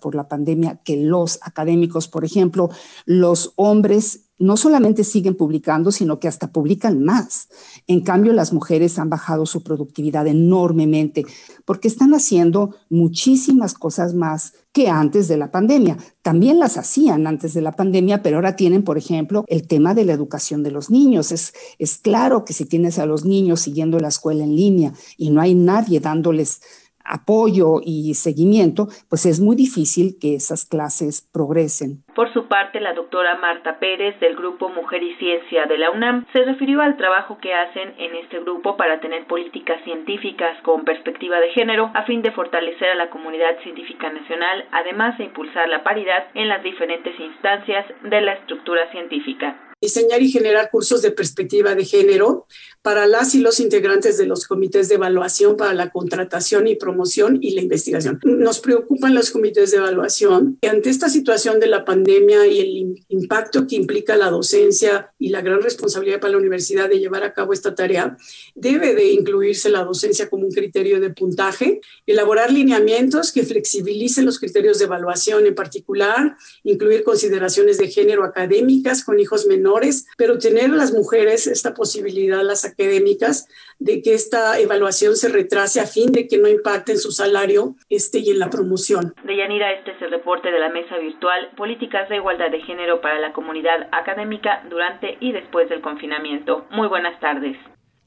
por 0.00 0.14
la 0.14 0.28
pandemia 0.28 0.80
que 0.84 0.96
los 0.96 1.38
académicos. 1.42 2.08
Por 2.08 2.24
ejemplo, 2.24 2.70
los 3.06 3.52
hombres 3.56 4.30
no 4.40 4.56
solamente 4.56 5.04
siguen 5.04 5.34
publicando, 5.34 5.92
sino 5.92 6.18
que 6.18 6.26
hasta 6.26 6.50
publican 6.50 7.04
más. 7.04 7.48
En 7.86 8.00
cambio, 8.00 8.32
las 8.32 8.54
mujeres 8.54 8.98
han 8.98 9.10
bajado 9.10 9.44
su 9.44 9.62
productividad 9.62 10.26
enormemente 10.26 11.26
porque 11.66 11.88
están 11.88 12.14
haciendo 12.14 12.74
muchísimas 12.88 13.74
cosas 13.74 14.14
más 14.14 14.54
que 14.72 14.88
antes 14.88 15.28
de 15.28 15.36
la 15.36 15.50
pandemia. 15.50 15.98
También 16.22 16.58
las 16.58 16.78
hacían 16.78 17.26
antes 17.26 17.52
de 17.52 17.60
la 17.60 17.72
pandemia, 17.72 18.22
pero 18.22 18.36
ahora 18.36 18.56
tienen, 18.56 18.82
por 18.82 18.96
ejemplo, 18.96 19.44
el 19.46 19.66
tema 19.66 19.92
de 19.92 20.06
la 20.06 20.14
educación 20.14 20.62
de 20.62 20.70
los 20.70 20.90
niños. 20.90 21.32
Es, 21.32 21.52
es 21.78 21.98
claro 21.98 22.46
que 22.46 22.54
si 22.54 22.64
tienes 22.64 22.98
a 22.98 23.04
los 23.04 23.26
niños 23.26 23.60
siguiendo 23.60 24.00
la 24.00 24.08
escuela 24.08 24.42
en 24.42 24.56
línea 24.56 24.94
y 25.18 25.28
no 25.30 25.42
hay 25.42 25.54
nadie 25.54 26.00
dándoles 26.00 26.62
apoyo 27.04 27.80
y 27.84 28.14
seguimiento, 28.14 28.88
pues 29.08 29.26
es 29.26 29.40
muy 29.40 29.56
difícil 29.56 30.16
que 30.20 30.34
esas 30.34 30.64
clases 30.64 31.28
progresen. 31.32 32.04
Por 32.14 32.32
su 32.32 32.46
parte, 32.48 32.80
la 32.80 32.94
doctora 32.94 33.38
Marta 33.38 33.78
Pérez 33.78 34.18
del 34.20 34.36
Grupo 34.36 34.68
Mujer 34.68 35.02
y 35.02 35.14
Ciencia 35.16 35.66
de 35.66 35.78
la 35.78 35.90
UNAM 35.90 36.26
se 36.32 36.44
refirió 36.44 36.80
al 36.80 36.96
trabajo 36.96 37.38
que 37.38 37.54
hacen 37.54 37.94
en 37.98 38.14
este 38.16 38.40
grupo 38.40 38.76
para 38.76 39.00
tener 39.00 39.26
políticas 39.26 39.82
científicas 39.84 40.60
con 40.62 40.84
perspectiva 40.84 41.40
de 41.40 41.50
género 41.50 41.90
a 41.94 42.04
fin 42.04 42.22
de 42.22 42.32
fortalecer 42.32 42.90
a 42.90 42.94
la 42.94 43.10
comunidad 43.10 43.58
científica 43.62 44.12
nacional, 44.12 44.64
además 44.72 45.16
de 45.18 45.24
impulsar 45.24 45.68
la 45.68 45.82
paridad 45.82 46.28
en 46.34 46.48
las 46.48 46.62
diferentes 46.62 47.18
instancias 47.18 47.86
de 48.02 48.20
la 48.20 48.34
estructura 48.34 48.90
científica 48.90 49.56
diseñar 49.80 50.20
y 50.20 50.30
generar 50.30 50.70
cursos 50.70 51.00
de 51.02 51.10
perspectiva 51.10 51.74
de 51.74 51.84
género 51.84 52.46
para 52.82 53.06
las 53.06 53.34
y 53.34 53.40
los 53.40 53.60
integrantes 53.60 54.16
de 54.18 54.26
los 54.26 54.46
comités 54.46 54.88
de 54.88 54.96
evaluación 54.96 55.56
para 55.56 55.74
la 55.74 55.90
contratación 55.90 56.66
y 56.66 56.76
promoción 56.76 57.38
y 57.40 57.54
la 57.54 57.60
investigación. 57.60 58.20
Nos 58.22 58.60
preocupan 58.60 59.14
los 59.14 59.30
comités 59.30 59.70
de 59.70 59.78
evaluación 59.78 60.58
ante 60.68 60.90
esta 60.90 61.08
situación 61.08 61.60
de 61.60 61.66
la 61.66 61.84
pandemia 61.84 62.46
y 62.46 62.60
el 62.60 63.04
impacto 63.08 63.66
que 63.66 63.76
implica 63.76 64.16
la 64.16 64.30
docencia 64.30 65.12
y 65.18 65.28
la 65.28 65.42
gran 65.42 65.62
responsabilidad 65.62 66.20
para 66.20 66.32
la 66.32 66.38
universidad 66.38 66.88
de 66.88 66.98
llevar 66.98 67.24
a 67.24 67.34
cabo 67.34 67.52
esta 67.52 67.74
tarea, 67.74 68.16
debe 68.54 68.94
de 68.94 69.12
incluirse 69.12 69.70
la 69.70 69.84
docencia 69.84 70.30
como 70.30 70.46
un 70.46 70.52
criterio 70.52 71.00
de 71.00 71.10
puntaje, 71.10 71.80
elaborar 72.06 72.52
lineamientos 72.52 73.32
que 73.32 73.44
flexibilicen 73.44 74.24
los 74.24 74.38
criterios 74.38 74.78
de 74.78 74.86
evaluación 74.86 75.46
en 75.46 75.54
particular, 75.54 76.36
incluir 76.64 77.04
consideraciones 77.04 77.78
de 77.78 77.88
género 77.88 78.24
académicas 78.24 79.04
con 79.04 79.20
hijos 79.20 79.46
menores 79.46 80.06
pero 80.16 80.38
tener 80.38 80.70
las 80.70 80.92
mujeres 80.92 81.46
esta 81.46 81.74
posibilidad, 81.74 82.42
las 82.42 82.64
académicas, 82.70 83.48
de 83.78 84.02
que 84.02 84.14
esta 84.14 84.58
evaluación 84.58 85.16
se 85.16 85.28
retrase 85.28 85.80
a 85.80 85.86
fin 85.86 86.12
de 86.12 86.28
que 86.28 86.38
no 86.38 86.48
impacte 86.48 86.92
en 86.92 86.98
su 86.98 87.12
salario 87.12 87.74
este, 87.88 88.18
y 88.18 88.30
en 88.30 88.38
la 88.38 88.50
promoción. 88.50 89.14
Deyanira, 89.24 89.72
este 89.72 89.92
es 89.92 90.02
el 90.02 90.10
reporte 90.10 90.50
de 90.50 90.58
la 90.58 90.68
mesa 90.68 90.98
virtual 90.98 91.50
Políticas 91.56 92.08
de 92.08 92.16
Igualdad 92.16 92.50
de 92.50 92.60
Género 92.62 93.00
para 93.00 93.18
la 93.18 93.32
Comunidad 93.32 93.88
Académica 93.92 94.64
durante 94.68 95.16
y 95.20 95.32
después 95.32 95.68
del 95.68 95.80
confinamiento. 95.80 96.66
Muy 96.70 96.88
buenas 96.88 97.18
tardes. 97.20 97.56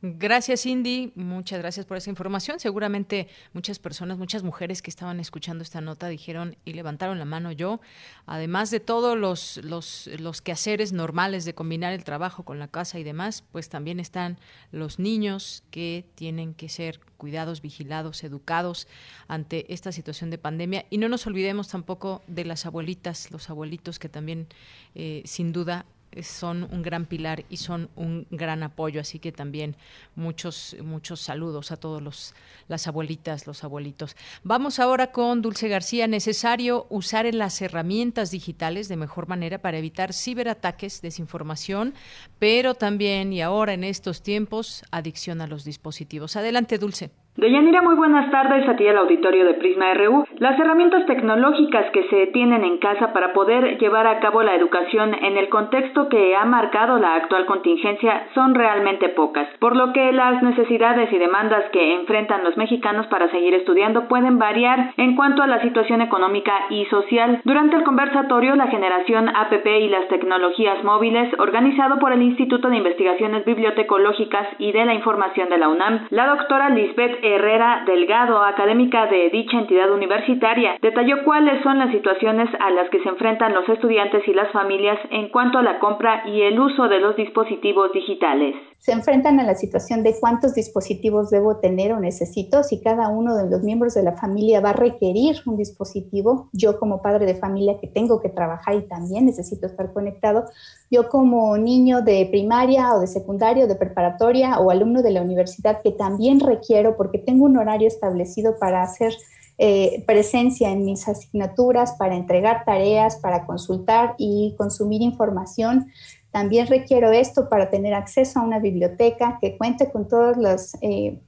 Gracias, 0.06 0.64
Cindy. 0.64 1.14
Muchas 1.16 1.60
gracias 1.60 1.86
por 1.86 1.96
esa 1.96 2.10
información. 2.10 2.60
Seguramente 2.60 3.30
muchas 3.54 3.80
personas, 3.80 4.18
muchas 4.18 4.44
mujeres 4.44 4.82
que 4.82 4.90
estaban 4.90 5.22
escuchando 5.22 5.64
esta 5.64 5.80
nota 5.80 6.10
dijeron 6.10 6.58
y 6.66 6.74
levantaron 6.74 7.20
la 7.20 7.24
mano 7.24 7.54
yo. 7.54 7.80
Además 8.26 8.70
de 8.70 8.82
todos 8.82 9.18
los, 9.18 9.62
los, 9.64 10.10
los 10.20 10.42
quehaceres 10.42 10.92
normales 10.92 11.46
de 11.46 11.56
combinar 11.56 11.94
el 11.94 12.04
trabajo 12.04 12.44
con 12.44 12.60
la 12.60 12.68
casa 12.68 13.00
y 13.00 13.04
demás, 13.06 13.46
pues 13.54 13.70
también 13.70 14.02
están 14.02 14.40
los 14.74 15.00
niños 15.00 15.64
que 15.72 16.06
tienen 16.16 16.54
que 16.54 16.68
ser 16.68 17.00
cuidados, 17.16 17.62
vigilados, 17.62 18.26
educados 18.26 18.90
ante 19.30 19.74
esta 19.74 19.94
situación 19.94 20.30
de 20.32 20.38
pandemia. 20.38 20.86
Y 20.90 20.98
no 20.98 21.08
nos 21.08 21.28
olvidemos 21.28 21.70
tampoco 21.70 22.24
de 22.28 22.44
las 22.44 22.66
abuelitas, 22.66 23.32
los 23.32 23.50
abuelitos 23.50 24.00
que 24.00 24.10
también, 24.10 24.48
eh, 24.96 25.22
sin 25.24 25.54
duda, 25.54 25.86
son 26.22 26.68
un 26.72 26.82
gran 26.82 27.06
pilar 27.06 27.46
y 27.50 27.58
son 27.58 27.90
un 27.96 28.28
gran 28.30 28.62
apoyo, 28.62 29.02
así 29.02 29.20
que 29.20 29.32
también 29.32 29.76
muchos 30.16 30.76
muchos 30.84 31.22
saludos 31.22 31.72
a 31.72 31.78
todos 31.78 32.02
los 32.02 32.36
las 32.68 32.88
abuelitas, 32.88 33.48
los 33.48 33.64
abuelitos. 33.64 34.16
Vamos 34.44 34.80
ahora 34.80 35.12
con 35.12 35.42
Dulce 35.42 35.68
García, 35.68 36.08
necesario 36.08 36.86
usar 36.90 37.26
en 37.26 37.38
las 37.38 37.62
herramientas 37.62 38.32
digitales 38.32 38.88
de 38.88 38.98
mejor 38.98 39.28
manera 39.28 39.60
para 39.60 39.78
evitar 39.78 40.14
ciberataques, 40.14 41.02
desinformación, 41.02 41.94
pero 42.40 42.76
también 42.76 43.34
y 43.34 43.42
ahora 43.42 43.74
en 43.74 43.84
estos 43.84 44.22
tiempos 44.22 44.84
adicción 44.92 45.42
a 45.42 45.48
los 45.48 45.64
dispositivos. 45.64 46.36
Adelante, 46.36 46.78
Dulce. 46.78 47.23
Deyanira, 47.36 47.82
muy 47.82 47.96
buenas 47.96 48.30
tardes 48.30 48.70
a 48.70 48.76
ti 48.76 48.88
al 48.88 48.96
auditorio 48.96 49.44
de 49.46 49.56
Prisma 49.56 49.92
RU. 49.96 50.24
Las 50.38 50.60
herramientas 50.60 51.08
tecnológicas 51.08 51.90
que 51.90 52.04
se 52.10 52.28
tienen 52.28 52.64
en 52.64 52.78
casa 52.78 53.12
para 53.12 53.34
poder 53.34 53.80
llevar 53.80 54.06
a 54.06 54.20
cabo 54.20 54.44
la 54.44 54.54
educación 54.54 55.16
en 55.16 55.36
el 55.38 55.50
contexto 55.50 56.10
que 56.10 56.36
ha 56.36 56.46
marcado 56.46 57.00
la 57.00 57.16
actual 57.16 57.48
contingencia 57.48 58.28
son 58.36 58.54
realmente 58.54 59.10
pocas, 59.10 59.48
por 59.58 59.76
lo 59.76 59.94
que 59.94 60.12
las 60.12 60.44
necesidades 60.44 61.12
y 61.12 61.18
demandas 61.18 61.64
que 61.72 61.96
enfrentan 61.96 62.44
los 62.44 62.56
mexicanos 62.56 63.08
para 63.08 63.32
seguir 63.32 63.56
estudiando 63.56 64.08
pueden 64.08 64.38
variar 64.38 64.94
en 64.98 65.16
cuanto 65.16 65.42
a 65.42 65.48
la 65.48 65.60
situación 65.64 66.02
económica 66.02 66.54
y 66.70 66.86
social. 66.86 67.42
Durante 67.46 67.78
el 67.78 67.84
conversatorio 67.84 68.56
La 68.56 68.68
generación 68.68 69.36
APP 69.36 69.66
y 69.82 69.90
las 69.90 70.08
tecnologías 70.08 70.84
móviles, 70.84 71.34
organizado 71.40 71.98
por 71.98 72.12
el 72.14 72.22
Instituto 72.22 72.70
de 72.70 72.78
Investigaciones 72.78 73.44
Bibliotecológicas 73.44 74.50
y 74.60 74.72
de 74.72 74.86
la 74.86 74.94
Información 74.94 75.50
de 75.50 75.58
la 75.58 75.70
UNAM, 75.70 76.06
la 76.12 76.28
doctora 76.28 76.70
Lisbeth 76.70 77.23
Herrera 77.24 77.84
Delgado, 77.86 78.44
académica 78.44 79.08
de 79.08 79.30
dicha 79.30 79.58
entidad 79.58 79.90
universitaria, 79.92 80.78
detalló 80.82 81.24
cuáles 81.24 81.64
son 81.64 81.80
las 81.80 81.92
situaciones 81.92 82.50
a 82.60 82.70
las 82.70 82.90
que 82.90 83.00
se 83.00 83.10
enfrentan 83.10 83.54
los 83.54 83.68
estudiantes 83.70 84.28
y 84.28 84.34
las 84.34 84.52
familias 84.52 85.00
en 85.10 85.30
cuanto 85.30 85.58
a 85.58 85.64
la 85.64 85.80
compra 85.80 86.24
y 86.28 86.42
el 86.42 86.60
uso 86.60 86.88
de 86.88 87.00
los 87.00 87.16
dispositivos 87.16 87.92
digitales 87.94 88.56
se 88.84 88.92
enfrentan 88.92 89.40
a 89.40 89.44
la 89.44 89.56
situación 89.56 90.04
de 90.04 90.14
cuántos 90.20 90.56
dispositivos 90.56 91.30
debo 91.30 91.56
tener 91.56 91.94
o 91.94 92.02
necesito, 92.02 92.64
si 92.64 92.82
cada 92.82 93.08
uno 93.08 93.38
de 93.38 93.50
los 93.50 93.64
miembros 93.64 93.94
de 93.94 94.04
la 94.04 94.12
familia 94.12 94.60
va 94.60 94.72
a 94.72 94.74
requerir 94.74 95.38
un 95.46 95.56
dispositivo, 95.56 96.50
yo 96.52 96.78
como 96.78 97.02
padre 97.02 97.26
de 97.26 97.36
familia 97.36 97.80
que 97.80 97.88
tengo 97.88 98.20
que 98.20 98.28
trabajar 98.28 98.76
y 98.76 98.82
también 98.82 99.26
necesito 99.26 99.68
estar 99.68 99.94
conectado, 99.94 100.44
yo 100.92 101.08
como 101.08 101.58
niño 101.58 102.02
de 102.02 102.28
primaria 102.30 102.94
o 102.94 103.00
de 103.00 103.08
secundaria 103.08 103.64
o 103.64 103.68
de 103.70 103.76
preparatoria 103.76 104.60
o 104.60 104.70
alumno 104.70 105.02
de 105.02 105.12
la 105.12 105.22
universidad 105.22 105.82
que 105.82 105.92
también 105.92 106.42
requiero 106.42 106.98
porque 106.98 107.20
tengo 107.20 107.46
un 107.46 107.56
horario 107.56 107.88
establecido 107.88 108.60
para 108.60 108.84
hacer 108.84 109.14
eh, 109.60 110.04
presencia 110.06 110.72
en 110.72 110.84
mis 110.84 111.08
asignaturas, 111.08 111.94
para 111.94 112.16
entregar 112.16 112.66
tareas, 112.66 113.16
para 113.16 113.46
consultar 113.46 114.16
y 114.18 114.56
consumir 114.58 115.02
información. 115.02 115.88
También 116.34 116.66
requiero 116.66 117.12
esto 117.12 117.48
para 117.48 117.70
tener 117.70 117.94
acceso 117.94 118.40
a 118.40 118.44
una 118.44 118.58
biblioteca 118.58 119.38
que 119.40 119.56
cuente 119.56 119.92
con 119.92 120.08
todas 120.08 120.36
las, 120.36 120.76
eh, 120.82 121.20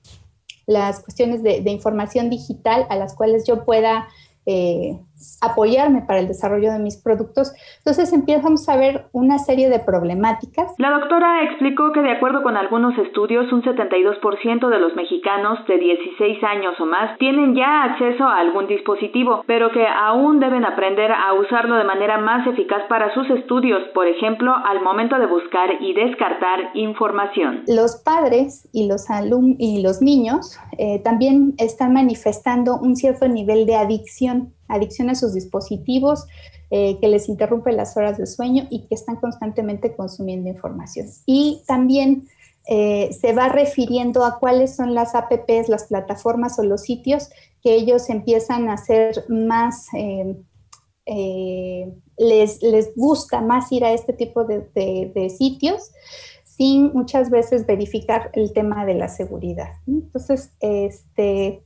las 0.65 1.01
cuestiones 1.01 1.43
de, 1.43 1.59
información 1.69 2.31
digital 2.31 2.87
a 2.89 2.95
las 2.95 3.13
cuales 3.13 3.45
yo 3.45 3.65
pueda 3.65 4.07
eh, 4.47 4.99
apoyarme 5.41 6.01
para 6.01 6.19
el 6.19 6.27
desarrollo 6.27 6.71
de 6.71 6.79
mis 6.79 6.97
productos. 6.97 7.53
Entonces 7.79 8.11
empezamos 8.13 8.67
a 8.69 8.77
ver 8.77 9.05
una 9.11 9.37
serie 9.37 9.69
de 9.69 9.79
problemáticas. 9.79 10.73
La 10.77 10.91
doctora 10.91 11.43
explicó 11.43 11.91
que 11.91 12.01
de 12.01 12.11
acuerdo 12.11 12.43
con 12.43 12.57
algunos 12.57 12.97
estudios, 12.97 13.51
un 13.51 13.63
72% 13.63 14.69
de 14.69 14.79
los 14.79 14.95
mexicanos 14.95 15.59
de 15.67 15.77
16 15.77 16.43
años 16.43 16.79
o 16.79 16.85
más 16.85 17.17
tienen 17.17 17.55
ya 17.55 17.83
acceso 17.83 18.23
a 18.25 18.39
algún 18.39 18.67
dispositivo, 18.67 19.43
pero 19.47 19.71
que 19.71 19.85
aún 19.87 20.39
deben 20.39 20.65
aprender 20.65 21.11
a 21.11 21.33
usarlo 21.33 21.75
de 21.75 21.83
manera 21.83 22.17
más 22.17 22.45
eficaz 22.47 22.83
para 22.89 23.13
sus 23.13 23.29
estudios, 23.29 23.81
por 23.93 24.07
ejemplo, 24.07 24.53
al 24.65 24.81
momento 24.81 25.17
de 25.17 25.27
buscar 25.27 25.69
y 25.81 25.93
descartar 25.93 26.71
información. 26.73 27.63
Los 27.67 28.01
padres 28.03 28.67
y 28.73 28.87
los, 28.87 29.05
y 29.57 29.81
los 29.81 30.01
niños 30.01 30.59
eh, 30.77 31.01
también 31.03 31.53
están 31.57 31.93
manifestando 31.93 32.77
un 32.77 32.95
cierto 32.95 33.27
nivel 33.27 33.65
de 33.65 33.75
adicción 33.75 34.53
adicción 34.67 35.09
a 35.09 35.15
sus 35.15 35.33
dispositivos, 35.33 36.25
eh, 36.71 36.97
que 36.99 37.07
les 37.07 37.29
interrumpe 37.29 37.71
las 37.71 37.95
horas 37.95 38.17
de 38.17 38.25
sueño 38.25 38.67
y 38.69 38.87
que 38.87 38.95
están 38.95 39.17
constantemente 39.17 39.95
consumiendo 39.95 40.49
información. 40.49 41.07
Y 41.25 41.61
también 41.67 42.27
eh, 42.67 43.11
se 43.13 43.33
va 43.33 43.49
refiriendo 43.49 44.25
a 44.25 44.39
cuáles 44.39 44.75
son 44.75 44.95
las 44.95 45.13
apps, 45.13 45.69
las 45.69 45.85
plataformas 45.85 46.57
o 46.57 46.63
los 46.63 46.81
sitios 46.81 47.29
que 47.61 47.75
ellos 47.75 48.09
empiezan 48.09 48.69
a 48.69 48.73
hacer 48.73 49.25
más, 49.29 49.87
eh, 49.93 50.35
les, 52.17 52.63
les, 52.63 52.95
gusta 52.95 53.41
más 53.41 53.71
ir 53.71 53.85
a 53.85 53.91
este 53.91 54.13
tipo 54.13 54.45
de, 54.45 54.67
de, 54.73 55.29
sitios 55.29 55.91
sin 56.43 56.91
muchas 56.93 57.29
veces 57.29 57.67
verificar 57.67 58.31
el 58.33 58.53
tema 58.53 58.85
de 58.85 58.95
la 58.95 59.09
seguridad. 59.09 59.73
Entonces, 59.85 60.51
este, 60.59 61.61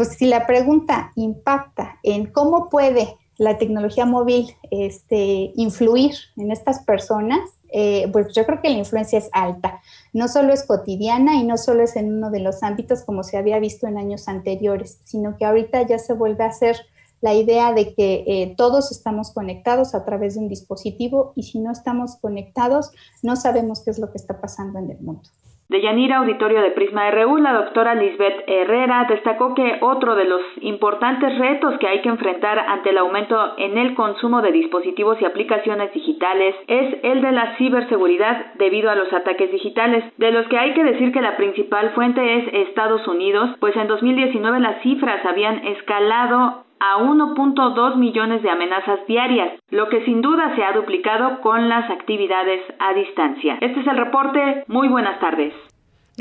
pues 0.00 0.16
si 0.16 0.24
la 0.24 0.46
pregunta 0.46 1.12
impacta 1.14 1.98
en 2.02 2.24
cómo 2.32 2.70
puede 2.70 3.18
la 3.36 3.58
tecnología 3.58 4.06
móvil 4.06 4.56
este, 4.70 5.52
influir 5.56 6.14
en 6.38 6.50
estas 6.50 6.80
personas, 6.84 7.40
eh, 7.70 8.08
pues 8.10 8.32
yo 8.32 8.46
creo 8.46 8.62
que 8.62 8.70
la 8.70 8.78
influencia 8.78 9.18
es 9.18 9.28
alta. 9.32 9.82
No 10.14 10.28
solo 10.28 10.54
es 10.54 10.64
cotidiana 10.64 11.34
y 11.34 11.44
no 11.44 11.58
solo 11.58 11.82
es 11.82 11.96
en 11.96 12.14
uno 12.14 12.30
de 12.30 12.40
los 12.40 12.62
ámbitos 12.62 13.02
como 13.02 13.22
se 13.24 13.36
había 13.36 13.58
visto 13.58 13.86
en 13.86 13.98
años 13.98 14.26
anteriores, 14.26 15.00
sino 15.04 15.36
que 15.36 15.44
ahorita 15.44 15.86
ya 15.86 15.98
se 15.98 16.14
vuelve 16.14 16.44
a 16.44 16.48
hacer 16.48 16.76
la 17.20 17.34
idea 17.34 17.74
de 17.74 17.92
que 17.92 18.24
eh, 18.26 18.54
todos 18.56 18.92
estamos 18.92 19.32
conectados 19.32 19.94
a 19.94 20.06
través 20.06 20.32
de 20.32 20.40
un 20.40 20.48
dispositivo 20.48 21.34
y 21.36 21.42
si 21.42 21.58
no 21.58 21.72
estamos 21.72 22.16
conectados, 22.16 22.90
no 23.22 23.36
sabemos 23.36 23.82
qué 23.84 23.90
es 23.90 23.98
lo 23.98 24.10
que 24.10 24.16
está 24.16 24.40
pasando 24.40 24.78
en 24.78 24.92
el 24.92 25.00
mundo. 25.00 25.28
De 25.70 25.80
Yanira 25.80 26.16
Auditorio 26.16 26.62
de 26.62 26.72
Prisma 26.72 27.08
RU, 27.12 27.36
la 27.36 27.52
doctora 27.52 27.94
Lisbeth 27.94 28.42
Herrera 28.48 29.06
destacó 29.08 29.54
que 29.54 29.78
otro 29.82 30.16
de 30.16 30.24
los 30.24 30.40
importantes 30.62 31.38
retos 31.38 31.78
que 31.78 31.86
hay 31.86 32.02
que 32.02 32.08
enfrentar 32.08 32.58
ante 32.58 32.90
el 32.90 32.98
aumento 32.98 33.54
en 33.56 33.78
el 33.78 33.94
consumo 33.94 34.42
de 34.42 34.50
dispositivos 34.50 35.22
y 35.22 35.26
aplicaciones 35.26 35.94
digitales 35.94 36.56
es 36.66 36.96
el 37.04 37.22
de 37.22 37.30
la 37.30 37.56
ciberseguridad 37.56 38.52
debido 38.54 38.90
a 38.90 38.96
los 38.96 39.12
ataques 39.12 39.52
digitales, 39.52 40.02
de 40.16 40.32
los 40.32 40.48
que 40.48 40.58
hay 40.58 40.74
que 40.74 40.82
decir 40.82 41.12
que 41.12 41.22
la 41.22 41.36
principal 41.36 41.90
fuente 41.90 42.38
es 42.38 42.68
Estados 42.68 43.06
Unidos, 43.06 43.50
pues 43.60 43.76
en 43.76 43.86
2019 43.86 44.58
las 44.58 44.82
cifras 44.82 45.24
habían 45.24 45.64
escalado 45.68 46.64
a 46.80 46.98
1.2 46.98 47.96
millones 47.96 48.42
de 48.42 48.50
amenazas 48.50 49.06
diarias, 49.06 49.52
lo 49.70 49.88
que 49.88 50.04
sin 50.04 50.22
duda 50.22 50.54
se 50.56 50.64
ha 50.64 50.72
duplicado 50.72 51.40
con 51.40 51.68
las 51.68 51.90
actividades 51.90 52.60
a 52.78 52.94
distancia. 52.94 53.58
Este 53.60 53.80
es 53.80 53.86
el 53.86 53.98
reporte. 53.98 54.64
Muy 54.66 54.88
buenas 54.88 55.20
tardes. 55.20 55.54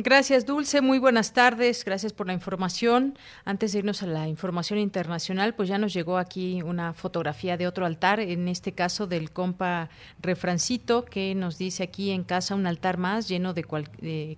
Gracias, 0.01 0.45
Dulce. 0.45 0.79
Muy 0.79 0.97
buenas 0.97 1.33
tardes. 1.33 1.83
Gracias 1.83 2.13
por 2.13 2.25
la 2.25 2.31
información. 2.31 3.17
Antes 3.43 3.73
de 3.73 3.79
irnos 3.79 4.01
a 4.01 4.07
la 4.07 4.29
información 4.29 4.79
internacional, 4.79 5.55
pues 5.55 5.67
ya 5.67 5.77
nos 5.77 5.93
llegó 5.93 6.17
aquí 6.17 6.61
una 6.61 6.93
fotografía 6.93 7.57
de 7.57 7.67
otro 7.67 7.85
altar, 7.85 8.21
en 8.21 8.47
este 8.47 8.71
caso 8.71 9.07
del 9.07 9.31
compa 9.31 9.89
Refrancito, 10.21 11.03
que 11.03 11.35
nos 11.35 11.57
dice 11.57 11.83
aquí 11.83 12.11
en 12.11 12.23
casa 12.23 12.55
un 12.55 12.65
altar 12.65 12.97
más 12.97 13.27
lleno 13.27 13.53
de, 13.53 13.65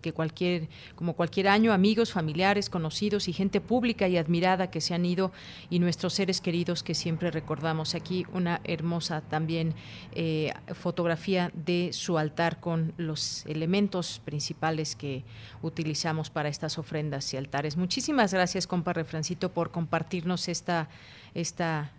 que 0.01 0.13
cualquier, 0.13 0.67
como 0.95 1.13
cualquier 1.13 1.47
año, 1.47 1.73
amigos, 1.73 2.11
familiares, 2.11 2.67
conocidos 2.67 3.27
y 3.27 3.33
gente 3.33 3.61
pública 3.61 4.07
y 4.07 4.17
admirada 4.17 4.71
que 4.71 4.81
se 4.81 4.95
han 4.95 5.05
ido 5.05 5.31
y 5.69 5.77
nuestros 5.77 6.13
seres 6.13 6.41
queridos 6.41 6.81
que 6.81 6.95
siempre 6.95 7.29
recordamos. 7.29 7.93
Aquí 7.93 8.25
una 8.33 8.61
hermosa 8.63 9.21
también 9.21 9.75
eh, 10.13 10.53
fotografía 10.73 11.51
de 11.53 11.91
su 11.93 12.17
altar 12.17 12.59
con 12.59 12.93
los 12.97 13.45
elementos 13.45 14.21
principales 14.25 14.95
que 14.95 15.23
utilizamos 15.61 16.29
para 16.29 16.49
estas 16.49 16.77
ofrendas 16.77 17.33
y 17.33 17.37
altares. 17.37 17.77
Muchísimas 17.77 18.33
gracias, 18.33 18.67
compa 18.67 18.93
Refrancito, 18.93 19.49
por 19.49 19.71
compartirnos 19.71 20.47
esta, 20.47 20.87
esta, 21.33 21.91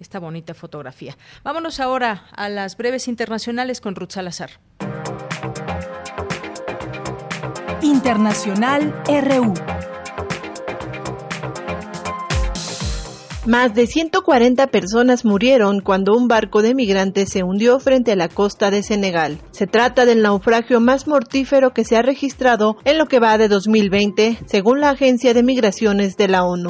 esta 0.00 0.18
bonita 0.18 0.54
fotografía. 0.54 1.16
Vámonos 1.44 1.80
ahora 1.80 2.26
a 2.36 2.48
las 2.48 2.76
breves 2.76 3.08
internacionales 3.08 3.80
con 3.80 3.94
Ruth 3.94 4.12
Salazar. 4.12 4.50
Internacional 7.82 8.94
RU. 9.06 9.54
Más 13.48 13.74
de 13.74 13.86
140 13.86 14.66
personas 14.66 15.24
murieron 15.24 15.80
cuando 15.80 16.14
un 16.14 16.28
barco 16.28 16.60
de 16.60 16.74
migrantes 16.74 17.30
se 17.30 17.42
hundió 17.42 17.80
frente 17.80 18.12
a 18.12 18.14
la 18.14 18.28
costa 18.28 18.70
de 18.70 18.82
Senegal. 18.82 19.38
Se 19.52 19.66
trata 19.66 20.04
del 20.04 20.20
naufragio 20.20 20.80
más 20.80 21.06
mortífero 21.06 21.72
que 21.72 21.86
se 21.86 21.96
ha 21.96 22.02
registrado 22.02 22.76
en 22.84 22.98
lo 22.98 23.06
que 23.06 23.20
va 23.20 23.38
de 23.38 23.48
2020, 23.48 24.40
según 24.44 24.82
la 24.82 24.90
Agencia 24.90 25.32
de 25.32 25.42
Migraciones 25.42 26.18
de 26.18 26.28
la 26.28 26.44
ONU. 26.44 26.68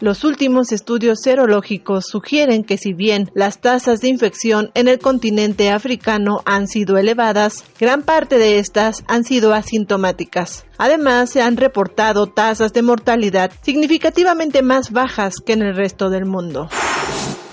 Los 0.00 0.22
últimos 0.22 0.70
estudios 0.70 1.20
serológicos 1.22 2.06
sugieren 2.06 2.62
que 2.62 2.78
si 2.78 2.92
bien 2.92 3.32
las 3.34 3.60
tasas 3.60 4.00
de 4.00 4.08
infección 4.08 4.70
en 4.74 4.86
el 4.86 5.00
continente 5.00 5.72
africano 5.72 6.40
han 6.44 6.68
sido 6.68 6.98
elevadas, 6.98 7.64
gran 7.80 8.02
parte 8.02 8.38
de 8.38 8.60
estas 8.60 9.02
han 9.08 9.24
sido 9.24 9.52
asintomáticas. 9.54 10.64
Además, 10.78 11.30
se 11.30 11.42
han 11.42 11.56
reportado 11.56 12.28
tasas 12.28 12.72
de 12.72 12.82
mortalidad 12.82 13.50
significativamente 13.62 14.62
más 14.62 14.92
bajas 14.92 15.40
que 15.44 15.54
en 15.54 15.62
el 15.62 15.74
resto 15.74 16.10
del 16.10 16.26
mundo. 16.26 16.68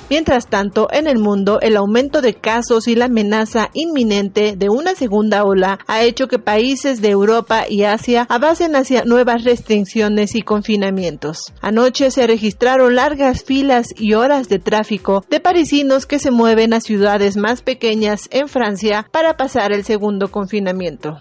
Mientras 0.08 0.48
tanto, 0.48 0.88
en 0.92 1.08
el 1.08 1.18
mundo, 1.18 1.60
el 1.62 1.76
aumento 1.78 2.22
de 2.22 2.36
casos 2.36 2.88
y 2.88 2.94
la 2.94 3.06
amenaza 3.06 3.72
inminente 3.74 4.56
de 4.56 4.70
una 4.70 4.94
segunda 4.94 5.44
ola 5.44 5.80
ha 5.88 6.04
hecho 6.04 6.28
que 6.28 6.38
países 6.38 7.02
de 7.02 7.10
Europa 7.10 7.66
y 7.68 7.84
Asia 7.84 8.28
avancen 8.30 8.76
hacia 8.76 9.04
nuevas 9.04 9.44
restricciones 9.44 10.36
y 10.36 10.44
confinamientos. 10.44 11.54
Anoche 11.60 12.12
se 12.12 12.28
registraron 12.28 12.94
largas 12.96 13.44
filas 13.44 13.88
y 13.98 14.14
horas 14.14 14.48
de 14.48 14.60
tráfico 14.60 15.26
de 15.30 15.40
parisinos 15.40 16.06
que 16.06 16.20
se 16.20 16.30
mueven 16.30 16.74
a 16.74 16.82
ciudades 16.82 17.36
más 17.36 17.64
pequeñas 17.64 18.30
en 18.30 18.48
Francia 18.48 19.08
para 19.12 19.38
pasar 19.38 19.72
el 19.72 19.84
segundo 19.84 20.30
confinamiento. 20.30 21.20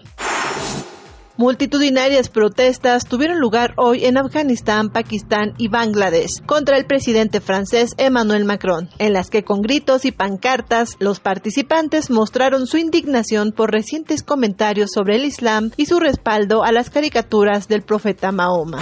Multitudinarias 1.37 2.29
protestas 2.29 3.03
tuvieron 3.03 3.39
lugar 3.39 3.73
hoy 3.75 4.05
en 4.05 4.17
Afganistán, 4.17 4.89
Pakistán 4.89 5.53
y 5.57 5.67
Bangladesh 5.67 6.41
contra 6.45 6.77
el 6.77 6.85
presidente 6.85 7.41
francés 7.41 7.91
Emmanuel 7.97 8.45
Macron, 8.45 8.89
en 8.99 9.11
las 9.11 9.29
que 9.29 9.43
con 9.43 9.61
gritos 9.61 10.05
y 10.05 10.13
pancartas 10.13 10.95
los 10.99 11.19
participantes 11.19 12.09
mostraron 12.09 12.67
su 12.67 12.77
indignación 12.77 13.51
por 13.51 13.73
recientes 13.73 14.23
comentarios 14.23 14.91
sobre 14.93 15.17
el 15.17 15.25
Islam 15.25 15.71
y 15.75 15.87
su 15.87 15.99
respaldo 15.99 16.63
a 16.63 16.71
las 16.71 16.89
caricaturas 16.89 17.67
del 17.67 17.81
profeta 17.81 18.31
Mahoma. 18.31 18.79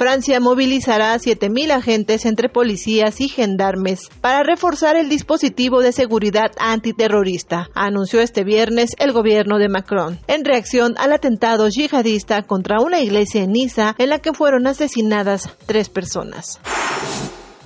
Francia 0.00 0.40
movilizará 0.40 1.12
a 1.12 1.18
7.000 1.18 1.72
agentes 1.72 2.24
entre 2.24 2.48
policías 2.48 3.20
y 3.20 3.28
gendarmes 3.28 4.08
para 4.22 4.42
reforzar 4.42 4.96
el 4.96 5.10
dispositivo 5.10 5.82
de 5.82 5.92
seguridad 5.92 6.52
antiterrorista, 6.58 7.68
anunció 7.74 8.22
este 8.22 8.42
viernes 8.42 8.92
el 8.98 9.12
gobierno 9.12 9.58
de 9.58 9.68
Macron, 9.68 10.18
en 10.26 10.46
reacción 10.46 10.94
al 10.96 11.12
atentado 11.12 11.68
yihadista 11.68 12.40
contra 12.44 12.80
una 12.80 13.00
iglesia 13.00 13.42
en 13.42 13.52
Niza 13.52 13.94
en 13.98 14.08
la 14.08 14.20
que 14.20 14.32
fueron 14.32 14.66
asesinadas 14.66 15.50
tres 15.66 15.90
personas. 15.90 16.58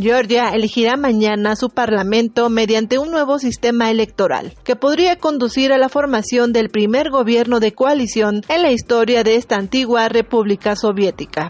Georgia 0.01 0.49
elegirá 0.49 0.97
mañana 0.97 1.55
su 1.55 1.71
parlamento 1.71 2.51
mediante 2.51 2.99
un 2.99 3.13
nuevo 3.13 3.39
sistema 3.39 3.93
electoral 3.93 4.55
que 4.65 4.75
podría 4.75 5.21
conducir 5.21 5.73
a 5.73 5.79
la 5.79 5.89
formación 5.89 6.53
del 6.53 6.69
primer 6.69 7.11
gobierno 7.11 7.61
de 7.61 7.71
coalición 7.75 8.43
en 8.49 8.63
la 8.63 8.73
historia 8.73 9.23
de 9.23 9.37
esta 9.37 9.55
antigua 9.55 10.09
república 10.09 10.75
soviética. 10.75 11.49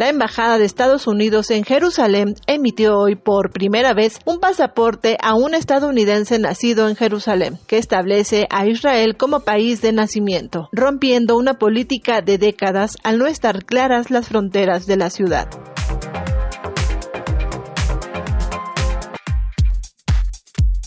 La 0.00 0.08
Embajada 0.08 0.56
de 0.56 0.64
Estados 0.64 1.06
Unidos 1.06 1.50
en 1.50 1.62
Jerusalén 1.62 2.34
emitió 2.46 2.96
hoy 2.96 3.16
por 3.16 3.50
primera 3.52 3.92
vez 3.92 4.18
un 4.24 4.40
pasaporte 4.40 5.18
a 5.22 5.34
un 5.34 5.52
estadounidense 5.52 6.38
nacido 6.38 6.88
en 6.88 6.96
Jerusalén, 6.96 7.58
que 7.66 7.76
establece 7.76 8.46
a 8.48 8.66
Israel 8.66 9.18
como 9.18 9.40
país 9.40 9.82
de 9.82 9.92
nacimiento, 9.92 10.70
rompiendo 10.72 11.36
una 11.36 11.58
política 11.58 12.22
de 12.22 12.38
décadas 12.38 12.96
al 13.02 13.18
no 13.18 13.26
estar 13.26 13.66
claras 13.66 14.10
las 14.10 14.28
fronteras 14.28 14.86
de 14.86 14.96
la 14.96 15.10
ciudad. 15.10 15.50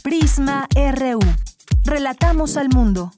Prisma 0.02 0.68
RU. 0.74 1.20
Relatamos 1.86 2.58
al 2.58 2.70
mundo. 2.70 3.12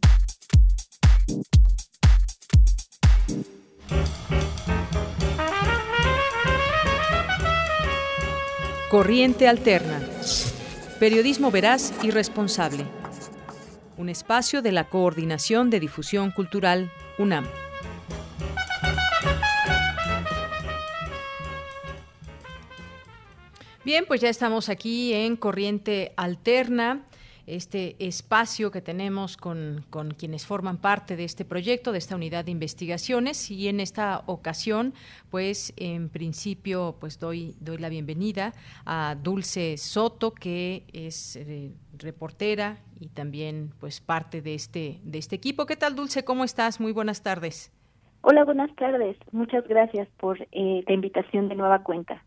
Corriente 8.89 9.47
Alterna. 9.47 9.99
Periodismo 10.99 11.49
veraz 11.49 11.91
y 12.03 12.11
responsable. 12.11 12.85
Un 13.97 14.09
espacio 14.09 14.61
de 14.61 14.71
la 14.71 14.89
Coordinación 14.89 15.71
de 15.71 15.79
Difusión 15.79 16.29
Cultural, 16.29 16.91
UNAM. 17.17 17.47
Bien, 23.83 24.05
pues 24.07 24.21
ya 24.21 24.29
estamos 24.29 24.69
aquí 24.69 25.13
en 25.13 25.35
Corriente 25.35 26.13
Alterna 26.15 27.01
este 27.47 27.95
espacio 27.99 28.71
que 28.71 28.81
tenemos 28.81 29.37
con, 29.37 29.85
con, 29.89 30.11
quienes 30.11 30.45
forman 30.45 30.77
parte 30.77 31.15
de 31.15 31.23
este 31.23 31.45
proyecto, 31.45 31.91
de 31.91 31.97
esta 31.97 32.15
unidad 32.15 32.45
de 32.45 32.51
investigaciones. 32.51 33.51
Y 33.51 33.67
en 33.67 33.79
esta 33.79 34.23
ocasión, 34.25 34.93
pues 35.29 35.73
en 35.77 36.09
principio, 36.09 36.95
pues 36.99 37.19
doy, 37.19 37.55
doy 37.59 37.77
la 37.77 37.89
bienvenida 37.89 38.53
a 38.85 39.15
Dulce 39.21 39.77
Soto, 39.77 40.31
que 40.31 40.83
es 40.93 41.35
eh, 41.35 41.71
reportera 41.97 42.79
y 42.99 43.09
también 43.09 43.71
pues 43.79 44.01
parte 44.01 44.41
de 44.41 44.55
este, 44.55 44.99
de 45.03 45.17
este 45.17 45.35
equipo. 45.35 45.65
¿Qué 45.65 45.75
tal, 45.75 45.95
Dulce? 45.95 46.23
¿Cómo 46.23 46.43
estás? 46.43 46.79
Muy 46.79 46.91
buenas 46.91 47.21
tardes. 47.23 47.71
Hola, 48.21 48.43
buenas 48.43 48.75
tardes. 48.75 49.17
Muchas 49.31 49.67
gracias 49.67 50.07
por 50.17 50.41
eh, 50.51 50.83
la 50.87 50.93
invitación 50.93 51.47
de 51.47 51.55
nueva 51.55 51.83
cuenta. 51.83 52.23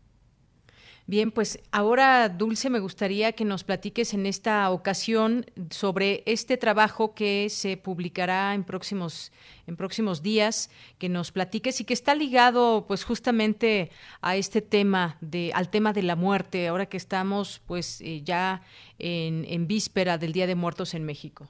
Bien, 1.09 1.31
pues 1.31 1.59
ahora, 1.71 2.29
Dulce, 2.29 2.69
me 2.69 2.79
gustaría 2.79 3.31
que 3.31 3.43
nos 3.43 3.63
platiques 3.63 4.13
en 4.13 4.27
esta 4.27 4.69
ocasión 4.69 5.43
sobre 5.71 6.21
este 6.27 6.55
trabajo 6.55 7.15
que 7.15 7.49
se 7.49 7.77
publicará 7.77 8.53
en 8.53 8.63
próximos, 8.63 9.31
en 9.65 9.75
próximos 9.75 10.21
días, 10.21 10.69
que 10.99 11.09
nos 11.09 11.31
platiques 11.31 11.81
y 11.81 11.85
que 11.85 11.95
está 11.95 12.13
ligado, 12.13 12.85
pues, 12.87 13.03
justamente 13.05 13.89
a 14.21 14.35
este 14.35 14.61
tema 14.61 15.17
de, 15.19 15.51
al 15.55 15.71
tema 15.71 15.93
de 15.93 16.03
la 16.03 16.15
muerte, 16.15 16.67
ahora 16.67 16.85
que 16.85 16.97
estamos, 16.97 17.59
pues, 17.65 18.01
eh, 18.01 18.21
ya 18.21 18.61
en, 18.99 19.45
en, 19.45 19.65
víspera 19.65 20.19
del 20.19 20.31
Día 20.31 20.45
de 20.45 20.53
Muertos 20.53 20.93
en 20.93 21.05
México. 21.05 21.47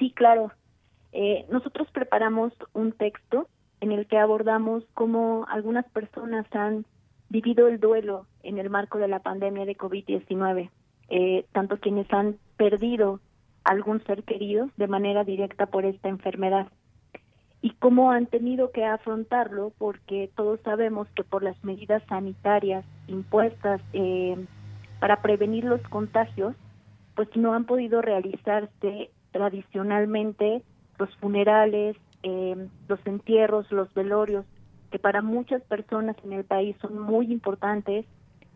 Sí, 0.00 0.10
claro. 0.16 0.50
Eh, 1.12 1.46
nosotros 1.48 1.86
preparamos 1.92 2.52
un 2.72 2.90
texto 2.90 3.46
en 3.80 3.92
el 3.92 4.08
que 4.08 4.18
abordamos 4.18 4.82
cómo 4.94 5.46
algunas 5.48 5.88
personas 5.92 6.44
han 6.50 6.84
vivido 7.28 7.68
el 7.68 7.80
duelo 7.80 8.26
en 8.42 8.58
el 8.58 8.70
marco 8.70 8.98
de 8.98 9.08
la 9.08 9.20
pandemia 9.20 9.64
de 9.64 9.76
COVID-19, 9.76 10.70
eh, 11.10 11.46
tanto 11.52 11.78
quienes 11.78 12.10
han 12.12 12.36
perdido 12.56 13.20
algún 13.64 14.02
ser 14.04 14.24
querido 14.24 14.70
de 14.76 14.88
manera 14.88 15.24
directa 15.24 15.66
por 15.66 15.84
esta 15.84 16.08
enfermedad. 16.08 16.68
Y 17.60 17.70
cómo 17.70 18.12
han 18.12 18.26
tenido 18.26 18.70
que 18.70 18.84
afrontarlo 18.84 19.72
porque 19.78 20.30
todos 20.36 20.60
sabemos 20.60 21.08
que 21.14 21.24
por 21.24 21.42
las 21.42 21.62
medidas 21.64 22.02
sanitarias 22.08 22.84
impuestas 23.08 23.80
eh, 23.92 24.36
para 25.00 25.20
prevenir 25.22 25.64
los 25.64 25.82
contagios, 25.88 26.54
pues 27.14 27.28
no 27.36 27.52
han 27.54 27.64
podido 27.64 28.00
realizarse 28.00 29.10
tradicionalmente 29.32 30.62
los 30.98 31.14
funerales, 31.16 31.96
eh, 32.22 32.68
los 32.88 33.00
entierros, 33.06 33.70
los 33.72 33.92
velorios 33.92 34.46
que 34.90 34.98
para 34.98 35.22
muchas 35.22 35.62
personas 35.62 36.16
en 36.24 36.32
el 36.32 36.44
país 36.44 36.76
son 36.80 36.98
muy 36.98 37.32
importantes 37.32 38.06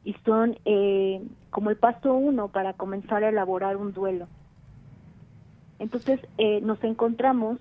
y 0.04 0.14
son 0.24 0.58
eh, 0.64 1.22
como 1.50 1.70
el 1.70 1.76
paso 1.76 2.14
uno 2.14 2.48
para 2.48 2.72
comenzar 2.72 3.22
a 3.24 3.28
elaborar 3.28 3.76
un 3.76 3.92
duelo. 3.92 4.26
Entonces 5.78 6.20
eh, 6.38 6.60
nos 6.60 6.82
encontramos 6.84 7.58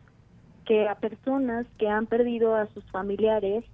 que 0.66 0.88
a 0.88 0.96
personas 0.96 1.66
que 1.78 1.90
han 1.90 2.06
perdido 2.06 2.56
a 2.56 2.68
sus 2.68 2.84
familiares 2.92 3.66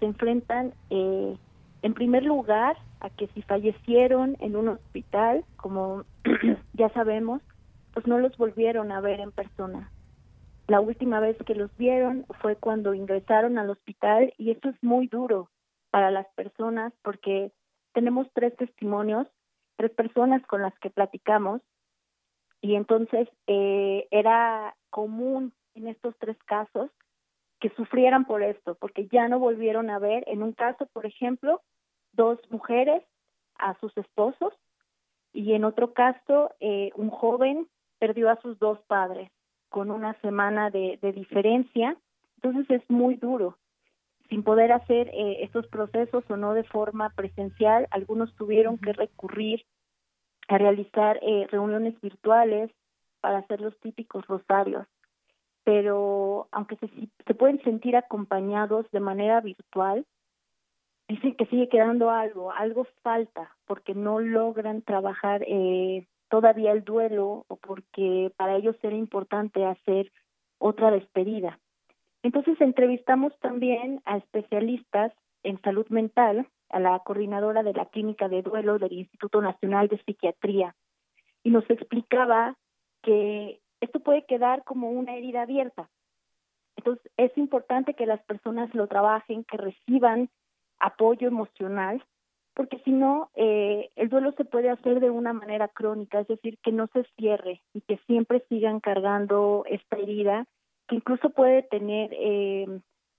se 0.00 0.06
enfrentan 0.06 0.72
eh, 0.90 1.36
en 1.82 1.94
primer 1.94 2.24
lugar 2.24 2.76
a 3.00 3.10
que 3.10 3.28
si 3.28 3.42
fallecieron 3.42 4.36
en 4.40 4.56
un 4.56 4.68
hospital, 4.68 5.44
como 5.56 6.04
ya 6.72 6.88
sabemos, 6.90 7.42
pues 7.92 8.06
no 8.06 8.18
los 8.18 8.36
volvieron 8.36 8.90
a 8.90 9.00
ver 9.00 9.20
en 9.20 9.30
persona. 9.30 9.90
La 10.66 10.80
última 10.80 11.20
vez 11.20 11.36
que 11.44 11.54
los 11.54 11.74
vieron 11.76 12.24
fue 12.40 12.56
cuando 12.56 12.94
ingresaron 12.94 13.58
al 13.58 13.68
hospital 13.68 14.32
y 14.38 14.50
eso 14.50 14.70
es 14.70 14.82
muy 14.82 15.08
duro 15.08 15.50
para 15.90 16.10
las 16.10 16.26
personas 16.34 16.92
porque 17.02 17.52
tenemos 17.92 18.26
tres 18.32 18.56
testimonios, 18.56 19.28
tres 19.76 19.90
personas 19.90 20.44
con 20.46 20.62
las 20.62 20.76
que 20.78 20.88
platicamos 20.88 21.60
y 22.62 22.76
entonces 22.76 23.28
eh, 23.46 24.08
era 24.10 24.74
común 24.88 25.52
en 25.74 25.88
estos 25.88 26.16
tres 26.18 26.38
casos 26.46 26.90
que 27.60 27.68
sufrieran 27.70 28.24
por 28.24 28.42
esto, 28.42 28.74
porque 28.76 29.06
ya 29.08 29.28
no 29.28 29.38
volvieron 29.38 29.90
a 29.90 29.98
ver, 29.98 30.24
en 30.26 30.42
un 30.42 30.52
caso, 30.52 30.86
por 30.94 31.04
ejemplo, 31.04 31.60
dos 32.12 32.38
mujeres 32.50 33.02
a 33.58 33.78
sus 33.80 33.94
esposos 33.98 34.54
y 35.34 35.52
en 35.52 35.64
otro 35.64 35.92
caso, 35.92 36.52
eh, 36.60 36.90
un 36.94 37.10
joven 37.10 37.68
perdió 37.98 38.30
a 38.30 38.40
sus 38.40 38.58
dos 38.58 38.80
padres 38.86 39.30
con 39.74 39.90
una 39.90 40.14
semana 40.20 40.70
de, 40.70 41.00
diferencia, 41.16 41.96
entonces 42.36 42.70
es 42.70 42.88
muy 42.88 43.16
duro. 43.16 43.58
Sin 44.28 44.44
poder 44.44 44.70
hacer 44.70 45.08
eh, 45.08 45.38
estos 45.42 45.66
procesos 45.66 46.22
o 46.30 46.36
no 46.36 46.54
de 46.54 46.62
forma 46.62 47.10
presencial, 47.10 47.88
algunos 47.90 48.32
tuvieron 48.36 48.78
que 48.78 48.92
recurrir 48.92 49.66
a 50.46 50.58
realizar 50.58 51.18
eh, 51.22 51.48
reuniones 51.50 52.00
virtuales 52.00 52.70
para 53.20 53.38
hacer 53.38 53.60
los 53.60 53.76
típicos 53.80 54.24
rosarios. 54.28 54.86
Pero 55.64 56.46
aunque 56.52 56.76
se, 56.76 56.88
se 57.26 57.34
pueden 57.34 57.60
sentir 57.64 57.96
acompañados 57.96 58.88
de 58.92 59.00
manera 59.00 59.40
virtual, 59.40 60.06
dicen 61.08 61.34
que 61.34 61.46
sigue 61.46 61.68
quedando 61.68 62.10
algo, 62.10 62.52
algo 62.52 62.86
falta, 63.02 63.50
porque 63.66 63.92
no 63.96 64.20
logran 64.20 64.82
trabajar 64.82 65.42
eh, 65.48 66.06
todavía 66.34 66.72
el 66.72 66.82
duelo 66.82 67.44
o 67.46 67.54
porque 67.54 68.32
para 68.36 68.56
ellos 68.56 68.74
era 68.82 68.96
importante 68.96 69.64
hacer 69.64 70.10
otra 70.58 70.90
despedida. 70.90 71.60
Entonces 72.24 72.60
entrevistamos 72.60 73.32
también 73.38 74.02
a 74.04 74.16
especialistas 74.16 75.12
en 75.44 75.62
salud 75.62 75.86
mental, 75.90 76.48
a 76.70 76.80
la 76.80 76.98
coordinadora 76.98 77.62
de 77.62 77.72
la 77.72 77.84
clínica 77.84 78.28
de 78.28 78.42
duelo 78.42 78.80
del 78.80 78.94
Instituto 78.94 79.40
Nacional 79.40 79.86
de 79.86 79.98
Psiquiatría, 79.98 80.74
y 81.44 81.50
nos 81.50 81.70
explicaba 81.70 82.56
que 83.00 83.60
esto 83.80 84.00
puede 84.00 84.24
quedar 84.26 84.64
como 84.64 84.90
una 84.90 85.14
herida 85.14 85.42
abierta. 85.42 85.88
Entonces 86.74 87.12
es 87.16 87.38
importante 87.38 87.94
que 87.94 88.06
las 88.06 88.24
personas 88.24 88.74
lo 88.74 88.88
trabajen, 88.88 89.44
que 89.44 89.56
reciban 89.56 90.30
apoyo 90.80 91.28
emocional 91.28 92.04
porque 92.54 92.78
si 92.84 92.92
no, 92.92 93.30
eh, 93.34 93.90
el 93.96 94.08
duelo 94.08 94.32
se 94.32 94.44
puede 94.44 94.70
hacer 94.70 95.00
de 95.00 95.10
una 95.10 95.32
manera 95.32 95.68
crónica, 95.68 96.20
es 96.20 96.28
decir, 96.28 96.58
que 96.62 96.72
no 96.72 96.86
se 96.92 97.04
cierre 97.16 97.62
y 97.72 97.80
que 97.82 97.98
siempre 98.06 98.44
sigan 98.48 98.80
cargando 98.80 99.64
esta 99.68 99.96
herida, 99.96 100.46
que 100.88 100.96
incluso 100.96 101.30
puede 101.30 101.62
tener 101.62 102.10
eh, 102.12 102.66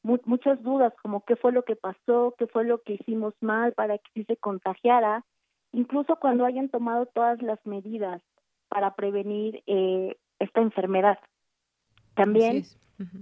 muchas 0.03 0.61
dudas, 0.63 0.93
como 1.01 1.25
qué 1.25 1.35
fue 1.35 1.51
lo 1.51 1.63
que 1.63 1.75
pasó, 1.75 2.35
qué 2.37 2.47
fue 2.47 2.63
lo 2.63 2.81
que 2.81 2.93
hicimos 2.93 3.33
mal 3.41 3.73
para 3.73 3.97
que 3.97 4.09
sí 4.13 4.23
se 4.25 4.37
contagiara, 4.37 5.25
incluso 5.71 6.15
cuando 6.17 6.45
hayan 6.45 6.69
tomado 6.69 7.05
todas 7.07 7.41
las 7.41 7.63
medidas 7.65 8.21
para 8.69 8.95
prevenir 8.95 9.63
eh, 9.67 10.15
esta 10.39 10.61
enfermedad. 10.61 11.19
También 12.13 12.63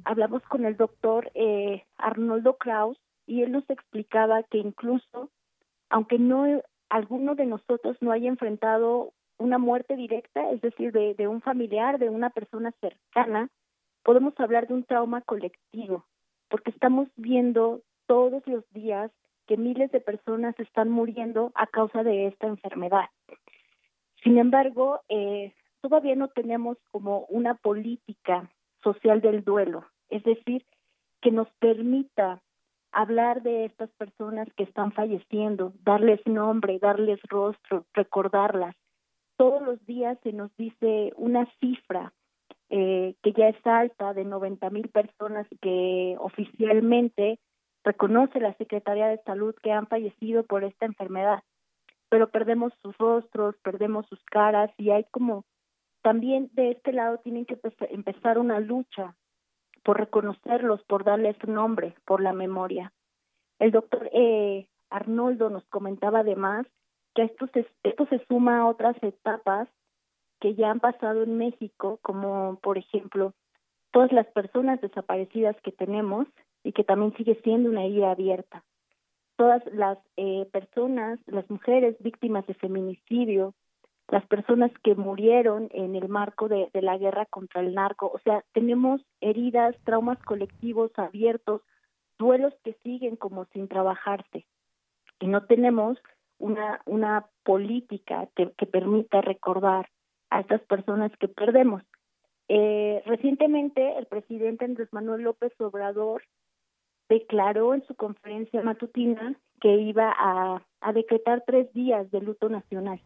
hablamos 0.06 0.44
con 0.44 0.66
el 0.66 0.78
doctor 0.78 1.32
eh, 1.34 1.84
Arnoldo 1.98 2.58
Kraus, 2.58 2.98
y 3.26 3.42
él 3.42 3.52
nos 3.52 3.68
explicaba 3.70 4.44
que 4.44 4.58
incluso, 4.58 5.30
aunque 5.94 6.18
no 6.18 6.64
alguno 6.90 7.36
de 7.36 7.46
nosotros 7.46 7.96
no 8.02 8.12
haya 8.12 8.28
enfrentado 8.28 9.14
una 9.38 9.60
muerte 9.60 9.96
directa, 9.96 10.50
es 10.50 10.60
decir, 10.62 10.92
de, 10.92 11.28
un 11.28 11.40
familiar, 11.42 12.00
de 12.00 12.10
una 12.10 12.32
persona 12.32 12.74
cercana, 12.82 13.50
podemos 14.02 14.34
hablar 14.40 14.68
de 14.68 14.74
un 14.74 14.86
trauma 14.86 15.22
colectivo, 15.22 16.04
porque 16.50 16.72
estamos 16.72 17.10
viendo 17.16 17.82
todos 18.08 18.42
los 18.48 18.68
días 18.72 19.12
que 19.46 19.56
miles 19.56 19.92
de 19.92 20.02
personas 20.02 20.60
están 20.60 20.90
muriendo 20.90 21.52
a 21.54 21.68
causa 21.68 22.02
de 22.02 22.26
esta 22.26 22.48
enfermedad. 22.48 23.10
Sin 24.24 24.40
embargo, 24.40 25.02
eh, 25.10 25.54
todavía 25.82 26.16
no 26.16 26.30
tenemos 26.30 26.78
como 26.90 27.28
una 27.30 27.54
política 27.54 28.50
social 28.82 29.22
del 29.22 29.44
duelo, 29.44 29.86
es 30.10 30.24
decir, 30.24 30.66
que 31.22 31.30
nos 31.30 31.48
permita 31.60 32.42
hablar 32.94 33.42
de 33.42 33.66
estas 33.66 33.90
personas 33.92 34.48
que 34.56 34.64
están 34.64 34.92
falleciendo, 34.92 35.74
darles 35.84 36.26
nombre, 36.26 36.80
darles 36.80 37.20
rostro, 37.24 37.86
recordarlas. 37.94 38.76
Todos 39.38 39.62
los 39.62 39.84
días 39.86 40.18
se 40.24 40.32
nos 40.32 40.56
dice 40.56 41.12
una 41.18 41.46
cifra 41.60 42.14
eh, 42.70 43.16
que 43.22 43.34
ya 43.34 43.50
es 43.50 43.68
alta 43.68 44.14
de 44.14 44.24
90 44.24 44.70
mil 44.70 44.90
personas 44.90 45.48
que 45.62 46.16
oficialmente 46.20 47.40
reconoce 47.84 48.40
la 48.40 48.54
Secretaría 48.56 49.08
de 49.08 49.22
Salud 49.26 49.56
que 49.62 49.72
han 49.72 49.88
fallecido 49.88 50.44
por 50.44 50.64
esta 50.64 50.86
enfermedad, 50.86 51.44
pero 52.10 52.30
perdemos 52.30 52.74
sus 52.82 52.98
rostros, 52.98 53.56
perdemos 53.64 54.06
sus 54.08 54.24
caras 54.26 54.72
y 54.78 54.92
hay 54.92 55.04
como 55.12 55.46
también 56.02 56.50
de 56.54 56.72
este 56.72 56.94
lado 56.94 57.18
tienen 57.20 57.46
que 57.46 57.60
empezar 57.90 58.38
una 58.38 58.60
lucha 58.60 59.16
por 59.84 60.00
reconocerlos, 60.00 60.82
por 60.84 61.04
darles 61.04 61.36
nombre, 61.48 61.96
por 62.06 62.22
la 62.22 62.34
memoria. 62.34 62.94
El 63.60 63.72
doctor 63.72 64.10
eh, 64.14 64.68
Arnoldo 64.90 65.50
nos 65.50 65.66
comentaba 65.66 66.20
además 66.20 66.66
que 67.14 67.24
esto 67.24 67.48
se, 67.54 67.68
esto 67.84 68.06
se 68.08 68.26
suma 68.26 68.60
a 68.60 68.66
otras 68.66 68.96
etapas 69.02 69.68
que 70.40 70.56
ya 70.56 70.72
han 70.72 70.80
pasado 70.80 71.24
en 71.24 71.38
México, 71.38 72.00
como 72.02 72.60
por 72.62 72.78
ejemplo 72.78 73.34
todas 73.92 74.12
las 74.12 74.28
personas 74.28 74.82
desaparecidas 74.82 75.56
que 75.62 75.72
tenemos 75.72 76.28
y 76.64 76.72
que 76.74 76.84
también 76.84 77.16
sigue 77.16 77.40
siendo 77.44 77.70
una 77.70 77.86
herida 77.86 78.12
abierta. 78.12 78.64
Todas 79.38 79.64
las 79.72 79.98
eh, 80.18 80.48
personas, 80.52 81.20
las 81.28 81.50
mujeres 81.50 81.96
víctimas 82.00 82.46
de 82.48 82.56
feminicidio, 82.56 83.54
las 84.10 84.26
personas 84.28 84.72
que 84.84 84.96
murieron 84.96 85.70
en 85.72 85.96
el 85.96 86.10
marco 86.10 86.48
de, 86.48 86.70
de 86.74 86.82
la 86.82 86.98
guerra 86.98 87.26
contra 87.26 87.62
el 87.62 87.74
narco, 87.74 88.12
o 88.14 88.20
sea, 88.20 88.44
tenemos 88.54 89.02
heridas, 89.22 89.76
traumas 89.86 90.20
colectivos 90.24 90.92
abiertos, 90.98 91.62
duelos 92.20 92.54
que 92.64 92.74
siguen 92.84 93.16
como 93.16 93.46
sin 93.46 93.68
trabajarse. 93.68 94.46
Y 95.20 95.28
no 95.28 95.46
tenemos 95.46 95.98
una, 96.38 96.82
una 96.86 97.28
política 97.44 98.28
que, 98.36 98.52
que 98.58 98.66
permita 98.66 99.22
recordar 99.22 99.90
a 100.30 100.42
estas 100.42 100.62
personas 100.62 101.12
que 101.18 101.28
perdemos. 101.28 101.84
Eh, 102.50 103.02
recientemente 103.06 103.98
el 103.98 104.06
presidente 104.06 104.66
Andrés 104.66 104.90
Manuel 104.92 105.22
López 105.22 105.54
Obrador 105.60 106.24
declaró 107.08 107.74
en 107.74 107.86
su 107.86 107.96
conferencia 107.96 108.62
matutina 108.62 109.36
que 109.62 109.76
iba 109.76 110.14
a, 110.18 110.62
a 110.82 110.94
decretar 110.94 111.44
tres 111.46 111.72
días 111.74 112.10
de 112.12 112.20
luto 112.20 112.50
nacional, 112.50 113.02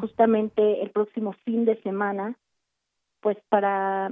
justamente 0.00 0.82
el 0.82 0.90
próximo 0.90 1.32
fin 1.44 1.64
de 1.64 1.80
semana, 1.82 2.36
pues 3.20 3.38
para, 3.48 4.10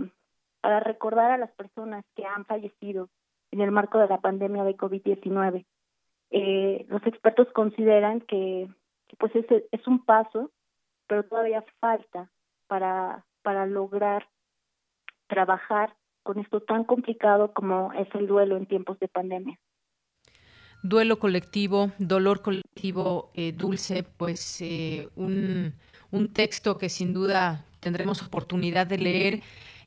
recordar 0.62 1.30
a 1.30 1.38
las 1.38 1.50
personas 1.52 2.04
que 2.14 2.24
han 2.24 2.44
fallecido 2.44 3.08
en 3.50 3.60
el 3.60 3.70
marco 3.70 3.98
de 3.98 4.08
la 4.08 4.20
pandemia 4.20 4.64
de 4.64 4.76
COVID-19. 4.76 5.64
Eh, 6.30 6.86
los 6.88 7.04
expertos 7.06 7.48
consideran 7.52 8.20
que, 8.20 8.68
que 9.08 9.16
pues 9.16 9.34
es, 9.34 9.46
es 9.70 9.86
un 9.86 10.04
paso, 10.04 10.50
pero 11.06 11.24
todavía 11.24 11.64
falta 11.80 12.30
para, 12.68 13.24
para 13.42 13.66
lograr 13.66 14.28
trabajar 15.26 15.94
con 16.22 16.38
esto 16.38 16.60
tan 16.60 16.84
complicado 16.84 17.52
como 17.52 17.92
es 17.94 18.08
el 18.14 18.26
duelo 18.26 18.56
en 18.56 18.66
tiempos 18.66 18.98
de 19.00 19.08
pandemia. 19.08 19.58
Duelo 20.82 21.18
colectivo, 21.18 21.92
dolor 21.98 22.42
colectivo, 22.42 23.30
eh, 23.34 23.52
dulce, 23.52 24.02
pues 24.02 24.60
eh, 24.60 25.08
un, 25.16 25.74
un 26.10 26.28
texto 26.32 26.78
que 26.78 26.88
sin 26.88 27.12
duda 27.12 27.64
tendremos 27.80 28.22
oportunidad 28.22 28.86
de 28.86 28.98
leer 28.98 29.42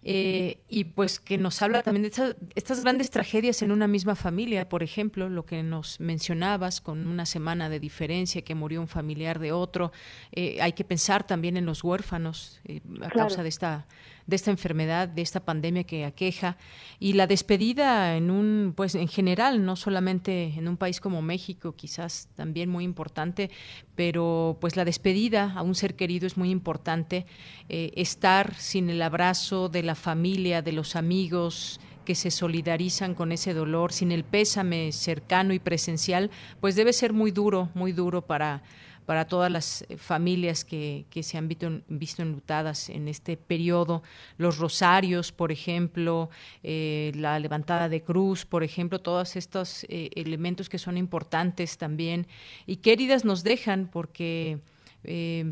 eh, 0.05 0.57
y 0.67 0.83
pues 0.83 1.19
que 1.19 1.37
nos 1.37 1.61
habla 1.61 1.81
también 1.81 2.03
de 2.03 2.35
estas, 2.55 2.83
grandes 2.83 3.09
tragedias 3.09 3.61
en 3.61 3.71
una 3.71 3.87
misma 3.87 4.15
familia, 4.15 4.67
por 4.67 4.83
ejemplo, 4.83 5.29
lo 5.29 5.45
que 5.45 5.63
nos 5.63 5.99
mencionabas 6.01 6.81
con 6.81 7.07
una 7.07 7.25
semana 7.25 7.69
de 7.69 7.79
diferencia 7.79 8.41
que 8.41 8.53
murió 8.53 8.81
un 8.81 8.89
familiar 8.89 9.39
de 9.39 9.53
otro. 9.53 9.93
Eh, 10.33 10.57
hay 10.61 10.73
que 10.73 10.83
pensar 10.83 11.25
también 11.25 11.55
en 11.55 11.65
los 11.65 11.85
huérfanos 11.85 12.59
a 13.01 13.09
causa 13.09 13.43
de 13.43 13.49
esta 13.49 13.85
de 14.27 14.35
esta 14.35 14.51
enfermedad, 14.51 15.07
de 15.07 15.21
esta 15.21 15.43
pandemia 15.43 15.83
que 15.83 16.05
aqueja 16.05 16.57
y 16.99 17.13
la 17.13 17.27
despedida 17.27 18.15
en 18.15 18.31
un, 18.31 18.73
pues 18.75 18.95
en 18.95 19.07
general, 19.07 19.65
no 19.65 19.75
solamente 19.75 20.53
en 20.55 20.67
un 20.67 20.77
país 20.77 20.99
como 20.99 21.21
México, 21.21 21.75
quizás 21.75 22.29
también 22.35 22.69
muy 22.69 22.83
importante, 22.83 23.49
pero 23.95 24.57
pues 24.61 24.75
la 24.75 24.85
despedida 24.85 25.53
a 25.53 25.61
un 25.61 25.75
ser 25.75 25.95
querido 25.95 26.27
es 26.27 26.37
muy 26.37 26.49
importante. 26.49 27.25
Eh, 27.69 27.91
estar 27.95 28.55
sin 28.55 28.89
el 28.89 29.01
abrazo 29.01 29.69
de 29.69 29.83
la 29.83 29.95
familia, 29.95 30.61
de 30.61 30.71
los 30.71 30.95
amigos, 30.95 31.79
que 32.03 32.15
se 32.15 32.31
solidarizan 32.31 33.15
con 33.15 33.31
ese 33.31 33.53
dolor, 33.53 33.93
sin 33.93 34.11
el 34.11 34.23
pésame 34.23 34.91
cercano 34.91 35.53
y 35.53 35.59
presencial, 35.59 36.31
pues 36.59 36.75
debe 36.75 36.93
ser 36.93 37.13
muy 37.13 37.31
duro, 37.31 37.69
muy 37.73 37.91
duro 37.91 38.25
para, 38.25 38.61
para 39.05 39.25
todas 39.25 39.51
las 39.51 39.85
eh, 39.89 39.97
familias 39.97 40.65
que, 40.65 41.05
se 41.21 41.37
han 41.37 41.47
visto, 41.47 41.81
visto, 41.87 42.21
enlutadas 42.21 42.89
en 42.89 43.07
este 43.07 43.37
periodo. 43.37 44.03
Los 44.37 44.57
rosarios, 44.57 45.31
por 45.31 45.51
ejemplo, 45.51 46.29
eh, 46.63 47.11
la 47.15 47.39
levantada 47.39 47.89
de 47.89 48.01
cruz, 48.01 48.45
por 48.45 48.63
ejemplo, 48.63 48.99
todos 48.99 49.35
estos 49.35 49.85
eh, 49.85 50.09
elementos 50.15 50.69
que 50.69 50.77
son 50.77 50.97
importantes 50.97 51.77
también 51.77 52.27
y 52.65 52.77
qué 52.77 52.93
heridas 52.93 53.25
nos 53.25 53.43
dejan 53.43 53.89
porque... 53.91 54.59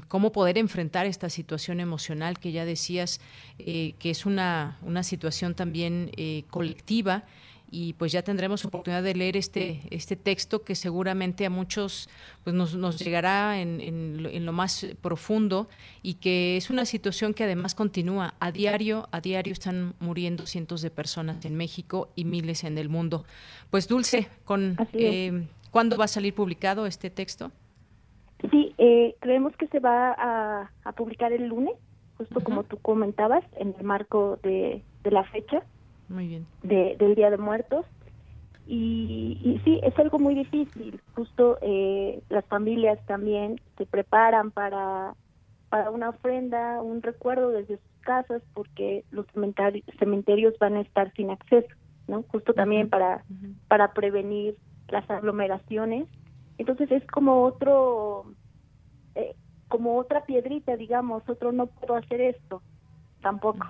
cómo 0.07 0.32
poder 0.32 0.57
enfrentar 0.57 1.06
esta 1.06 1.30
situación 1.30 1.82
emocional 1.82 2.40
que 2.40 2.53
ya 2.53 2.64
decías 2.64 3.19
que 3.57 4.10
es 4.10 4.26
una, 4.26 4.78
una 4.82 5.03
situación 5.03 5.56
también 5.56 6.10
colectiva 6.49 7.26
y 7.72 7.93
pues 7.93 8.11
ya 8.11 8.22
tendremos 8.22 8.65
oportunidad 8.65 9.02
de 9.02 9.15
leer 9.15 9.38
este, 9.38 9.80
este 9.89 10.18
texto 10.18 10.64
que 10.64 10.76
seguramente 10.76 11.45
a 11.45 11.49
muchos 11.49 12.10
pues 12.43 12.53
nos, 12.53 12.76
nos 12.76 12.99
llegará 12.99 13.61
en, 13.61 13.80
en, 13.80 14.45
lo 14.45 14.52
más 14.52 14.85
profundo 15.02 15.69
y 16.03 16.15
que 16.15 16.57
es 16.57 16.69
una 16.69 16.84
situación 16.84 17.34
que 17.34 17.45
además 17.45 17.73
continúa 17.73 18.34
a 18.41 18.52
diario, 18.52 19.07
a 19.11 19.22
diario 19.22 19.53
están 19.53 19.93
muriendo 20.02 20.45
cientos 20.45 20.81
de 20.81 20.89
personas 20.91 21.45
en 21.45 21.56
México 21.56 22.10
y 22.15 22.26
miles 22.26 22.65
en 22.65 22.77
el 22.77 22.89
mundo. 22.89 23.23
Pues 23.69 23.88
Dulce, 23.88 24.27
con 24.43 24.76
eh, 24.91 25.48
¿cuándo 25.72 25.98
va 25.98 26.06
a 26.06 26.10
salir 26.10 26.35
publicado 26.35 26.85
este 26.85 27.10
texto? 27.10 27.52
Sí, 28.49 28.76
eh, 28.80 29.15
creemos 29.22 29.56
que 29.56 29.68
se 29.68 29.80
va 29.80 30.11
a, 30.11 30.72
a 30.84 30.91
publicar 30.91 31.31
el 31.31 31.48
lunes, 31.48 31.76
justo 32.18 32.41
como 32.41 32.64
tú 32.64 32.77
comentabas, 32.77 33.45
en 33.56 33.73
el 33.77 33.84
marco 33.85 34.39
de, 34.43 34.84
de 35.03 35.11
la 35.11 35.23
fecha. 35.23 35.64
Muy 36.12 36.28
bien. 36.28 36.46
De, 36.64 36.96
del 37.00 37.16
Día 37.16 37.30
de 37.30 37.38
Muertos. 37.38 37.86
Y, 38.68 39.40
y 39.44 39.60
sí, 39.64 39.80
es 39.84 39.98
algo 39.98 40.20
muy 40.20 40.36
difícil. 40.36 41.02
Justo 41.16 41.58
eh, 41.62 42.22
las 42.30 42.46
familias 42.46 43.00
también 43.06 43.60
se 43.78 43.86
preparan 43.86 44.52
para, 44.52 45.16
para 45.70 45.90
una 45.90 46.10
ofrenda, 46.10 46.82
un 46.82 47.02
recuerdo 47.02 47.50
desde 47.50 47.78
sus 47.78 48.02
casas, 48.02 48.42
porque 48.54 49.04
los 49.12 49.26
cementerios 50.00 50.58
van 50.60 50.76
a 50.76 50.82
estar 50.82 51.12
sin 51.14 51.32
acceso, 51.32 51.74
¿no? 52.08 52.24
Justo 52.24 52.54
también 52.54 52.90
para, 52.90 53.24
para 53.68 53.94
prevenir 53.94 54.56
las 54.90 55.10
aglomeraciones. 55.10 56.08
Entonces 56.58 56.92
es 56.92 57.06
como 57.08 57.44
otro, 57.44 58.26
eh, 59.16 59.36
como 59.68 59.98
otra 59.98 60.26
piedrita, 60.26 60.78
digamos, 60.78 61.28
otro 61.28 61.52
no 61.52 61.68
puedo 61.68 61.96
hacer 61.96 62.22
esto, 62.22 62.62
tampoco, 63.22 63.68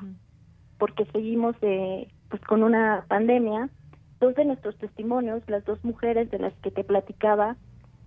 porque 0.78 1.06
seguimos 1.06 1.60
de 1.62 2.10
pues 2.32 2.42
con 2.44 2.64
una 2.64 3.06
pandemia, 3.08 3.70
dos 4.20 4.34
de 4.36 4.46
nuestros 4.46 4.78
testimonios, 4.78 5.44
las 5.48 5.64
dos 5.66 5.84
mujeres 5.84 6.32
de 6.32 6.40
las 6.40 6.54
que 6.62 6.72
te 6.72 6.84
platicaba, 6.84 7.58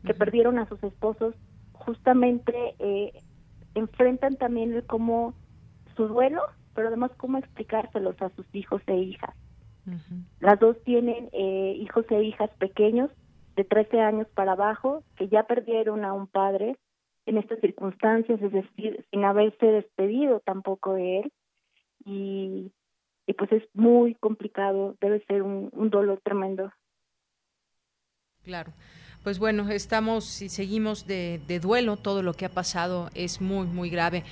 que 0.04 0.14
perdieron 0.14 0.58
a 0.58 0.66
sus 0.66 0.82
esposos, 0.82 1.34
justamente 1.72 2.74
eh, 2.78 3.12
enfrentan 3.74 4.36
también 4.36 4.72
el 4.72 4.84
cómo 4.84 5.34
su 5.94 6.08
duelo, 6.08 6.40
pero 6.74 6.88
además 6.88 7.12
cómo 7.16 7.38
explicárselos 7.38 8.20
a 8.22 8.30
sus 8.30 8.46
hijos 8.54 8.82
e 8.86 8.96
hijas. 8.96 9.34
Las 10.40 10.58
dos 10.58 10.82
tienen 10.84 11.28
eh, 11.32 11.76
hijos 11.78 12.06
e 12.10 12.22
hijas 12.22 12.50
pequeños 12.58 13.10
de 13.54 13.64
13 13.64 14.00
años 14.00 14.26
para 14.34 14.52
abajo 14.52 15.04
que 15.16 15.28
ya 15.28 15.42
perdieron 15.42 16.06
a 16.06 16.14
un 16.14 16.26
padre 16.26 16.78
en 17.26 17.36
estas 17.36 17.60
circunstancias, 17.60 18.40
es 18.40 18.52
decir, 18.52 19.04
sin 19.10 19.24
haberse 19.24 19.66
despedido 19.66 20.40
tampoco 20.40 20.94
de 20.94 21.20
él. 21.20 21.32
Y 22.06 22.72
y 23.26 23.32
pues 23.34 23.50
es 23.52 23.62
muy 23.72 24.14
complicado, 24.14 24.96
debe 25.00 25.24
ser 25.26 25.42
un, 25.42 25.70
dolor 25.90 26.20
tremendo. 26.22 26.72
Claro. 28.42 28.72
Pues 29.22 29.38
bueno, 29.38 29.70
estamos 29.70 30.42
y 30.42 30.50
seguimos 30.50 31.06
de, 31.06 31.40
de 31.46 31.58
duelo, 31.58 31.96
todo 31.96 32.22
lo 32.22 32.34
que 32.34 32.44
ha 32.44 32.50
pasado 32.50 33.08
es 33.14 33.40
muy, 33.40 33.66
muy 33.66 33.88
grave. 33.88 34.22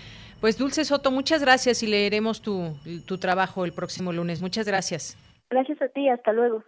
Pues 0.41 0.59
Dulce 0.59 0.85
Soto, 0.85 1.11
muchas 1.11 1.41
gracias 1.41 1.83
y 1.83 1.87
leeremos 1.87 2.43
tu, 2.43 2.77
tu 3.07 3.17
trabajo 3.17 3.65
el 3.65 3.73
próximo 3.73 4.13
lunes. 4.13 4.43
Muchas 4.43 4.67
gracias. 4.67 5.17
Gracias 5.49 5.81
a 5.81 5.89
ti, 5.89 6.09
hasta 6.09 6.33
luego. 6.33 6.63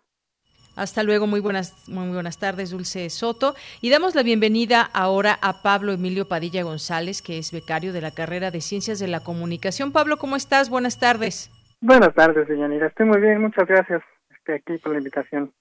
Hasta 0.76 1.02
luego, 1.02 1.26
muy 1.26 1.40
buenas, 1.40 1.88
muy 1.88 2.08
buenas 2.08 2.38
tardes, 2.38 2.70
Dulce 2.70 3.08
Soto. 3.10 3.54
Y 3.80 3.90
damos 3.90 4.14
la 4.14 4.22
bienvenida 4.22 4.82
ahora 4.82 5.38
a 5.40 5.62
Pablo 5.62 5.92
Emilio 5.92 6.26
Padilla 6.26 6.62
González, 6.62 7.22
que 7.22 7.38
es 7.38 7.52
becario 7.52 7.92
de 7.92 8.00
la 8.00 8.10
carrera 8.10 8.50
de 8.50 8.60
Ciencias 8.60 8.98
de 8.98 9.08
la 9.08 9.20
Comunicación. 9.20 9.92
Pablo, 9.92 10.16
¿cómo 10.16 10.34
estás? 10.34 10.70
Buenas 10.70 10.98
tardes. 10.98 11.50
Buenas 11.80 12.14
tardes, 12.14 12.46
señorita. 12.46 12.86
Estoy 12.86 13.06
muy 13.06 13.20
bien, 13.20 13.40
muchas 13.40 13.66
gracias. 13.66 14.02
Estoy 14.30 14.56
aquí 14.56 14.78
por 14.78 14.92
la 14.92 14.98
invitación. 14.98 15.52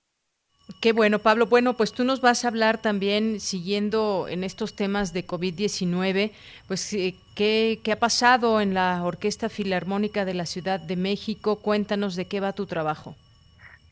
Qué 0.81 0.93
bueno, 0.93 1.19
Pablo. 1.19 1.47
Bueno, 1.47 1.75
pues 1.75 1.93
tú 1.93 2.05
nos 2.05 2.21
vas 2.21 2.45
a 2.45 2.47
hablar 2.47 2.81
también, 2.81 3.39
siguiendo 3.39 4.27
en 4.29 4.43
estos 4.43 4.75
temas 4.75 5.13
de 5.13 5.25
COVID-19, 5.25 6.31
pues 6.67 6.93
eh, 6.93 7.15
¿qué, 7.35 7.79
¿qué, 7.83 7.91
ha 7.91 7.99
pasado 7.99 8.61
en 8.61 8.73
la 8.73 9.03
Orquesta 9.03 9.49
Filarmónica 9.49 10.23
de 10.23 10.33
la 10.33 10.45
Ciudad 10.45 10.79
de 10.79 10.95
México. 10.95 11.61
Cuéntanos 11.61 12.15
de 12.15 12.27
qué 12.27 12.39
va 12.39 12.53
tu 12.53 12.65
trabajo. 12.65 13.15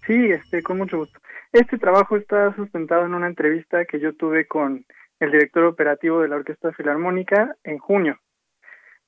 Sí, 0.08 0.32
este, 0.32 0.64
con 0.64 0.78
mucho 0.78 0.98
gusto. 0.98 1.20
Este 1.52 1.78
trabajo 1.78 2.16
está 2.16 2.56
sustentado 2.56 3.06
en 3.06 3.14
una 3.14 3.28
entrevista 3.28 3.84
que 3.84 4.00
yo 4.00 4.16
tuve 4.16 4.48
con 4.48 4.86
el 5.20 5.32
director 5.32 5.66
operativo 5.66 6.22
de 6.22 6.30
la 6.30 6.38
Orquesta 6.38 6.72
Filarmónica 6.72 7.56
en 7.64 7.78
junio. 7.78 8.18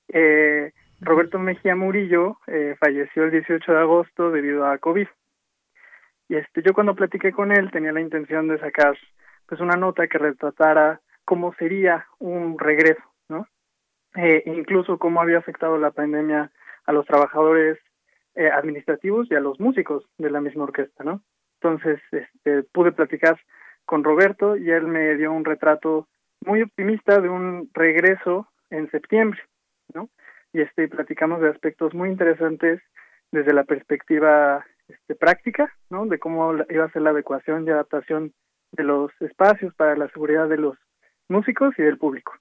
Eh, 0.09 0.73
Roberto 1.03 1.37
Mejía 1.39 1.75
Murillo 1.75 2.37
eh, 2.47 2.75
falleció 2.79 3.25
el 3.25 3.31
18 3.31 3.71
de 3.71 3.79
agosto 3.79 4.31
debido 4.31 4.65
a 4.65 4.77
COVID. 4.77 5.07
Y 6.29 6.35
este, 6.35 6.61
yo 6.61 6.73
cuando 6.73 6.95
platiqué 6.95 7.31
con 7.31 7.51
él 7.51 7.71
tenía 7.71 7.91
la 7.91 8.01
intención 8.01 8.47
de 8.47 8.59
sacar 8.59 8.97
pues 9.45 9.59
una 9.59 9.75
nota 9.75 10.07
que 10.07 10.17
retratara 10.17 11.01
cómo 11.25 11.53
sería 11.55 12.07
un 12.19 12.57
regreso, 12.57 13.03
¿no? 13.27 13.47
Eh, 14.15 14.43
incluso 14.45 14.97
cómo 14.97 15.21
había 15.21 15.39
afectado 15.39 15.77
la 15.77 15.91
pandemia 15.91 16.51
a 16.85 16.91
los 16.91 17.05
trabajadores 17.05 17.77
eh, 18.35 18.49
administrativos 18.49 19.29
y 19.29 19.35
a 19.35 19.39
los 19.39 19.59
músicos 19.59 20.05
de 20.17 20.29
la 20.29 20.41
misma 20.41 20.63
orquesta, 20.63 21.03
¿no? 21.03 21.21
Entonces, 21.61 21.99
este, 22.11 22.63
pude 22.63 22.91
platicar 22.91 23.39
con 23.85 24.03
Roberto 24.03 24.55
y 24.55 24.71
él 24.71 24.87
me 24.87 25.15
dio 25.15 25.31
un 25.31 25.45
retrato 25.45 26.07
muy 26.45 26.61
optimista 26.61 27.19
de 27.19 27.29
un 27.29 27.69
regreso 27.73 28.47
en 28.69 28.89
septiembre, 28.91 29.41
¿no? 29.93 30.09
Y 30.53 30.61
este 30.61 30.87
platicamos 30.87 31.41
de 31.41 31.49
aspectos 31.49 31.93
muy 31.93 32.09
interesantes 32.09 32.81
desde 33.31 33.53
la 33.53 33.63
perspectiva 33.63 34.65
este, 34.87 35.15
práctica, 35.15 35.73
¿no? 35.89 36.05
De 36.05 36.19
cómo 36.19 36.53
iba 36.69 36.85
a 36.85 36.91
ser 36.91 37.01
la 37.01 37.09
adecuación 37.09 37.65
y 37.65 37.71
adaptación 37.71 38.33
de 38.71 38.83
los 38.83 39.11
espacios 39.19 39.73
para 39.75 39.95
la 39.95 40.09
seguridad 40.09 40.47
de 40.47 40.57
los 40.57 40.77
músicos 41.29 41.73
y 41.77 41.83
del 41.83 41.97
público. 41.97 42.33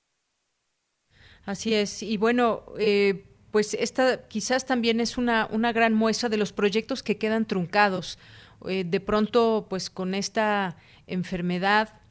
Así 1.44 1.74
es. 1.74 2.02
Y 2.02 2.16
bueno, 2.18 2.64
eh, 2.78 3.24
pues 3.50 3.74
esta 3.74 4.28
quizás 4.28 4.66
también 4.66 5.00
es 5.00 5.18
una, 5.18 5.48
una 5.50 5.72
gran 5.72 5.94
muestra 5.94 6.28
de 6.28 6.36
los 6.36 6.52
proyectos 6.52 7.02
que 7.02 7.18
quedan 7.18 7.46
truncados. 7.46 8.18
Eh, 8.66 8.84
de 8.84 9.00
pronto, 9.00 9.66
pues 9.68 9.90
con 9.90 10.14
esta 10.14 10.76
enfermedad 11.06 12.01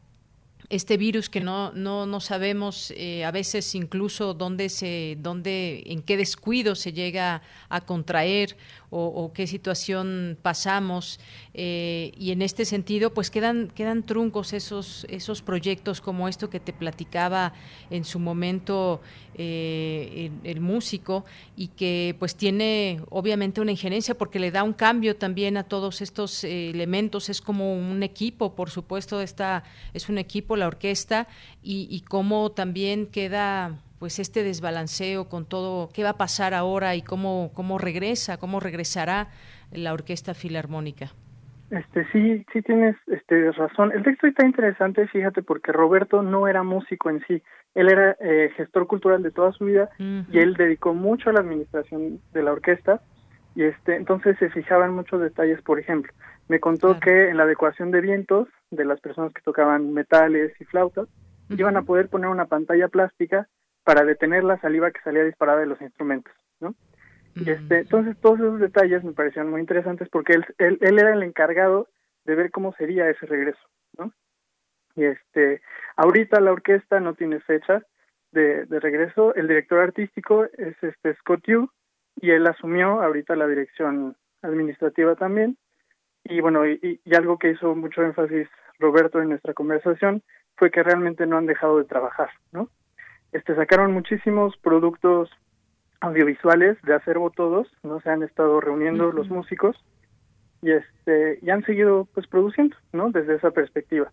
este 0.71 0.95
virus 0.95 1.29
que 1.29 1.41
no, 1.41 1.73
no, 1.73 2.05
no 2.05 2.21
sabemos 2.21 2.93
eh, 2.95 3.25
a 3.25 3.31
veces 3.31 3.75
incluso 3.75 4.33
dónde 4.33 4.69
se, 4.69 5.17
dónde, 5.19 5.83
en 5.85 6.01
qué 6.01 6.15
descuido 6.15 6.75
se 6.75 6.93
llega 6.93 7.41
a 7.67 7.81
contraer 7.81 8.55
o, 8.93 9.31
qué 9.33 9.47
situación 9.47 10.37
pasamos 10.41 11.19
eh, 11.53 12.11
y 12.17 12.31
en 12.31 12.41
este 12.41 12.65
sentido 12.65 13.13
pues 13.13 13.31
quedan 13.31 13.69
quedan 13.73 14.03
truncos 14.03 14.51
esos 14.51 15.05
esos 15.09 15.41
proyectos 15.41 16.01
como 16.01 16.27
esto 16.27 16.49
que 16.49 16.59
te 16.59 16.73
platicaba 16.73 17.53
en 17.89 18.03
su 18.03 18.19
momento 18.19 19.01
eh, 19.35 20.29
el, 20.43 20.59
músico 20.59 21.23
y 21.55 21.69
que 21.69 22.17
pues 22.19 22.35
tiene 22.35 23.01
obviamente 23.09 23.61
una 23.61 23.71
injerencia 23.71 24.17
porque 24.17 24.39
le 24.39 24.51
da 24.51 24.63
un 24.63 24.73
cambio 24.73 25.15
también 25.15 25.55
a 25.55 25.63
todos 25.63 26.01
estos 26.01 26.43
elementos. 26.43 27.29
Es 27.29 27.41
como 27.41 27.73
un 27.73 28.03
equipo 28.03 28.55
por 28.55 28.69
supuesto 28.69 29.21
esta 29.21 29.63
es 29.93 30.09
un 30.09 30.17
equipo 30.17 30.57
la 30.57 30.67
orquesta 30.67 31.29
y, 31.63 31.87
y 31.89 32.01
cómo 32.01 32.51
también 32.51 33.07
queda 33.07 33.79
pues 34.01 34.17
este 34.17 34.41
desbalanceo 34.41 35.29
con 35.29 35.45
todo 35.45 35.89
qué 35.93 36.03
va 36.03 36.09
a 36.09 36.17
pasar 36.17 36.55
ahora 36.55 36.95
y 36.95 37.03
cómo 37.03 37.51
cómo 37.53 37.77
regresa, 37.77 38.37
cómo 38.37 38.59
regresará 38.59 39.27
la 39.71 39.93
Orquesta 39.93 40.33
Filarmónica. 40.33 41.11
Este 41.69 42.07
sí, 42.11 42.43
sí 42.51 42.63
tienes 42.63 42.95
este 43.05 43.51
razón. 43.51 43.91
El 43.93 44.01
texto 44.01 44.25
está 44.25 44.43
interesante, 44.43 45.07
fíjate, 45.07 45.43
porque 45.43 45.71
Roberto 45.71 46.23
no 46.23 46.47
era 46.47 46.63
músico 46.63 47.11
en 47.11 47.23
sí. 47.27 47.43
Él 47.75 47.89
era 47.89 48.17
eh, 48.19 48.49
gestor 48.57 48.87
cultural 48.87 49.21
de 49.21 49.29
toda 49.29 49.51
su 49.51 49.65
vida 49.65 49.91
y 49.99 50.39
él 50.39 50.55
dedicó 50.55 50.95
mucho 50.95 51.29
a 51.29 51.33
la 51.33 51.41
administración 51.41 52.19
de 52.33 52.41
la 52.41 52.53
orquesta 52.53 53.01
y 53.53 53.65
este 53.65 53.97
entonces 53.97 54.35
se 54.39 54.49
fijaba 54.49 54.87
en 54.87 54.95
muchos 54.95 55.21
detalles, 55.21 55.61
por 55.61 55.77
ejemplo, 55.77 56.11
me 56.49 56.59
contó 56.59 56.99
que 56.99 57.29
en 57.29 57.37
la 57.37 57.43
adecuación 57.43 57.91
de 57.91 58.01
vientos 58.01 58.47
de 58.71 58.83
las 58.83 58.99
personas 58.99 59.31
que 59.31 59.43
tocaban 59.43 59.93
metales 59.93 60.59
y 60.59 60.65
flautas 60.65 61.07
iban 61.49 61.77
a 61.77 61.83
poder 61.83 62.09
poner 62.09 62.31
una 62.31 62.45
pantalla 62.45 62.87
plástica 62.87 63.47
para 63.83 64.03
detener 64.03 64.43
la 64.43 64.59
saliva 64.59 64.91
que 64.91 65.01
salía 65.01 65.23
disparada 65.23 65.59
de 65.59 65.65
los 65.65 65.81
instrumentos, 65.81 66.33
¿no? 66.59 66.75
Y 67.35 67.49
este, 67.49 67.79
entonces 67.79 68.17
todos 68.19 68.39
esos 68.39 68.59
detalles 68.59 69.03
me 69.03 69.13
parecían 69.13 69.49
muy 69.49 69.61
interesantes 69.61 70.09
porque 70.09 70.33
él, 70.33 70.45
él, 70.57 70.77
él 70.81 70.99
era 70.99 71.13
el 71.13 71.23
encargado 71.23 71.87
de 72.25 72.35
ver 72.35 72.51
cómo 72.51 72.73
sería 72.73 73.09
ese 73.09 73.25
regreso, 73.25 73.61
¿no? 73.97 74.11
Y 74.95 75.05
este, 75.05 75.61
ahorita 75.95 76.41
la 76.41 76.51
orquesta 76.51 76.99
no 76.99 77.13
tiene 77.13 77.39
fecha 77.39 77.83
de, 78.31 78.65
de 78.65 78.79
regreso, 78.79 79.33
el 79.35 79.47
director 79.47 79.79
artístico 79.79 80.45
es 80.45 80.75
este 80.81 81.15
Scott 81.15 81.43
Yu 81.47 81.69
y 82.17 82.31
él 82.31 82.45
asumió 82.47 83.01
ahorita 83.01 83.35
la 83.35 83.47
dirección 83.47 84.17
administrativa 84.41 85.15
también 85.15 85.57
y 86.23 86.39
bueno, 86.41 86.67
y, 86.67 87.01
y 87.03 87.15
algo 87.15 87.39
que 87.39 87.51
hizo 87.51 87.75
mucho 87.75 88.03
énfasis 88.03 88.47
Roberto 88.79 89.21
en 89.21 89.29
nuestra 89.29 89.53
conversación 89.53 90.23
fue 90.55 90.71
que 90.71 90.83
realmente 90.83 91.25
no 91.25 91.37
han 91.37 91.45
dejado 91.45 91.77
de 91.77 91.85
trabajar, 91.85 92.29
¿no? 92.51 92.69
Este 93.31 93.55
sacaron 93.55 93.93
muchísimos 93.93 94.55
productos 94.57 95.29
audiovisuales 95.99 96.81
de 96.81 96.95
acervo 96.95 97.29
todos, 97.29 97.67
no 97.83 98.01
se 98.01 98.09
han 98.09 98.23
estado 98.23 98.59
reuniendo 98.59 99.11
los 99.11 99.29
músicos 99.29 99.75
y 100.61 100.71
este 100.71 101.39
y 101.41 101.49
han 101.49 101.63
seguido 101.63 102.07
pues 102.13 102.27
produciendo, 102.27 102.75
¿no? 102.91 103.11
Desde 103.11 103.35
esa 103.35 103.51
perspectiva. 103.51 104.11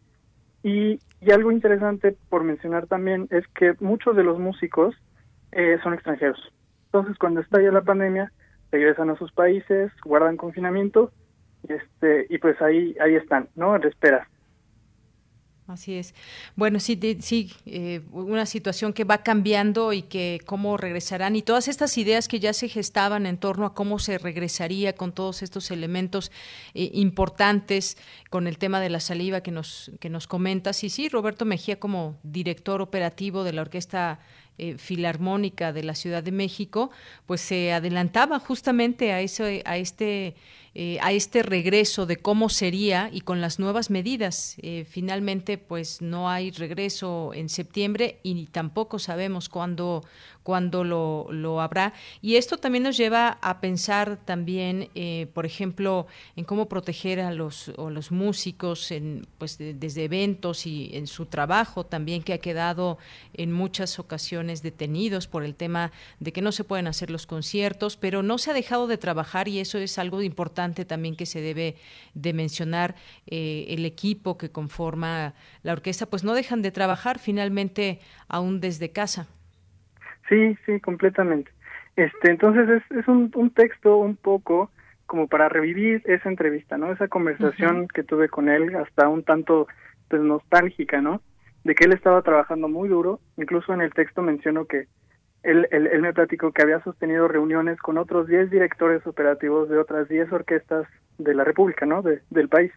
Y, 0.63 0.99
y 1.21 1.31
algo 1.31 1.53
interesante 1.53 2.17
por 2.29 2.45
mencionar 2.45 2.87
también 2.87 3.29
es 3.31 3.47
que 3.49 3.75
muchos 3.81 4.17
de 4.17 4.25
los 4.25 4.39
músicos 4.39 4.95
eh, 5.53 5.79
son 5.83 5.95
extranjeros. 5.95 6.53
Entonces, 6.87 7.17
cuando 7.19 7.41
estalla 7.41 7.71
la 7.71 7.83
pandemia, 7.83 8.33
regresan 8.73 9.11
a 9.11 9.17
sus 9.17 9.31
países, 9.33 9.93
guardan 10.05 10.37
confinamiento, 10.37 11.13
y 11.69 11.73
este 11.73 12.27
y 12.29 12.39
pues 12.39 12.61
ahí 12.61 12.97
ahí 13.01 13.15
están, 13.15 13.49
¿no? 13.55 13.77
En 13.77 13.85
espera. 13.85 14.29
Así 15.69 15.97
es. 15.97 16.15
Bueno, 16.57 16.81
sí, 16.81 16.99
sí, 17.21 17.53
eh, 17.67 18.01
una 18.13 18.47
situación 18.47 18.95
que 18.95 19.05
va 19.05 19.19
cambiando 19.19 19.93
y 19.93 20.01
que 20.01 20.41
cómo 20.47 20.79
regresarán 20.79 21.37
y 21.37 21.43
todas 21.43 21.69
estas 21.69 21.99
ideas 21.99 22.27
que 22.27 22.41
ya 22.41 22.55
se 22.55 22.71
gestaban 22.71 23.27
en 23.27 23.37
torno 23.37 23.67
a 23.67 23.75
cómo 23.75 23.99
se 23.99 24.17
regresaría 24.17 24.95
con 24.95 25.13
todos 25.13 25.43
estos 25.43 25.71
elementos 25.71 26.33
eh, 26.73 26.89
importantes 26.95 27.99
con 28.31 28.47
el 28.47 28.57
tema 28.57 28.81
de 28.81 28.89
la 28.89 28.99
saliva 28.99 29.43
que 29.43 29.51
nos 29.51 29.91
que 30.01 30.09
nos 30.09 30.27
comentas. 30.27 30.83
Y 30.85 30.89
sí, 30.89 31.11
Roberto 31.11 31.45
Mejía 31.45 31.79
como 31.79 32.19
director 32.23 32.81
operativo 32.81 33.45
de 33.45 33.53
la 33.53 33.61
Orquesta 33.61 34.21
eh, 34.57 34.79
Filarmónica 34.79 35.75
de 35.75 35.83
la 35.83 35.95
Ciudad 35.95 36.23
de 36.23 36.33
México, 36.33 36.91
pues 37.27 37.43
se 37.43 37.75
adelantaba 37.75 38.39
justamente 38.39 39.13
a 39.13 39.21
ese 39.21 39.63
a 39.67 39.77
este 39.77 40.35
eh, 40.81 41.01
a 41.03 41.11
este 41.11 41.43
regreso 41.43 42.07
de 42.07 42.19
cómo 42.19 42.49
sería 42.49 43.11
y 43.13 43.23
con 43.23 43.41
las 43.41 43.59
nuevas 43.59 43.91
medidas. 43.91 44.55
Eh, 44.63 44.87
finalmente, 44.89 45.59
pues 45.59 46.01
no 46.01 46.31
hay 46.31 46.53
regreso 46.53 47.33
en 47.35 47.49
septiembre 47.49 48.21
y 48.23 48.47
tampoco 48.47 49.01
sabemos 49.01 49.49
cuándo, 49.49 50.05
lo, 50.85 51.27
lo 51.33 51.61
habrá. 51.61 51.95
Y 52.23 52.37
esto 52.37 52.59
también 52.59 52.85
nos 52.85 52.97
lleva 52.97 53.39
a 53.43 53.61
pensar 53.61 54.21
también, 54.25 54.89
eh, 54.95 55.27
por 55.35 55.47
ejemplo, 55.47 56.07
en 56.37 56.45
cómo 56.45 56.69
proteger 56.69 57.19
a 57.19 57.33
los, 57.33 57.73
los 57.77 58.13
músicos 58.13 58.93
en, 58.93 59.27
pues, 59.37 59.59
desde 59.59 60.05
eventos 60.05 60.65
y 60.65 60.91
en 60.93 61.09
su 61.09 61.27
trabajo 61.27 61.87
también 61.87 62.23
que 62.23 62.35
ha 62.35 62.39
quedado 62.39 62.99
en 63.35 63.51
muchas 63.51 63.99
ocasiones 63.99 64.63
detenidos 64.63 65.27
por 65.27 65.43
el 65.43 65.57
tema 65.57 65.91
de 66.21 66.33
que 66.33 66.41
no 66.41 66.53
se 66.53 66.63
pueden 66.63 66.87
hacer 66.87 67.11
los 67.11 67.27
conciertos, 67.27 67.97
pero 67.97 68.23
no 68.23 68.39
se 68.39 68.53
ha 68.53 68.55
dejado 68.55 68.87
de 68.87 68.97
trabajar 68.97 69.49
y 69.49 69.59
eso 69.59 69.79
es 69.79 69.99
algo 69.99 70.23
importante 70.23 70.68
también 70.75 71.17
que 71.17 71.27
se 71.27 71.41
debe 71.41 71.77
de 72.15 72.33
mencionar 72.33 72.95
eh, 73.27 73.67
el 73.69 73.85
equipo 73.85 74.39
que 74.39 74.51
conforma 74.51 75.35
la 75.63 75.73
orquesta, 75.73 76.07
pues 76.07 76.25
no 76.25 76.35
dejan 76.35 76.63
de 76.63 76.71
trabajar 76.71 77.19
finalmente 77.19 78.01
aún 78.29 78.61
desde 78.61 78.93
casa. 78.93 79.27
Sí, 80.29 80.57
sí, 80.67 80.81
completamente. 80.81 81.51
Este, 81.97 82.31
entonces 82.31 82.69
es, 82.69 82.99
es 82.99 83.09
un, 83.09 83.31
un 83.35 83.51
texto 83.51 83.97
un 83.97 84.17
poco 84.17 84.71
como 85.09 85.27
para 85.27 85.49
revivir 85.49 86.03
esa 86.05 86.29
entrevista, 86.29 86.77
¿no? 86.77 86.93
Esa 86.93 87.09
conversación 87.09 87.89
que 87.89 88.03
tuve 88.05 88.29
con 88.29 88.51
él, 88.51 88.77
hasta 88.77 89.09
un 89.09 89.25
tanto 89.25 89.67
pues 90.09 90.21
nostálgica, 90.21 91.01
¿no? 91.01 91.23
De 91.65 91.75
que 91.75 91.85
él 91.85 91.93
estaba 91.93 92.21
trabajando 92.21 92.69
muy 92.69 92.91
duro, 92.91 93.19
incluso 93.39 93.73
en 93.73 93.81
el 93.81 93.93
texto 93.95 94.21
menciono 94.21 94.67
que 94.67 94.87
él, 95.43 95.69
él, 95.71 96.03
me 96.03 96.13
platicó 96.13 96.53
que 96.53 96.63
había 96.63 96.83
sostenido 96.83 97.29
reuniones 97.29 97.79
con 97.79 97.99
otros 97.99 98.27
10 98.27 98.51
directores 98.51 99.07
operativos 99.07 99.69
de 99.69 99.79
otras 99.79 100.09
10 100.09 100.33
orquestas 100.33 100.87
de 101.19 101.35
la 101.35 101.45
República, 101.45 101.87
¿no? 101.87 102.03
De, 102.03 102.23
del 102.31 102.49
país. 102.49 102.73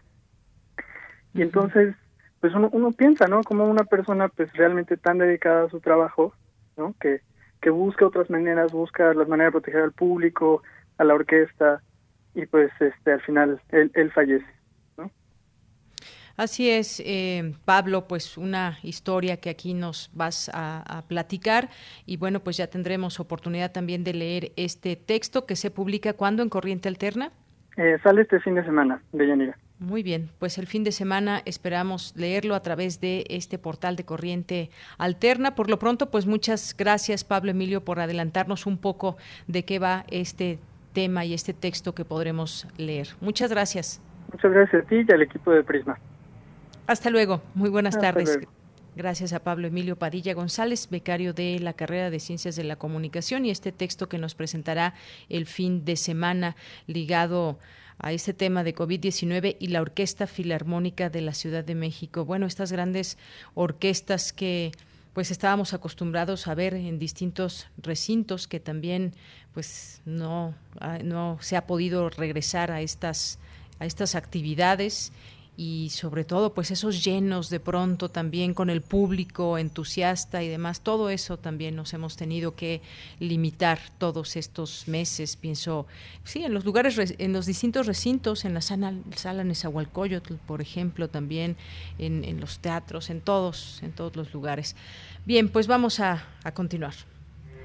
Y 1.34 1.42
entonces, 1.42 1.94
pues 2.40 2.54
uno, 2.54 2.68
uno 2.72 2.92
piensa, 2.92 3.26
¿no? 3.26 3.42
Como 3.42 3.64
una 3.64 3.84
persona 3.84 4.28
pues 4.28 4.52
realmente 4.52 4.96
tan 4.96 5.18
dedicada 5.18 5.64
a 5.64 5.70
su 5.70 5.80
trabajo, 5.80 6.34
¿no? 6.76 6.94
Que, 7.00 7.20
que 7.60 7.70
busca 7.70 8.06
otras 8.06 8.30
maneras, 8.30 8.72
busca 8.72 9.14
las 9.14 9.28
maneras 9.28 9.52
de 9.52 9.60
proteger 9.60 9.82
al 9.82 9.92
público, 9.92 10.62
a 10.98 11.04
la 11.04 11.14
orquesta, 11.14 11.82
y 12.34 12.46
pues 12.46 12.70
este 12.80 13.12
al 13.12 13.20
final 13.22 13.60
él, 13.70 13.90
él 13.94 14.10
fallece. 14.12 14.46
Así 16.36 16.70
es, 16.70 17.02
eh, 17.04 17.54
Pablo, 17.64 18.08
pues 18.08 18.38
una 18.38 18.78
historia 18.82 19.36
que 19.36 19.50
aquí 19.50 19.74
nos 19.74 20.10
vas 20.14 20.50
a, 20.52 21.02
platicar 21.08 21.68
y 22.06 22.16
bueno, 22.16 22.40
pues 22.40 22.56
ya 22.56 22.68
tendremos 22.68 23.18
oportunidad 23.18 23.72
también 23.72 24.04
de 24.04 24.14
leer 24.14 24.52
este 24.56 24.96
texto 24.96 25.46
que 25.46 25.56
se 25.56 25.70
publica 25.70 26.12
cuando 26.12 26.42
en 26.42 26.48
Corriente 26.48 26.88
Alterna. 26.88 27.32
Eh, 27.76 27.98
sale 28.02 28.22
este 28.22 28.40
fin 28.40 28.54
de 28.54 28.64
semana, 28.64 29.02
de 29.12 29.26
Yanira. 29.26 29.56
Muy 29.78 30.02
bien, 30.02 30.30
pues 30.38 30.58
el 30.58 30.66
fin 30.66 30.84
de 30.84 30.92
semana 30.92 31.42
esperamos 31.44 32.14
leerlo 32.16 32.54
a 32.54 32.62
través 32.62 33.00
de 33.00 33.24
este 33.28 33.58
portal 33.58 33.96
de 33.96 34.04
Corriente 34.04 34.70
Alterna. 34.96 35.56
Por 35.56 35.68
lo 35.68 35.78
pronto, 35.78 36.10
pues 36.10 36.26
muchas 36.26 36.76
gracias 36.76 37.24
Pablo 37.24 37.50
Emilio 37.50 37.84
por 37.84 37.98
adelantarnos 37.98 38.66
un 38.66 38.78
poco 38.78 39.16
de 39.48 39.64
qué 39.64 39.80
va 39.80 40.04
este 40.08 40.60
tema 40.92 41.24
y 41.24 41.34
este 41.34 41.52
texto 41.52 41.94
que 41.94 42.04
podremos 42.04 42.68
leer. 42.76 43.08
Muchas 43.20 43.50
gracias. 43.50 44.00
Muchas 44.30 44.52
gracias 44.52 44.84
a 44.84 44.86
ti 44.86 45.04
y 45.06 45.12
al 45.12 45.22
equipo 45.22 45.50
de 45.50 45.64
Prisma. 45.64 45.98
Hasta 46.92 47.08
luego. 47.08 47.40
Muy 47.54 47.70
buenas 47.70 47.98
tardes. 47.98 48.38
Gracias 48.94 49.32
a 49.32 49.42
Pablo 49.42 49.66
Emilio 49.66 49.96
Padilla 49.96 50.34
González, 50.34 50.88
becario 50.90 51.32
de 51.32 51.58
la 51.58 51.72
carrera 51.72 52.10
de 52.10 52.20
Ciencias 52.20 52.54
de 52.54 52.64
la 52.64 52.76
Comunicación, 52.76 53.46
y 53.46 53.50
este 53.50 53.72
texto 53.72 54.10
que 54.10 54.18
nos 54.18 54.34
presentará 54.34 54.92
el 55.30 55.46
fin 55.46 55.86
de 55.86 55.96
semana 55.96 56.54
ligado 56.86 57.58
a 57.96 58.12
este 58.12 58.34
tema 58.34 58.62
de 58.62 58.74
COVID-19 58.74 59.56
y 59.58 59.68
la 59.68 59.80
Orquesta 59.80 60.26
Filarmónica 60.26 61.08
de 61.08 61.22
la 61.22 61.32
Ciudad 61.32 61.64
de 61.64 61.74
México. 61.74 62.26
Bueno, 62.26 62.44
estas 62.44 62.70
grandes 62.70 63.16
orquestas 63.54 64.34
que 64.34 64.72
pues 65.14 65.30
estábamos 65.30 65.72
acostumbrados 65.72 66.46
a 66.46 66.54
ver 66.54 66.74
en 66.74 66.98
distintos 66.98 67.68
recintos 67.78 68.46
que 68.48 68.60
también 68.60 69.14
pues 69.54 70.02
no, 70.04 70.54
ah, 70.78 70.98
no 71.02 71.38
se 71.40 71.56
ha 71.56 71.66
podido 71.66 72.10
regresar 72.10 72.70
a 72.70 72.82
estas 72.82 73.38
a 73.78 73.86
estas 73.86 74.14
actividades 74.14 75.12
y 75.56 75.90
sobre 75.90 76.24
todo 76.24 76.54
pues 76.54 76.70
esos 76.70 77.04
llenos 77.04 77.50
de 77.50 77.60
pronto 77.60 78.08
también 78.08 78.54
con 78.54 78.70
el 78.70 78.80
público 78.80 79.58
entusiasta 79.58 80.42
y 80.42 80.48
demás 80.48 80.80
todo 80.80 81.10
eso 81.10 81.36
también 81.36 81.76
nos 81.76 81.92
hemos 81.92 82.16
tenido 82.16 82.56
que 82.56 82.80
limitar 83.20 83.78
todos 83.98 84.36
estos 84.36 84.88
meses 84.88 85.36
pienso 85.36 85.86
sí 86.24 86.42
en 86.42 86.54
los 86.54 86.64
lugares 86.64 87.14
en 87.18 87.32
los 87.34 87.44
distintos 87.44 87.86
recintos 87.86 88.46
en 88.46 88.54
la 88.54 88.62
sala, 88.62 88.94
sala 89.14 89.44
Nezahualcóyotl 89.44 90.34
por 90.36 90.62
ejemplo 90.62 91.08
también 91.08 91.56
en, 91.98 92.24
en, 92.24 92.40
los 92.40 92.58
teatros 92.58 93.10
en 93.10 93.20
todos 93.20 93.82
en 93.82 93.92
todos 93.92 94.16
los 94.16 94.32
lugares. 94.32 94.74
Bien 95.26 95.48
pues 95.50 95.66
vamos 95.66 96.00
a, 96.00 96.26
a 96.44 96.52
continuar 96.52 96.94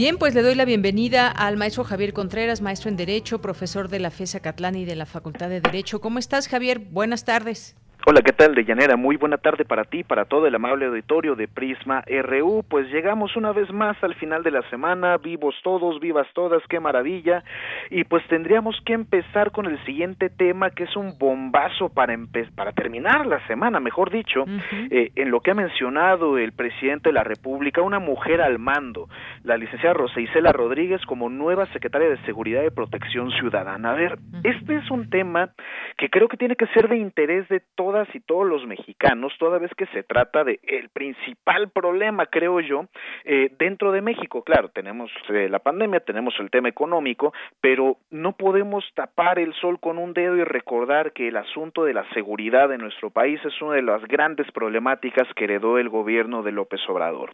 Bien, 0.00 0.16
pues 0.16 0.34
le 0.34 0.40
doy 0.40 0.54
la 0.54 0.64
bienvenida 0.64 1.28
al 1.28 1.58
maestro 1.58 1.84
Javier 1.84 2.14
Contreras, 2.14 2.62
maestro 2.62 2.88
en 2.88 2.96
Derecho, 2.96 3.42
profesor 3.42 3.90
de 3.90 3.98
la 3.98 4.10
FESA 4.10 4.40
Catlán 4.40 4.74
y 4.74 4.86
de 4.86 4.96
la 4.96 5.04
Facultad 5.04 5.50
de 5.50 5.60
Derecho. 5.60 6.00
¿Cómo 6.00 6.18
estás, 6.18 6.48
Javier? 6.48 6.78
Buenas 6.78 7.26
tardes. 7.26 7.76
Hola, 8.06 8.22
¿qué 8.22 8.32
tal, 8.32 8.54
Deyanera? 8.54 8.96
Muy 8.96 9.16
buena 9.16 9.36
tarde 9.36 9.66
para 9.66 9.84
ti, 9.84 10.04
para 10.04 10.24
todo 10.24 10.46
el 10.46 10.54
amable 10.54 10.86
auditorio 10.86 11.36
de 11.36 11.46
Prisma 11.48 12.02
RU. 12.08 12.64
Pues 12.66 12.90
llegamos 12.90 13.36
una 13.36 13.52
vez 13.52 13.70
más 13.70 13.94
al 14.02 14.14
final 14.14 14.42
de 14.42 14.50
la 14.50 14.62
semana, 14.70 15.18
vivos 15.18 15.54
todos, 15.62 16.00
vivas 16.00 16.26
todas, 16.32 16.62
qué 16.70 16.80
maravilla. 16.80 17.44
Y 17.90 18.04
pues 18.04 18.26
tendríamos 18.28 18.80
que 18.86 18.94
empezar 18.94 19.50
con 19.50 19.66
el 19.66 19.78
siguiente 19.84 20.30
tema, 20.30 20.70
que 20.70 20.84
es 20.84 20.96
un 20.96 21.18
bombazo 21.18 21.90
para, 21.90 22.16
para 22.54 22.72
terminar 22.72 23.26
la 23.26 23.46
semana, 23.46 23.80
mejor 23.80 24.10
dicho, 24.10 24.46
eh, 24.90 25.12
en 25.14 25.30
lo 25.30 25.40
que 25.40 25.50
ha 25.50 25.54
mencionado 25.54 26.38
el 26.38 26.52
presidente 26.52 27.10
de 27.10 27.12
la 27.12 27.22
República, 27.22 27.82
una 27.82 27.98
mujer 27.98 28.40
al 28.40 28.58
mando, 28.58 29.10
la 29.44 29.58
licenciada 29.58 29.92
Rosa 29.92 30.20
Isela 30.22 30.52
Rodríguez, 30.52 31.04
como 31.04 31.28
nueva 31.28 31.66
secretaria 31.74 32.08
de 32.08 32.18
Seguridad 32.24 32.64
y 32.64 32.70
Protección 32.70 33.30
Ciudadana. 33.32 33.92
A 33.92 33.94
ver, 33.94 34.18
este 34.42 34.76
es 34.76 34.90
un 34.90 35.10
tema 35.10 35.50
que 35.98 36.08
creo 36.08 36.28
que 36.28 36.38
tiene 36.38 36.56
que 36.56 36.66
ser 36.68 36.88
de 36.88 36.96
interés 36.96 37.46
de 37.50 37.60
todos 37.74 37.89
todas 37.90 38.14
y 38.14 38.20
todos 38.20 38.46
los 38.46 38.64
mexicanos, 38.68 39.32
toda 39.40 39.58
vez 39.58 39.72
que 39.76 39.86
se 39.86 40.04
trata 40.04 40.44
de 40.44 40.60
el 40.62 40.90
principal 40.90 41.70
problema, 41.70 42.26
creo 42.26 42.60
yo, 42.60 42.84
eh, 43.24 43.50
dentro 43.58 43.90
de 43.90 44.00
México. 44.00 44.44
Claro, 44.44 44.68
tenemos 44.68 45.10
eh, 45.28 45.48
la 45.50 45.58
pandemia, 45.58 45.98
tenemos 45.98 46.32
el 46.38 46.50
tema 46.50 46.68
económico, 46.68 47.32
pero 47.60 47.96
no 48.12 48.30
podemos 48.36 48.84
tapar 48.94 49.40
el 49.40 49.52
sol 49.54 49.80
con 49.80 49.98
un 49.98 50.12
dedo 50.12 50.36
y 50.36 50.44
recordar 50.44 51.12
que 51.12 51.26
el 51.26 51.36
asunto 51.36 51.82
de 51.82 51.94
la 51.94 52.08
seguridad 52.14 52.68
de 52.68 52.78
nuestro 52.78 53.10
país 53.10 53.40
es 53.44 53.60
una 53.60 53.74
de 53.74 53.82
las 53.82 54.04
grandes 54.04 54.48
problemáticas 54.52 55.26
que 55.34 55.44
heredó 55.44 55.76
el 55.76 55.88
gobierno 55.88 56.44
de 56.44 56.52
López 56.52 56.80
Obrador. 56.88 57.32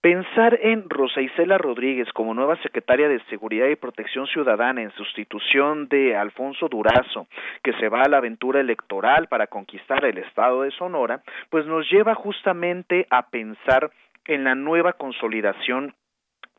Pensar 0.00 0.58
en 0.60 0.90
Rosa 0.90 1.20
Isela 1.20 1.56
Rodríguez 1.56 2.12
como 2.12 2.34
nueva 2.34 2.56
secretaria 2.62 3.08
de 3.08 3.22
Seguridad 3.30 3.68
y 3.68 3.76
Protección 3.76 4.26
Ciudadana 4.26 4.82
en 4.82 4.90
sustitución 4.94 5.86
de 5.86 6.16
Alfonso 6.16 6.68
Durazo, 6.68 7.28
que 7.62 7.72
se 7.74 7.88
va 7.88 8.02
a 8.02 8.08
la 8.08 8.16
aventura 8.16 8.58
electoral 8.58 9.28
para 9.28 9.46
conquistar 9.46 9.83
el 9.88 10.18
estado 10.18 10.62
de 10.62 10.70
Sonora, 10.72 11.22
pues 11.50 11.66
nos 11.66 11.88
lleva 11.90 12.14
justamente 12.14 13.06
a 13.10 13.28
pensar 13.28 13.90
en 14.26 14.44
la 14.44 14.54
nueva 14.54 14.94
consolidación 14.94 15.94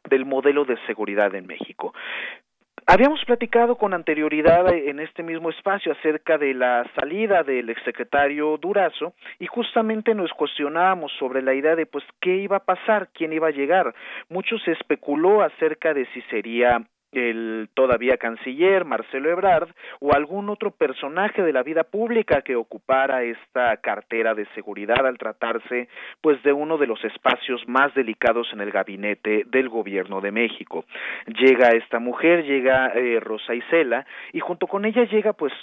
del 0.10 0.26
modelo 0.26 0.66
de 0.66 0.78
seguridad 0.86 1.34
en 1.34 1.48
México. 1.48 1.94
Habíamos 2.88 3.26
platicado 3.26 3.78
con 3.78 3.96
anterioridad 3.96 4.72
en 4.72 5.00
este 5.00 5.24
mismo 5.24 5.50
espacio 5.50 5.92
acerca 5.92 6.38
de 6.38 6.54
la 6.54 6.86
salida 6.94 7.42
del 7.42 7.72
exsecretario 7.72 8.58
Durazo 8.58 9.14
y 9.40 9.48
justamente 9.48 10.14
nos 10.14 10.32
cuestionábamos 10.34 11.12
sobre 11.18 11.42
la 11.42 11.56
idea 11.56 11.76
de 11.76 11.88
pues 11.88 12.04
qué 12.22 12.36
iba 12.36 12.58
a 12.58 12.64
pasar, 12.64 13.10
quién 13.12 13.34
iba 13.34 13.48
a 13.48 13.52
llegar. 13.52 13.96
Mucho 14.30 14.60
se 14.60 14.74
especuló 14.74 15.42
acerca 15.42 15.96
de 15.96 16.06
si 16.14 16.22
sería 16.30 16.86
el 17.16 17.70
todavía 17.74 18.18
canciller 18.18 18.86
Marcelo 18.86 19.30
Ebrard 19.30 19.70
o 20.00 20.14
algún 20.14 20.50
otro 20.50 20.72
personaje 20.72 21.42
de 21.42 21.54
la 21.54 21.64
vida 21.64 21.84
pública 21.84 22.42
que 22.42 22.56
ocupara 22.56 23.24
esta 23.24 23.78
cartera 23.78 24.34
de 24.34 24.46
seguridad 24.56 25.06
al 25.06 25.18
tratarse 25.18 25.88
pues 26.22 26.42
de 26.44 26.54
uno 26.54 26.78
de 26.78 26.88
los 26.88 27.04
espacios 27.04 27.62
más 27.68 27.94
delicados 27.94 28.48
en 28.54 28.62
el 28.62 28.72
gabinete 28.72 29.44
del 29.48 29.70
gobierno 29.70 30.22
de 30.22 30.32
México. 30.32 30.86
Llega 31.28 31.70
esta 31.70 32.00
mujer, 32.00 32.44
llega 32.44 32.88
eh, 32.96 33.20
Rosa 33.20 33.54
Isela 33.54 34.06
y 34.34 34.40
junto 34.40 34.68
con 34.68 34.86
ella 34.86 35.04
llega 35.06 35.34
pues 35.34 35.54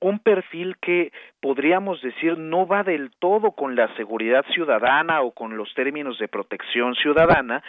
un 0.00 0.18
perfil 0.18 0.76
que 0.80 1.12
podríamos 1.40 2.00
decir 2.02 2.38
no 2.38 2.66
va 2.66 2.82
del 2.82 3.10
todo 3.18 3.52
con 3.52 3.74
la 3.74 3.94
seguridad 3.96 4.44
ciudadana 4.52 5.22
o 5.22 5.32
con 5.32 5.56
los 5.56 5.72
términos 5.74 6.18
de 6.18 6.28
protección 6.28 6.94
ciudadana, 6.94 7.62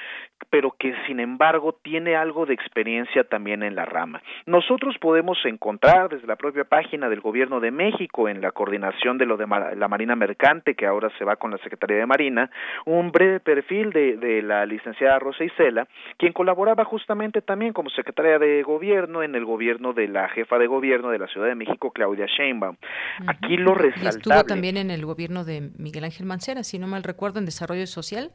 pero 0.50 0.72
que 0.78 0.94
sin 1.08 1.20
embargo 1.20 1.78
tiene 1.82 2.16
algo 2.16 2.46
de 2.46 2.54
experiencia 2.54 3.24
también 3.24 3.64
en 3.64 3.76
la 3.76 3.86
rama. 3.86 4.22
Nosotros 4.46 4.98
podemos 5.00 5.38
encontrar 5.46 6.10
desde 6.10 6.28
la 6.28 6.36
propia 6.36 6.66
página 6.66 7.10
del 7.10 7.22
Gobierno 7.22 7.60
de 7.60 7.72
México 7.72 8.28
en 8.28 8.42
la 8.42 8.52
coordinación 8.52 9.18
de 9.18 9.26
lo 9.26 9.38
de 9.38 9.48
la 9.48 9.88
Marina 9.88 10.16
Mercante, 10.16 10.76
que 10.76 10.86
ahora 10.86 11.10
se 11.18 11.26
va 11.26 11.36
con 11.36 11.52
la 11.52 11.58
Secretaría 11.60 11.98
de 11.98 12.06
Marina, 12.06 12.50
un 12.86 13.12
breve 13.12 13.40
perfil 13.40 13.92
de, 13.92 14.18
de 14.18 14.42
la 14.42 14.66
licenciada 14.66 15.20
Rosa 15.20 15.44
Isela, 15.44 15.88
quien 16.18 16.34
colaboraba 16.34 16.84
justamente 16.86 17.42
también 17.42 17.74
como 17.74 17.90
secretaria 17.90 18.40
de 18.40 18.64
Gobierno 18.64 19.24
en 19.24 19.36
el 19.36 19.46
gobierno 19.46 19.94
de 19.94 20.08
la 20.08 20.30
jefa 20.30 20.58
de 20.58 20.68
gobierno 20.68 21.10
de 21.10 21.20
la 21.20 21.28
Ciudad 21.28 21.48
de 21.48 21.56
México, 21.56 21.92
Claudia 21.92 22.21
Sheinbaum. 22.28 22.78
Aquí 23.28 23.58
lo 23.58 23.74
resaltable... 23.74 24.06
Y 24.06 24.18
estuvo 24.18 24.44
también 24.46 24.78
en 24.78 24.92
el 24.92 25.06
gobierno 25.06 25.44
de 25.44 25.72
Miguel 25.78 26.04
Ángel 26.04 26.26
Mancera, 26.26 26.64
si 26.64 26.80
no 26.80 26.88
mal 26.88 27.04
recuerdo, 27.04 27.40
en 27.40 27.46
Desarrollo 27.46 27.88
Social. 27.88 28.32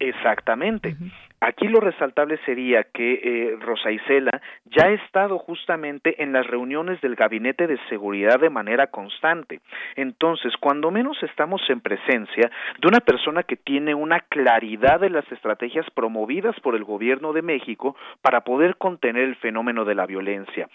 Exactamente. 0.00 0.96
Aquí 1.42 1.68
lo 1.68 1.80
resaltable 1.80 2.38
sería 2.44 2.84
que 2.84 3.14
eh, 3.14 3.56
Rosa 3.60 3.90
Isela 3.90 4.42
ya 4.64 4.86
ha 4.86 4.92
estado 4.92 5.38
justamente 5.38 6.22
en 6.22 6.32
las 6.32 6.46
reuniones 6.46 7.00
del 7.00 7.16
Gabinete 7.16 7.66
de 7.66 7.78
Seguridad 7.88 8.40
de 8.40 8.50
manera 8.50 8.88
constante. 8.88 9.60
Entonces, 9.96 10.54
cuando 10.58 10.90
menos 10.90 11.22
estamos 11.22 11.62
en 11.68 11.80
presencia 11.80 12.50
de 12.80 12.88
una 12.88 13.00
persona 13.00 13.42
que 13.42 13.56
tiene 13.56 13.94
una 13.94 14.20
claridad 14.20 15.00
de 15.00 15.10
las 15.10 15.30
estrategias 15.32 15.86
promovidas 15.94 16.58
por 16.60 16.74
el 16.74 16.84
Gobierno 16.84 17.32
de 17.32 17.42
México 17.42 17.96
para 18.20 18.42
poder 18.42 18.76
contener 18.76 19.24
el 19.24 19.36
fenómeno 19.36 19.84
de 19.84 19.94
la 19.94 20.06
violencia. 20.06 20.68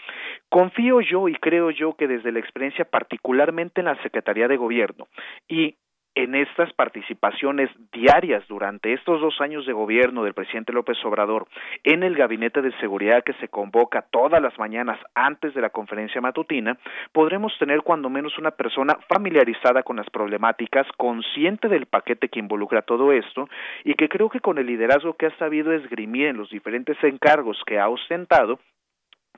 Confío 0.50 1.02
yo 1.02 1.28
y 1.30 1.36
creo 1.36 1.70
yo 1.72 1.94
que 1.94 2.08
desde 2.08 2.32
la 2.32 2.40
experiencia 2.40 2.86
particularmente 2.86 3.82
en 3.82 3.86
la 3.86 4.02
Secretaría 4.02 4.48
de 4.48 4.58
Gobierno 4.58 5.08
y 5.48 5.76
en 6.16 6.34
estas 6.36 6.72
participaciones 6.74 7.70
diarias 7.92 8.48
durante 8.48 8.94
estos 8.94 9.22
dos 9.22 9.40
años 9.42 9.66
de 9.66 9.74
gobierno 9.74 10.24
del 10.24 10.34
presidente 10.34 10.74
López 10.74 10.98
Obrador 11.04 11.48
en 11.84 12.04
el 12.04 12.16
gabinete 12.16 12.62
de 12.62 12.72
seguridad 12.80 13.24
que 13.24 13.34
se 13.34 13.50
convoca 13.50 14.06
todas 14.10 14.42
las 14.42 14.58
mañanas 14.58 15.00
antes 15.14 15.54
de 15.54 15.62
la 15.62 15.70
conferencia 15.70 16.22
matutina, 16.22 16.78
podremos 17.12 17.58
tener 17.60 17.82
cuando 17.82 18.10
menos 18.10 18.38
una 18.38 18.52
persona 18.52 18.98
familiarizada 19.08 19.84
con 19.84 19.98
las 19.98 20.10
problemáticas, 20.10 20.88
consciente 20.98 21.68
del 21.68 21.86
paquete 21.86 22.30
que 22.30 22.40
involucra 22.40 22.82
todo 22.82 23.12
esto 23.12 23.50
y 23.84 23.94
que 23.96 24.10
creo 24.10 24.30
que 24.30 24.40
con 24.40 24.58
el 24.58 24.68
liderazgo 24.68 25.14
que 25.14 25.28
ha 25.28 25.38
sabido 25.38 25.74
esgrimir 25.74 26.28
en 26.28 26.38
los 26.38 26.50
diferentes 26.50 26.98
encargos 27.04 27.62
que 27.66 27.80
ha 27.80 27.90
ostentado, 27.90 28.60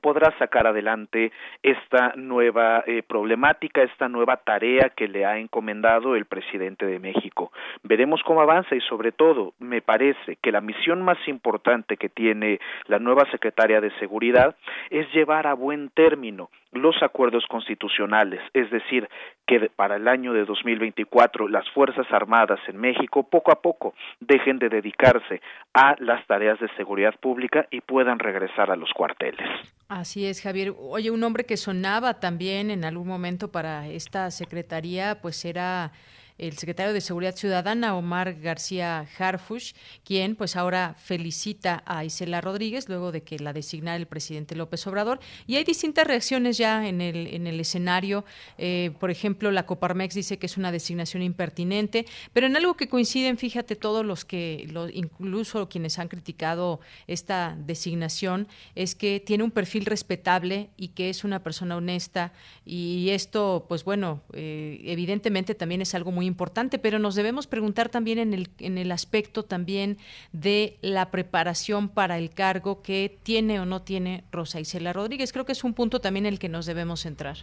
podrá 0.02 0.36
sacar 0.38 0.68
adelante 0.68 1.32
esta 1.64 2.14
nueva 2.16 2.84
eh, 2.86 3.04
problemática, 3.04 3.84
esta 3.84 4.08
nueva 4.08 4.38
tarea 4.38 4.90
que 4.96 5.08
le 5.08 5.26
ha 5.26 5.38
encomendado 5.38 6.16
el 6.16 6.26
presidente 6.26 6.86
de 6.86 7.00
México. 7.00 7.52
Veremos 7.84 8.22
cómo 8.24 8.42
avanza 8.42 8.76
y 8.76 8.82
sobre 8.82 9.12
todo 9.12 9.54
me 9.60 9.82
parece 9.82 10.38
que 10.42 10.52
la 10.52 10.62
misión 10.62 11.02
más 11.02 11.18
importante 11.28 11.98
que 11.98 12.10
tiene 12.10 12.60
la 12.88 13.00
nueva 13.00 13.30
secretaria 13.32 13.82
de 13.82 13.92
Seguridad 14.00 14.56
es 14.90 15.12
llevar 15.14 15.48
a 15.48 15.54
buen 15.54 15.90
término 15.90 16.50
los 16.72 16.96
acuerdos 17.02 17.46
constitucionales, 17.48 18.42
es 18.54 18.70
decir, 18.72 19.10
que 19.46 19.70
para 19.76 19.96
el 19.96 20.08
año 20.08 20.34
de 20.34 20.46
2024 20.46 21.48
las 21.48 21.70
Fuerzas 21.72 22.06
Armadas 22.12 22.60
en 22.68 22.78
México 22.78 23.24
poco 23.24 23.52
a 23.52 23.62
poco 23.62 23.94
dejen 24.20 24.60
de 24.60 24.70
dedicarse 24.70 25.42
a 25.74 25.96
las 26.00 26.26
tareas 26.28 26.60
de 26.60 26.68
seguridad 26.76 27.16
pública 27.20 27.68
y 27.72 27.82
puedan 27.82 28.20
regresar 28.20 28.72
a 28.72 28.76
los 28.76 28.92
cuarteles. 28.94 29.48
Así 29.88 30.26
es, 30.26 30.42
Javier. 30.42 30.74
Oye, 30.78 31.12
un 31.12 31.24
hombre 31.24 31.46
que 31.46 31.56
sonaba 31.56 32.20
también 32.20 32.72
en 32.72 32.84
algún 32.84 33.08
momento 33.08 33.52
para 33.52 33.88
esta 33.88 34.30
secretaría, 34.32 35.20
pues 35.22 35.46
era 35.46 35.92
el 36.38 36.58
secretario 36.58 36.94
de 36.94 37.02
Seguridad 37.02 37.36
Ciudadana, 37.36 37.96
Omar 37.96 38.36
García 38.40 39.08
Harfush, 39.18 39.74
quien 40.04 40.36
pues 40.36 40.56
ahora 40.56 40.96
felicita 40.98 41.84
a 41.86 42.06
Isela 42.06 42.42
Rodríguez 42.42 42.90
luego 42.90 43.12
de 43.12 43.24
que 43.24 43.40
la 43.40 43.54
designara 43.54 43.98
el 43.98 44.06
presidente 44.06 44.56
López 44.56 44.86
Obrador. 44.88 45.20
Y 45.48 45.56
hay 45.56 45.64
distintas 45.64 46.06
reacciones 46.06 46.58
ya 46.58 46.88
en 46.88 47.02
el, 47.02 47.28
en 47.28 47.48
el 47.48 47.60
escenario. 47.60 48.26
Eh, 48.58 48.92
por 49.00 49.12
ejemplo, 49.12 49.52
la 49.52 49.66
Coparmex 49.66 50.14
dice 50.14 50.38
que 50.38 50.46
es 50.46 50.58
una 50.58 50.72
designación 50.72 51.24
impertinente, 51.24 52.06
pero 52.34 52.48
en 52.48 52.56
algo 52.56 52.76
que 52.76 52.88
coinciden, 52.88 53.38
fíjate, 53.38 53.76
todos 53.76 54.06
los 54.06 54.26
que, 54.26 54.68
incluso 54.94 55.70
quienes 55.70 55.98
han 56.00 56.08
criticado 56.08 56.80
esta 57.08 57.58
designación, 57.66 58.48
es 58.76 58.96
que 58.96 59.20
tiene 59.20 59.44
un 59.44 59.52
perfil 59.52 59.86
respetable 59.86 60.70
y 60.78 60.90
que 60.90 61.10
es 61.10 61.24
una 61.24 61.42
persona 61.44 61.78
honesta. 61.78 62.34
Y 62.66 63.10
esto, 63.10 63.66
pues 63.68 63.84
bueno, 63.84 64.22
eh, 64.34 64.80
evidentemente 64.84 65.56
también 65.56 65.82
es 65.82 65.96
algo 65.96 66.12
muy 66.12 66.27
importante, 66.28 66.78
pero 66.78 67.00
nos 67.00 67.16
debemos 67.16 67.48
preguntar 67.48 67.90
también 67.90 68.20
en 68.20 68.34
el, 68.34 68.50
en 68.60 68.78
el 68.78 68.92
aspecto 68.92 69.44
también 69.44 69.98
de 70.32 70.78
la 70.82 71.10
preparación 71.10 71.90
para 71.90 72.18
el 72.18 72.30
cargo 72.30 72.82
que 72.82 73.18
tiene 73.24 73.60
o 73.60 73.66
no 73.66 73.82
tiene 73.82 74.24
Rosa 74.32 74.60
Isela 74.60 74.94
Rodríguez. 74.94 75.34
Creo 75.34 75.46
que 75.46 75.54
es 75.54 75.64
un 75.64 75.74
punto 75.74 76.00
también 76.00 76.26
en 76.26 76.34
el 76.34 76.40
que 76.40 76.50
nos 76.50 76.66
debemos 76.66 77.02
centrar. 77.02 77.38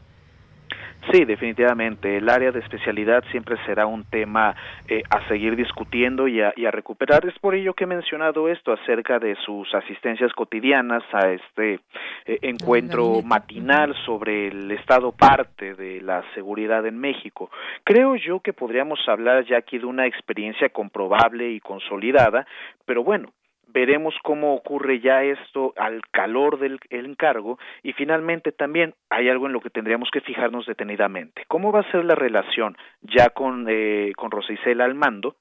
Sí, 1.12 1.24
definitivamente. 1.24 2.16
El 2.16 2.28
área 2.28 2.50
de 2.50 2.60
especialidad 2.60 3.22
siempre 3.30 3.56
será 3.66 3.86
un 3.86 4.04
tema 4.04 4.54
eh, 4.88 5.02
a 5.10 5.26
seguir 5.28 5.54
discutiendo 5.54 6.26
y 6.28 6.40
a, 6.40 6.52
recuperar. 6.70 7.26
Es 7.26 7.38
por 7.38 7.54
ello 7.54 7.74
que 7.74 7.84
he 7.84 7.86
mencionado 7.86 8.48
esto 8.48 8.72
acerca 8.72 9.18
de 9.18 9.36
sus 9.44 9.72
asistencias 9.74 10.32
cotidianas 10.32 11.02
a 11.12 11.30
este 11.30 11.80
eh, 12.24 12.38
encuentro 12.42 13.22
matinal 13.22 13.94
sobre 14.06 14.48
el 14.48 14.70
estado 14.70 15.12
parte 15.12 15.74
de 15.74 16.00
la 16.00 16.24
seguridad 16.34 16.86
en 16.86 16.98
México. 16.98 17.50
Creo 17.84 18.16
yo 18.16 18.40
que 18.40 18.52
podríamos 18.52 18.98
hablar 19.06 19.44
ya 19.44 19.58
aquí 19.58 19.78
de 19.78 19.86
una 19.86 20.06
experiencia 20.06 20.70
comprobable 20.70 21.50
y 21.50 21.60
consolidada, 21.60 22.46
pero 22.86 23.04
bueno, 23.04 23.28
veremos 23.74 24.14
cómo 24.22 24.54
ocurre 24.54 25.00
ya 25.00 25.24
esto 25.24 25.74
al 25.76 26.00
calor 26.12 26.58
del 26.58 26.78
encargo 26.90 27.58
y 27.82 27.92
finalmente 27.92 28.52
también 28.52 28.94
hay 29.10 29.28
algo 29.28 29.46
en 29.46 29.52
lo 29.52 29.60
que 29.60 29.68
tendríamos 29.68 30.08
que 30.10 30.20
fijarnos 30.20 30.64
detenidamente. 30.64 31.44
¿Cómo 31.48 31.72
va 31.72 31.80
a 31.80 31.90
ser 31.90 32.04
la 32.04 32.14
relación 32.14 32.76
ya 33.02 33.30
con, 33.30 33.66
eh, 33.68 34.12
con 34.16 34.30
Isela 34.48 34.84
al 34.84 34.94
mando 34.94 35.36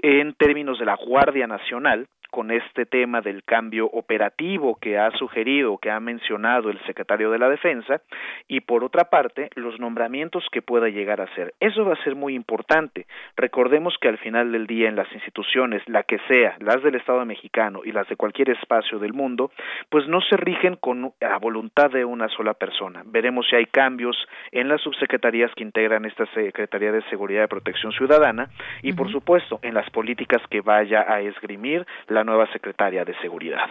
en 0.00 0.34
términos 0.34 0.78
de 0.78 0.86
la 0.86 0.96
Guardia 0.96 1.46
Nacional 1.46 2.08
con 2.34 2.50
este 2.50 2.84
tema 2.84 3.20
del 3.20 3.44
cambio 3.44 3.86
operativo 3.86 4.76
que 4.80 4.98
ha 4.98 5.12
sugerido, 5.12 5.78
que 5.78 5.92
ha 5.92 6.00
mencionado 6.00 6.68
el 6.68 6.84
secretario 6.84 7.30
de 7.30 7.38
la 7.38 7.48
Defensa, 7.48 8.00
y 8.48 8.58
por 8.58 8.82
otra 8.82 9.04
parte, 9.04 9.50
los 9.54 9.78
nombramientos 9.78 10.44
que 10.50 10.60
pueda 10.60 10.88
llegar 10.88 11.20
a 11.20 11.32
ser. 11.36 11.54
Eso 11.60 11.84
va 11.84 11.92
a 11.92 12.02
ser 12.02 12.16
muy 12.16 12.34
importante. 12.34 13.06
Recordemos 13.36 13.96
que 14.00 14.08
al 14.08 14.18
final 14.18 14.50
del 14.50 14.66
día 14.66 14.88
en 14.88 14.96
las 14.96 15.12
instituciones, 15.12 15.80
la 15.86 16.02
que 16.02 16.18
sea, 16.26 16.56
las 16.58 16.82
del 16.82 16.96
Estado 16.96 17.24
mexicano 17.24 17.82
y 17.84 17.92
las 17.92 18.08
de 18.08 18.16
cualquier 18.16 18.50
espacio 18.50 18.98
del 18.98 19.12
mundo, 19.12 19.52
pues 19.88 20.08
no 20.08 20.20
se 20.20 20.36
rigen 20.36 20.74
con 20.74 21.12
la 21.20 21.38
voluntad 21.38 21.92
de 21.92 22.04
una 22.04 22.28
sola 22.30 22.54
persona. 22.54 23.04
Veremos 23.06 23.46
si 23.48 23.54
hay 23.54 23.66
cambios 23.66 24.16
en 24.50 24.66
las 24.66 24.80
subsecretarías 24.80 25.54
que 25.54 25.62
integran 25.62 26.04
esta 26.04 26.26
Secretaría 26.34 26.90
de 26.90 27.02
Seguridad 27.10 27.44
y 27.44 27.46
Protección 27.46 27.92
Ciudadana 27.92 28.48
y, 28.82 28.92
por 28.92 29.12
supuesto, 29.12 29.60
en 29.62 29.74
las 29.74 29.88
políticas 29.90 30.42
que 30.50 30.62
vaya 30.62 31.06
a 31.06 31.20
esgrimir 31.20 31.86
la 32.08 32.23
nueva 32.24 32.50
secretaria 32.52 33.04
de 33.04 33.14
Seguridad. 33.20 33.70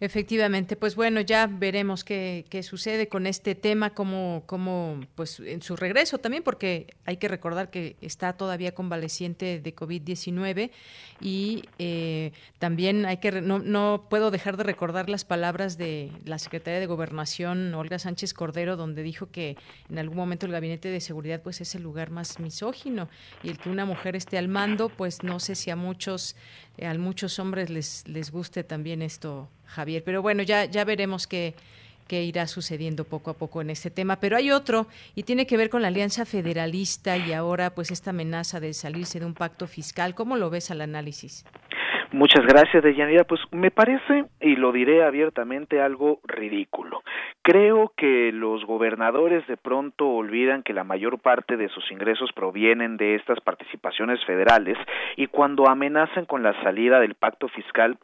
Efectivamente, 0.00 0.76
pues 0.76 0.94
bueno, 0.94 1.20
ya 1.20 1.48
veremos 1.50 2.04
qué, 2.04 2.44
qué 2.50 2.62
sucede 2.62 3.08
con 3.08 3.26
este 3.26 3.56
tema, 3.56 3.90
como, 3.90 4.44
como, 4.46 5.00
pues 5.16 5.40
en 5.40 5.60
su 5.60 5.74
regreso 5.74 6.18
también, 6.18 6.44
porque 6.44 6.94
hay 7.04 7.16
que 7.16 7.26
recordar 7.26 7.68
que 7.70 7.96
está 8.00 8.34
todavía 8.34 8.76
convaleciente 8.76 9.58
de 9.58 9.74
COVID-19 9.74 10.70
y 11.20 11.64
eh, 11.80 12.30
también 12.60 13.06
hay 13.06 13.16
que, 13.16 13.40
no, 13.40 13.58
no 13.58 14.06
puedo 14.08 14.30
dejar 14.30 14.56
de 14.56 14.62
recordar 14.62 15.10
las 15.10 15.24
palabras 15.24 15.78
de 15.78 16.12
la 16.24 16.38
secretaria 16.38 16.78
de 16.78 16.86
Gobernación, 16.86 17.74
Olga 17.74 17.98
Sánchez 17.98 18.34
Cordero, 18.34 18.76
donde 18.76 19.02
dijo 19.02 19.32
que 19.32 19.56
en 19.90 19.98
algún 19.98 20.16
momento 20.16 20.46
el 20.46 20.52
gabinete 20.52 20.90
de 20.90 21.00
seguridad 21.00 21.42
pues 21.42 21.60
es 21.60 21.74
el 21.74 21.82
lugar 21.82 22.10
más 22.10 22.38
misógino 22.38 23.08
y 23.42 23.48
el 23.48 23.58
que 23.58 23.68
una 23.68 23.84
mujer 23.84 24.14
esté 24.14 24.38
al 24.38 24.46
mando, 24.46 24.90
pues 24.90 25.24
no 25.24 25.40
sé 25.40 25.56
si 25.56 25.72
a 25.72 25.76
muchos, 25.76 26.36
a 26.82 26.94
muchos 26.94 27.38
hombres 27.38 27.70
les, 27.70 28.06
les 28.06 28.30
guste 28.30 28.64
también 28.64 29.02
esto 29.02 29.48
Javier. 29.66 30.02
Pero 30.04 30.22
bueno, 30.22 30.42
ya, 30.42 30.64
ya 30.64 30.84
veremos 30.84 31.26
qué, 31.26 31.54
qué 32.08 32.24
irá 32.24 32.46
sucediendo 32.46 33.04
poco 33.04 33.30
a 33.30 33.34
poco 33.34 33.60
en 33.60 33.70
este 33.70 33.90
tema. 33.90 34.18
Pero 34.18 34.36
hay 34.36 34.50
otro 34.50 34.88
y 35.14 35.22
tiene 35.22 35.46
que 35.46 35.56
ver 35.56 35.70
con 35.70 35.82
la 35.82 35.88
Alianza 35.88 36.24
Federalista 36.24 37.16
y 37.16 37.32
ahora 37.32 37.70
pues 37.74 37.90
esta 37.90 38.10
amenaza 38.10 38.58
de 38.58 38.74
salirse 38.74 39.20
de 39.20 39.26
un 39.26 39.34
pacto 39.34 39.68
fiscal. 39.68 40.14
¿Cómo 40.14 40.36
lo 40.36 40.50
ves 40.50 40.70
al 40.70 40.80
análisis? 40.80 41.44
Muchas 42.10 42.46
gracias, 42.46 42.82
Deyanira. 42.82 43.24
Pues 43.24 43.42
me 43.50 43.70
parece, 43.70 44.24
y 44.40 44.56
lo 44.56 44.72
diré 44.72 45.04
abiertamente, 45.04 45.82
algo 45.82 46.20
ridículo. 46.24 47.02
Creo 47.42 47.92
que 47.98 48.32
los 48.32 48.64
gobernadores 48.64 49.46
de 49.46 49.58
pronto 49.58 50.08
olvidan 50.08 50.62
que 50.62 50.72
la 50.72 50.84
mayor 50.84 51.18
parte 51.18 51.58
de 51.58 51.68
sus 51.68 51.90
ingresos 51.92 52.32
provienen 52.32 52.96
de 52.96 53.14
estas 53.14 53.40
participaciones 53.40 54.24
federales 54.24 54.78
y 55.16 55.26
cuando 55.26 55.68
amenazan 55.68 56.24
con 56.24 56.42
la 56.42 56.58
salida 56.62 56.98
del 56.98 57.14
pacto 57.14 57.48
fiscal, 57.48 57.98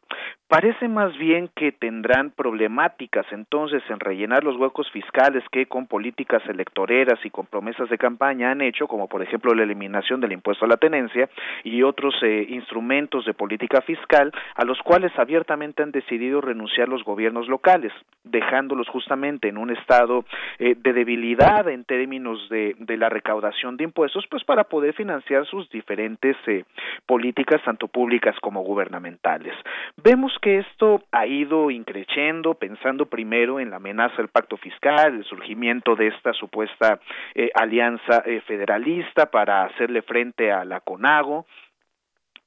parece 0.49 0.87
más 0.87 1.17
bien 1.17 1.49
que 1.57 1.73
tendrán 1.73 2.31
problemáticas 2.31 3.27
entonces 3.33 3.83
en 3.89 4.01
rellenar 4.01 4.45
los 4.45 4.57
huecos 4.57 4.91
fiscales 4.91 5.43
que 5.51 5.67
con 5.67 5.87
políticas 5.87 6.43
electoreras 6.47 7.19
y 7.25 7.31
con 7.31 7.47
promesas 7.47 7.89
de 7.89 7.99
campaña 7.99 8.51
han 8.51 8.61
hecho, 8.61 8.87
como 8.87 9.09
por 9.09 9.23
ejemplo 9.23 9.55
la 9.55 9.63
eliminación 9.63 10.21
del 10.21 10.33
impuesto 10.33 10.67
a 10.67 10.69
la 10.69 10.77
tenencia 10.77 11.29
y 11.65 11.83
otros 11.83 12.15
eh, 12.23 12.47
instrumentos 12.51 13.25
de 13.25 13.33
política 13.33 13.81
fiscal 13.81 13.94
fiscal 13.95 14.33
a 14.55 14.65
los 14.65 14.79
cuales 14.83 15.13
abiertamente 15.19 15.83
han 15.83 15.93
decidido 15.93 16.41
renunciar 16.41 16.89
los 16.89 17.05
gobiernos 17.05 17.49
locales, 17.49 17.93
dejándolos 18.25 18.89
justamente 18.89 19.49
en 19.49 19.59
un 19.59 19.71
estado 19.71 20.25
eh, 20.59 20.75
de 20.77 20.93
debilidad 20.93 21.69
en 21.69 21.85
términos 21.85 22.49
de, 22.49 22.75
de, 22.79 22.97
la 22.97 23.09
recaudación 23.09 23.77
de 23.77 23.85
impuestos, 23.85 24.25
pues 24.31 24.45
para 24.45 24.65
poder 24.65 24.95
financiar 24.95 25.47
sus 25.47 25.69
diferentes 25.71 26.37
eh, 26.47 26.65
políticas, 27.07 27.63
tanto 27.65 27.89
públicas 27.89 28.35
como 28.41 28.63
gubernamentales. 28.63 29.55
Vemos 30.03 30.33
que 30.41 30.59
esto 30.59 31.03
ha 31.13 31.27
ido 31.27 31.71
increciendo, 31.71 32.55
pensando 32.55 33.07
primero 33.07 33.61
en 33.61 33.71
la 33.71 33.77
amenaza 33.77 34.17
del 34.17 34.29
pacto 34.29 34.57
fiscal, 34.57 35.17
el 35.17 35.25
surgimiento 35.25 35.95
de 35.95 36.09
esta 36.09 36.33
supuesta 36.33 36.99
eh, 37.35 37.51
alianza 37.55 38.23
federalista 38.47 39.27
para 39.27 39.65
hacerle 39.65 40.03
frente 40.03 40.51
a 40.51 40.65
la 40.65 40.81
CONAGO, 40.81 41.47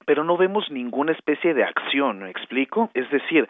pero 0.08 0.24
no 0.24 0.38
vemos 0.38 0.72
ninguna 0.72 1.12
especie 1.12 1.54
de 1.54 1.66
acción, 1.66 2.20
¿me 2.20 2.30
explico? 2.30 2.90
Es 2.94 3.12
decir, 3.12 3.46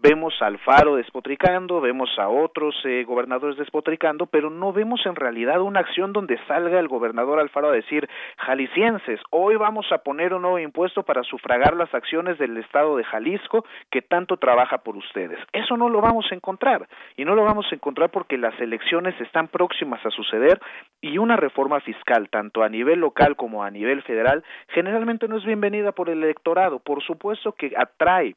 vemos 0.00 0.32
a 0.40 0.46
Alfaro 0.46 0.96
despotricando, 0.96 1.82
vemos 1.82 2.08
a 2.18 2.30
otros 2.30 2.74
eh, 2.84 3.04
gobernadores 3.06 3.58
despotricando, 3.58 4.24
pero 4.24 4.48
no 4.48 4.72
vemos 4.72 5.04
en 5.04 5.16
realidad 5.16 5.60
una 5.60 5.80
acción 5.80 6.14
donde 6.14 6.38
salga 6.46 6.80
el 6.80 6.88
gobernador 6.88 7.38
Alfaro 7.38 7.68
a 7.68 7.72
decir, 7.72 8.08
jaliscienses, 8.38 9.20
hoy 9.28 9.56
vamos 9.56 9.84
a 9.92 9.98
poner 9.98 10.32
un 10.32 10.40
nuevo 10.40 10.58
impuesto 10.58 11.02
para 11.02 11.22
sufragar 11.24 11.76
las 11.76 11.92
acciones 11.92 12.38
del 12.38 12.56
Estado 12.56 12.96
de 12.96 13.04
Jalisco 13.04 13.66
que 13.90 14.00
tanto 14.00 14.38
trabaja 14.38 14.78
por 14.78 14.96
ustedes. 14.96 15.38
Eso 15.52 15.76
no 15.76 15.90
lo 15.90 16.00
vamos 16.00 16.24
a 16.30 16.34
encontrar, 16.34 16.88
y 17.18 17.26
no 17.26 17.34
lo 17.34 17.44
vamos 17.44 17.66
a 17.70 17.74
encontrar 17.74 18.08
porque 18.08 18.38
las 18.38 18.58
elecciones 18.60 19.14
están 19.20 19.48
próximas 19.48 20.04
a 20.06 20.10
suceder 20.10 20.58
y 21.02 21.18
una 21.18 21.36
reforma 21.36 21.80
fiscal, 21.80 22.30
tanto 22.30 22.62
a 22.62 22.70
nivel 22.70 23.00
local 23.00 23.36
como 23.36 23.62
a 23.62 23.70
nivel 23.70 24.00
federal, 24.04 24.42
generalmente 24.68 25.28
no 25.28 25.36
es 25.36 25.44
bienvenida 25.44 25.92
por 25.98 26.10
el 26.10 26.22
electorado. 26.22 26.78
Por 26.78 27.02
supuesto 27.02 27.50
que 27.50 27.72
atrae 27.76 28.36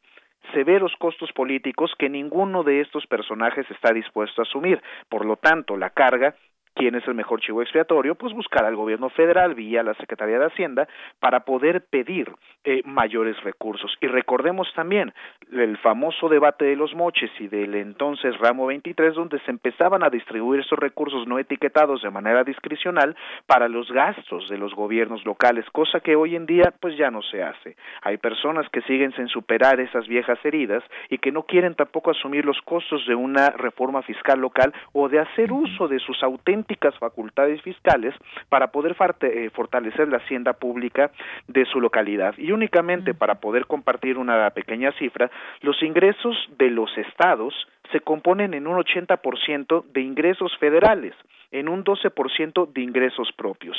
severos 0.51 0.95
costos 0.97 1.31
políticos 1.31 1.93
que 1.95 2.09
ninguno 2.09 2.63
de 2.63 2.81
estos 2.81 3.05
personajes 3.05 3.69
está 3.69 3.93
dispuesto 3.93 4.41
a 4.41 4.45
asumir. 4.45 4.81
Por 5.09 5.25
lo 5.25 5.35
tanto, 5.35 5.77
la 5.77 5.91
carga 5.91 6.33
quién 6.73 6.95
es 6.95 7.07
el 7.07 7.15
mejor 7.15 7.41
chivo 7.41 7.61
expiatorio, 7.61 8.15
pues 8.15 8.33
buscar 8.33 8.65
al 8.65 8.75
gobierno 8.75 9.09
federal 9.09 9.55
vía 9.55 9.83
la 9.83 9.93
Secretaría 9.95 10.39
de 10.39 10.45
Hacienda 10.45 10.87
para 11.19 11.41
poder 11.41 11.81
pedir 11.89 12.31
eh, 12.63 12.81
mayores 12.85 13.41
recursos. 13.43 13.95
Y 14.01 14.07
recordemos 14.07 14.71
también 14.75 15.13
el 15.51 15.77
famoso 15.77 16.29
debate 16.29 16.65
de 16.65 16.75
los 16.75 16.93
moches 16.95 17.31
y 17.39 17.47
del 17.47 17.75
entonces 17.75 18.37
ramo 18.37 18.67
23, 18.67 19.15
donde 19.15 19.39
se 19.39 19.51
empezaban 19.51 20.03
a 20.03 20.09
distribuir 20.09 20.61
esos 20.61 20.79
recursos 20.79 21.27
no 21.27 21.39
etiquetados 21.39 22.01
de 22.01 22.09
manera 22.09 22.43
discrecional 22.43 23.15
para 23.47 23.67
los 23.67 23.91
gastos 23.91 24.47
de 24.49 24.57
los 24.57 24.73
gobiernos 24.73 25.25
locales, 25.25 25.65
cosa 25.71 25.99
que 25.99 26.15
hoy 26.15 26.35
en 26.35 26.45
día 26.45 26.73
pues 26.79 26.97
ya 26.97 27.11
no 27.11 27.21
se 27.21 27.43
hace. 27.43 27.75
Hay 28.01 28.17
personas 28.17 28.67
que 28.69 28.81
siguen 28.83 29.13
sin 29.15 29.27
superar 29.27 29.79
esas 29.79 30.07
viejas 30.07 30.39
heridas 30.45 30.83
y 31.09 31.17
que 31.17 31.31
no 31.31 31.43
quieren 31.43 31.75
tampoco 31.75 32.11
asumir 32.11 32.45
los 32.45 32.61
costos 32.61 33.05
de 33.07 33.15
una 33.15 33.49
reforma 33.49 34.01
fiscal 34.03 34.39
local 34.39 34.73
o 34.93 35.09
de 35.09 35.19
hacer 35.19 35.51
uso 35.51 35.87
de 35.87 35.99
sus 35.99 36.21
auténticos 36.23 36.60
facultades 36.99 37.61
fiscales 37.61 38.13
para 38.49 38.71
poder 38.71 38.95
eh, 39.21 39.49
fortalecer 39.53 40.07
la 40.07 40.17
hacienda 40.17 40.53
pública 40.53 41.11
de 41.47 41.65
su 41.65 41.79
localidad. 41.79 42.35
Y 42.37 42.51
únicamente 42.51 43.13
para 43.13 43.35
poder 43.35 43.65
compartir 43.65 44.17
una 44.17 44.49
pequeña 44.51 44.91
cifra, 44.93 45.29
los 45.61 45.81
ingresos 45.83 46.35
de 46.57 46.69
los 46.69 46.95
estados 46.97 47.53
se 47.91 47.99
componen 47.99 48.53
en 48.53 48.67
un 48.67 48.77
80% 48.77 49.85
de 49.91 50.01
ingresos 50.01 50.55
federales, 50.57 51.13
en 51.51 51.67
un 51.69 51.83
12% 51.83 52.71
de 52.71 52.81
ingresos 52.81 53.31
propios. 53.35 53.77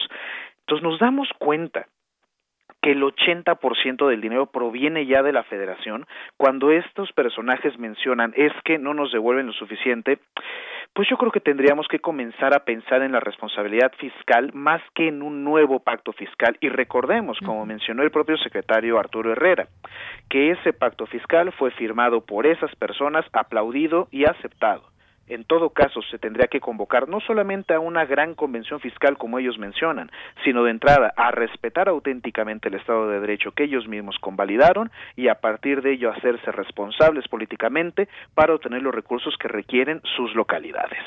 Entonces 0.60 0.82
nos 0.82 0.98
damos 0.98 1.28
cuenta 1.38 1.86
que 2.82 2.92
el 2.92 3.02
80% 3.02 4.08
del 4.08 4.20
dinero 4.20 4.46
proviene 4.46 5.06
ya 5.06 5.22
de 5.22 5.32
la 5.32 5.44
federación, 5.44 6.04
cuando 6.36 6.72
estos 6.72 7.12
personajes 7.12 7.78
mencionan 7.78 8.34
es 8.36 8.52
que 8.64 8.76
no 8.78 8.92
nos 8.92 9.12
devuelven 9.12 9.46
lo 9.46 9.52
suficiente, 9.52 10.18
pues 10.94 11.08
yo 11.08 11.16
creo 11.16 11.32
que 11.32 11.40
tendríamos 11.40 11.88
que 11.88 12.00
comenzar 12.00 12.54
a 12.54 12.64
pensar 12.64 13.02
en 13.02 13.12
la 13.12 13.20
responsabilidad 13.20 13.92
fiscal 13.98 14.50
más 14.52 14.82
que 14.94 15.08
en 15.08 15.22
un 15.22 15.42
nuevo 15.42 15.80
pacto 15.80 16.12
fiscal. 16.12 16.56
Y 16.60 16.68
recordemos, 16.68 17.38
como 17.44 17.64
mencionó 17.64 18.02
el 18.02 18.10
propio 18.10 18.36
secretario 18.36 18.98
Arturo 18.98 19.32
Herrera, 19.32 19.68
que 20.28 20.50
ese 20.50 20.72
pacto 20.72 21.06
fiscal 21.06 21.52
fue 21.52 21.70
firmado 21.72 22.20
por 22.20 22.46
esas 22.46 22.74
personas, 22.76 23.24
aplaudido 23.32 24.08
y 24.10 24.24
aceptado 24.24 24.91
en 25.28 25.44
todo 25.44 25.70
caso 25.70 26.00
se 26.10 26.18
tendría 26.18 26.48
que 26.48 26.60
convocar 26.60 27.08
no 27.08 27.20
solamente 27.20 27.74
a 27.74 27.80
una 27.80 28.04
gran 28.04 28.34
convención 28.34 28.80
fiscal 28.80 29.16
como 29.16 29.38
ellos 29.38 29.58
mencionan, 29.58 30.10
sino 30.44 30.64
de 30.64 30.70
entrada 30.70 31.12
a 31.16 31.30
respetar 31.30 31.88
auténticamente 31.88 32.68
el 32.68 32.74
Estado 32.74 33.08
de 33.08 33.20
Derecho 33.20 33.52
que 33.52 33.64
ellos 33.64 33.88
mismos 33.88 34.16
convalidaron 34.20 34.90
y 35.16 35.28
a 35.28 35.36
partir 35.36 35.82
de 35.82 35.92
ello 35.92 36.10
hacerse 36.10 36.52
responsables 36.52 37.28
políticamente 37.28 38.08
para 38.34 38.54
obtener 38.54 38.82
los 38.82 38.94
recursos 38.94 39.34
que 39.38 39.48
requieren 39.48 40.00
sus 40.16 40.34
localidades. 40.34 41.02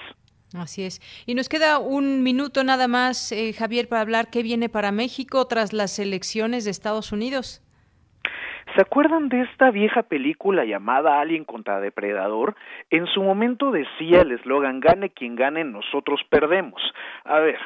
Así 0.53 0.83
es. 0.83 1.01
Y 1.25 1.35
nos 1.35 1.49
queda 1.49 1.79
un 1.79 2.23
minuto 2.23 2.63
nada 2.63 2.87
más, 2.87 3.31
eh, 3.31 3.53
Javier, 3.53 3.89
para 3.89 4.01
hablar 4.01 4.29
qué 4.29 4.41
viene 4.41 4.69
para 4.69 4.91
México 4.91 5.45
tras 5.47 5.73
las 5.73 5.99
elecciones 5.99 6.63
de 6.63 6.71
Estados 6.71 7.11
Unidos. 7.11 7.61
¿Se 8.73 8.81
acuerdan 8.81 9.29
de 9.29 9.41
esta 9.41 9.71
vieja 9.71 10.03
película 10.03 10.65
llamada 10.65 11.21
Alien 11.21 11.45
contra 11.45 11.79
Depredador? 11.79 12.55
En 12.89 13.05
su 13.07 13.21
momento 13.21 13.71
decía 13.71 14.21
el 14.21 14.31
eslogan 14.31 14.79
gane 14.79 15.11
quien 15.11 15.35
gane, 15.35 15.63
nosotros 15.63 16.21
perdemos. 16.29 16.81
A 17.23 17.39
ver, 17.39 17.59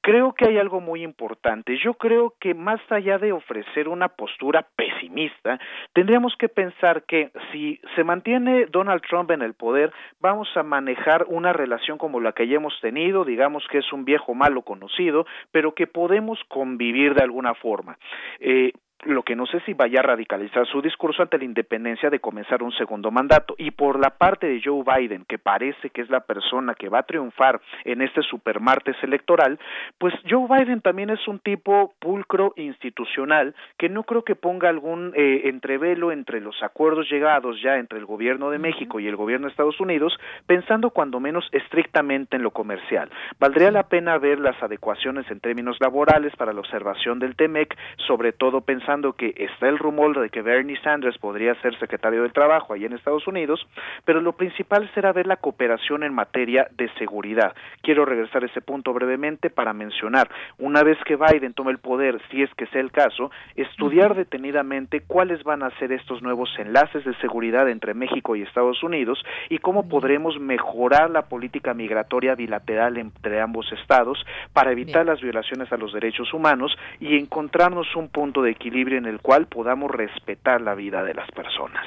creo 0.00 0.34
que 0.34 0.46
hay 0.46 0.58
algo 0.58 0.80
muy 0.80 1.02
importante. 1.02 1.78
Yo 1.78 1.94
creo 1.94 2.34
que 2.40 2.54
más 2.54 2.80
allá 2.90 3.18
de 3.18 3.32
ofrecer 3.32 3.88
una 3.88 4.08
postura 4.08 4.66
pesimista, 4.76 5.58
tendríamos 5.92 6.34
que 6.36 6.48
pensar 6.48 7.04
que 7.04 7.30
si 7.52 7.80
se 7.94 8.04
mantiene 8.04 8.66
Donald 8.66 9.02
Trump 9.08 9.30
en 9.30 9.42
el 9.42 9.54
poder, 9.54 9.92
vamos 10.20 10.48
a 10.56 10.62
manejar 10.62 11.24
una 11.28 11.52
relación 11.52 11.96
como 11.96 12.20
la 12.20 12.32
que 12.32 12.48
ya 12.48 12.56
hemos 12.56 12.78
tenido, 12.80 13.24
digamos 13.24 13.66
que 13.70 13.78
es 13.78 13.92
un 13.92 14.04
viejo 14.04 14.34
malo 14.34 14.62
conocido, 14.62 15.26
pero 15.52 15.74
que 15.74 15.86
podemos 15.86 16.38
convivir 16.48 17.14
de 17.14 17.22
alguna 17.22 17.54
forma. 17.54 17.98
Eh, 18.40 18.72
lo 19.04 19.22
que 19.22 19.36
no 19.36 19.46
sé 19.46 19.60
si 19.60 19.72
vaya 19.72 20.00
a 20.00 20.02
radicalizar 20.02 20.66
su 20.66 20.82
discurso 20.82 21.22
ante 21.22 21.38
la 21.38 21.44
independencia 21.44 22.10
de 22.10 22.20
comenzar 22.20 22.62
un 22.62 22.72
segundo 22.72 23.10
mandato. 23.10 23.54
Y 23.56 23.70
por 23.70 23.98
la 23.98 24.10
parte 24.10 24.46
de 24.46 24.60
Joe 24.62 24.82
Biden, 24.84 25.24
que 25.26 25.38
parece 25.38 25.90
que 25.90 26.02
es 26.02 26.10
la 26.10 26.20
persona 26.20 26.74
que 26.74 26.88
va 26.88 27.00
a 27.00 27.04
triunfar 27.04 27.60
en 27.84 28.02
este 28.02 28.22
supermartes 28.22 28.96
electoral, 29.02 29.58
pues 29.98 30.14
Joe 30.28 30.46
Biden 30.48 30.80
también 30.80 31.10
es 31.10 31.26
un 31.28 31.38
tipo 31.38 31.94
pulcro 31.98 32.52
institucional 32.56 33.54
que 33.78 33.88
no 33.88 34.02
creo 34.02 34.22
que 34.22 34.34
ponga 34.34 34.68
algún 34.68 35.12
eh, 35.16 35.42
entrevelo 35.44 36.12
entre 36.12 36.40
los 36.40 36.62
acuerdos 36.62 37.08
llegados 37.10 37.60
ya 37.62 37.76
entre 37.76 37.98
el 37.98 38.04
gobierno 38.04 38.50
de 38.50 38.58
México 38.58 39.00
y 39.00 39.08
el 39.08 39.16
gobierno 39.16 39.46
de 39.46 39.52
Estados 39.52 39.80
Unidos, 39.80 40.18
pensando 40.46 40.90
cuando 40.90 41.20
menos 41.20 41.48
estrictamente 41.52 42.36
en 42.36 42.42
lo 42.42 42.50
comercial. 42.50 43.10
Valdría 43.38 43.70
la 43.70 43.84
pena 43.84 44.18
ver 44.18 44.38
las 44.38 44.62
adecuaciones 44.62 45.30
en 45.30 45.40
términos 45.40 45.78
laborales 45.80 46.34
para 46.36 46.52
la 46.52 46.60
observación 46.60 47.18
del 47.18 47.36
TEMEC, 47.36 47.76
sobre 48.06 48.32
todo 48.32 48.60
pensando 48.60 48.89
que 48.90 49.34
está 49.36 49.68
el 49.68 49.78
rumor 49.78 50.18
de 50.18 50.30
que 50.30 50.42
Bernie 50.42 50.76
Sanders 50.82 51.16
podría 51.18 51.54
ser 51.62 51.78
secretario 51.78 52.22
del 52.22 52.32
Trabajo 52.32 52.74
allá 52.74 52.86
en 52.86 52.92
Estados 52.94 53.24
Unidos, 53.28 53.64
pero 54.04 54.20
lo 54.20 54.32
principal 54.32 54.90
será 54.94 55.12
ver 55.12 55.28
la 55.28 55.36
cooperación 55.36 56.02
en 56.02 56.12
materia 56.12 56.66
de 56.76 56.88
seguridad. 56.98 57.54
Quiero 57.82 58.04
regresar 58.04 58.42
a 58.42 58.46
ese 58.46 58.60
punto 58.60 58.92
brevemente 58.92 59.48
para 59.48 59.72
mencionar, 59.72 60.28
una 60.58 60.82
vez 60.82 60.98
que 61.04 61.14
Biden 61.14 61.54
tome 61.54 61.70
el 61.70 61.78
poder, 61.78 62.20
si 62.32 62.42
es 62.42 62.52
que 62.54 62.66
sea 62.66 62.80
el 62.80 62.90
caso, 62.90 63.30
estudiar 63.54 64.16
detenidamente 64.16 65.02
cuáles 65.06 65.44
van 65.44 65.62
a 65.62 65.70
ser 65.78 65.92
estos 65.92 66.20
nuevos 66.20 66.50
enlaces 66.58 67.04
de 67.04 67.14
seguridad 67.18 67.68
entre 67.68 67.94
México 67.94 68.34
y 68.34 68.42
Estados 68.42 68.82
Unidos 68.82 69.22
y 69.50 69.58
cómo 69.58 69.88
podremos 69.88 70.40
mejorar 70.40 71.10
la 71.10 71.28
política 71.28 71.74
migratoria 71.74 72.34
bilateral 72.34 72.98
entre 72.98 73.40
ambos 73.40 73.70
estados 73.72 74.18
para 74.52 74.72
evitar 74.72 75.06
las 75.06 75.20
violaciones 75.20 75.72
a 75.72 75.76
los 75.76 75.92
derechos 75.92 76.34
humanos 76.34 76.76
y 76.98 77.16
encontrarnos 77.16 77.94
un 77.94 78.08
punto 78.08 78.42
de 78.42 78.50
equilibrio 78.50 78.79
en 78.88 79.06
el 79.06 79.20
cual 79.20 79.46
podamos 79.46 79.90
respetar 79.90 80.60
la 80.60 80.74
vida 80.74 81.02
de 81.02 81.14
las 81.14 81.30
personas. 81.30 81.84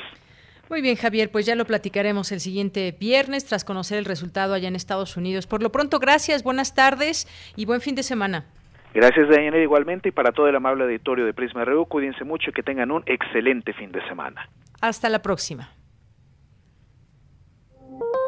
Muy 0.70 0.82
bien, 0.82 0.96
Javier, 0.96 1.30
pues 1.30 1.46
ya 1.46 1.56
lo 1.56 1.66
platicaremos 1.66 2.32
el 2.32 2.40
siguiente 2.40 2.96
viernes 2.98 3.46
tras 3.46 3.66
conocer 3.66 3.98
el 3.98 4.06
resultado 4.06 4.54
allá 4.54 4.68
en 4.68 4.76
Estados 4.76 5.18
Unidos. 5.18 5.46
Por 5.46 5.62
lo 5.62 5.72
pronto, 5.72 6.00
gracias, 6.00 6.44
buenas 6.44 6.74
tardes 6.74 7.28
y 7.56 7.66
buen 7.66 7.82
fin 7.82 7.96
de 7.96 8.04
semana. 8.04 8.46
Gracias, 8.94 9.28
Daniela, 9.28 9.58
igualmente, 9.58 10.10
y 10.10 10.12
para 10.12 10.32
todo 10.32 10.48
el 10.48 10.56
amable 10.56 10.84
auditorio 10.84 11.26
de 11.26 11.34
Prisma 11.34 11.66
RU, 11.66 11.86
cuídense 11.86 12.24
mucho 12.24 12.52
y 12.52 12.54
que 12.54 12.64
tengan 12.64 12.92
un 12.92 13.04
excelente 13.08 13.74
fin 13.74 13.92
de 13.92 14.08
semana. 14.08 14.50
Hasta 14.82 15.10
la 15.10 15.22
próxima. 15.22 15.72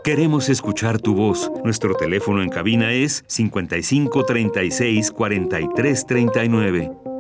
Queremos 0.03 0.49
escuchar 0.49 0.99
tu 0.99 1.15
voz. 1.15 1.51
Nuestro 1.63 1.95
teléfono 1.95 2.43
en 2.43 2.49
cabina 2.49 2.91
es 2.91 3.23
55 3.27 4.23
36 4.23 5.11
43 5.11 6.05
39. 6.05 7.14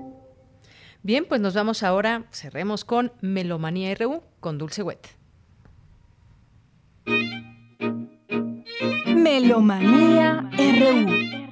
Bien, 1.05 1.23
pues 1.29 1.39
nos 1.39 1.53
vamos 1.53 1.83
ahora, 1.83 2.23
cerremos 2.31 2.83
con 2.83 3.11
Melomanía 3.21 3.93
RU 3.93 4.23
con 4.39 4.57
Dulce 4.57 4.81
Wet. 4.81 5.07
Melomanía 9.05 10.49
RU. 10.57 11.44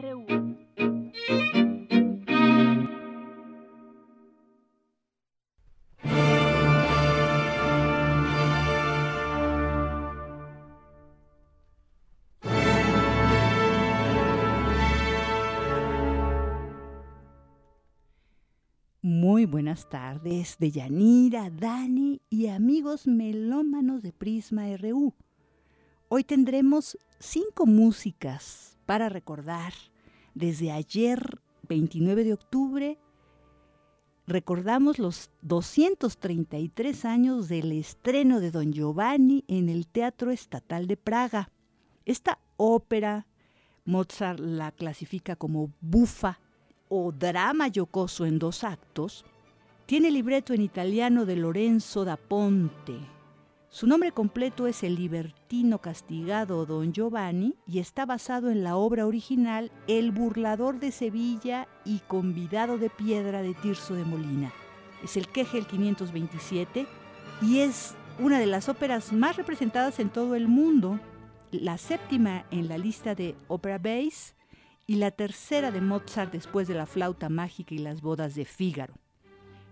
Muy 19.44 19.52
buenas 19.52 19.90
tardes 19.90 20.56
de 20.57 20.72
Yanira, 20.72 21.49
Dani 21.49 22.22
y 22.30 22.48
amigos 22.48 23.07
melómanos 23.07 24.02
de 24.02 24.14
Prisma 24.14 24.64
RU. 24.78 25.14
Hoy 26.07 26.24
tendremos 26.24 26.98
cinco 27.20 27.65
músicas 27.65 28.78
para 28.86 29.10
recordar 29.10 29.74
desde 30.34 30.72
ayer, 30.72 31.41
29 31.68 32.24
de 32.24 32.32
octubre, 32.32 32.98
recordamos 34.28 34.98
los 34.98 35.30
233 35.41 37.03
años 37.03 37.49
del 37.49 37.74
estreno 37.74 38.40
de 38.40 38.49
Don 38.49 38.72
Giovanni 38.72 39.44
en 39.49 39.68
el 39.68 39.88
Teatro 39.88 40.32
Estatal 40.32 40.88
de 40.88 40.95
Praga. 40.95 41.52
Esta 42.06 42.40
ópera, 42.56 43.28
Mozart 43.84 44.40
la 44.40 44.72
clasifica 44.72 45.36
como 45.36 45.74
bufa 45.82 46.40
o 46.88 47.11
drama 47.11 47.68
yocoso 47.68 48.26
en 48.26 48.40
dos 48.40 48.64
actos, 48.64 49.26
tiene 49.94 50.10
libreto 50.10 50.56
en 50.56 50.64
italiano 50.64 51.24
de 51.28 51.36
Lorenzo 51.36 52.03
da 52.03 52.18
Ponte. 52.18 52.98
Su 53.70 53.86
nombre 53.86 54.11
completo 54.11 54.65
es 54.65 54.82
El 54.82 54.95
libertino 54.95 55.78
castigado 55.82 56.65
Don 56.65 56.94
Giovanni 56.94 57.53
y 57.68 57.78
está 57.78 58.07
basado 58.07 58.49
en 58.49 58.64
la 58.64 58.76
obra 58.76 59.06
original 59.06 59.72
El 59.86 60.10
burlador 60.10 60.80
de 60.80 60.91
Sevilla 60.91 61.68
y 61.86 61.99
convidado 62.07 62.80
de 62.80 62.90
piedra 62.90 63.44
de 63.44 63.53
Tirso 63.53 63.94
de 63.94 64.03
Molina. 64.03 64.52
Es 65.03 65.15
el 65.15 65.28
Kegel 65.28 65.68
527 65.68 66.88
y 67.44 67.60
es 67.60 67.94
una 68.18 68.40
de 68.40 68.48
las 68.48 68.70
óperas 68.70 69.14
más 69.14 69.38
representadas 69.38 69.99
en 69.99 70.10
todo 70.10 70.34
el 70.34 70.48
mundo, 70.48 70.99
la 71.52 71.78
séptima 71.78 72.48
en 72.49 72.68
la 72.68 72.80
lista 72.80 73.14
de 73.14 73.36
Opera 73.48 73.78
Base 73.78 74.34
y 74.88 74.95
la 74.95 75.11
tercera 75.11 75.70
de 75.70 75.82
Mozart 75.82 76.32
después 76.32 76.68
de 76.68 76.74
la 76.74 76.88
flauta 76.88 77.30
mágica 77.30 77.76
y 77.76 77.78
las 77.78 78.02
bodas 78.02 78.34
de 78.34 78.45
Fígaro. 78.45 78.95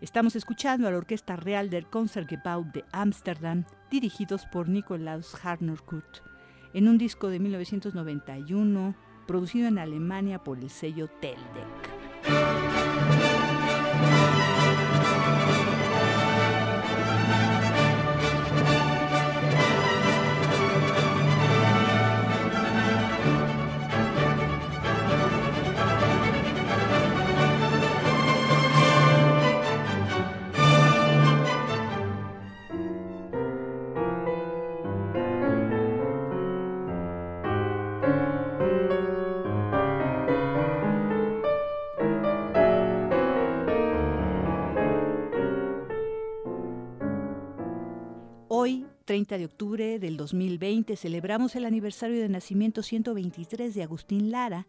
Estamos 0.01 0.35
escuchando 0.35 0.87
a 0.87 0.91
la 0.91 0.97
Orquesta 0.97 1.35
Real 1.35 1.69
del 1.69 1.85
Concertgebouw 1.85 2.71
de 2.71 2.83
Ámsterdam, 2.91 3.65
dirigidos 3.91 4.47
por 4.47 4.67
Nikolaus 4.67 5.35
Harnoncourt, 5.45 6.23
en 6.73 6.87
un 6.87 6.97
disco 6.97 7.27
de 7.27 7.39
1991 7.39 8.95
producido 9.27 9.67
en 9.67 9.77
Alemania 9.77 10.43
por 10.43 10.57
el 10.57 10.71
sello 10.71 11.07
Teldec. 11.21 12.70
30 49.11 49.39
de 49.39 49.43
octubre 49.43 49.99
del 49.99 50.15
2020, 50.15 50.95
celebramos 50.95 51.57
el 51.57 51.65
aniversario 51.65 52.21
de 52.21 52.29
nacimiento 52.29 52.81
123 52.81 53.75
de 53.75 53.83
Agustín 53.83 54.31
Lara, 54.31 54.67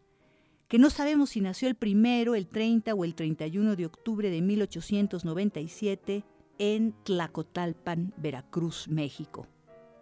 que 0.67 0.81
no 0.81 0.91
sabemos 0.91 1.31
si 1.31 1.41
nació 1.41 1.69
el 1.69 1.77
primero, 1.77 2.35
el 2.35 2.49
30 2.49 2.93
o 2.93 3.05
el 3.05 3.15
31 3.15 3.77
de 3.77 3.87
octubre 3.87 4.31
de 4.31 4.43
1897 4.43 6.25
en 6.59 6.93
Tlacotalpan, 7.05 8.15
Veracruz, 8.17 8.89
México. 8.89 9.47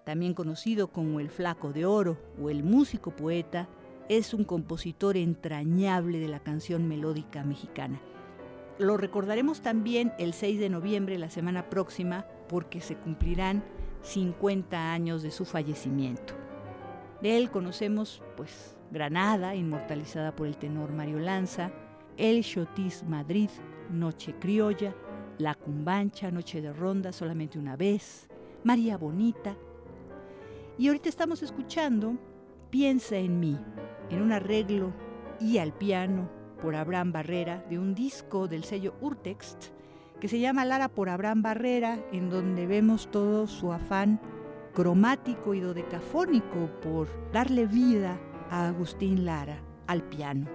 También 0.07 0.33
conocido 0.33 0.89
como 0.89 1.21
el 1.21 1.29
Flaco 1.29 1.75
de 1.75 1.85
Oro 1.85 2.17
o 2.41 2.49
el 2.49 2.63
músico 2.63 3.15
poeta, 3.15 3.69
es 4.09 4.33
un 4.33 4.45
compositor 4.45 5.19
entrañable 5.19 6.19
de 6.19 6.29
la 6.29 6.41
canción 6.41 6.89
melódica 6.89 7.45
mexicana. 7.45 8.01
Lo 8.79 8.97
recordaremos 8.97 9.61
también 9.61 10.15
el 10.19 10.33
6 10.33 10.59
de 10.59 10.71
noviembre, 10.71 11.19
la 11.19 11.29
semana 11.29 11.69
próxima, 11.69 12.25
porque 12.49 12.81
se 12.81 12.97
cumplirán 12.97 13.63
50 14.03 14.93
años 14.93 15.23
de 15.23 15.31
su 15.31 15.45
fallecimiento. 15.45 16.35
De 17.21 17.37
él 17.37 17.51
conocemos, 17.51 18.23
pues, 18.37 18.77
Granada, 18.91 19.55
inmortalizada 19.55 20.35
por 20.35 20.47
el 20.47 20.57
tenor 20.57 20.93
Mario 20.93 21.19
Lanza, 21.19 21.71
El 22.17 22.43
Chotis 22.43 23.05
Madrid, 23.05 23.51
Noche 23.91 24.35
Criolla, 24.41 24.95
La 25.39 25.55
Cumbancha, 25.55 26.31
Noche 26.31 26.61
de 26.61 26.73
Ronda, 26.73 27.13
solamente 27.13 27.59
una 27.59 27.77
vez, 27.77 28.29
María 28.65 28.97
Bonita. 28.97 29.55
Y 30.79 30.89
ahorita 30.89 31.09
estamos 31.09 31.43
escuchando 31.43 32.17
Piensa 32.71 33.17
en 33.17 33.41
mí, 33.41 33.59
en 34.11 34.23
un 34.23 34.33
arreglo 34.33 34.93
y 35.41 35.59
al 35.59 35.73
piano 35.73 36.31
por 36.63 36.77
Abraham 36.77 37.13
Barrera 37.13 37.65
de 37.69 37.79
un 37.79 37.95
disco 37.95 38.47
del 38.47 38.65
sello 38.65 38.95
Urtext 39.01 39.73
que 40.21 40.29
se 40.29 40.39
llama 40.39 40.65
Lara 40.65 40.89
por 40.89 41.09
Abraham 41.09 41.43
Barrera, 41.43 41.99
en 42.13 42.29
donde 42.29 42.67
vemos 42.67 43.11
todo 43.11 43.47
su 43.47 43.73
afán 43.73 44.21
cromático 44.75 45.55
y 45.55 45.61
dodecafónico 45.61 46.71
por 46.83 47.09
darle 47.33 47.67
vida 47.67 48.19
a 48.51 48.69
Agustín 48.69 49.25
Lara 49.25 49.63
al 49.87 50.03
piano. 50.03 50.47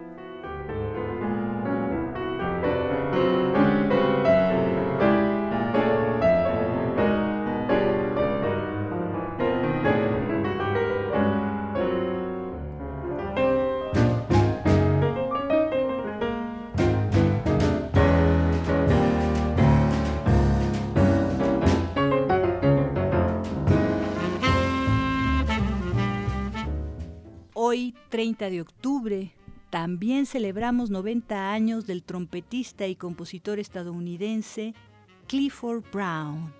30 28.25 28.49
de 28.49 28.61
octubre, 28.61 29.31
también 29.69 30.25
celebramos 30.25 30.89
90 30.89 31.51
años 31.51 31.85
del 31.85 32.01
trompetista 32.01 32.87
y 32.87 32.95
compositor 32.95 33.59
estadounidense 33.59 34.73
Clifford 35.27 35.83
Brown. 35.93 36.51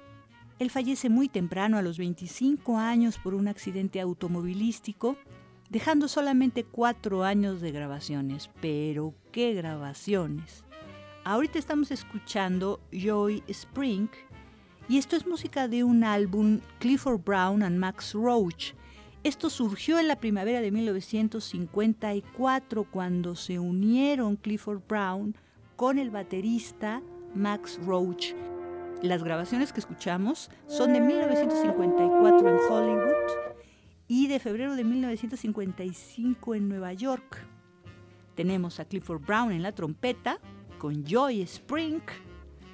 Él 0.60 0.70
fallece 0.70 1.10
muy 1.10 1.28
temprano, 1.28 1.80
a 1.80 1.82
los 1.82 1.98
25 1.98 2.78
años, 2.78 3.18
por 3.18 3.34
un 3.34 3.48
accidente 3.48 4.00
automovilístico, 4.00 5.18
dejando 5.72 6.08
solamente 6.08 6.64
cuatro 6.64 7.24
años 7.24 7.62
de 7.62 7.72
grabaciones. 7.72 8.52
Pero 8.62 9.16
qué 9.32 9.56
grabaciones. 9.56 10.64
Ahorita 11.24 11.58
estamos 11.58 11.90
escuchando 11.90 12.80
Joy 12.92 13.42
Spring 13.48 14.10
y 14.88 15.00
esto 15.00 15.16
es 15.16 15.26
música 15.26 15.68
de 15.68 15.84
un 15.84 16.04
álbum 16.04 16.60
Clifford 16.78 17.24
Brown 17.26 17.64
and 17.64 17.80
Max 17.80 18.14
Roach, 18.14 18.74
esto 19.26 19.50
surgió 19.50 19.98
en 19.98 20.08
la 20.08 20.20
primavera 20.20 20.62
de 20.62 20.70
1954 20.70 22.84
cuando 22.84 23.36
se 23.36 23.58
unieron 23.58 24.36
Clifford 24.36 24.84
Brown 24.88 25.36
con 25.76 25.98
el 25.98 26.12
baterista 26.12 27.02
Max 27.34 27.80
Roach. 27.84 28.36
Las 29.02 29.24
grabaciones 29.24 29.74
que 29.74 29.80
escuchamos 29.80 30.52
son 30.68 30.94
de 30.94 31.02
1954 31.02 32.50
en 32.50 32.58
Hollywood 32.70 33.16
y 34.08 34.28
de 34.28 34.40
febrero 34.40 34.76
de 34.76 34.84
1955 34.84 36.54
en 36.54 36.70
Nueva 36.70 36.94
York. 36.94 37.40
Tenemos 38.36 38.80
a 38.80 38.86
Clifford 38.86 39.26
Brown 39.26 39.52
en 39.52 39.64
la 39.64 39.72
trompeta 39.72 40.38
con 40.78 41.04
Joy 41.04 41.42
Spring 41.42 42.04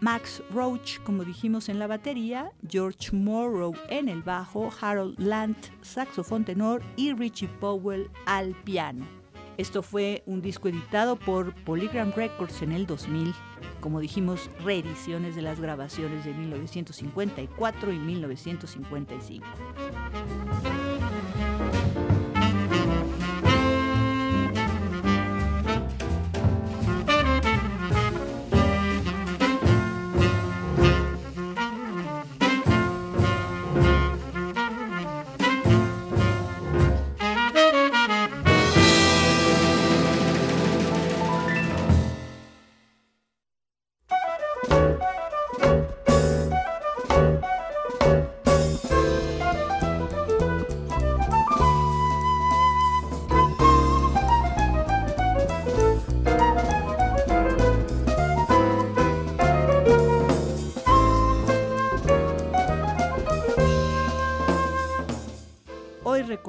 Max 0.01 0.41
Roach, 0.51 0.99
como 1.03 1.23
dijimos 1.23 1.69
en 1.69 1.77
la 1.77 1.85
batería, 1.85 2.51
George 2.67 3.15
Morrow 3.15 3.75
en 3.87 4.09
el 4.09 4.23
bajo, 4.23 4.71
Harold 4.81 5.19
Lant, 5.19 5.57
saxofón 5.83 6.43
tenor 6.43 6.81
y 6.95 7.13
Richie 7.13 7.47
Powell 7.47 8.09
al 8.25 8.55
piano. 8.63 9.05
Esto 9.57 9.83
fue 9.83 10.23
un 10.25 10.41
disco 10.41 10.69
editado 10.69 11.17
por 11.17 11.53
Polygram 11.65 12.13
Records 12.15 12.63
en 12.63 12.71
el 12.71 12.87
2000, 12.87 13.31
como 13.79 13.99
dijimos, 13.99 14.49
reediciones 14.63 15.35
de 15.35 15.43
las 15.43 15.59
grabaciones 15.59 16.25
de 16.25 16.33
1954 16.33 17.93
y 17.93 17.99
1955. 17.99 19.45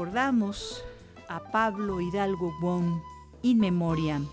Recordamos 0.03 0.83
a 1.29 1.39
Pablo 1.53 2.01
Hidalgo 2.01 2.53
Wong 2.61 3.01
in 3.43 3.61
memoriam. 3.61 4.27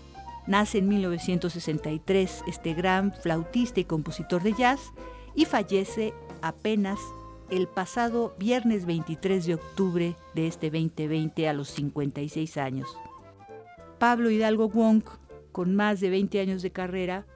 Nace 0.48 0.78
en 0.78 0.88
1963 0.88 2.42
este 2.48 2.74
gran 2.74 3.12
flautista 3.12 3.78
y 3.78 3.84
compositor 3.84 4.42
de 4.42 4.52
jazz 4.54 4.80
y 5.36 5.44
fallece 5.44 6.12
apenas 6.42 6.98
el 7.50 7.68
pasado 7.68 8.34
viernes 8.36 8.84
23 8.84 9.46
de 9.46 9.54
octubre 9.54 10.16
de 10.34 10.48
este 10.48 10.70
2020 10.70 11.48
a 11.48 11.52
los 11.52 11.68
56 11.68 12.56
años. 12.56 12.88
Pablo 14.00 14.28
Hidalgo 14.28 14.68
Wong, 14.68 15.04
con 15.52 15.76
más 15.76 16.00
de 16.00 16.10
20 16.10 16.40
años 16.40 16.62
de 16.62 16.72
carrera, 16.72 17.26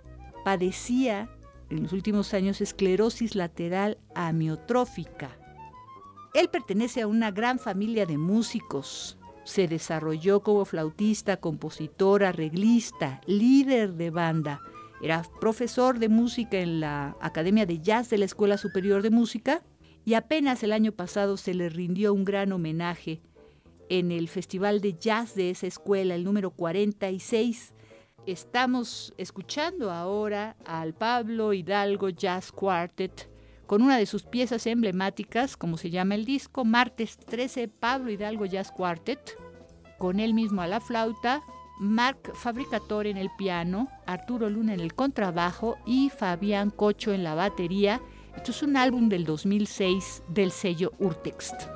padecía 0.45 1.29
en 1.71 1.85
los 1.85 1.93
últimos 1.93 2.35
años 2.35 2.61
esclerosis 2.61 3.37
lateral 3.37 3.97
amiotrófica. 4.17 5.44
Él 6.35 6.49
pertenece 6.49 7.01
a 7.01 7.07
una 7.07 7.31
gran 7.31 7.61
familia 7.61 8.07
de 8.07 8.19
músicos. 8.19 9.17
Se 9.45 9.69
desarrolló 9.69 10.41
como 10.41 10.65
flautista, 10.65 11.37
compositor, 11.37 12.25
arreglista, 12.25 13.21
líder 13.27 13.95
de 13.95 14.11
banda. 14.11 14.61
Era 15.01 15.23
profesor 15.41 16.01
de 16.01 16.09
música 16.09 16.59
en 16.59 16.81
la 16.81 17.17
Academia 17.21 17.67
de 17.67 17.79
Jazz 17.79 18.11
de 18.11 18.19
la 18.19 18.25
Escuela 18.25 18.59
Superior 18.59 19.03
de 19.03 19.11
Música 19.11 19.63
y 20.05 20.15
apenas 20.15 20.65
el 20.65 20.73
año 20.73 20.91
pasado 20.91 21.37
se 21.37 21.55
le 21.55 21.69
rindió 21.69 22.13
un 22.13 22.25
gran 22.25 22.51
homenaje 22.51 23.23
en 23.89 24.11
el 24.11 24.29
Festival 24.29 24.81
de 24.81 24.95
Jazz 24.99 25.37
de 25.37 25.51
esa 25.51 25.69
escuela, 25.69 26.17
el 26.17 26.25
número 26.25 26.51
46. 26.51 27.75
Estamos 28.27 29.15
escuchando 29.19 29.93
ahora 29.93 30.57
al 30.65 30.95
Pablo 30.95 31.53
Hidalgo 31.53 32.09
Jazz 32.09 32.51
Quartet 32.51 33.34
con 33.67 33.83
una 33.83 33.97
de 33.97 34.07
sus 34.07 34.25
piezas 34.25 34.67
emblemáticas, 34.67 35.57
como 35.57 35.77
se 35.77 35.91
llama 35.91 36.15
el 36.15 36.25
disco, 36.25 36.65
Martes 36.65 37.17
13, 37.19 37.69
Pablo 37.69 38.11
Hidalgo 38.11 38.47
Jazz 38.47 38.71
Quartet, 38.71 39.39
con 39.99 40.21
él 40.21 40.35
mismo 40.35 40.63
a 40.63 40.67
la 40.67 40.81
flauta, 40.81 41.43
Marc 41.79 42.35
Fabricator 42.35 43.07
en 43.07 43.17
el 43.17 43.31
piano, 43.37 43.89
Arturo 44.07 44.49
Luna 44.49 44.75
en 44.75 44.81
el 44.81 44.95
contrabajo 44.95 45.77
y 45.87 46.11
Fabián 46.11 46.71
Cocho 46.71 47.13
en 47.13 47.25
la 47.25 47.35
batería. 47.35 48.01
Esto 48.37 48.53
es 48.53 48.63
un 48.63 48.77
álbum 48.77 49.09
del 49.09 49.25
2006 49.25 50.23
del 50.29 50.51
sello 50.51 50.93
Urtext. 50.99 51.74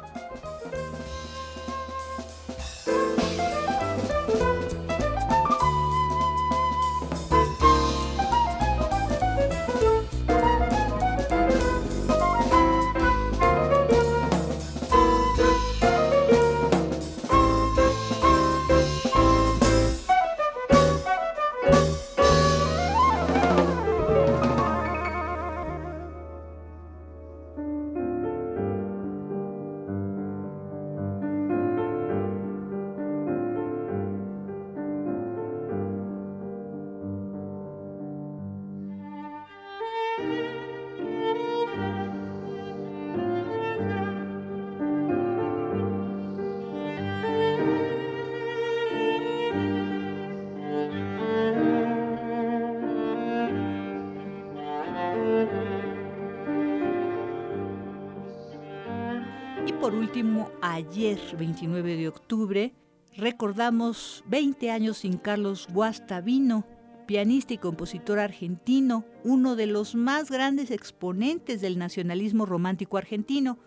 Ayer, 60.63 61.21
29 61.39 61.97
de 61.97 62.09
octubre, 62.09 62.75
recordamos 63.17 64.25
20 64.27 64.71
años 64.73 64.99
sin 64.99 65.17
Carlos 65.17 65.69
Guastavino, 65.73 66.67
pianista 67.07 67.55
y 67.55 67.59
compositor 67.59 68.19
argentino, 68.19 69.05
uno 69.23 69.55
de 69.55 69.67
los 69.67 69.95
más 69.95 70.29
grandes 70.29 70.73
exponentes 70.73 71.61
del 71.61 71.79
nacionalismo 71.79 72.47
romántico 72.47 72.97
argentino. 72.97 73.59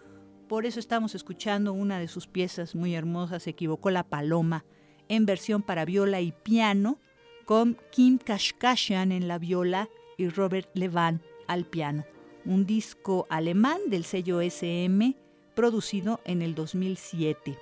Por 0.50 0.66
eso 0.66 0.82
estamos 0.82 1.16
escuchando 1.16 1.72
una 1.72 2.00
de 2.00 2.10
sus 2.10 2.28
piezas 2.28 2.76
muy 2.76 2.96
hermosas, 2.96 3.44
Se 3.44 3.52
equivocó 3.52 3.90
la 3.90 4.04
paloma, 4.04 4.66
en 5.08 5.26
versión 5.26 5.62
para 5.62 5.86
viola 5.86 6.20
y 6.20 6.34
piano, 6.34 7.00
con 7.46 7.78
Kim 7.92 8.18
Kashkashian 8.18 9.14
en 9.14 9.30
la 9.30 9.38
viola 9.38 9.88
y 10.18 10.28
Robert 10.28 10.70
Levan 10.74 11.22
al 11.48 11.64
piano. 11.64 12.04
Un 12.44 12.66
disco 12.66 13.26
alemán 13.30 13.80
del 13.88 14.04
sello 14.04 14.42
SM 14.42 15.16
producido 15.62 16.20
en 16.26 16.42
el 16.42 16.56
2007. 16.56 17.56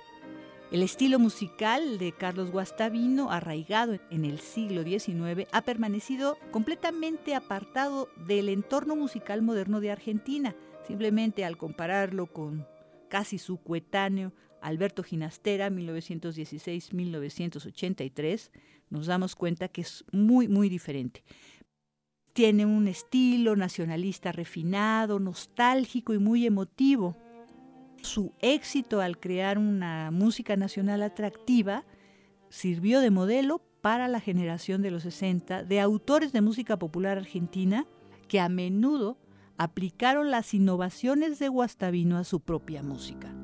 El 0.72 0.82
estilo 0.82 1.18
musical 1.18 1.98
de 1.98 2.12
Carlos 2.12 2.50
Guastavino, 2.50 3.30
arraigado 3.30 3.98
en 4.10 4.24
el 4.24 4.40
siglo 4.40 4.82
XIX, 4.82 5.46
ha 5.52 5.60
permanecido 5.60 6.38
completamente 6.50 7.34
apartado 7.34 8.08
del 8.26 8.48
entorno 8.48 8.96
musical 8.96 9.42
moderno 9.42 9.80
de 9.80 9.90
Argentina. 9.90 10.56
Simplemente 10.86 11.44
al 11.44 11.58
compararlo 11.58 12.24
con 12.24 12.66
casi 13.10 13.36
su 13.36 13.58
coetáneo 13.58 14.32
Alberto 14.62 15.02
Ginastera, 15.02 15.68
1916-1983, 15.68 18.50
nos 18.88 19.08
damos 19.08 19.36
cuenta 19.36 19.68
que 19.68 19.82
es 19.82 20.06
muy, 20.10 20.48
muy 20.48 20.70
diferente. 20.70 21.22
Tiene 22.32 22.64
un 22.64 22.88
estilo 22.88 23.56
nacionalista 23.56 24.32
refinado, 24.32 25.18
nostálgico 25.18 26.14
y 26.14 26.18
muy 26.18 26.46
emotivo 26.46 27.14
su 28.02 28.32
éxito 28.40 29.00
al 29.00 29.18
crear 29.18 29.58
una 29.58 30.10
música 30.10 30.56
nacional 30.56 31.02
atractiva 31.02 31.84
sirvió 32.48 33.00
de 33.00 33.10
modelo 33.10 33.62
para 33.80 34.08
la 34.08 34.20
generación 34.20 34.82
de 34.82 34.90
los 34.90 35.02
60 35.04 35.64
de 35.64 35.80
autores 35.80 36.32
de 36.32 36.40
música 36.40 36.78
popular 36.78 37.18
argentina 37.18 37.86
que 38.28 38.40
a 38.40 38.48
menudo 38.48 39.18
aplicaron 39.56 40.30
las 40.30 40.54
innovaciones 40.54 41.38
de 41.38 41.48
Guastavino 41.48 42.16
a 42.16 42.24
su 42.24 42.40
propia 42.40 42.82
música. 42.82 43.39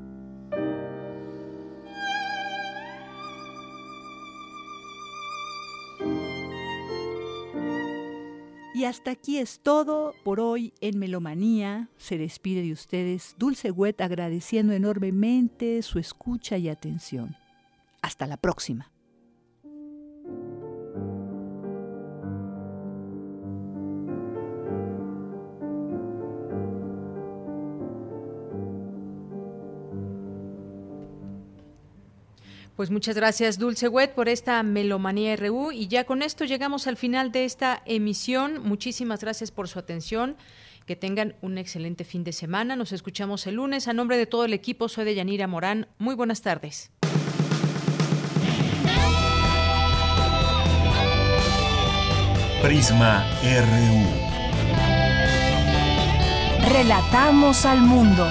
Y 8.76 8.84
hasta 8.84 9.12
aquí 9.12 9.38
es 9.38 9.60
todo 9.60 10.12
por 10.22 10.38
hoy 10.38 10.74
en 10.82 10.98
Melomanía. 10.98 11.88
Se 11.96 12.18
despide 12.18 12.60
de 12.60 12.72
ustedes 12.72 13.34
Dulce 13.38 13.70
Wet 13.70 14.02
agradeciendo 14.02 14.74
enormemente 14.74 15.80
su 15.80 15.98
escucha 15.98 16.58
y 16.58 16.68
atención. 16.68 17.36
Hasta 18.02 18.26
la 18.26 18.36
próxima. 18.36 18.90
Pues 32.76 32.90
muchas 32.90 33.16
gracias 33.16 33.58
Dulce 33.58 33.88
Wet 33.88 34.12
por 34.12 34.28
esta 34.28 34.62
Melomanía 34.62 35.34
RU 35.36 35.72
y 35.72 35.88
ya 35.88 36.04
con 36.04 36.20
esto 36.20 36.44
llegamos 36.44 36.86
al 36.86 36.98
final 36.98 37.32
de 37.32 37.46
esta 37.46 37.82
emisión. 37.86 38.62
Muchísimas 38.62 39.22
gracias 39.22 39.50
por 39.50 39.66
su 39.66 39.78
atención. 39.78 40.36
Que 40.84 40.94
tengan 40.94 41.34
un 41.40 41.56
excelente 41.56 42.04
fin 42.04 42.22
de 42.22 42.32
semana. 42.32 42.76
Nos 42.76 42.92
escuchamos 42.92 43.46
el 43.46 43.54
lunes. 43.54 43.88
A 43.88 43.94
nombre 43.94 44.18
de 44.18 44.26
todo 44.26 44.44
el 44.44 44.52
equipo, 44.52 44.88
soy 44.88 45.06
de 45.06 45.14
Yanira 45.14 45.46
Morán. 45.48 45.88
Muy 45.98 46.14
buenas 46.14 46.42
tardes. 46.42 46.92
Prisma 52.62 53.26
RU. 53.42 54.04
Relatamos 56.70 57.64
al 57.64 57.80
mundo. 57.80 58.30